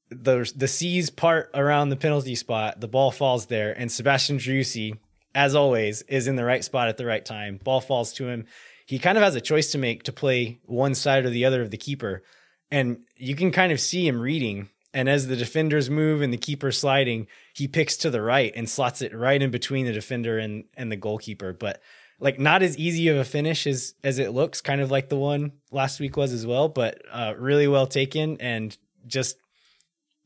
the 0.10 0.52
the 0.56 0.68
C's 0.68 1.10
part 1.10 1.52
around 1.54 1.90
the 1.90 1.96
penalty 1.96 2.36
spot, 2.36 2.82
the 2.82 2.88
ball 2.88 3.12
falls 3.12 3.46
there, 3.46 3.72
and 3.78 3.92
Sebastian 3.92 4.38
Driussi, 4.38 4.98
as 5.34 5.56
always, 5.56 6.02
is 6.04 6.28
in 6.28 6.36
the 6.36 6.44
right 6.44 6.64
spot 6.64 6.88
at 6.90 6.98
the 6.98 7.06
right 7.06 7.24
time. 7.24 7.60
Ball 7.64 7.82
falls 7.82 8.14
to 8.14 8.28
him. 8.28 8.46
He 8.88 9.00
kind 9.00 9.18
of 9.18 9.24
has 9.24 9.36
a 9.36 9.42
choice 9.42 9.72
to 9.72 9.78
make 9.78 10.04
to 10.04 10.12
play 10.12 10.60
one 10.66 10.96
side 10.96 11.26
or 11.26 11.30
the 11.30 11.46
other 11.46 11.62
of 11.62 11.72
the 11.72 11.78
keeper. 11.78 12.24
And 12.72 13.00
you 13.16 13.36
can 13.36 13.52
kind 13.52 13.72
of 13.72 13.80
see 13.80 14.08
him 14.08 14.20
reading. 14.20 14.70
And 14.94 15.10
as 15.10 15.28
the 15.28 15.36
defenders 15.36 15.90
move 15.90 16.22
and 16.22 16.32
the 16.32 16.38
keeper 16.38 16.72
sliding, 16.72 17.28
he 17.54 17.68
picks 17.68 17.98
to 17.98 18.10
the 18.10 18.22
right 18.22 18.54
and 18.56 18.70
slots 18.70 19.02
it 19.02 19.14
right 19.14 19.42
in 19.42 19.52
between 19.52 19.86
the 19.86 19.92
defender 19.92 20.38
and, 20.38 20.66
and 20.78 20.92
the 20.92 20.96
goalkeeper. 20.96 21.52
But 21.52 21.82
like 22.20 22.40
not 22.40 22.64
as 22.64 22.78
easy 22.78 23.08
of 23.10 23.18
a 23.18 23.26
finish 23.26 23.68
as 23.68 23.96
as 24.04 24.20
it 24.20 24.32
looks, 24.32 24.62
kind 24.62 24.82
of 24.82 24.92
like 24.92 25.10
the 25.10 25.18
one 25.18 25.54
last 25.72 26.00
week 26.00 26.18
was 26.18 26.34
as 26.34 26.46
well, 26.46 26.70
but 26.70 27.02
uh, 27.12 27.34
really 27.38 27.68
well 27.68 27.88
taken 27.88 28.40
and 28.40 28.78
just 29.06 29.38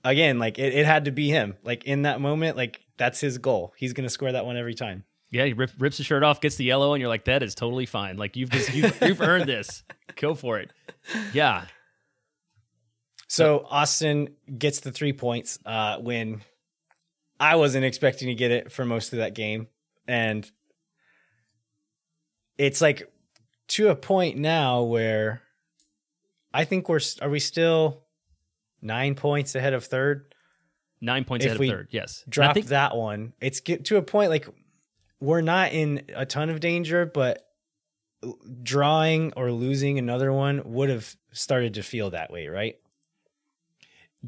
again 0.03 0.39
like 0.39 0.59
it, 0.59 0.73
it 0.73 0.85
had 0.85 1.05
to 1.05 1.11
be 1.11 1.29
him. 1.29 1.55
Like 1.63 1.85
in 1.85 2.03
that 2.03 2.21
moment, 2.21 2.57
like 2.57 2.81
that's 2.97 3.19
his 3.19 3.37
goal. 3.37 3.73
He's 3.77 3.93
gonna 3.93 4.09
score 4.09 4.31
that 4.31 4.45
one 4.45 4.57
every 4.57 4.75
time. 4.75 5.03
Yeah, 5.31 5.45
he 5.45 5.53
rip, 5.53 5.71
rips 5.77 5.97
the 5.97 6.03
shirt 6.03 6.23
off, 6.23 6.41
gets 6.41 6.55
the 6.55 6.65
yellow, 6.65 6.93
and 6.93 7.01
you're 7.01 7.09
like, 7.09 7.25
that 7.25 7.43
is 7.43 7.53
totally 7.53 7.85
fine. 7.85 8.17
Like 8.17 8.35
you've 8.35 8.49
just 8.49 8.73
you've, 8.73 8.99
you've 9.01 9.21
earned 9.21 9.47
this. 9.47 9.83
Go 10.15 10.33
for 10.33 10.59
it. 10.59 10.71
Yeah. 11.33 11.65
So 13.27 13.65
Austin 13.69 14.29
gets 14.57 14.79
the 14.79 14.91
three 14.91 15.13
points 15.13 15.59
uh, 15.65 15.97
when 15.97 16.41
I 17.39 17.57
wasn't 17.57 17.85
expecting 17.85 18.29
to 18.29 18.35
get 18.35 18.49
it 18.49 18.71
for 18.71 18.85
most 18.85 19.13
of 19.13 19.19
that 19.19 19.35
game, 19.35 19.67
and 20.07 20.49
it's 22.60 22.82
like 22.82 23.12
to 23.70 23.88
a 23.89 23.95
point 23.95 24.38
now 24.38 24.84
where 24.84 25.41
I 26.53 26.66
think 26.66 26.88
we're 26.89 26.99
are 27.22 27.30
we 27.30 27.39
still 27.39 28.03
nine 28.82 29.16
points 29.16 29.55
ahead 29.55 29.74
of 29.74 29.86
third? 29.86 30.36
Nine 31.01 31.24
points 31.24 31.45
if 31.45 31.53
ahead 31.53 31.62
of 31.62 31.68
third. 31.68 31.88
Yes, 31.91 32.24
drop 32.30 32.53
think- 32.53 32.68
that 32.68 32.95
one. 32.95 33.34
It's 33.41 33.62
get 33.62 33.86
to 33.86 33.97
a 33.97 34.01
point 34.01 34.30
like 34.30 34.47
we're 35.20 35.41
not 35.41 35.72
in 35.72 36.03
a 36.16 36.26
ton 36.26 36.49
of 36.49 36.60
danger, 36.60 37.05
but 37.05 37.45
drawing 38.62 39.32
or 39.38 39.51
losing 39.51 39.97
another 39.97 40.32
one 40.32 40.62
would 40.66 40.89
have 40.89 41.16
started 41.32 41.76
to 41.76 41.84
feel 41.84 42.10
that 42.10 42.32
way, 42.32 42.47
right? 42.47 42.76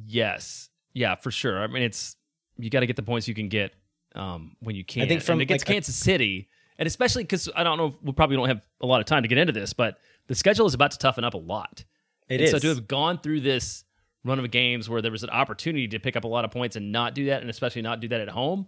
Yes. 0.05 0.69
Yeah, 0.93 1.15
for 1.15 1.31
sure. 1.31 1.59
I 1.61 1.67
mean, 1.67 1.83
it's 1.83 2.15
you 2.57 2.69
got 2.69 2.81
to 2.81 2.85
get 2.87 2.95
the 2.95 3.03
points 3.03 3.27
you 3.27 3.33
can 3.33 3.49
get 3.49 3.73
um, 4.15 4.55
when 4.59 4.75
you 4.75 4.85
can. 4.85 5.03
I 5.03 5.07
think 5.07 5.21
from 5.21 5.33
and 5.33 5.41
against 5.43 5.67
like 5.67 5.73
Kansas 5.75 5.99
a- 5.99 6.03
City, 6.03 6.49
and 6.81 6.87
especially 6.87 7.21
because 7.21 7.47
I 7.55 7.63
don't 7.63 7.77
know, 7.77 7.95
we 8.01 8.11
probably 8.11 8.37
don't 8.37 8.47
have 8.47 8.61
a 8.81 8.87
lot 8.87 9.01
of 9.01 9.05
time 9.05 9.21
to 9.21 9.27
get 9.27 9.37
into 9.37 9.53
this, 9.53 9.71
but 9.71 9.99
the 10.25 10.33
schedule 10.33 10.65
is 10.65 10.73
about 10.73 10.89
to 10.89 10.97
toughen 10.97 11.23
up 11.23 11.35
a 11.35 11.37
lot. 11.37 11.85
It 12.27 12.41
is. 12.41 12.49
So 12.49 12.57
to 12.57 12.69
have 12.69 12.87
gone 12.87 13.19
through 13.19 13.41
this 13.41 13.83
run 14.23 14.39
of 14.39 14.49
games 14.49 14.89
where 14.89 14.99
there 14.99 15.11
was 15.11 15.21
an 15.21 15.29
opportunity 15.29 15.87
to 15.89 15.99
pick 15.99 16.15
up 16.15 16.23
a 16.23 16.27
lot 16.27 16.43
of 16.43 16.49
points 16.49 16.75
and 16.75 16.91
not 16.91 17.13
do 17.13 17.25
that, 17.25 17.41
and 17.41 17.51
especially 17.51 17.83
not 17.83 17.99
do 17.99 18.07
that 18.07 18.21
at 18.21 18.29
home. 18.29 18.67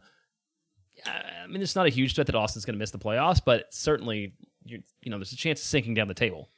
I 1.07 1.47
mean, 1.47 1.64
it's 1.64 1.76
not 1.76 1.88
a 1.88 1.89
huge 1.89 2.14
threat 2.14 2.28
that 2.28 2.36
Austin's 2.36 2.66
going 2.66 2.76
to 2.76 2.80
miss 2.80 2.91
the 2.91 2.99
playoffs, 2.99 3.41
but 3.43 3.74
certainly, 3.74 4.36
you 4.64 4.84
you 5.01 5.09
know, 5.09 5.18
there's 5.18 5.34
a 5.34 5.36
chance 5.36 5.59
of 5.61 5.66
sinking 5.66 5.95
down 5.95 6.07
the 6.07 6.14
table. 6.14 6.51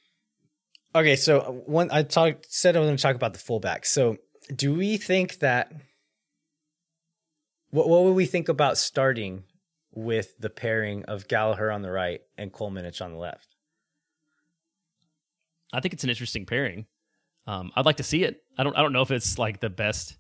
Okay, 0.94 1.16
so 1.16 1.40
uh, 1.40 1.52
one 1.52 1.90
I 1.90 2.04
talked 2.04 2.52
said 2.52 2.76
I 2.76 2.80
was 2.80 2.88
going 2.88 2.98
to 2.98 3.02
talk 3.02 3.16
about 3.16 3.32
the 3.32 3.40
fullback. 3.40 3.86
So, 3.86 4.18
do 4.54 4.76
we 4.76 4.98
think 4.98 5.40
that 5.40 5.72
what 7.70 7.88
what 7.88 8.04
would 8.04 8.16
we 8.16 8.26
think 8.26 8.50
about 8.50 8.78
starting 8.78 9.46
with 9.96 10.38
the 10.40 10.50
pairing 10.50 11.06
of 11.06 11.28
Gallagher 11.28 11.72
on 11.72 11.82
the 11.82 11.92
right 11.92 12.22
and 12.38 12.52
Kolmanic 12.52 13.02
on 13.02 13.12
the 13.12 13.18
left? 13.18 13.56
I 15.74 15.80
think 15.80 15.94
it's 15.94 16.04
an 16.04 16.10
interesting 16.10 16.46
pairing. 16.46 16.86
Um, 17.48 17.72
I'd 17.76 17.86
like 17.86 17.98
to 17.98 18.04
see 18.04 18.24
it. 18.24 18.44
I 18.58 18.64
don't. 18.64 18.76
I 18.76 18.82
don't 18.82 18.94
know 18.94 19.02
if 19.02 19.12
it's 19.12 19.38
like 19.38 19.60
the 19.60 19.70
best. 19.70 20.18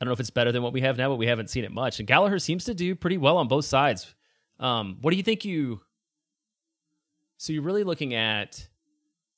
I 0.00 0.04
don't 0.04 0.08
know 0.08 0.14
if 0.14 0.20
it's 0.20 0.30
better 0.30 0.52
than 0.52 0.62
what 0.62 0.72
we 0.72 0.80
have 0.80 0.96
now, 0.96 1.08
but 1.08 1.16
we 1.16 1.26
haven't 1.26 1.50
seen 1.50 1.64
it 1.64 1.72
much. 1.72 1.98
And 1.98 2.06
Gallagher 2.06 2.38
seems 2.38 2.64
to 2.64 2.74
do 2.74 2.94
pretty 2.94 3.18
well 3.18 3.36
on 3.36 3.48
both 3.48 3.66
sides. 3.66 4.14
Um, 4.58 4.98
what 5.00 5.10
do 5.10 5.16
you 5.16 5.22
think 5.22 5.44
you? 5.44 5.80
So 7.36 7.52
you're 7.52 7.62
really 7.62 7.84
looking 7.84 8.14
at 8.14 8.66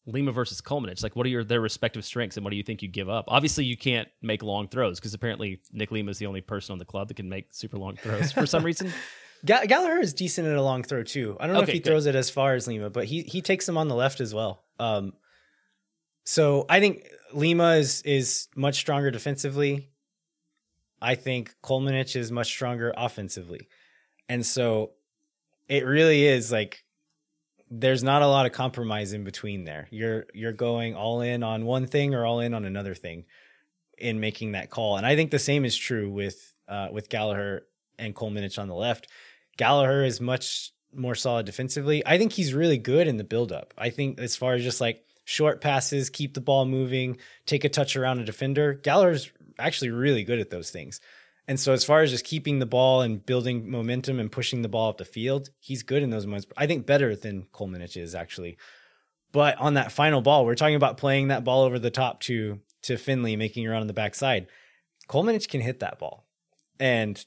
Lima 0.07 0.33
versus 0.33 0.61
Kolmanic. 0.61 1.03
Like, 1.03 1.15
what 1.15 1.27
are 1.27 1.29
your 1.29 1.45
their 1.45 1.61
respective 1.61 2.05
strengths, 2.05 2.37
and 2.37 2.45
what 2.45 2.51
do 2.51 2.57
you 2.57 2.63
think 2.63 2.83
you 2.83 2.89
give 2.89 3.09
up? 3.09 3.27
Obviously, 3.29 3.65
you 3.65 3.77
can't 3.77 4.09
make 4.21 4.43
long 4.43 4.67
throws 4.69 4.99
because 4.99 5.15
apparently 5.15 5.61
Nick 5.73 5.91
Lima 5.93 6.11
is 6.11 6.19
the 6.19 6.27
only 6.27 6.41
person 6.41 6.73
on 6.73 6.79
the 6.79 6.85
club 6.85 7.09
that 7.09 7.15
can 7.15 7.29
make 7.29 7.53
super 7.55 7.77
long 7.79 7.97
throws 7.97 8.33
for 8.33 8.47
some 8.47 8.65
reason. 8.65 8.93
Ga- 9.45 9.67
Gallagher 9.67 9.99
is 10.01 10.15
decent 10.15 10.47
at 10.47 10.57
a 10.57 10.63
long 10.63 10.83
throw 10.85 11.03
too. 11.03 11.37
I 11.41 11.47
don't 11.47 11.55
know 11.55 11.63
Okay, 11.63 11.73
if 11.73 11.75
he 11.75 11.81
good. 11.81 11.91
throws 11.91 12.07
it 12.07 12.15
as 12.15 12.31
far 12.31 12.55
as 12.55 12.67
Lima, 12.67 12.91
but 12.91 13.05
he 13.07 13.23
he 13.23 13.43
takes 13.43 13.67
them 13.67 13.77
on 13.77 13.89
the 13.89 13.95
left 13.97 14.21
as 14.21 14.33
well. 14.35 14.65
Um, 14.79 15.15
so 16.25 16.67
I 16.69 16.81
think 16.81 17.09
Lima 17.33 17.73
is 17.75 18.03
is 18.03 18.49
much 18.57 18.77
stronger 18.77 19.11
defensively. 19.11 19.89
I 21.01 21.17
think 21.17 21.55
Kolmanic 21.65 22.15
is 22.15 22.31
much 22.31 22.47
stronger 22.47 22.95
offensively, 22.97 23.69
and 24.29 24.47
so 24.47 24.93
it 25.69 25.85
really 25.85 26.25
is 26.25 26.53
like 26.53 26.85
there's 27.75 28.03
not 28.03 28.21
a 28.21 28.27
lot 28.27 28.45
of 28.45 28.53
compromise 28.53 29.15
in 29.15 29.25
between 29.25 29.65
there. 29.65 29.89
You're 29.91 30.27
you're 30.35 30.53
going 30.53 30.95
all 30.95 31.23
in 31.23 31.43
on 31.43 31.65
one 31.65 31.87
thing 31.87 32.15
or 32.15 32.27
all 32.27 32.41
in 32.41 32.53
on 32.53 32.67
another 32.67 32.95
thing 32.95 33.25
in 33.97 34.21
making 34.21 34.53
that 34.53 34.69
call, 34.69 34.99
and 34.99 35.07
I 35.07 35.17
think 35.17 35.31
the 35.31 35.39
same 35.39 35.65
is 35.65 35.77
true 35.77 36.11
with 36.11 36.55
uh, 36.69 36.89
with 36.93 37.09
Gallagher 37.09 37.67
and 37.99 38.15
Kolmanic 38.15 38.59
on 38.59 38.69
the 38.69 38.75
left. 38.75 39.09
Gallagher 39.57 40.05
is 40.05 40.21
much 40.21 40.73
more 40.95 41.15
solid 41.15 41.47
defensively. 41.47 42.03
I 42.05 42.19
think 42.19 42.33
he's 42.33 42.53
really 42.53 42.77
good 42.77 43.09
in 43.09 43.17
the 43.17 43.25
buildup. 43.25 43.73
I 43.79 43.89
think 43.89 44.21
as 44.21 44.37
far 44.37 44.53
as 44.53 44.63
just 44.63 44.81
like 44.81 45.05
short 45.25 45.63
passes, 45.63 46.11
keep 46.11 46.35
the 46.35 46.41
ball 46.43 46.67
moving, 46.67 47.17
take 47.47 47.65
a 47.65 47.71
touch 47.71 47.97
around 47.97 48.21
a 48.21 48.25
defender, 48.25 48.75
Gallagher's 48.75 49.31
actually 49.59 49.91
really 49.91 50.25
good 50.25 50.41
at 50.41 50.51
those 50.51 50.71
things. 50.71 51.01
And 51.49 51.59
so 51.59 51.73
as 51.73 51.85
far 51.85 52.03
as 52.03 52.11
just 52.11 52.25
keeping 52.25 52.59
the 52.61 52.67
ball 52.67 53.03
and 53.03 53.25
building 53.25 53.69
momentum 53.69 54.21
and 54.21 54.31
pushing 54.31 54.63
the 54.63 54.69
ball 54.69 54.91
up 54.91 54.99
the 54.99 55.05
field, 55.05 55.51
he's 55.59 55.83
good 55.83 56.03
in 56.03 56.11
those 56.11 56.27
moments. 56.27 56.47
I 56.57 56.67
think 56.67 56.87
better 56.87 57.17
than 57.17 57.47
Kolmanic 57.53 57.97
is 57.97 58.15
actually. 58.15 58.59
But 59.33 59.59
on 59.59 59.75
that 59.75 59.93
final 59.93 60.21
ball, 60.21 60.45
we're 60.45 60.55
talking 60.55 60.77
about 60.77 60.99
playing 60.99 61.29
that 61.29 61.45
ball 61.45 61.65
over 61.65 61.79
the 61.79 61.91
top 61.91 62.21
to 62.21 62.61
to 62.83 62.97
Finlay, 62.97 63.37
making 63.37 63.65
it 63.65 63.69
around 63.69 63.83
on 63.83 63.87
the 63.87 63.93
backside. 63.93 64.49
Kolmanic 65.09 65.49
can 65.49 65.61
hit 65.61 65.81
that 65.81 65.99
ball. 65.99 66.27
And 66.79 67.25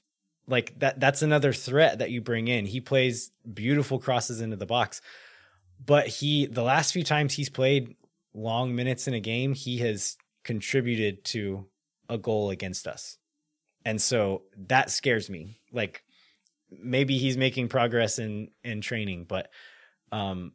like 0.47 0.78
that 0.80 0.99
that's 0.99 1.22
another 1.22 1.51
threat 1.51 1.99
that 1.99 2.11
you 2.11 2.22
bring 2.22 2.47
in. 2.47 2.66
He 2.66 2.80
plays 2.80 3.32
beautiful 3.51 3.99
crosses 3.99 4.39
into 4.39 4.55
the 4.55 4.66
box. 4.66 5.01
But 5.84 6.07
he 6.07 6.45
the 6.45 6.63
last 6.63 6.93
few 6.93 7.03
times 7.03 7.34
he's 7.34 7.49
played 7.49 7.95
long 8.34 8.76
minutes 8.76 9.07
in 9.07 9.13
a 9.13 9.20
game, 9.20 9.53
he 9.53 9.80
has 9.80 10.18
contributed 10.43 11.24
to 11.26 11.66
a 12.07 12.18
goal 12.18 12.49
against 12.49 12.88
us. 12.88 13.18
And 13.86 14.02
so 14.02 14.44
that 14.68 14.90
scares 14.90 15.30
me. 15.30 15.60
Like 15.72 16.04
maybe 16.72 17.18
he's 17.18 17.38
making 17.38 17.70
progress 17.70 18.20
in 18.20 18.50
in 18.64 18.82
training, 18.82 19.26
but 19.28 19.50
um 20.12 20.54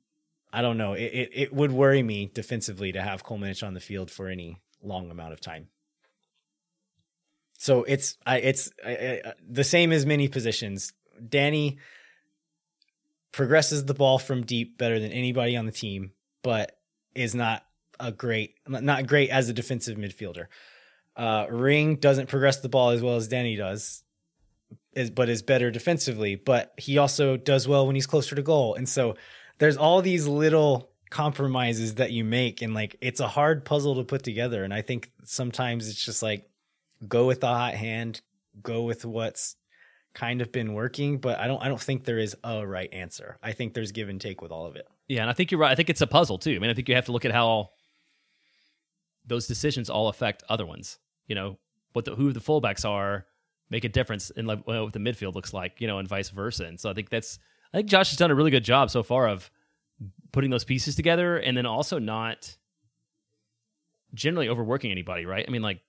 I 0.53 0.63
don't 0.63 0.79
know. 0.79 0.95
It 0.95 1.05
it, 1.05 1.31
it 1.33 1.53
would 1.53 1.73
worry 1.73 2.03
me 2.03 2.31
defensively 2.33 2.93
to 2.93 3.01
have 3.01 3.25
Kolmanic 3.25 3.65
on 3.67 3.75
the 3.75 3.81
field 3.81 4.11
for 4.11 4.29
any 4.29 4.59
long 4.83 5.11
amount 5.11 5.33
of 5.33 5.41
time. 5.41 5.69
So 7.59 7.85
it's 7.85 8.17
I 8.27 8.39
it's 8.39 8.71
I, 8.85 8.91
I, 9.25 9.33
the 9.49 9.65
same 9.65 9.93
as 9.93 10.05
many 10.05 10.29
positions. 10.29 10.93
Danny 11.29 11.79
progresses 13.33 13.85
the 13.85 13.95
ball 13.95 14.19
from 14.19 14.45
deep 14.45 14.79
better 14.79 14.99
than 14.99 15.13
anybody 15.13 15.57
on 15.57 15.67
the 15.67 15.73
team, 15.73 16.13
but 16.43 16.79
is 17.15 17.35
not 17.35 17.65
a 18.01 18.11
great 18.11 18.55
not 18.67 19.07
great 19.07 19.31
as 19.31 19.49
a 19.49 19.53
defensive 19.53 19.99
midfielder. 19.99 20.47
Uh, 21.17 21.47
Ring 21.51 21.97
doesn't 21.97 22.29
progress 22.29 22.61
the 22.61 22.69
ball 22.69 22.91
as 22.91 23.03
well 23.03 23.17
as 23.17 23.29
Danny 23.29 23.57
does, 23.57 24.03
is 24.95 25.11
but 25.11 25.29
is 25.29 25.43
better 25.43 25.71
defensively. 25.71 26.35
But 26.37 26.73
he 26.77 26.99
also 26.99 27.37
does 27.37 27.69
well 27.69 27.87
when 27.87 27.95
he's 27.95 28.07
closer 28.07 28.35
to 28.35 28.43
goal, 28.43 28.75
and 28.75 28.89
so 28.89 29.17
there's 29.59 29.77
all 29.77 30.03
these 30.03 30.27
little 30.27 30.91
compromises 31.11 31.97
that 31.97 32.13
you 32.13 32.25
make, 32.25 32.63
and 32.63 32.75
like 32.75 32.97
it's 33.01 33.21
a 33.21 33.29
hard 33.29 33.65
puzzle 33.65 33.97
to 33.97 34.05
put 34.05 34.23
together. 34.23 34.65
And 34.65 34.73
I 34.73 34.83
think 34.83 35.11
sometimes 35.25 35.89
it's 35.89 36.05
just 36.05 36.23
like 36.23 36.49
go 37.07 37.27
with 37.27 37.41
the 37.41 37.49
hot 37.49 37.75
hand, 37.75 38.21
go 38.63 38.83
with 38.83 39.05
what's 39.05 39.57
kind 40.15 40.41
of 40.41 40.51
been 40.53 40.73
working, 40.73 41.19
but 41.19 41.39
I 41.39 41.47
don't 41.47 41.63
I 41.63 41.69
don't 41.69 41.81
think 41.81 42.05
there 42.05 42.19
is 42.19 42.37
a 42.43 42.67
right 42.67 42.93
answer. 42.93 43.39
I 43.43 43.53
think 43.53 43.75
there's 43.75 43.93
give 43.93 44.09
and 44.09 44.21
take 44.21 44.41
with 44.41 44.53
all 44.53 44.67
of 44.67 44.77
it. 44.77 44.87
Yeah, 45.09 45.23
and 45.23 45.31
I 45.31 45.33
think 45.33 45.51
you're 45.51 45.61
right. 45.61 45.73
I 45.73 45.75
think 45.75 45.91
it's 45.91 46.01
a 46.01 46.07
puzzle 46.07 46.39
too. 46.39 46.55
I 46.55 46.59
mean, 46.59 46.71
I 46.71 46.75
think 46.75 46.89
you 46.89 46.95
have 46.95 47.07
to 47.07 47.13
look 47.13 47.25
at 47.25 47.33
how 47.33 47.71
those 49.31 49.47
decisions 49.47 49.89
all 49.89 50.09
affect 50.09 50.43
other 50.51 50.67
ones. 50.67 50.99
You 51.27 51.35
know, 51.35 51.59
what 51.95 52.05
the 52.05 52.15
who 52.15 52.33
the 52.35 52.41
fullbacks 52.41 52.85
are 52.87 53.25
make 53.71 53.85
a 53.85 53.89
difference 53.89 54.29
in 54.31 54.45
like 54.47 54.67
what 54.67 54.93
the 54.93 54.99
midfield 54.99 55.35
looks 55.35 55.55
like. 55.55 55.81
You 55.81 55.87
know, 55.87 55.99
and 55.99 56.07
vice 56.07 56.29
versa. 56.29 56.65
And 56.65 56.79
so 56.79 56.91
I 56.91 56.93
think 56.95 57.09
that's 57.09 57.39
I 57.73 57.79
think 57.79 57.89
Josh 57.89 58.11
has 58.11 58.19
done 58.19 58.31
a 58.31 58.35
really 58.35 58.51
good 58.51 58.65
job 58.65 58.91
so 58.91 59.03
far 59.03 59.29
of 59.29 59.51
putting 60.33 60.51
those 60.51 60.65
pieces 60.65 60.95
together, 60.97 61.39
and 61.39 61.57
then 61.57 61.65
also 61.67 61.99
not 61.99 62.57
generally 64.13 64.49
overworking 64.49 64.91
anybody. 64.91 65.25
Right? 65.25 65.45
I 65.47 65.51
mean, 65.51 65.63
like 65.63 65.81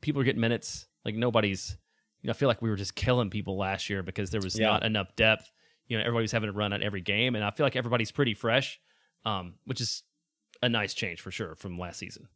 people 0.00 0.20
are 0.22 0.24
getting 0.24 0.40
minutes. 0.40 0.86
Like 1.04 1.14
nobody's. 1.16 1.76
You 2.22 2.26
know, 2.28 2.32
I 2.32 2.34
feel 2.34 2.48
like 2.48 2.60
we 2.60 2.68
were 2.68 2.76
just 2.76 2.96
killing 2.96 3.30
people 3.30 3.56
last 3.56 3.88
year 3.88 4.02
because 4.02 4.30
there 4.30 4.40
was 4.40 4.58
Yeah. 4.58 4.66
not 4.66 4.84
enough 4.84 5.14
depth. 5.14 5.52
You 5.86 5.96
know, 5.96 6.02
everybody 6.02 6.24
was 6.24 6.32
having 6.32 6.48
to 6.48 6.52
run 6.52 6.72
on 6.72 6.82
every 6.82 7.00
game, 7.00 7.36
and 7.36 7.44
I 7.44 7.50
feel 7.52 7.64
like 7.64 7.76
everybody's 7.76 8.10
pretty 8.10 8.34
fresh, 8.34 8.80
um, 9.24 9.54
which 9.66 9.80
is 9.80 10.02
a 10.60 10.68
nice 10.68 10.94
change 10.94 11.20
for 11.20 11.30
sure 11.30 11.54
from 11.54 11.78
last 11.78 11.98
season. 12.00 12.26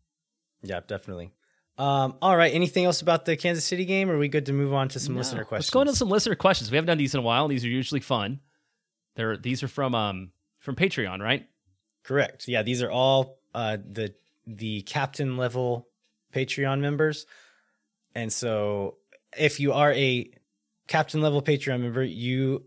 Yeah, 0.62 0.80
definitely. 0.86 1.32
Um, 1.78 2.16
all 2.22 2.36
right. 2.36 2.52
Anything 2.54 2.84
else 2.84 3.00
about 3.02 3.24
the 3.24 3.36
Kansas 3.36 3.64
City 3.64 3.84
game? 3.84 4.10
Or 4.10 4.14
are 4.14 4.18
we 4.18 4.28
good 4.28 4.46
to 4.46 4.52
move 4.52 4.72
on 4.74 4.88
to 4.90 5.00
some 5.00 5.14
No. 5.14 5.18
listener 5.18 5.44
questions? 5.44 5.66
Let's 5.66 5.70
go 5.70 5.80
into 5.80 5.96
some 5.96 6.08
listener 6.08 6.34
questions. 6.34 6.70
We 6.70 6.76
haven't 6.76 6.88
done 6.88 6.98
these 6.98 7.14
in 7.14 7.20
a 7.20 7.22
while, 7.22 7.44
and 7.44 7.52
these 7.52 7.64
are 7.64 7.68
usually 7.68 8.00
fun. 8.00 8.40
They're 9.16 9.36
these 9.36 9.62
are 9.62 9.68
from 9.68 9.94
um 9.94 10.32
from 10.58 10.76
Patreon, 10.76 11.20
right? 11.20 11.48
Correct. 12.04 12.46
Yeah, 12.48 12.62
these 12.62 12.82
are 12.82 12.90
all 12.90 13.38
uh, 13.54 13.78
the 13.84 14.14
the 14.46 14.82
captain 14.82 15.36
level 15.36 15.88
Patreon 16.34 16.80
members, 16.80 17.26
and 18.14 18.32
so 18.32 18.96
if 19.38 19.60
you 19.60 19.72
are 19.72 19.92
a 19.92 20.30
captain 20.88 21.20
level 21.20 21.42
Patreon 21.42 21.80
member, 21.80 22.02
you 22.02 22.64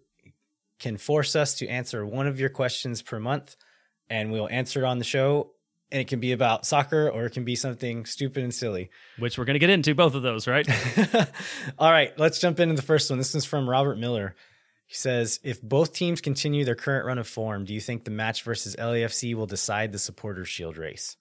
can 0.79 0.97
force 0.97 1.35
us 1.35 1.55
to 1.55 1.67
answer 1.67 2.05
one 2.05 2.27
of 2.27 2.39
your 2.39 2.49
questions 2.49 3.01
per 3.01 3.19
month, 3.19 3.55
and 4.09 4.31
we'll 4.31 4.49
answer 4.49 4.81
it 4.81 4.85
on 4.85 4.99
the 4.99 5.03
show. 5.05 5.51
And 5.91 6.01
it 6.01 6.07
can 6.07 6.19
be 6.19 6.31
about 6.31 6.65
soccer, 6.65 7.09
or 7.09 7.25
it 7.25 7.33
can 7.33 7.45
be 7.45 7.55
something 7.55 8.05
stupid 8.05 8.43
and 8.43 8.53
silly. 8.53 8.89
Which 9.19 9.37
we're 9.37 9.45
gonna 9.45 9.59
get 9.59 9.69
into 9.69 9.93
both 9.93 10.15
of 10.15 10.23
those, 10.23 10.47
right? 10.47 10.67
All 11.79 11.91
right, 11.91 12.17
let's 12.17 12.39
jump 12.39 12.59
into 12.59 12.75
the 12.75 12.81
first 12.81 13.09
one. 13.09 13.19
This 13.19 13.35
is 13.35 13.45
from 13.45 13.69
Robert 13.69 13.97
Miller. 13.97 14.35
He 14.87 14.95
says, 14.95 15.39
"If 15.43 15.61
both 15.61 15.93
teams 15.93 16.21
continue 16.21 16.65
their 16.65 16.75
current 16.75 17.05
run 17.05 17.17
of 17.17 17.27
form, 17.27 17.65
do 17.65 17.73
you 17.73 17.79
think 17.79 18.03
the 18.03 18.11
match 18.11 18.43
versus 18.43 18.75
LAFC 18.77 19.35
will 19.35 19.45
decide 19.45 19.91
the 19.91 19.99
Supporters 19.99 20.47
Shield 20.47 20.77
race?" 20.77 21.17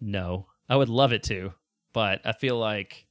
no, 0.00 0.46
I 0.68 0.76
would 0.76 0.88
love 0.88 1.12
it 1.12 1.22
to, 1.24 1.52
but 1.92 2.20
I 2.24 2.32
feel 2.32 2.58
like 2.58 3.06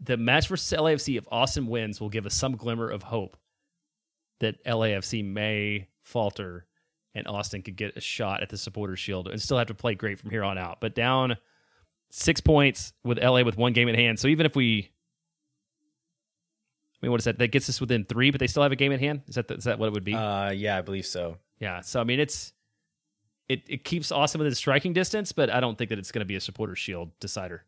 the 0.00 0.16
match 0.16 0.48
versus 0.48 0.78
LAFC, 0.78 1.18
if 1.18 1.26
Austin 1.30 1.66
wins, 1.66 2.00
will 2.00 2.08
give 2.08 2.26
us 2.26 2.34
some 2.34 2.56
glimmer 2.56 2.88
of 2.88 3.02
hope 3.02 3.36
that 4.40 4.64
LAFC 4.64 5.24
may 5.24 5.88
falter 6.02 6.66
and 7.14 7.26
Austin 7.26 7.62
could 7.62 7.76
get 7.76 7.96
a 7.96 8.00
shot 8.00 8.42
at 8.42 8.48
the 8.48 8.56
supporter 8.56 8.96
shield 8.96 9.28
and 9.28 9.40
still 9.40 9.58
have 9.58 9.66
to 9.68 9.74
play 9.74 9.94
great 9.94 10.18
from 10.18 10.30
here 10.30 10.44
on 10.44 10.58
out. 10.58 10.80
But 10.80 10.94
down 10.94 11.36
six 12.10 12.40
points 12.40 12.92
with 13.04 13.18
LA 13.22 13.42
with 13.42 13.56
one 13.56 13.72
game 13.72 13.88
in 13.88 13.94
hand. 13.94 14.18
So 14.18 14.28
even 14.28 14.46
if 14.46 14.54
we 14.56 14.90
I 17.02 17.06
mean, 17.06 17.12
what 17.12 17.20
is 17.20 17.24
that? 17.24 17.38
That 17.38 17.48
gets 17.48 17.68
us 17.68 17.80
within 17.80 18.04
three, 18.04 18.30
but 18.30 18.40
they 18.40 18.46
still 18.46 18.62
have 18.62 18.72
a 18.72 18.76
game 18.76 18.92
in 18.92 19.00
hand. 19.00 19.22
Is 19.26 19.36
that 19.36 19.50
is 19.50 19.64
that 19.64 19.78
what 19.78 19.86
it 19.86 19.92
would 19.94 20.04
be? 20.04 20.14
Uh, 20.14 20.50
yeah, 20.50 20.76
I 20.76 20.82
believe 20.82 21.06
so. 21.06 21.38
yeah. 21.58 21.80
So 21.80 21.98
I 22.00 22.04
mean, 22.04 22.20
it's 22.20 22.52
it 23.48 23.62
it 23.68 23.84
keeps 23.84 24.12
Austin 24.12 24.38
within 24.38 24.54
striking 24.54 24.92
distance, 24.92 25.32
but 25.32 25.48
I 25.50 25.60
don't 25.60 25.78
think 25.78 25.88
that 25.88 25.98
it's 25.98 26.12
going 26.12 26.20
to 26.20 26.26
be 26.26 26.36
a 26.36 26.40
supporter 26.40 26.76
shield 26.76 27.10
decider. 27.18 27.64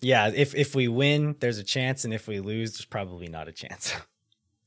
Yeah, 0.00 0.30
if 0.32 0.54
if 0.54 0.74
we 0.76 0.86
win, 0.88 1.34
there's 1.40 1.58
a 1.58 1.64
chance, 1.64 2.04
and 2.04 2.14
if 2.14 2.28
we 2.28 2.38
lose, 2.38 2.72
there's 2.72 2.84
probably 2.84 3.28
not 3.28 3.48
a 3.48 3.52
chance. 3.52 3.94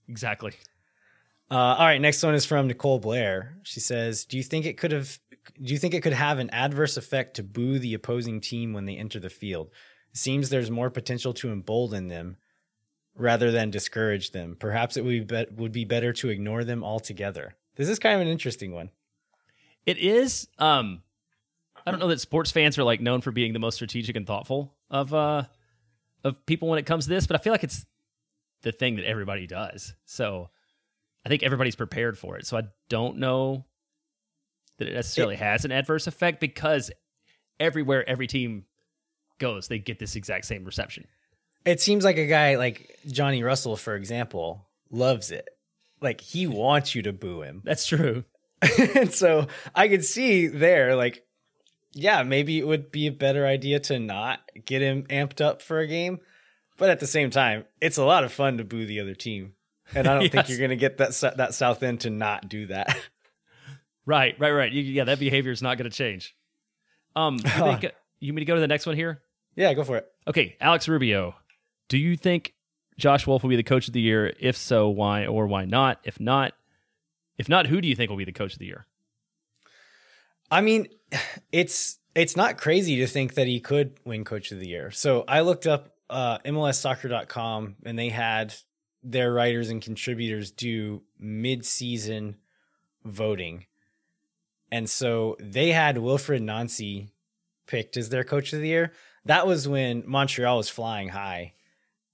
Exactly. 0.09 0.53
Uh, 1.51 1.55
all 1.79 1.85
right, 1.85 1.99
next 1.99 2.21
one 2.21 2.35
is 2.35 2.45
from 2.45 2.67
Nicole 2.67 2.99
Blair. 2.99 3.57
She 3.63 3.79
says, 3.79 4.25
"Do 4.25 4.37
you 4.37 4.43
think 4.43 4.65
it 4.65 4.77
could 4.77 4.91
have? 4.91 5.19
Do 5.61 5.73
you 5.73 5.79
think 5.79 5.93
it 5.93 6.01
could 6.01 6.13
have 6.13 6.37
an 6.37 6.49
adverse 6.51 6.95
effect 6.95 7.35
to 7.35 7.43
boo 7.43 7.79
the 7.79 7.95
opposing 7.95 8.39
team 8.39 8.73
when 8.73 8.85
they 8.85 8.95
enter 8.95 9.19
the 9.19 9.29
field? 9.29 9.71
It 10.11 10.17
seems 10.17 10.49
there's 10.49 10.69
more 10.69 10.89
potential 10.91 11.33
to 11.35 11.51
embolden 11.51 12.07
them 12.07 12.37
rather 13.15 13.51
than 13.51 13.71
discourage 13.71 14.31
them. 14.31 14.55
Perhaps 14.59 14.95
it 14.95 15.03
would 15.03 15.27
be, 15.27 15.45
would 15.55 15.71
be 15.71 15.85
better 15.85 16.13
to 16.13 16.29
ignore 16.29 16.63
them 16.63 16.83
altogether." 16.83 17.55
This 17.75 17.89
is 17.89 17.97
kind 17.97 18.15
of 18.15 18.21
an 18.21 18.27
interesting 18.27 18.71
one. 18.71 18.91
It 19.85 19.97
is. 19.97 20.47
Um, 20.59 21.01
I 21.85 21.91
don't 21.91 21.99
know 21.99 22.09
that 22.09 22.19
sports 22.19 22.51
fans 22.51 22.77
are 22.77 22.83
like 22.83 23.01
known 23.01 23.21
for 23.21 23.31
being 23.31 23.53
the 23.53 23.59
most 23.59 23.75
strategic 23.75 24.15
and 24.15 24.27
thoughtful 24.27 24.75
of 24.91 25.13
uh 25.13 25.43
of 26.23 26.45
people 26.45 26.67
when 26.67 26.77
it 26.77 26.85
comes 26.85 27.05
to 27.05 27.09
this, 27.09 27.25
but 27.25 27.35
I 27.35 27.39
feel 27.39 27.53
like 27.53 27.63
it's 27.63 27.85
the 28.61 28.71
thing 28.71 28.97
that 28.97 29.05
everybody 29.05 29.47
does. 29.47 29.95
So 30.05 30.49
I 31.29 31.31
think 31.31 31.43
everybody's 31.43 31.75
prepared 31.75 32.17
for 32.17 32.37
it. 32.37 32.47
So 32.47 32.57
I 32.57 32.63
don't 32.89 33.17
know 33.19 33.63
that 34.79 34.87
it 34.87 34.95
necessarily 34.95 35.35
it, 35.35 35.41
has 35.41 35.63
an 35.63 35.71
adverse 35.71 36.07
effect 36.07 36.39
because 36.39 36.89
everywhere 37.59 38.07
every 38.09 38.25
team 38.25 38.63
goes, 39.37 39.67
they 39.67 39.77
get 39.77 39.99
this 39.99 40.15
exact 40.15 40.45
same 40.45 40.65
reception. 40.65 41.05
It 41.65 41.81
seems 41.81 42.03
like 42.03 42.17
a 42.17 42.25
guy 42.25 42.55
like 42.55 42.97
Johnny 43.05 43.43
Russell, 43.43 43.75
for 43.75 43.95
example, 43.95 44.65
loves 44.89 45.29
it. 45.29 45.47
Like 46.01 46.19
he 46.19 46.47
wants 46.47 46.95
you 46.95 47.03
to 47.03 47.13
boo 47.13 47.43
him. 47.43 47.61
That's 47.63 47.85
true. 47.85 48.23
and 48.95 49.13
so 49.13 49.45
I 49.75 49.87
could 49.87 50.03
see 50.03 50.47
there, 50.47 50.95
like, 50.95 51.23
yeah, 51.93 52.23
maybe 52.23 52.57
it 52.57 52.65
would 52.65 52.91
be 52.91 53.05
a 53.05 53.11
better 53.11 53.45
idea 53.45 53.79
to 53.81 53.99
not 53.99 54.39
get 54.65 54.81
him 54.81 55.03
amped 55.11 55.41
up 55.41 55.61
for 55.61 55.77
a 55.77 55.87
game. 55.87 56.21
But 56.79 56.89
at 56.89 56.99
the 56.99 57.05
same 57.05 57.29
time, 57.29 57.65
it's 57.79 57.97
a 57.97 58.03
lot 58.03 58.23
of 58.23 58.33
fun 58.33 58.57
to 58.57 58.63
boo 58.63 58.87
the 58.87 58.99
other 58.99 59.13
team. 59.13 59.53
And 59.95 60.07
I 60.07 60.13
don't 60.13 60.21
yes. 60.23 60.31
think 60.31 60.49
you're 60.49 60.57
going 60.57 60.69
to 60.71 60.75
get 60.75 60.97
that 60.97 61.33
that 61.37 61.53
South 61.53 61.83
End 61.83 62.01
to 62.01 62.09
not 62.09 62.47
do 62.49 62.67
that. 62.67 62.97
Right, 64.05 64.35
right, 64.39 64.51
right. 64.51 64.71
You, 64.71 64.81
yeah, 64.81 65.03
that 65.03 65.19
behavior 65.19 65.51
is 65.51 65.61
not 65.61 65.77
going 65.77 65.87
to 65.89 65.95
change. 65.95 66.35
Um, 67.15 67.35
you, 67.35 67.41
think, 67.49 67.85
you 68.19 68.33
mean 68.33 68.39
to 68.39 68.45
go 68.45 68.55
to 68.55 68.61
the 68.61 68.67
next 68.67 68.87
one 68.87 68.95
here? 68.95 69.21
Yeah, 69.55 69.71
go 69.75 69.83
for 69.83 69.97
it. 69.97 70.07
Okay, 70.27 70.55
Alex 70.59 70.87
Rubio. 70.87 71.35
Do 71.89 71.97
you 71.99 72.17
think 72.17 72.55
Josh 72.97 73.27
Wolff 73.27 73.43
will 73.43 73.51
be 73.51 73.55
the 73.55 73.61
coach 73.61 73.87
of 73.87 73.93
the 73.93 74.01
year? 74.01 74.33
If 74.39 74.57
so, 74.57 74.89
why 74.89 75.27
or 75.27 75.45
why 75.45 75.65
not? 75.65 75.99
If 76.03 76.19
not, 76.19 76.53
if 77.37 77.47
not, 77.47 77.67
who 77.67 77.81
do 77.81 77.87
you 77.87 77.95
think 77.95 78.09
will 78.09 78.17
be 78.17 78.25
the 78.25 78.31
coach 78.31 78.53
of 78.53 78.59
the 78.59 78.65
year? 78.65 78.87
I 80.49 80.61
mean, 80.61 80.87
it's 81.51 81.99
it's 82.15 82.35
not 82.35 82.57
crazy 82.57 82.97
to 82.97 83.07
think 83.07 83.35
that 83.35 83.45
he 83.45 83.59
could 83.59 83.93
win 84.05 84.25
coach 84.25 84.51
of 84.51 84.59
the 84.59 84.67
year. 84.67 84.89
So 84.89 85.23
I 85.27 85.41
looked 85.41 85.67
up 85.67 85.93
uh, 86.09 86.39
MLSsoccer.com 86.39 87.75
and 87.85 87.99
they 87.99 88.09
had 88.09 88.55
their 89.11 89.33
writers 89.33 89.69
and 89.69 89.81
contributors 89.81 90.51
do 90.51 91.01
mid-season 91.17 92.37
voting. 93.03 93.65
And 94.71 94.89
so 94.89 95.35
they 95.39 95.71
had 95.71 95.97
Wilfred 95.97 96.41
Nancy 96.41 97.09
picked 97.65 97.97
as 97.97 98.09
their 98.09 98.23
coach 98.23 98.53
of 98.53 98.59
the 98.59 98.67
year. 98.67 98.91
That 99.25 99.47
was 99.47 99.67
when 99.67 100.03
Montreal 100.05 100.57
was 100.57 100.69
flying 100.69 101.09
high. 101.09 101.53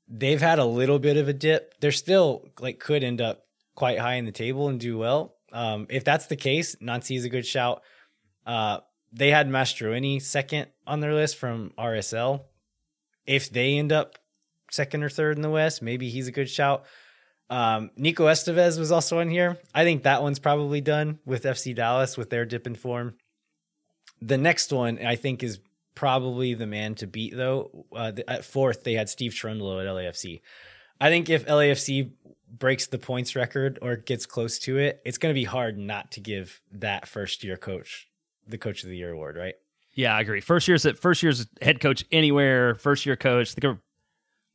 They've 0.08 0.42
had 0.42 0.60
a 0.60 0.66
little 0.66 1.00
bit 1.00 1.18
of 1.18 1.28
a 1.28 1.34
dip. 1.34 1.74
They're 1.80 1.92
still 1.92 2.48
like 2.60 2.80
could 2.80 3.04
end 3.04 3.22
up 3.22 3.46
quite 3.74 4.00
high 4.00 4.16
in 4.16 4.26
the 4.26 4.32
table 4.32 4.70
and 4.70 4.80
do 4.80 4.98
well. 4.98 5.36
Um, 5.52 5.88
if 5.90 6.04
that's 6.04 6.28
the 6.28 6.36
case, 6.36 6.76
Nancy 6.80 7.16
is 7.16 7.26
a 7.26 7.30
good 7.30 7.46
shout. 7.46 7.82
Uh, 8.46 8.80
they 9.12 9.32
had 9.32 9.50
Mastroeni 9.50 10.22
second 10.22 10.68
on 10.86 11.00
their 11.00 11.14
list 11.14 11.38
from 11.38 11.72
RSL. 11.78 12.42
If 13.26 13.50
they 13.50 13.78
end 13.78 13.92
up 13.92 14.18
second 14.76 15.04
or 15.04 15.10
third 15.10 15.38
in 15.38 15.42
the 15.42 15.50
West, 15.50 15.82
maybe 15.82 16.10
he's 16.10 16.28
a 16.28 16.32
good 16.32 16.50
shout. 16.50 16.86
Um, 17.50 17.92
Nico 17.96 18.26
Estevez 18.26 18.80
was 18.80 18.92
also 18.92 19.20
in 19.20 19.30
here. 19.30 19.58
I 19.74 19.84
think 19.84 20.04
that 20.04 20.24
one's 20.24 20.40
probably 20.40 20.82
done 20.82 21.20
with 21.26 21.44
FC 21.44 21.76
Dallas 21.76 22.18
with 22.18 22.30
their 22.30 22.46
dip 22.46 22.68
in 22.68 22.76
form. 22.76 23.16
The 24.22 24.38
next 24.38 24.72
one 24.72 25.06
I 25.06 25.16
think 25.16 25.44
is 25.44 25.60
probably 25.94 26.54
the 26.54 26.68
man 26.68 26.96
to 26.96 27.08
beat 27.08 27.36
though. 27.36 27.86
Uh, 27.96 28.12
at 28.28 28.46
fourth, 28.46 28.84
they 28.84 28.94
had 28.94 29.10
Steve 29.10 29.32
Cherundolo 29.32 29.82
at 29.82 29.88
LAFC. 29.88 30.42
I 31.00 31.10
think 31.10 31.30
if 31.30 31.46
LAFC 31.46 32.12
breaks 32.52 32.88
the 32.88 32.98
points 32.98 33.36
record 33.36 33.80
or 33.82 33.96
gets 33.96 34.26
close 34.26 34.60
to 34.60 34.78
it, 34.78 35.02
it's 35.06 35.18
going 35.18 35.34
to 35.34 35.40
be 35.40 35.44
hard 35.44 35.78
not 35.78 36.12
to 36.12 36.20
give 36.20 36.62
that 36.72 37.08
first 37.08 37.44
year 37.44 37.58
coach 37.58 38.08
the 38.48 38.58
coach 38.58 38.84
of 38.84 38.90
the 38.90 38.98
year 38.98 39.12
award, 39.12 39.36
right? 39.36 39.56
Yeah, 39.94 40.16
I 40.16 40.22
agree. 40.22 40.42
First 40.42 40.68
year's 40.68 40.86
first 41.00 41.24
year's 41.24 41.48
head 41.62 41.80
coach 41.80 42.04
anywhere, 42.12 42.76
first 42.76 43.06
year 43.06 43.16
coach. 43.16 43.56
There, 43.56 43.80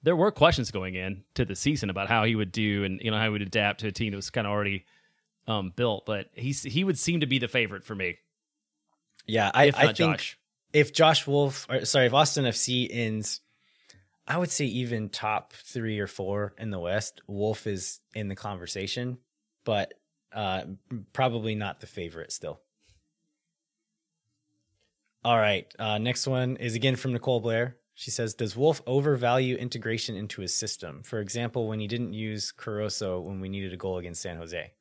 there 0.03 0.17
were 0.17 0.31
questions 0.31 0.71
going 0.71 0.95
in 0.95 1.25
to 1.35 1.45
the 1.45 1.55
season 1.55 1.91
about 1.91 2.09
how 2.09 2.25
he 2.25 2.35
would 2.35 2.53
do 2.53 2.85
and 2.85 3.01
you 3.03 3.11
know 3.11 3.19
how 3.19 3.25
he 3.25 3.31
would 3.31 3.43
adapt 3.43 3.81
to 3.81 3.89
a 3.89 3.93
team 3.93 4.13
that 4.13 4.17
was 4.17 4.31
kind 4.31 4.47
of 4.47 4.53
already 4.53 4.85
um, 5.47 5.73
built, 5.75 6.07
but 6.07 6.27
he's 6.35 6.63
he 6.63 6.85
would 6.85 6.99
seem 6.99 7.21
to 7.21 7.27
be 7.27 7.39
the 7.39 7.49
favorite 7.49 7.85
for 7.85 7.95
me. 7.95 8.19
Yeah, 9.27 9.51
I, 9.53 9.65
I 9.65 9.93
think 9.93 9.97
Josh. 9.97 10.39
if 10.73 10.93
Josh 10.93 11.27
Wolff, 11.27 11.67
or 11.69 11.85
sorry, 11.85 12.07
if 12.07 12.15
Austin 12.15 12.45
FC 12.45 12.89
ends 12.91 13.41
I 14.31 14.37
would 14.37 14.53
say 14.53 14.67
even 14.67 15.09
top 15.09 15.55
three 15.55 15.99
or 15.99 16.07
four 16.07 16.55
in 16.57 16.71
the 16.71 16.79
West, 16.79 17.21
Wolff 17.27 17.67
is 17.67 17.99
in 18.15 18.29
the 18.29 18.37
conversation, 18.37 19.19
but 19.65 19.93
uh, 20.33 20.63
probably 21.13 21.57
not 21.57 21.81
the 21.81 21.89
favorite 21.89 22.31
still. 22.31 22.61
All 25.25 25.37
right. 25.37 25.67
Uh, 25.81 25.99
next 25.99 26.29
one 26.29 26.59
is 26.59 26.77
again 26.77 26.95
from 26.95 27.13
Nicole 27.13 27.41
Blair. 27.41 27.77
She 28.01 28.11
says, 28.11 28.33
Does 28.33 28.57
Wolff 28.57 28.81
overvalue 28.87 29.57
integration 29.57 30.17
into 30.17 30.41
his 30.41 30.55
system? 30.55 31.03
For 31.03 31.21
example, 31.21 31.69
when 31.69 31.81
he 31.81 31.87
didn't 31.87 32.15
use 32.15 32.51
Corozo 32.51 33.23
when 33.23 33.43
we 33.43 33.51
needed 33.51 33.75
a 33.75 33.77
goal 33.77 33.99
against 33.99 34.23
San 34.23 34.39
Jose. 34.39 34.73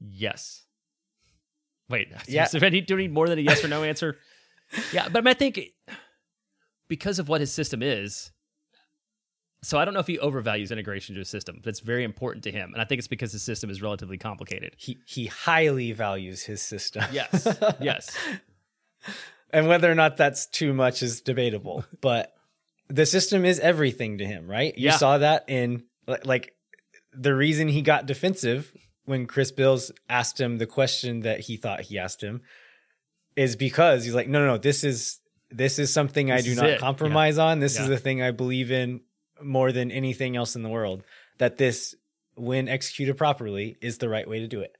Yes. 0.00 0.64
Wait, 1.88 2.08
yeah. 2.26 2.48
do 2.48 2.58
you 2.68 2.96
need 2.96 3.12
more 3.12 3.28
than 3.28 3.38
a 3.38 3.42
yes 3.42 3.62
or 3.64 3.68
no 3.68 3.84
answer? 3.84 4.16
yeah, 4.92 5.08
but 5.08 5.24
I 5.24 5.34
think 5.34 5.60
because 6.88 7.20
of 7.20 7.28
what 7.28 7.40
his 7.40 7.52
system 7.52 7.80
is. 7.80 8.32
So 9.62 9.78
I 9.78 9.84
don't 9.84 9.94
know 9.94 10.00
if 10.00 10.08
he 10.08 10.18
overvalues 10.18 10.72
integration 10.72 11.14
to 11.14 11.20
his 11.20 11.28
system. 11.28 11.60
That's 11.62 11.78
very 11.78 12.02
important 12.02 12.42
to 12.44 12.50
him, 12.50 12.72
and 12.72 12.82
I 12.82 12.84
think 12.84 12.98
it's 12.98 13.08
because 13.08 13.30
his 13.30 13.44
system 13.44 13.70
is 13.70 13.80
relatively 13.80 14.18
complicated. 14.18 14.74
He 14.78 14.98
he 15.06 15.26
highly 15.26 15.92
values 15.92 16.42
his 16.42 16.60
system. 16.60 17.04
Yes, 17.12 17.46
yes. 17.80 18.16
And 19.52 19.68
whether 19.68 19.90
or 19.90 19.94
not 19.94 20.16
that's 20.16 20.46
too 20.46 20.72
much 20.72 21.02
is 21.02 21.20
debatable, 21.20 21.84
but 22.00 22.34
the 22.88 23.06
system 23.06 23.44
is 23.44 23.58
everything 23.60 24.18
to 24.18 24.26
him, 24.26 24.46
right? 24.46 24.76
You 24.76 24.86
yeah. 24.86 24.96
saw 24.96 25.18
that 25.18 25.44
in 25.48 25.84
like 26.06 26.54
the 27.12 27.34
reason 27.34 27.68
he 27.68 27.82
got 27.82 28.06
defensive 28.06 28.72
when 29.04 29.26
Chris 29.26 29.52
Bils 29.52 29.90
asked 30.08 30.40
him 30.40 30.58
the 30.58 30.66
question 30.66 31.20
that 31.20 31.40
he 31.40 31.56
thought 31.56 31.82
he 31.82 31.98
asked 31.98 32.22
him 32.22 32.42
is 33.36 33.56
because 33.56 34.04
he's 34.04 34.14
like, 34.14 34.28
no, 34.28 34.40
no, 34.40 34.46
no, 34.46 34.58
this 34.58 34.84
is 34.84 35.20
this 35.50 35.78
is 35.78 35.92
something 35.92 36.26
this 36.26 36.42
I 36.42 36.44
do 36.44 36.54
not 36.54 36.66
it. 36.66 36.80
compromise 36.80 37.36
yeah. 37.36 37.44
on. 37.44 37.60
This 37.60 37.76
yeah. 37.76 37.82
is 37.82 37.88
the 37.88 37.98
thing 37.98 38.22
I 38.22 38.30
believe 38.30 38.70
in 38.70 39.00
more 39.42 39.72
than 39.72 39.90
anything 39.90 40.36
else 40.36 40.56
in 40.56 40.62
the 40.62 40.68
world. 40.68 41.04
That 41.38 41.56
this, 41.56 41.94
when 42.34 42.68
executed 42.68 43.16
properly, 43.16 43.76
is 43.80 43.98
the 43.98 44.08
right 44.08 44.28
way 44.28 44.40
to 44.40 44.48
do 44.48 44.60
it. 44.60 44.76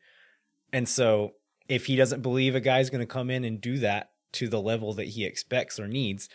And 0.73 0.89
so, 0.89 1.35
if 1.69 1.87
he 1.87 1.97
doesn't 1.97 2.23
believe 2.23 2.55
a 2.55 2.61
guy's 2.61 2.91
going 2.91 3.01
to 3.01 3.07
come 3.07 3.31
in 3.31 3.45
and 3.45 3.61
do 3.61 3.79
that 3.79 4.11
to 4.33 4.49
the 4.49 4.61
level 4.61 4.95
that 4.95 5.09
he 5.09 5.25
expects 5.25 5.79
or 5.79 5.89
needs, 5.89 6.29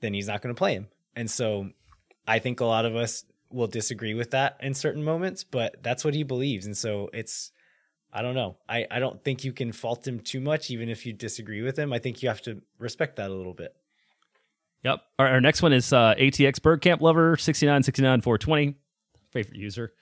then 0.00 0.14
he's 0.14 0.28
not 0.28 0.42
going 0.42 0.54
to 0.54 0.58
play 0.58 0.74
him. 0.74 0.88
And 1.14 1.30
so, 1.30 1.70
I 2.26 2.38
think 2.38 2.60
a 2.60 2.64
lot 2.64 2.84
of 2.84 2.96
us 2.96 3.24
will 3.50 3.66
disagree 3.66 4.14
with 4.14 4.30
that 4.30 4.56
in 4.60 4.74
certain 4.74 5.04
moments, 5.04 5.44
but 5.44 5.82
that's 5.82 6.04
what 6.04 6.14
he 6.14 6.22
believes. 6.22 6.66
And 6.66 6.76
so, 6.76 7.10
it's 7.12 7.52
I 8.12 8.20
don't 8.20 8.34
know. 8.34 8.56
I, 8.68 8.86
I 8.90 8.98
don't 8.98 9.22
think 9.24 9.42
you 9.42 9.52
can 9.52 9.72
fault 9.72 10.06
him 10.06 10.20
too 10.20 10.40
much, 10.40 10.70
even 10.70 10.90
if 10.90 11.06
you 11.06 11.14
disagree 11.14 11.62
with 11.62 11.78
him. 11.78 11.92
I 11.92 11.98
think 11.98 12.22
you 12.22 12.28
have 12.28 12.42
to 12.42 12.60
respect 12.78 13.16
that 13.16 13.30
a 13.30 13.34
little 13.34 13.54
bit. 13.54 13.74
Yep. 14.84 15.00
Our, 15.18 15.28
our 15.28 15.40
next 15.40 15.62
one 15.62 15.72
is 15.72 15.92
uh, 15.92 16.14
ATX 16.18 16.60
Bergkamp 16.60 17.00
Lover 17.00 17.36
6969 17.36 18.20
420. 18.20 18.74
Favorite 19.30 19.56
user. 19.56 19.92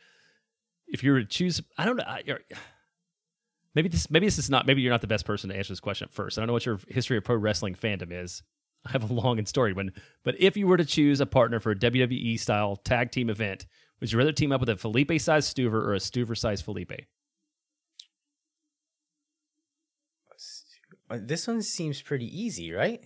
If 0.88 1.04
you 1.04 1.12
were 1.12 1.20
to 1.20 1.26
choose, 1.26 1.60
I 1.78 1.84
don't 1.84 1.96
know. 1.96 2.04
I, 2.04 2.22
maybe 3.74 3.88
this 3.88 4.10
maybe 4.10 4.26
this 4.26 4.38
is 4.38 4.50
not 4.50 4.66
maybe 4.66 4.82
you're 4.82 4.92
not 4.92 5.00
the 5.00 5.06
best 5.06 5.24
person 5.24 5.50
to 5.50 5.56
answer 5.56 5.72
this 5.72 5.80
question 5.80 6.06
at 6.06 6.14
first. 6.14 6.38
I 6.38 6.40
don't 6.40 6.46
know 6.48 6.52
what 6.52 6.66
your 6.66 6.80
history 6.88 7.16
of 7.16 7.24
pro 7.24 7.36
wrestling 7.36 7.74
fandom 7.74 8.12
is. 8.12 8.42
I 8.86 8.92
have 8.92 9.10
a 9.10 9.12
long 9.12 9.38
and 9.38 9.46
storied 9.46 9.76
one. 9.76 9.92
But 10.24 10.36
if 10.38 10.56
you 10.56 10.66
were 10.66 10.78
to 10.78 10.84
choose 10.84 11.20
a 11.20 11.26
partner 11.26 11.60
for 11.60 11.72
a 11.72 11.76
WWE 11.76 12.38
style 12.40 12.76
tag 12.76 13.10
team 13.10 13.28
event, 13.28 13.66
would 14.00 14.10
you 14.10 14.18
rather 14.18 14.32
team 14.32 14.52
up 14.52 14.60
with 14.60 14.70
a 14.70 14.76
Felipe 14.76 15.20
sized 15.20 15.54
Stuver 15.54 15.74
or 15.74 15.94
a 15.94 15.98
Stuver 15.98 16.36
sized 16.36 16.64
Felipe? 16.64 16.92
Uh, 21.10 21.18
this 21.20 21.46
one 21.46 21.60
seems 21.60 22.00
pretty 22.00 22.26
easy, 22.26 22.72
right? 22.72 23.02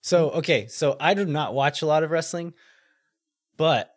So, 0.00 0.30
okay, 0.30 0.66
so 0.66 0.96
I 0.98 1.14
do 1.14 1.26
not 1.26 1.54
watch 1.54 1.82
a 1.82 1.86
lot 1.86 2.02
of 2.02 2.10
wrestling, 2.10 2.54
but 3.56 3.94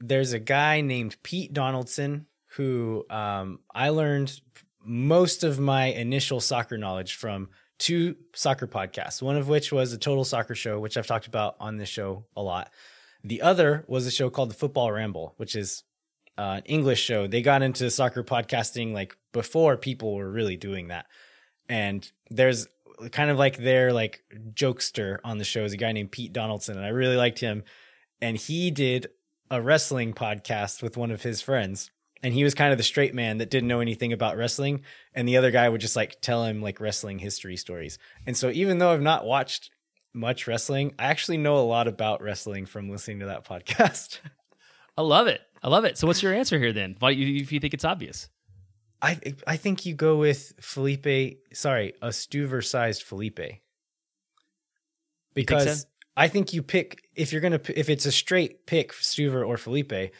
there's 0.00 0.32
a 0.32 0.38
guy 0.38 0.80
named 0.80 1.16
Pete 1.22 1.52
Donaldson 1.52 2.26
who 2.56 3.04
um, 3.10 3.60
I 3.74 3.90
learned 3.90 4.40
most 4.84 5.44
of 5.44 5.58
my 5.58 5.86
initial 5.86 6.40
soccer 6.40 6.78
knowledge 6.78 7.14
from 7.14 7.48
two 7.78 8.16
soccer 8.34 8.66
podcasts, 8.66 9.20
one 9.20 9.36
of 9.36 9.48
which 9.48 9.72
was 9.72 9.92
a 9.92 9.98
total 9.98 10.24
soccer 10.24 10.54
show, 10.54 10.78
which 10.78 10.96
I've 10.96 11.06
talked 11.06 11.26
about 11.26 11.56
on 11.58 11.76
this 11.76 11.88
show 11.88 12.24
a 12.36 12.42
lot. 12.42 12.70
The 13.24 13.42
other 13.42 13.84
was 13.86 14.06
a 14.06 14.10
show 14.10 14.30
called 14.30 14.50
the 14.50 14.54
Football 14.54 14.92
Ramble, 14.92 15.34
which 15.36 15.54
is 15.54 15.84
uh, 16.38 16.60
English 16.64 17.00
show. 17.00 17.26
They 17.26 17.42
got 17.42 17.62
into 17.62 17.90
soccer 17.90 18.24
podcasting 18.24 18.92
like 18.92 19.16
before 19.32 19.76
people 19.76 20.14
were 20.14 20.30
really 20.30 20.56
doing 20.56 20.88
that. 20.88 21.06
And 21.68 22.10
there's 22.30 22.66
kind 23.10 23.30
of 23.30 23.38
like 23.38 23.56
their 23.56 23.92
like 23.92 24.22
jokester 24.52 25.18
on 25.24 25.38
the 25.38 25.44
show 25.44 25.64
is 25.64 25.72
a 25.72 25.76
guy 25.76 25.92
named 25.92 26.12
Pete 26.12 26.32
Donaldson, 26.32 26.76
and 26.76 26.86
I 26.86 26.90
really 26.90 27.16
liked 27.16 27.40
him. 27.40 27.64
And 28.20 28.36
he 28.36 28.70
did 28.70 29.08
a 29.50 29.60
wrestling 29.60 30.14
podcast 30.14 30.82
with 30.82 30.96
one 30.96 31.10
of 31.10 31.22
his 31.22 31.40
friends. 31.42 31.90
And 32.22 32.32
he 32.32 32.44
was 32.44 32.54
kind 32.54 32.70
of 32.70 32.78
the 32.78 32.84
straight 32.84 33.14
man 33.14 33.38
that 33.38 33.50
didn't 33.50 33.68
know 33.68 33.80
anything 33.80 34.12
about 34.12 34.36
wrestling. 34.36 34.82
And 35.14 35.26
the 35.26 35.36
other 35.36 35.50
guy 35.50 35.68
would 35.68 35.80
just 35.80 35.96
like 35.96 36.20
tell 36.20 36.44
him 36.44 36.62
like 36.62 36.80
wrestling 36.80 37.18
history 37.18 37.56
stories. 37.56 37.98
And 38.26 38.36
so 38.36 38.50
even 38.50 38.78
though 38.78 38.92
I've 38.92 39.02
not 39.02 39.24
watched 39.24 39.70
much 40.14 40.46
wrestling, 40.46 40.94
I 40.98 41.06
actually 41.06 41.38
know 41.38 41.56
a 41.56 41.66
lot 41.66 41.88
about 41.88 42.22
wrestling 42.22 42.66
from 42.66 42.90
listening 42.90 43.20
to 43.20 43.26
that 43.26 43.44
podcast. 43.48 44.20
I 44.96 45.02
love 45.02 45.26
it. 45.26 45.40
I 45.62 45.68
love 45.68 45.84
it. 45.84 45.98
So 45.98 46.06
what's 46.06 46.22
your 46.22 46.34
answer 46.34 46.58
here 46.58 46.72
then? 46.72 46.96
If 47.00 47.52
you 47.52 47.60
think 47.60 47.74
it's 47.74 47.84
obvious? 47.84 48.28
I 49.00 49.18
I 49.46 49.56
think 49.56 49.84
you 49.84 49.94
go 49.94 50.16
with 50.16 50.54
Felipe. 50.60 51.38
Sorry, 51.52 51.94
a 52.00 52.08
Stuver 52.08 52.64
sized 52.64 53.02
Felipe. 53.02 53.40
Because 55.34 55.82
so? 55.82 55.88
I 56.16 56.28
think 56.28 56.52
you 56.52 56.62
pick 56.62 57.02
if 57.16 57.32
you're 57.32 57.40
gonna 57.40 57.60
if 57.74 57.88
it's 57.88 58.06
a 58.06 58.12
straight 58.12 58.66
pick 58.66 58.92
Stuver 58.92 59.46
or 59.46 59.56
Felipe. 59.56 60.12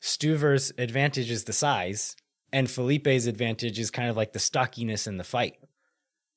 Stuver's 0.00 0.72
advantage 0.78 1.30
is 1.30 1.44
the 1.44 1.52
size, 1.52 2.16
and 2.52 2.70
Felipe's 2.70 3.26
advantage 3.26 3.78
is 3.78 3.90
kind 3.90 4.08
of 4.08 4.16
like 4.16 4.32
the 4.32 4.38
stockiness 4.38 5.06
in 5.06 5.16
the 5.16 5.24
fight. 5.24 5.56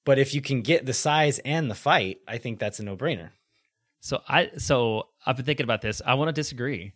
But 0.04 0.18
if 0.18 0.34
you 0.34 0.42
can 0.42 0.62
get 0.62 0.86
the 0.86 0.94
size 0.94 1.40
and 1.40 1.70
the 1.70 1.76
fight, 1.76 2.18
I 2.28 2.38
think 2.38 2.60
that's 2.60 2.80
a 2.80 2.84
no 2.84 2.98
brainer. 2.98 3.30
So 4.00 4.22
I 4.28 4.50
so 4.58 5.10
I've 5.26 5.36
been 5.36 5.46
thinking 5.46 5.64
about 5.64 5.82
this. 5.82 6.02
I 6.04 6.16
want 6.16 6.30
to 6.30 6.34
disagree, 6.34 6.94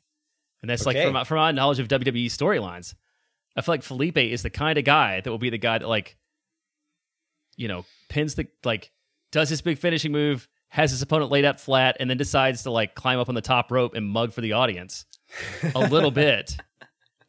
and 0.62 0.70
that's 0.70 0.86
like 0.88 0.98
from 0.98 1.14
my, 1.14 1.24
from 1.24 1.38
my 1.38 1.52
knowledge 1.52 1.80
of 1.80 1.88
WWE 1.88 2.26
storylines. 2.26 2.96
I 3.56 3.62
feel 3.62 3.74
like 3.74 3.84
Felipe 3.84 4.18
is 4.18 4.42
the 4.42 4.50
kind 4.50 4.78
of 4.78 4.84
guy 4.84 5.22
that 5.22 5.30
will 5.30 5.38
be 5.38 5.52
the 5.52 5.60
guy 5.60 5.78
that 5.78 5.88
like, 5.88 6.18
you 7.56 7.68
know, 7.68 7.86
pins 8.10 8.36
the 8.36 8.48
like 8.64 8.92
does 9.32 9.50
his 9.50 9.62
big 9.62 9.78
finishing 9.78 10.12
move, 10.12 10.50
has 10.70 10.90
his 10.90 11.04
opponent 11.04 11.30
laid 11.30 11.46
up 11.46 11.60
flat, 11.60 11.98
and 12.00 12.10
then 12.10 12.18
decides 12.18 12.64
to 12.64 12.72
like 12.72 12.96
climb 12.96 13.20
up 13.20 13.30
on 13.30 13.36
the 13.36 13.42
top 13.42 13.72
rope 13.72 13.94
and 13.94 14.08
mug 14.08 14.34
for 14.34 14.42
the 14.42 14.54
audience 14.54 15.06
a 15.74 15.80
little 15.88 16.12
bit. 16.26 16.58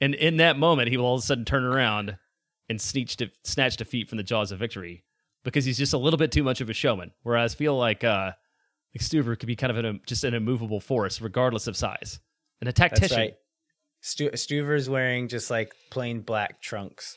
And 0.01 0.15
in 0.15 0.37
that 0.39 0.59
moment, 0.59 0.89
he 0.89 0.97
will 0.97 1.07
all 1.07 1.15
of 1.15 1.23
a 1.23 1.25
sudden 1.27 1.45
turn 1.45 1.65
around 1.65 2.19
and 2.69 2.81
snatch, 2.81 3.17
de- 3.17 3.31
snatch 3.45 3.77
defeat 3.77 4.09
from 4.09 4.19
the 4.19 4.25
jaws 4.25 4.53
of 4.53 4.59
victory 4.59 5.05
because 5.45 5.65
he's 5.65 5.79
just 5.79 5.93
a 5.95 5.99
little 5.99 6.19
bit 6.19 6.33
too 6.33 6.43
much 6.43 6.61
of 6.61 6.69
a 6.69 6.75
showman. 6.75 7.13
Whereas 7.23 7.55
I 7.55 7.57
feel 7.57 7.77
like 7.79 8.05
uh, 8.05 8.33
like 8.95 9.01
Stuver 9.03 9.39
could 9.39 9.47
be 9.47 9.57
kind 9.57 9.71
of 9.71 9.83
an, 9.85 10.01
just 10.07 10.25
an 10.25 10.35
immovable 10.35 10.81
force, 10.81 11.21
regardless 11.21 11.67
of 11.67 11.77
size, 11.77 12.21
and 12.61 12.69
a 12.69 12.73
That's 12.73 12.79
tactician. 13.01 13.19
right. 13.19 13.35
Stu- 14.03 14.31
Stuver's 14.31 14.89
wearing 14.91 15.29
just 15.29 15.51
like 15.51 15.73
plain 15.91 16.21
black 16.21 16.61
trunks, 16.61 17.17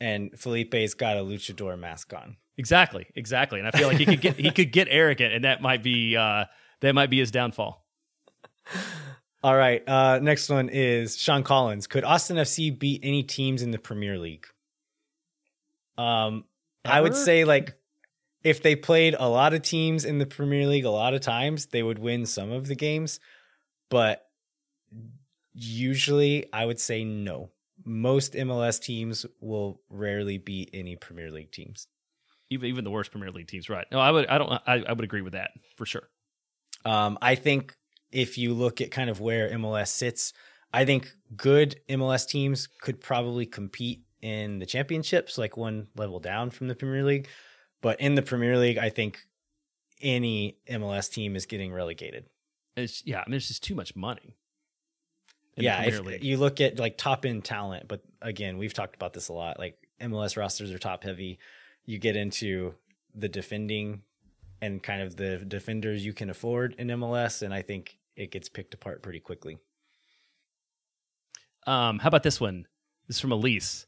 and 0.00 0.30
Felipe's 0.38 0.94
got 0.94 1.16
a 1.16 1.20
luchador 1.20 1.78
mask 1.78 2.12
on. 2.14 2.36
Exactly, 2.58 3.06
exactly. 3.14 3.58
And 3.58 3.68
I 3.68 3.72
feel 3.72 3.88
like 3.88 3.98
he 3.98 4.06
could 4.06 4.20
get 4.22 4.36
he 4.36 4.50
could 4.50 4.72
get 4.72 4.88
arrogant, 4.90 5.34
and 5.34 5.44
that 5.44 5.60
might 5.60 5.82
be 5.82 6.16
uh, 6.16 6.46
that 6.80 6.94
might 6.94 7.10
be 7.10 7.18
his 7.18 7.30
downfall. 7.30 7.84
All 9.46 9.56
right. 9.56 9.88
Uh, 9.88 10.18
next 10.18 10.48
one 10.48 10.68
is 10.70 11.16
Sean 11.16 11.44
Collins. 11.44 11.86
Could 11.86 12.02
Austin 12.02 12.36
FC 12.36 12.76
beat 12.76 13.02
any 13.04 13.22
teams 13.22 13.62
in 13.62 13.70
the 13.70 13.78
Premier 13.78 14.18
League? 14.18 14.44
Um, 15.96 16.46
I 16.84 17.00
would 17.00 17.14
say 17.14 17.44
like 17.44 17.76
if 18.42 18.60
they 18.60 18.74
played 18.74 19.14
a 19.16 19.28
lot 19.28 19.54
of 19.54 19.62
teams 19.62 20.04
in 20.04 20.18
the 20.18 20.26
Premier 20.26 20.66
League 20.66 20.84
a 20.84 20.90
lot 20.90 21.14
of 21.14 21.20
times, 21.20 21.66
they 21.66 21.80
would 21.80 22.00
win 22.00 22.26
some 22.26 22.50
of 22.50 22.66
the 22.66 22.74
games, 22.74 23.20
but 23.88 24.26
usually 25.54 26.52
I 26.52 26.66
would 26.66 26.80
say 26.80 27.04
no. 27.04 27.50
Most 27.84 28.32
MLS 28.32 28.82
teams 28.82 29.26
will 29.40 29.80
rarely 29.88 30.38
beat 30.38 30.70
any 30.74 30.96
Premier 30.96 31.30
League 31.30 31.52
teams. 31.52 31.86
Even 32.50 32.68
even 32.68 32.82
the 32.82 32.90
worst 32.90 33.12
Premier 33.12 33.30
League 33.30 33.46
teams, 33.46 33.68
right? 33.68 33.86
No, 33.92 34.00
I 34.00 34.10
would 34.10 34.26
I 34.26 34.38
don't 34.38 34.50
I, 34.50 34.82
I 34.88 34.92
would 34.92 35.04
agree 35.04 35.22
with 35.22 35.34
that 35.34 35.52
for 35.76 35.86
sure. 35.86 36.08
Um, 36.84 37.16
I 37.22 37.36
think 37.36 37.76
if 38.16 38.38
you 38.38 38.54
look 38.54 38.80
at 38.80 38.90
kind 38.90 39.10
of 39.10 39.20
where 39.20 39.50
MLS 39.50 39.88
sits, 39.88 40.32
I 40.72 40.86
think 40.86 41.14
good 41.36 41.78
MLS 41.86 42.26
teams 42.26 42.66
could 42.66 42.98
probably 42.98 43.44
compete 43.44 44.04
in 44.22 44.58
the 44.58 44.64
championships, 44.64 45.36
like 45.36 45.58
one 45.58 45.88
level 45.96 46.18
down 46.18 46.48
from 46.48 46.66
the 46.68 46.74
Premier 46.74 47.04
League. 47.04 47.28
But 47.82 48.00
in 48.00 48.14
the 48.14 48.22
Premier 48.22 48.56
League, 48.56 48.78
I 48.78 48.88
think 48.88 49.18
any 50.00 50.56
MLS 50.66 51.12
team 51.12 51.36
is 51.36 51.44
getting 51.44 51.74
relegated. 51.74 52.24
It's 52.74 53.02
yeah, 53.04 53.20
I 53.20 53.28
mean, 53.28 53.36
it's 53.36 53.48
just 53.48 53.62
too 53.62 53.74
much 53.74 53.94
money. 53.94 54.34
yeah, 55.58 55.82
if 55.82 56.00
League. 56.00 56.24
you 56.24 56.38
look 56.38 56.62
at 56.62 56.78
like 56.78 56.96
top 56.96 57.26
end 57.26 57.44
talent, 57.44 57.86
but 57.86 58.00
again, 58.22 58.56
we've 58.56 58.72
talked 58.72 58.96
about 58.96 59.12
this 59.12 59.28
a 59.28 59.34
lot. 59.34 59.58
Like 59.58 59.76
MLS 60.00 60.38
rosters 60.38 60.72
are 60.72 60.78
top 60.78 61.04
heavy. 61.04 61.38
You 61.84 61.98
get 61.98 62.16
into 62.16 62.76
the 63.14 63.28
defending 63.28 64.04
and 64.62 64.82
kind 64.82 65.02
of 65.02 65.16
the 65.16 65.36
defenders 65.36 66.04
you 66.04 66.14
can 66.14 66.30
afford 66.30 66.76
in 66.78 66.88
MLS, 66.88 67.42
and 67.42 67.52
I 67.52 67.60
think 67.60 67.98
it 68.16 68.30
gets 68.30 68.48
picked 68.48 68.74
apart 68.74 69.02
pretty 69.02 69.20
quickly. 69.20 69.58
Um, 71.66 71.98
how 71.98 72.08
about 72.08 72.22
this 72.22 72.40
one? 72.40 72.66
This 73.06 73.16
is 73.16 73.20
from 73.20 73.32
Elise. 73.32 73.86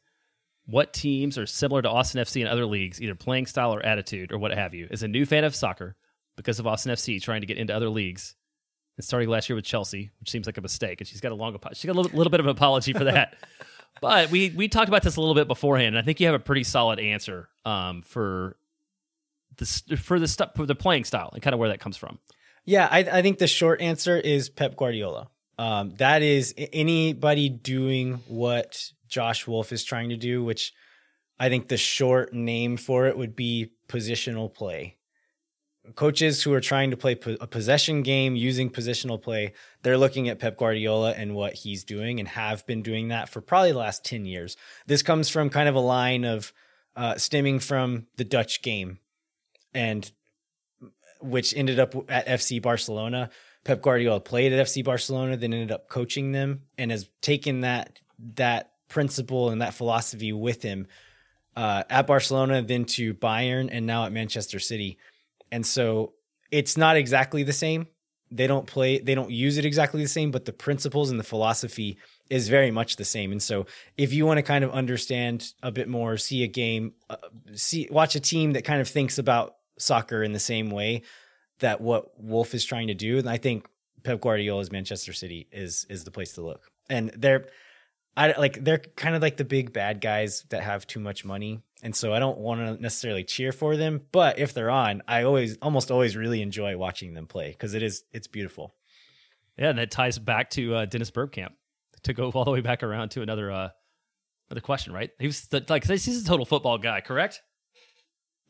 What 0.67 0.93
teams 0.93 1.39
are 1.39 1.47
similar 1.47 1.81
to 1.83 1.89
Austin 1.89 2.21
FC 2.21 2.41
and 2.41 2.49
other 2.49 2.67
leagues, 2.67 3.01
either 3.01 3.15
playing 3.15 3.47
style 3.47 3.75
or 3.75 3.83
attitude 3.83 4.33
or 4.33 4.39
what 4.39 4.53
have 4.53 4.75
you? 4.75 4.89
As 4.91 5.03
a 5.03 5.09
new 5.09 5.25
fan 5.25 5.45
of 5.45 5.55
soccer, 5.55 5.97
because 6.37 6.59
of 6.59 6.67
Austin 6.67 6.93
FC 6.93 7.21
trying 7.23 7.41
to 7.41 7.47
get 7.47 7.57
into 7.57 7.75
other 7.75 7.89
leagues, 7.89 8.35
and 8.97 9.05
starting 9.05 9.29
last 9.29 9.49
year 9.49 9.57
with 9.57 9.65
Chelsea, 9.65 10.11
which 10.21 10.29
seems 10.29 10.47
like 10.47 10.59
a 10.59 10.61
mistake, 10.61 11.01
and 11.01 11.09
she's 11.09 11.21
got 11.21 11.33
a 11.33 11.35
long, 11.35 11.57
she 11.73 11.87
got 11.87 11.95
a 11.95 12.01
little, 12.01 12.17
little 12.17 12.31
bit 12.31 12.41
of 12.41 12.47
an 12.47 12.51
apology 12.51 12.93
for 12.93 13.05
that. 13.05 13.37
but 14.01 14.31
we 14.31 14.51
we 14.51 14.69
talked 14.69 14.89
about 14.89 15.03
this 15.03 15.17
a 15.17 15.21
little 15.21 15.35
bit 15.35 15.49
beforehand, 15.49 15.89
and 15.89 15.99
I 15.99 16.03
think 16.03 16.21
you 16.21 16.27
have 16.27 16.35
a 16.35 16.45
pretty 16.45 16.65
solid 16.65 16.99
answer 16.99 17.49
um, 17.65 18.03
for 18.03 18.57
the 19.57 19.97
for 19.97 20.19
the 20.19 20.29
stuff 20.29 20.51
for 20.57 20.67
the 20.67 20.75
playing 20.75 21.05
style 21.05 21.31
and 21.33 21.43
kind 21.43 21.55
of 21.55 21.61
where 21.61 21.71
that 21.71 21.81
comes 21.81 21.97
from. 21.97 22.19
Yeah, 22.69 22.87
I, 22.91 22.99
I 22.99 23.23
think 23.23 23.39
the 23.39 23.47
short 23.47 23.81
answer 23.81 24.19
is 24.19 24.51
Pep 24.51 24.77
Guardiola. 24.77 25.31
Um, 25.57 25.95
that 25.97 26.21
is 26.21 26.55
anybody 26.59 27.49
doing 27.49 28.21
what 28.27 28.93
Josh 29.09 29.47
Wolff 29.47 29.73
is 29.73 29.85
trying 29.85 30.11
to 30.11 30.19
do, 30.19 30.45
which 30.45 30.75
I 31.41 31.49
think 31.49 31.69
the 31.69 31.79
short 31.79 32.35
name 32.35 32.77
for 32.77 33.07
it 33.07 33.17
would 33.17 33.35
be 33.35 33.71
positional 33.89 34.53
play. 34.53 34.99
Coaches 35.95 36.43
who 36.43 36.53
are 36.53 36.61
trying 36.61 36.91
to 36.91 36.97
play 36.99 37.15
po- 37.15 37.39
a 37.41 37.47
possession 37.47 38.03
game 38.03 38.37
using 38.37 38.69
positional 38.69 39.21
play, 39.21 39.55
they're 39.83 39.97
looking 39.97 40.29
at 40.29 40.39
Pep 40.39 40.59
Guardiola 40.59 41.13
and 41.13 41.35
what 41.35 41.55
he's 41.55 41.85
doing 41.85 42.21
and 42.21 42.29
have 42.29 42.67
been 42.67 42.83
doing 42.83 43.09
that 43.09 43.31
for 43.31 43.41
probably 43.41 43.73
the 43.73 43.79
last 43.79 44.05
10 44.05 44.27
years. 44.27 44.59
This 44.87 45.03
comes 45.03 45.31
from 45.31 45.49
kind 45.49 45.71
of 45.71 45.75
a 45.75 45.81
line 45.81 46.27
of 46.27 46.53
uh, 46.95 47.17
stemming 47.17 47.61
from 47.61 48.09
the 48.19 48.25
Dutch 48.25 48.61
game 48.61 48.99
and 49.73 50.13
which 51.21 51.55
ended 51.57 51.79
up 51.79 51.95
at 52.09 52.27
FC 52.27 52.61
Barcelona. 52.61 53.31
Pep 53.65 53.83
Guardiola 53.83 54.21
played 54.21 54.53
at 54.53 54.67
FC 54.67 54.85
Barcelona, 54.85 55.37
then 55.37 55.53
ended 55.53 55.73
up 55.73 55.89
coaching 55.89 56.33
them, 56.33 56.63
and 56.77 56.91
has 56.91 57.09
taken 57.21 57.63
that 57.63 58.01
that 58.35 58.73
principle 58.89 59.51
and 59.51 59.61
that 59.61 59.75
philosophy 59.75 60.33
with 60.33 60.63
him 60.63 60.87
uh, 61.57 61.83
at 61.91 62.07
Barcelona, 62.07 62.63
then 62.63 62.85
to 62.85 63.15
Bayern, 63.15 63.69
and 63.71 63.87
now 63.87 64.05
at 64.05 64.13
Manchester 64.13 64.59
City. 64.59 64.99
And 65.51 65.65
so 65.65 66.15
it's 66.51 66.77
not 66.77 66.97
exactly 66.97 67.43
the 67.43 67.53
same. 67.53 67.87
They 68.31 68.47
don't 68.47 68.67
play, 68.67 68.99
they 68.99 69.15
don't 69.15 69.31
use 69.31 69.59
it 69.59 69.65
exactly 69.65 70.03
the 70.03 70.09
same, 70.09 70.31
but 70.31 70.45
the 70.45 70.53
principles 70.53 71.11
and 71.11 71.19
the 71.19 71.25
philosophy 71.25 71.99
is 72.31 72.49
very 72.49 72.71
much 72.71 72.97
the 72.97 73.05
same. 73.05 73.33
And 73.33 73.43
so 73.43 73.67
if 73.97 74.13
you 74.13 74.27
want 74.27 74.39
to 74.39 74.43
kind 74.43 74.65
of 74.65 74.71
understand 74.71 75.53
a 75.63 75.73
bit 75.73 75.89
more, 75.89 76.17
see 76.19 76.43
a 76.43 76.47
game, 76.47 76.93
uh, 77.09 77.17
see 77.55 77.89
watch 77.91 78.15
a 78.17 78.21
team 78.21 78.53
that 78.53 78.65
kind 78.65 78.81
of 78.81 78.89
thinks 78.89 79.19
about 79.19 79.57
soccer 79.79 80.23
in 80.23 80.33
the 80.33 80.39
same 80.39 80.71
way 80.71 81.03
that 81.61 81.81
what 81.81 82.19
Wolff 82.21 82.55
is 82.55 82.65
trying 82.65 82.89
to 82.89 82.95
do, 82.95 83.19
and 83.19 83.29
I 83.29 83.37
think 83.37 83.67
Pep 84.03 84.21
Guardiola's 84.21 84.71
Manchester 84.71 85.13
City 85.13 85.49
is 85.53 85.87
is 85.89 86.05
the 86.05 86.11
place 86.11 86.35
to 86.35 86.43
look. 86.43 86.71
And 86.89 87.11
they're 87.17 87.47
I 88.17 88.33
like 88.39 88.65
they're 88.65 88.79
kind 88.79 89.15
of 89.15 89.23
like 89.23 89.37
the 89.37 89.45
big 89.45 89.73
bad 89.73 90.01
guys 90.01 90.45
that 90.51 90.63
have 90.63 90.87
too 90.87 91.01
much 91.01 91.25
money. 91.25 91.61
And 91.83 91.95
so 91.95 92.13
I 92.13 92.19
don't 92.19 92.39
want 92.39 92.61
to 92.61 92.83
necessarily 92.83 93.23
cheer 93.23 93.53
for 93.53 93.77
them, 93.77 94.01
but 94.11 94.41
if 94.41 94.53
they're 94.53 94.71
on, 94.71 95.03
I 95.07 95.23
always 95.23 95.57
almost 95.59 95.93
always 95.93 96.17
really 96.17 96.43
enjoy 96.43 96.77
watching 96.77 97.15
them 97.15 97.27
play 97.27 97.51
because 97.51 97.75
it 97.75 97.83
is 97.83 98.03
it's 98.13 98.27
beautiful. 98.27 98.75
Yeah, 99.57 99.71
and 99.71 99.79
that 99.79 99.91
ties 99.91 100.19
back 100.19 100.51
to 100.51 100.75
uh, 100.75 100.85
Dennis 100.87 101.11
Bergkamp 101.11 101.53
to 102.03 102.13
go 102.13 102.31
all 102.35 102.45
the 102.45 102.51
way 102.51 102.61
back 102.61 102.83
around 102.83 103.11
to 103.11 103.23
another 103.23 103.51
uh, 103.53 103.69
another 104.51 104.63
question, 104.63 104.93
right? 104.93 105.11
He 105.19 105.27
was 105.27 105.47
the, 105.49 105.65
like 105.69 105.87
he's 105.87 106.23
a 106.23 106.27
total 106.27 106.45
football 106.47 106.79
guy, 106.79 107.01
correct? 107.01 107.41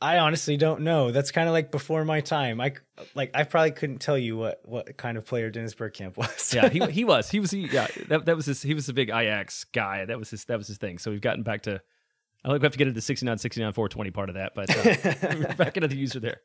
I 0.00 0.18
honestly 0.18 0.56
don't 0.56 0.82
know. 0.82 1.10
That's 1.10 1.32
kind 1.32 1.48
of 1.48 1.52
like 1.52 1.72
before 1.72 2.04
my 2.04 2.20
time. 2.20 2.60
I 2.60 2.74
like 3.14 3.32
I 3.34 3.44
probably 3.44 3.72
couldn't 3.72 3.98
tell 3.98 4.16
you 4.16 4.36
what 4.36 4.60
what 4.64 4.96
kind 4.96 5.18
of 5.18 5.26
player 5.26 5.50
Dennis 5.50 5.74
Bergkamp 5.74 6.16
was. 6.16 6.54
Yeah, 6.54 6.68
he 6.68 6.80
he 6.90 7.04
was 7.04 7.30
he 7.30 7.40
was 7.40 7.50
he, 7.50 7.68
yeah 7.68 7.88
that 8.08 8.26
that 8.26 8.36
was 8.36 8.46
his 8.46 8.62
he 8.62 8.74
was 8.74 8.88
a 8.88 8.92
big 8.92 9.10
Ajax 9.10 9.64
guy. 9.64 10.04
That 10.04 10.18
was 10.18 10.30
his 10.30 10.44
that 10.44 10.56
was 10.56 10.68
his 10.68 10.78
thing. 10.78 10.98
So 10.98 11.10
we've 11.10 11.20
gotten 11.20 11.42
back 11.42 11.62
to. 11.62 11.80
I 12.44 12.48
think 12.50 12.62
we 12.62 12.66
have 12.66 12.72
to 12.72 12.78
get 12.78 12.86
into 12.86 12.94
the 12.94 13.02
69, 13.02 13.36
69, 13.36 13.72
420 13.72 14.10
part 14.12 14.28
of 14.28 14.36
that, 14.36 14.52
but 14.54 14.70
uh, 14.70 15.54
back 15.54 15.76
into 15.76 15.88
the 15.88 15.96
user 15.96 16.20
there. 16.20 16.40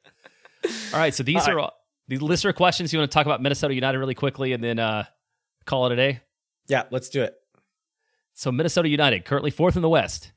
All 0.91 0.99
right, 0.99 1.13
so 1.13 1.21
these 1.21 1.47
All 1.47 1.51
are 1.51 1.59
all, 1.59 1.73
these 2.07 2.19
listener 2.19 2.51
questions. 2.51 2.91
You 2.91 2.97
want 2.97 3.11
to 3.11 3.13
talk 3.13 3.27
about 3.27 3.43
Minnesota 3.43 3.75
United 3.75 3.99
really 3.99 4.15
quickly, 4.15 4.53
and 4.53 4.63
then 4.63 4.79
uh, 4.79 5.05
call 5.65 5.85
it 5.85 5.91
a 5.91 5.95
day. 5.95 6.21
yeah, 6.67 6.85
let's 6.89 7.09
do 7.09 7.21
it. 7.21 7.35
So 8.33 8.51
Minnesota 8.51 8.89
United 8.89 9.23
currently 9.23 9.51
fourth 9.51 9.75
in 9.75 9.83
the 9.83 9.89
West, 9.89 10.33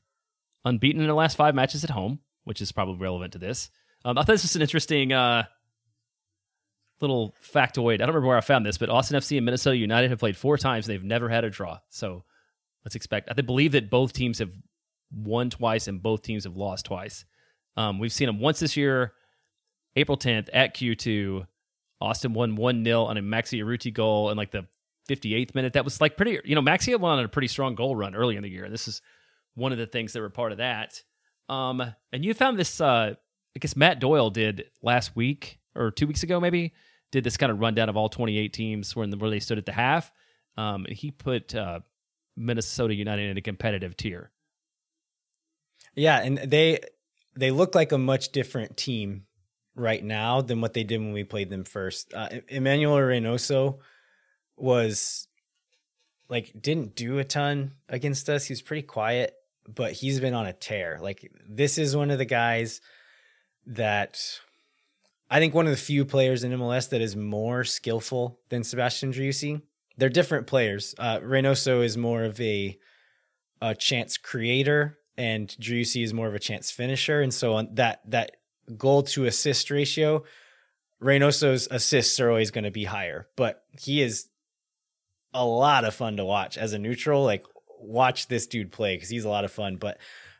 unbeaten 0.63 1.01
in 1.01 1.07
the 1.07 1.15
last 1.15 1.35
five 1.35 1.55
matches 1.55 1.83
at 1.83 1.89
home, 1.89 2.19
which 2.47 2.61
is 2.61 2.71
probably 2.71 2.97
relevant 2.97 3.33
to 3.33 3.39
this. 3.39 3.69
Um, 4.05 4.17
I 4.17 4.21
thought 4.21 4.33
this 4.33 4.43
was 4.43 4.55
an 4.55 4.61
interesting 4.61 5.11
uh, 5.11 5.43
little 7.01 7.35
factoid. 7.53 7.95
I 7.95 7.97
don't 7.97 8.09
remember 8.09 8.27
where 8.27 8.37
I 8.37 8.41
found 8.41 8.65
this, 8.65 8.77
but 8.77 8.89
Austin 8.89 9.19
FC 9.19 9.37
and 9.37 9.45
Minnesota 9.45 9.75
United 9.75 10.09
have 10.09 10.19
played 10.19 10.37
four 10.37 10.57
times. 10.57 10.85
They've 10.85 11.03
never 11.03 11.29
had 11.29 11.43
a 11.43 11.49
draw. 11.49 11.79
So 11.89 12.23
let's 12.85 12.95
expect. 12.95 13.29
I 13.29 13.41
believe 13.41 13.73
that 13.73 13.89
both 13.89 14.13
teams 14.13 14.39
have 14.39 14.51
won 15.11 15.49
twice 15.49 15.87
and 15.87 16.01
both 16.01 16.21
teams 16.21 16.45
have 16.45 16.55
lost 16.55 16.85
twice. 16.85 17.25
Um, 17.75 17.99
we've 17.99 18.13
seen 18.13 18.27
them 18.27 18.39
once 18.39 18.59
this 18.59 18.77
year, 18.77 19.13
April 19.95 20.17
10th 20.17 20.49
at 20.53 20.75
Q2. 20.75 21.45
Austin 21.99 22.33
won 22.33 22.55
1 22.55 22.85
0 22.85 23.03
on 23.03 23.17
a 23.17 23.21
Maxi 23.21 23.59
Urruti 23.61 23.93
goal 23.93 24.29
in 24.29 24.37
like 24.37 24.51
the 24.51 24.67
58th 25.09 25.55
minute. 25.55 25.73
That 25.73 25.83
was 25.83 25.99
like 25.99 26.15
pretty, 26.15 26.39
you 26.45 26.55
know, 26.55 26.61
Maxi 26.61 26.91
had 26.91 27.01
won 27.01 27.17
on 27.17 27.25
a 27.25 27.27
pretty 27.27 27.47
strong 27.47 27.75
goal 27.75 27.95
run 27.95 28.15
early 28.15 28.35
in 28.35 28.43
the 28.43 28.49
year. 28.49 28.69
This 28.69 28.87
is 28.87 29.01
one 29.55 29.71
of 29.71 29.77
the 29.77 29.87
things 29.87 30.13
that 30.13 30.21
were 30.21 30.29
part 30.29 30.51
of 30.51 30.59
that. 30.59 31.01
Um, 31.49 31.81
and 32.11 32.25
you 32.25 32.33
found 32.33 32.59
this, 32.59 32.81
uh, 32.81 33.15
I 33.55 33.59
guess 33.59 33.75
Matt 33.75 33.99
Doyle 33.99 34.29
did 34.29 34.65
last 34.81 35.15
week 35.15 35.59
or 35.75 35.91
two 35.91 36.07
weeks 36.07 36.23
ago, 36.23 36.39
maybe, 36.39 36.73
did 37.11 37.23
this 37.23 37.37
kind 37.37 37.51
of 37.51 37.59
rundown 37.59 37.89
of 37.89 37.97
all 37.97 38.09
28 38.09 38.51
teams 38.53 38.95
where, 38.95 39.07
where 39.07 39.29
they 39.29 39.39
stood 39.39 39.57
at 39.57 39.65
the 39.65 39.71
half. 39.71 40.11
Um, 40.57 40.85
and 40.85 40.95
he 40.95 41.11
put 41.11 41.55
uh, 41.55 41.79
Minnesota 42.35 42.93
United 42.93 43.29
in 43.29 43.37
a 43.37 43.41
competitive 43.41 43.95
tier. 43.95 44.31
Yeah, 45.95 46.19
and 46.19 46.37
they 46.37 46.79
they 47.35 47.51
look 47.51 47.73
like 47.73 47.91
a 47.91 47.97
much 47.97 48.31
different 48.31 48.77
team 48.77 49.25
right 49.75 50.03
now 50.03 50.41
than 50.41 50.61
what 50.61 50.73
they 50.73 50.83
did 50.83 50.99
when 50.99 51.11
we 51.11 51.23
played 51.23 51.49
them 51.49 51.63
first. 51.63 52.13
Uh, 52.13 52.29
Emmanuel 52.47 52.97
Reynoso 52.97 53.79
was 54.55 55.27
like 56.29 56.51
didn't 56.59 56.95
do 56.95 57.19
a 57.19 57.23
ton 57.23 57.73
against 57.89 58.29
us. 58.29 58.45
He 58.45 58.51
was 58.51 58.61
pretty 58.61 58.83
quiet, 58.83 59.33
but 59.67 59.91
he's 59.91 60.19
been 60.19 60.33
on 60.33 60.47
a 60.47 60.53
tear. 60.53 60.97
Like 61.01 61.31
this 61.47 61.77
is 61.77 61.95
one 61.95 62.11
of 62.11 62.17
the 62.17 62.25
guys 62.25 62.81
that 63.65 64.19
I 65.29 65.39
think 65.39 65.53
one 65.53 65.65
of 65.65 65.71
the 65.71 65.77
few 65.77 66.05
players 66.05 66.43
in 66.43 66.51
MLS 66.53 66.89
that 66.89 67.01
is 67.01 67.15
more 67.15 67.63
skillful 67.63 68.39
than 68.49 68.63
Sebastian 68.63 69.11
Driussi. 69.11 69.61
They're 69.97 70.09
different 70.09 70.47
players. 70.47 70.95
Uh, 70.97 71.19
Reynoso 71.19 71.83
is 71.83 71.97
more 71.97 72.23
of 72.23 72.39
a 72.39 72.77
a 73.61 73.73
chance 73.73 74.17
creator 74.17 74.99
and 75.17 75.47
Driussi 75.59 76.03
is 76.03 76.13
more 76.13 76.27
of 76.27 76.35
a 76.35 76.39
chance 76.39 76.69
finisher. 76.69 77.21
And 77.21 77.33
so 77.33 77.55
on 77.55 77.69
that 77.73 78.01
that 78.09 78.37
goal 78.77 79.03
to 79.03 79.25
assist 79.25 79.71
ratio, 79.71 80.23
Reynoso's 81.01 81.67
assists 81.69 82.19
are 82.19 82.29
always 82.29 82.51
going 82.51 82.63
to 82.63 82.71
be 82.71 82.85
higher, 82.85 83.27
but 83.35 83.63
he 83.79 84.01
is 84.01 84.27
a 85.33 85.45
lot 85.45 85.85
of 85.85 85.93
fun 85.93 86.17
to 86.17 86.25
watch 86.25 86.57
as 86.57 86.73
a 86.73 86.79
neutral. 86.79 87.23
Like 87.23 87.43
watch 87.79 88.27
this 88.27 88.47
dude 88.47 88.71
play 88.71 88.95
because 88.95 89.09
he's 89.09 89.25
a 89.25 89.29
lot 89.29 89.45
of 89.45 89.51
fun. 89.51 89.77
But 89.77 89.97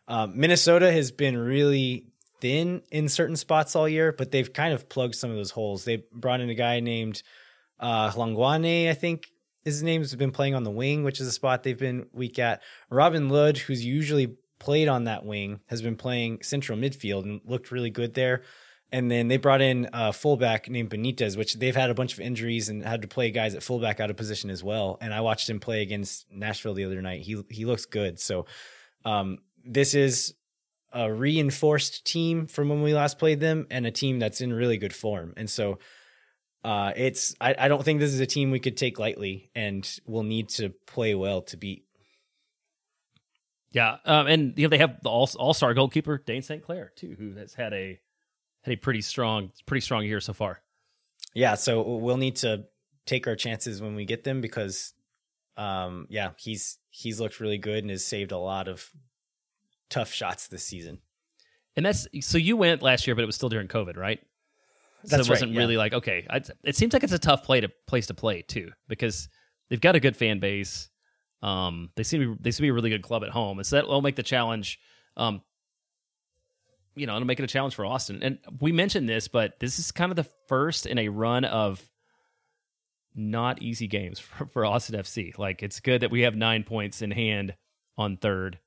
um, 0.07 0.33
Minnesota 0.39 0.91
has 0.91 1.11
been 1.11 1.37
really 1.37 2.05
thin 2.39 2.81
in 2.91 3.09
certain 3.09 3.35
spots 3.35 3.75
all 3.75 3.89
year, 3.89 4.11
but 4.11 4.31
they've 4.31 4.51
kind 4.51 4.73
of 4.73 4.89
plugged 4.89 5.15
some 5.15 5.29
of 5.29 5.35
those 5.35 5.51
holes. 5.51 5.85
They 5.85 6.03
brought 6.11 6.41
in 6.41 6.49
a 6.49 6.55
guy 6.55 6.79
named 6.79 7.23
uh, 7.79 8.09
Hlongwane, 8.11 8.89
I 8.89 8.93
think 8.93 9.27
his 9.67 9.83
name 9.83 9.99
has 9.99 10.15
been 10.15 10.31
playing 10.31 10.55
on 10.55 10.63
the 10.63 10.71
wing, 10.71 11.03
which 11.03 11.19
is 11.19 11.27
a 11.27 11.31
spot 11.31 11.61
they've 11.61 11.77
been 11.77 12.07
weak 12.13 12.39
at. 12.39 12.61
Robin 12.89 13.27
Lod, 13.27 13.57
who's 13.57 13.83
usually 13.83 14.37
played 14.59 14.87
on 14.87 15.03
that 15.03 15.25
wing, 15.25 15.59
has 15.65 15.81
been 15.81 15.97
playing 15.97 16.41
central 16.41 16.77
midfield 16.77 17.23
and 17.23 17.41
looked 17.43 17.69
really 17.69 17.89
good 17.89 18.13
there. 18.13 18.43
And 18.91 19.11
then 19.11 19.27
they 19.27 19.35
brought 19.35 19.61
in 19.61 19.89
a 19.91 20.13
fullback 20.13 20.69
named 20.69 20.89
Benitez, 20.89 21.35
which 21.35 21.55
they've 21.55 21.75
had 21.75 21.89
a 21.89 21.93
bunch 21.93 22.13
of 22.13 22.21
injuries 22.21 22.69
and 22.69 22.83
had 22.83 23.01
to 23.01 23.07
play 23.07 23.31
guys 23.31 23.53
at 23.53 23.61
fullback 23.61 23.99
out 23.99 24.09
of 24.09 24.15
position 24.15 24.49
as 24.49 24.63
well. 24.63 24.97
And 25.01 25.13
I 25.13 25.19
watched 25.21 25.49
him 25.49 25.59
play 25.59 25.81
against 25.81 26.25
Nashville 26.31 26.73
the 26.73 26.85
other 26.85 27.01
night. 27.01 27.21
He 27.21 27.43
he 27.49 27.65
looks 27.65 27.85
good. 27.85 28.17
So 28.19 28.45
um, 29.03 29.39
this 29.65 29.93
is 29.93 30.35
a 30.93 31.11
reinforced 31.11 32.05
team 32.05 32.47
from 32.47 32.69
when 32.69 32.81
we 32.81 32.93
last 32.93 33.19
played 33.19 33.41
them, 33.41 33.67
and 33.69 33.85
a 33.85 33.91
team 33.91 34.19
that's 34.19 34.39
in 34.39 34.53
really 34.53 34.77
good 34.77 34.95
form. 34.95 35.33
And 35.35 35.49
so 35.49 35.79
uh, 36.63 36.93
it's 36.95 37.35
I, 37.41 37.55
I 37.57 37.67
don't 37.67 37.83
think 37.83 37.99
this 37.99 38.13
is 38.13 38.19
a 38.19 38.25
team 38.25 38.51
we 38.51 38.59
could 38.59 38.77
take 38.77 38.99
lightly, 38.99 39.49
and 39.53 39.89
we'll 40.05 40.23
need 40.23 40.49
to 40.49 40.69
play 40.85 41.13
well 41.13 41.41
to 41.43 41.57
beat. 41.57 41.83
Yeah, 43.71 43.97
um, 44.05 44.27
and 44.27 44.53
you 44.57 44.63
know 44.65 44.69
they 44.69 44.77
have 44.77 45.01
the 45.03 45.09
all 45.09 45.29
all 45.37 45.53
star 45.53 45.73
goalkeeper 45.73 46.17
Dane 46.25 46.41
St. 46.41 46.63
Clair 46.63 46.91
too, 46.95 47.15
who 47.19 47.35
has 47.35 47.53
had 47.53 47.73
a 47.73 47.99
had 48.67 48.77
a 48.77 48.81
pretty 48.81 49.01
strong 49.01 49.51
pretty 49.65 49.81
strong 49.81 50.03
year 50.03 50.19
so 50.19 50.33
far. 50.33 50.61
Yeah, 51.33 51.55
so 51.55 51.81
we'll 51.81 52.17
need 52.17 52.37
to 52.37 52.65
take 53.05 53.27
our 53.27 53.35
chances 53.35 53.81
when 53.81 53.95
we 53.95 54.05
get 54.05 54.23
them 54.23 54.41
because, 54.41 54.93
um, 55.55 56.07
yeah, 56.09 56.31
he's 56.37 56.77
he's 56.89 57.19
looked 57.19 57.39
really 57.39 57.57
good 57.57 57.83
and 57.83 57.89
has 57.89 58.05
saved 58.05 58.31
a 58.31 58.37
lot 58.37 58.67
of 58.67 58.89
tough 59.89 60.11
shots 60.11 60.47
this 60.47 60.63
season. 60.63 60.99
And 61.75 61.85
that's 61.85 62.07
so 62.21 62.37
you 62.37 62.57
went 62.57 62.81
last 62.81 63.07
year, 63.07 63.15
but 63.15 63.21
it 63.21 63.27
was 63.27 63.35
still 63.35 63.49
during 63.49 63.67
COVID, 63.67 63.97
right? 63.97 64.19
That's 65.03 65.25
so 65.25 65.29
it 65.29 65.33
wasn't 65.33 65.49
right, 65.51 65.55
yeah. 65.55 65.59
really 65.59 65.77
like 65.77 65.93
okay. 65.93 66.25
I, 66.29 66.41
it 66.63 66.75
seems 66.75 66.93
like 66.93 67.03
it's 67.03 67.13
a 67.13 67.19
tough 67.19 67.43
play 67.43 67.61
to 67.61 67.69
place 67.87 68.07
to 68.07 68.13
play 68.13 68.41
too 68.41 68.71
because 68.87 69.29
they've 69.69 69.81
got 69.81 69.95
a 69.95 69.99
good 69.99 70.17
fan 70.17 70.39
base. 70.39 70.89
Um, 71.43 71.91
they 71.95 72.03
seem 72.03 72.21
to 72.21 72.35
be, 72.35 72.41
they 72.41 72.51
seem 72.51 72.57
to 72.57 72.61
be 72.63 72.69
a 72.69 72.73
really 72.73 72.89
good 72.89 73.03
club 73.03 73.23
at 73.23 73.29
home, 73.29 73.59
and 73.59 73.65
so 73.65 73.75
that 73.75 73.87
will 73.87 74.01
make 74.01 74.15
the 74.15 74.23
challenge. 74.23 74.79
Um, 75.15 75.41
you 76.97 77.07
know, 77.07 77.15
it'll 77.15 77.27
make 77.27 77.39
it 77.39 77.43
a 77.43 77.47
challenge 77.47 77.75
for 77.75 77.85
Austin. 77.85 78.19
And 78.21 78.39
we 78.59 78.71
mentioned 78.71 79.07
this, 79.07 79.27
but 79.27 79.59
this 79.59 79.79
is 79.79 79.91
kind 79.91 80.11
of 80.11 80.15
the 80.15 80.29
first 80.47 80.85
in 80.85 80.97
a 80.97 81.09
run 81.09 81.45
of 81.45 81.81
not 83.15 83.61
easy 83.61 83.87
games 83.87 84.19
for, 84.19 84.45
for 84.47 84.65
Austin 84.65 84.99
FC. 84.99 85.37
Like 85.37 85.63
it's 85.63 85.79
good 85.79 86.01
that 86.01 86.11
we 86.11 86.21
have 86.21 86.35
nine 86.35 86.63
points 86.63 87.01
in 87.01 87.11
hand 87.11 87.55
on 87.97 88.17
third, 88.17 88.59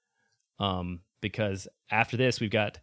um, 0.58 1.00
because 1.20 1.68
after 1.90 2.16
this 2.16 2.40
we've 2.40 2.50
got 2.50 2.78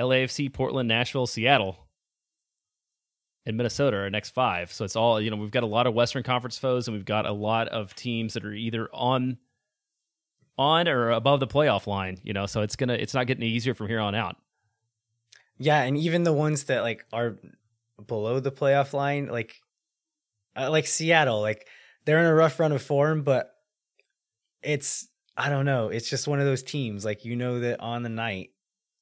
LAFC, 0.00 0.52
Portland, 0.52 0.88
Nashville, 0.88 1.26
Seattle, 1.26 1.76
and 3.46 3.56
Minnesota 3.56 3.98
are 3.98 4.10
next 4.10 4.30
five. 4.30 4.72
So 4.72 4.84
it's 4.84 4.96
all 4.96 5.20
you 5.20 5.30
know. 5.30 5.36
We've 5.36 5.50
got 5.50 5.62
a 5.62 5.66
lot 5.66 5.86
of 5.86 5.94
Western 5.94 6.22
Conference 6.22 6.58
foes, 6.58 6.88
and 6.88 6.96
we've 6.96 7.04
got 7.04 7.26
a 7.26 7.32
lot 7.32 7.68
of 7.68 7.94
teams 7.94 8.34
that 8.34 8.44
are 8.44 8.52
either 8.52 8.88
on 8.92 9.38
on 10.60 10.88
or 10.88 11.10
above 11.10 11.40
the 11.40 11.46
playoff 11.46 11.86
line. 11.86 12.18
You 12.22 12.32
know, 12.32 12.46
so 12.46 12.60
it's 12.62 12.76
gonna 12.76 12.94
it's 12.94 13.14
not 13.14 13.26
getting 13.26 13.44
easier 13.44 13.74
from 13.74 13.88
here 13.88 14.00
on 14.00 14.14
out. 14.14 14.36
Yeah, 15.58 15.82
and 15.82 15.96
even 15.96 16.22
the 16.22 16.32
ones 16.32 16.64
that 16.64 16.82
like 16.82 17.04
are 17.12 17.38
below 18.06 18.40
the 18.40 18.52
playoff 18.52 18.92
line, 18.92 19.26
like 19.26 19.56
uh, 20.56 20.70
like 20.70 20.86
Seattle, 20.86 21.40
like 21.40 21.66
they're 22.04 22.20
in 22.20 22.26
a 22.26 22.34
rough 22.34 22.60
run 22.60 22.72
of 22.72 22.82
form, 22.82 23.22
but 23.22 23.50
it's 24.62 25.08
I 25.36 25.48
don't 25.48 25.64
know. 25.64 25.88
It's 25.88 26.08
just 26.08 26.28
one 26.28 26.40
of 26.40 26.46
those 26.46 26.62
teams. 26.62 27.04
Like 27.04 27.24
you 27.24 27.36
know 27.36 27.60
that 27.60 27.80
on 27.80 28.02
the 28.02 28.08
night 28.08 28.50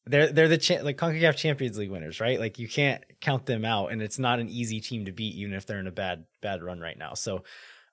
they're 0.09 0.33
they're 0.33 0.49
the 0.49 0.59
cha- 0.59 0.83
like 0.83 0.97
Concacaf 0.97 1.37
Champions 1.37 1.77
League 1.77 1.91
winners, 1.91 2.21
right? 2.21 2.41
Like 2.41 2.59
you 2.59 2.69
can't 2.69 3.03
count 3.21 3.47
them 3.47 3.65
out, 3.65 3.93
and 3.93 4.01
it's 4.01 4.19
not 4.19 4.41
an 4.41 4.49
easy 4.49 4.81
team 4.81 5.05
to 5.05 5.13
beat, 5.13 5.35
even 5.35 5.53
if 5.53 5.67
they're 5.67 5.81
in 5.81 5.87
a 5.87 5.93
bad 5.93 6.25
bad 6.41 6.63
run 6.63 6.81
right 6.81 6.99
now. 6.99 7.15
So 7.15 7.45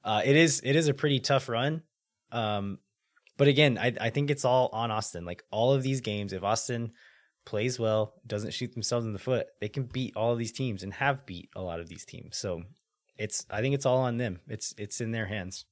uh, 0.03 0.21
it 0.23 0.35
is 0.35 0.61
it 0.63 0.75
is 0.75 0.87
a 0.87 0.93
pretty 0.93 1.19
tough 1.19 1.49
run. 1.49 1.83
Um, 2.31 2.79
but 3.37 3.47
again, 3.47 3.77
I 3.77 3.93
I 3.99 4.09
think 4.09 4.29
it's 4.29 4.45
all 4.45 4.69
on 4.73 4.91
Austin. 4.91 5.25
Like 5.25 5.43
all 5.51 5.73
of 5.73 5.83
these 5.83 6.01
games, 6.01 6.33
if 6.33 6.43
Austin 6.43 6.91
plays 7.45 7.79
well, 7.79 8.15
doesn't 8.25 8.53
shoot 8.53 8.73
themselves 8.73 9.05
in 9.05 9.13
the 9.13 9.19
foot, 9.19 9.47
they 9.61 9.69
can 9.69 9.83
beat 9.83 10.15
all 10.15 10.31
of 10.31 10.39
these 10.39 10.51
teams 10.51 10.83
and 10.83 10.93
have 10.93 11.25
beat 11.25 11.49
a 11.55 11.61
lot 11.61 11.79
of 11.79 11.87
these 11.87 12.05
teams. 12.05 12.37
So 12.37 12.63
it's 13.17 13.45
I 13.49 13.61
think 13.61 13.75
it's 13.75 13.85
all 13.85 13.99
on 13.99 14.17
them. 14.17 14.39
It's 14.47 14.73
it's 14.77 15.01
in 15.01 15.11
their 15.11 15.25
hands. 15.25 15.65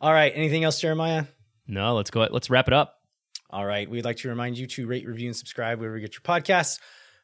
All 0.00 0.12
right. 0.12 0.32
Anything 0.34 0.64
else, 0.64 0.80
Jeremiah? 0.80 1.24
No, 1.66 1.94
let's 1.94 2.10
go. 2.10 2.26
Let's 2.30 2.50
wrap 2.50 2.68
it 2.68 2.74
up. 2.74 2.94
All 3.50 3.64
right. 3.64 3.90
We'd 3.90 4.04
like 4.04 4.18
to 4.18 4.28
remind 4.28 4.56
you 4.56 4.66
to 4.68 4.86
rate, 4.86 5.06
review, 5.06 5.28
and 5.28 5.36
subscribe 5.36 5.80
wherever 5.80 5.96
you 5.96 6.06
get 6.06 6.14
your 6.14 6.22
podcasts. 6.22 6.78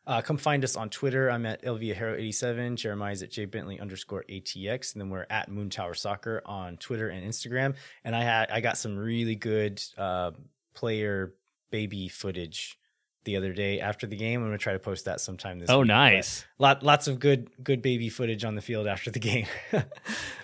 Uh, 0.06 0.20
come 0.20 0.36
find 0.36 0.62
us 0.64 0.76
on 0.76 0.90
Twitter. 0.90 1.31
I'm 1.31 1.47
at 1.47 1.62
LVHero87. 1.62 2.76
Jeremiah's 2.76 3.22
at 3.22 3.31
jbentley 3.31 3.81
underscore 3.81 4.24
ATX. 4.28 4.93
And 4.93 5.01
then 5.01 5.09
we're 5.10 5.26
at 5.31 5.51
Moontower 5.51 5.97
Soccer 5.97 6.43
on 6.44 6.76
Twitter 6.76 7.09
and 7.09 7.26
Instagram. 7.26 7.74
And 8.05 8.14
I 8.14 8.22
had 8.22 8.51
I 8.51 8.60
got 8.60 8.76
some 8.76 8.97
really 8.98 9.35
good 9.35 9.82
uh, 9.97 10.32
player 10.74 11.35
baby 11.70 12.09
footage 12.09 12.78
the 13.24 13.36
other 13.36 13.55
day 13.55 13.81
after 13.81 14.06
the 14.06 14.16
game. 14.16 14.40
I'm 14.43 14.48
gonna 14.48 14.59
try 14.59 14.74
to 14.74 14.78
post 14.78 15.06
that 15.06 15.20
sometime 15.20 15.59
this 15.59 15.70
Oh, 15.70 15.78
week. 15.78 15.89
But 15.89 15.94
nice. 15.94 16.44
Lot 16.59 16.82
lots 16.82 17.09
of 17.09 17.18
good 17.18 17.48
good 17.62 17.81
baby 17.81 18.10
footage 18.10 18.44
on 18.44 18.55
the 18.55 18.60
field 18.62 18.86
after 18.86 19.10
the 19.10 19.18
game. 19.20 19.47
uh, 19.72 19.82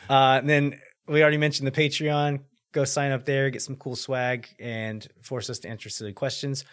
and 0.08 0.48
then 0.48 0.80
we 1.06 1.20
already 1.22 1.36
mentioned 1.36 1.66
the 1.66 1.72
Patreon. 1.72 2.40
Go 2.72 2.84
sign 2.84 3.10
up 3.10 3.24
there, 3.26 3.50
get 3.50 3.62
some 3.62 3.76
cool 3.76 3.96
swag, 3.96 4.48
and 4.58 5.06
force 5.22 5.50
us 5.50 5.58
to 5.58 5.68
answer 5.68 5.90
silly 5.90 6.12
questions. 6.12 6.64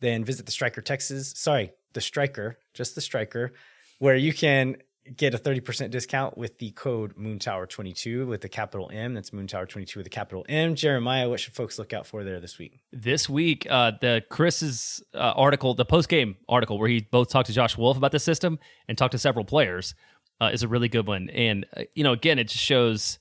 Then 0.00 0.24
visit 0.24 0.46
the 0.46 0.52
Striker 0.52 0.80
Texas. 0.82 1.32
Sorry, 1.36 1.70
the 1.92 2.00
Striker, 2.00 2.58
just 2.74 2.94
the 2.94 3.00
Striker, 3.00 3.52
where 3.98 4.16
you 4.16 4.32
can 4.32 4.76
get 5.16 5.34
a 5.34 5.38
30% 5.38 5.90
discount 5.90 6.36
with 6.36 6.58
the 6.58 6.70
code 6.72 7.16
Moontower22 7.16 8.26
with 8.26 8.40
the 8.40 8.48
capital 8.48 8.90
M. 8.92 9.14
That's 9.14 9.30
Moontower22 9.30 9.96
with 9.96 10.04
the 10.04 10.10
capital 10.10 10.44
M. 10.48 10.74
Jeremiah, 10.74 11.28
what 11.28 11.40
should 11.40 11.54
folks 11.54 11.78
look 11.78 11.92
out 11.92 12.06
for 12.06 12.24
there 12.24 12.40
this 12.40 12.58
week? 12.58 12.80
This 12.92 13.28
week, 13.28 13.66
uh, 13.70 13.92
the 14.00 14.22
Chris's 14.28 15.02
uh, 15.14 15.32
article, 15.34 15.74
the 15.74 15.84
post 15.84 16.08
game 16.08 16.36
article, 16.48 16.78
where 16.78 16.88
he 16.88 17.00
both 17.00 17.30
talked 17.30 17.46
to 17.46 17.52
Josh 17.52 17.76
Wolff 17.76 17.96
about 17.96 18.12
the 18.12 18.18
system 18.18 18.58
and 18.86 18.98
talked 18.98 19.12
to 19.12 19.18
several 19.18 19.44
players, 19.44 19.94
uh, 20.40 20.50
is 20.52 20.62
a 20.62 20.68
really 20.68 20.88
good 20.88 21.06
one. 21.06 21.30
And 21.30 21.66
uh, 21.76 21.82
you 21.94 22.04
know, 22.04 22.12
again, 22.12 22.38
it 22.38 22.48
just 22.48 22.64
shows 22.64 23.18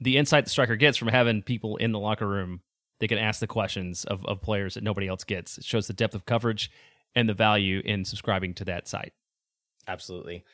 the 0.00 0.16
insight 0.16 0.44
the 0.44 0.50
striker 0.50 0.76
gets 0.76 0.96
from 0.96 1.08
having 1.08 1.42
people 1.42 1.76
in 1.76 1.92
the 1.92 1.98
locker 1.98 2.26
room 2.26 2.60
they 2.98 3.08
can 3.08 3.18
ask 3.18 3.40
the 3.40 3.46
questions 3.46 4.04
of, 4.04 4.24
of 4.24 4.40
players 4.40 4.74
that 4.74 4.82
nobody 4.82 5.06
else 5.06 5.24
gets. 5.24 5.58
It 5.58 5.64
shows 5.64 5.86
the 5.86 5.92
depth 5.92 6.14
of 6.14 6.24
coverage 6.24 6.70
and 7.16 7.28
the 7.28 7.34
value 7.34 7.82
in 7.84 8.04
subscribing 8.04 8.54
to 8.54 8.66
that 8.66 8.86
site. 8.86 9.14
Absolutely. 9.88 10.44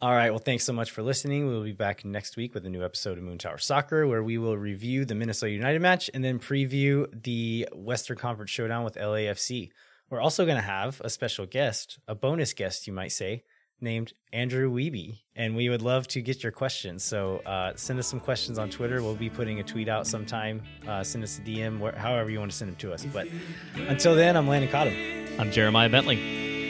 All 0.00 0.14
right. 0.14 0.30
Well, 0.30 0.38
thanks 0.38 0.64
so 0.64 0.72
much 0.72 0.92
for 0.92 1.02
listening. 1.02 1.48
We'll 1.48 1.64
be 1.64 1.72
back 1.72 2.04
next 2.04 2.36
week 2.36 2.54
with 2.54 2.64
a 2.64 2.70
new 2.70 2.84
episode 2.84 3.18
of 3.18 3.24
Moontower 3.24 3.60
Soccer 3.60 4.06
where 4.06 4.22
we 4.22 4.38
will 4.38 4.56
review 4.56 5.04
the 5.04 5.16
Minnesota 5.16 5.50
United 5.50 5.82
match 5.82 6.08
and 6.14 6.24
then 6.24 6.38
preview 6.38 7.06
the 7.24 7.68
Western 7.74 8.16
Conference 8.16 8.50
Showdown 8.50 8.84
with 8.84 8.94
LAFC. 8.94 9.70
We're 10.08 10.20
also 10.20 10.44
going 10.44 10.56
to 10.56 10.62
have 10.62 11.00
a 11.04 11.10
special 11.10 11.46
guest, 11.46 11.98
a 12.06 12.14
bonus 12.14 12.52
guest, 12.52 12.86
you 12.86 12.92
might 12.92 13.12
say, 13.12 13.42
named 13.80 14.12
Andrew 14.32 14.72
Wiebe. 14.72 15.18
And 15.34 15.56
we 15.56 15.68
would 15.68 15.82
love 15.82 16.06
to 16.08 16.22
get 16.22 16.44
your 16.44 16.52
questions. 16.52 17.02
So 17.02 17.38
uh, 17.38 17.72
send 17.74 17.98
us 17.98 18.06
some 18.06 18.20
questions 18.20 18.56
on 18.56 18.70
Twitter. 18.70 19.02
We'll 19.02 19.16
be 19.16 19.28
putting 19.28 19.58
a 19.58 19.64
tweet 19.64 19.88
out 19.88 20.06
sometime. 20.06 20.62
Uh, 20.86 21.02
send 21.02 21.24
us 21.24 21.38
a 21.38 21.42
DM, 21.42 21.80
where, 21.80 21.92
however 21.92 22.30
you 22.30 22.38
want 22.38 22.52
to 22.52 22.56
send 22.56 22.70
them 22.70 22.76
to 22.76 22.92
us. 22.92 23.04
But 23.04 23.26
until 23.74 24.14
then, 24.14 24.36
I'm 24.36 24.46
Landon 24.46 24.70
Cottom. 24.70 25.27
I'm 25.38 25.52
Jeremiah 25.52 25.88
Bentley. 25.88 26.16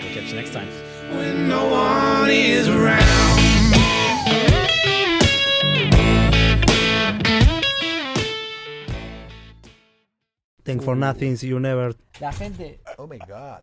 We'll 0.03 0.13
catch 0.13 0.29
you 0.29 0.35
next 0.35 0.53
time. 0.53 0.69
when 1.17 1.49
no 1.49 1.71
one 1.71 2.31
is 2.31 2.69
around. 2.69 3.39
Think 10.65 10.83
for 10.83 10.95
nothing, 10.95 11.39
you 11.41 11.59
never 11.59 11.95
La 12.21 12.31
gente 12.31 12.79
Oh 12.99 13.07
my 13.07 13.19
God. 13.27 13.63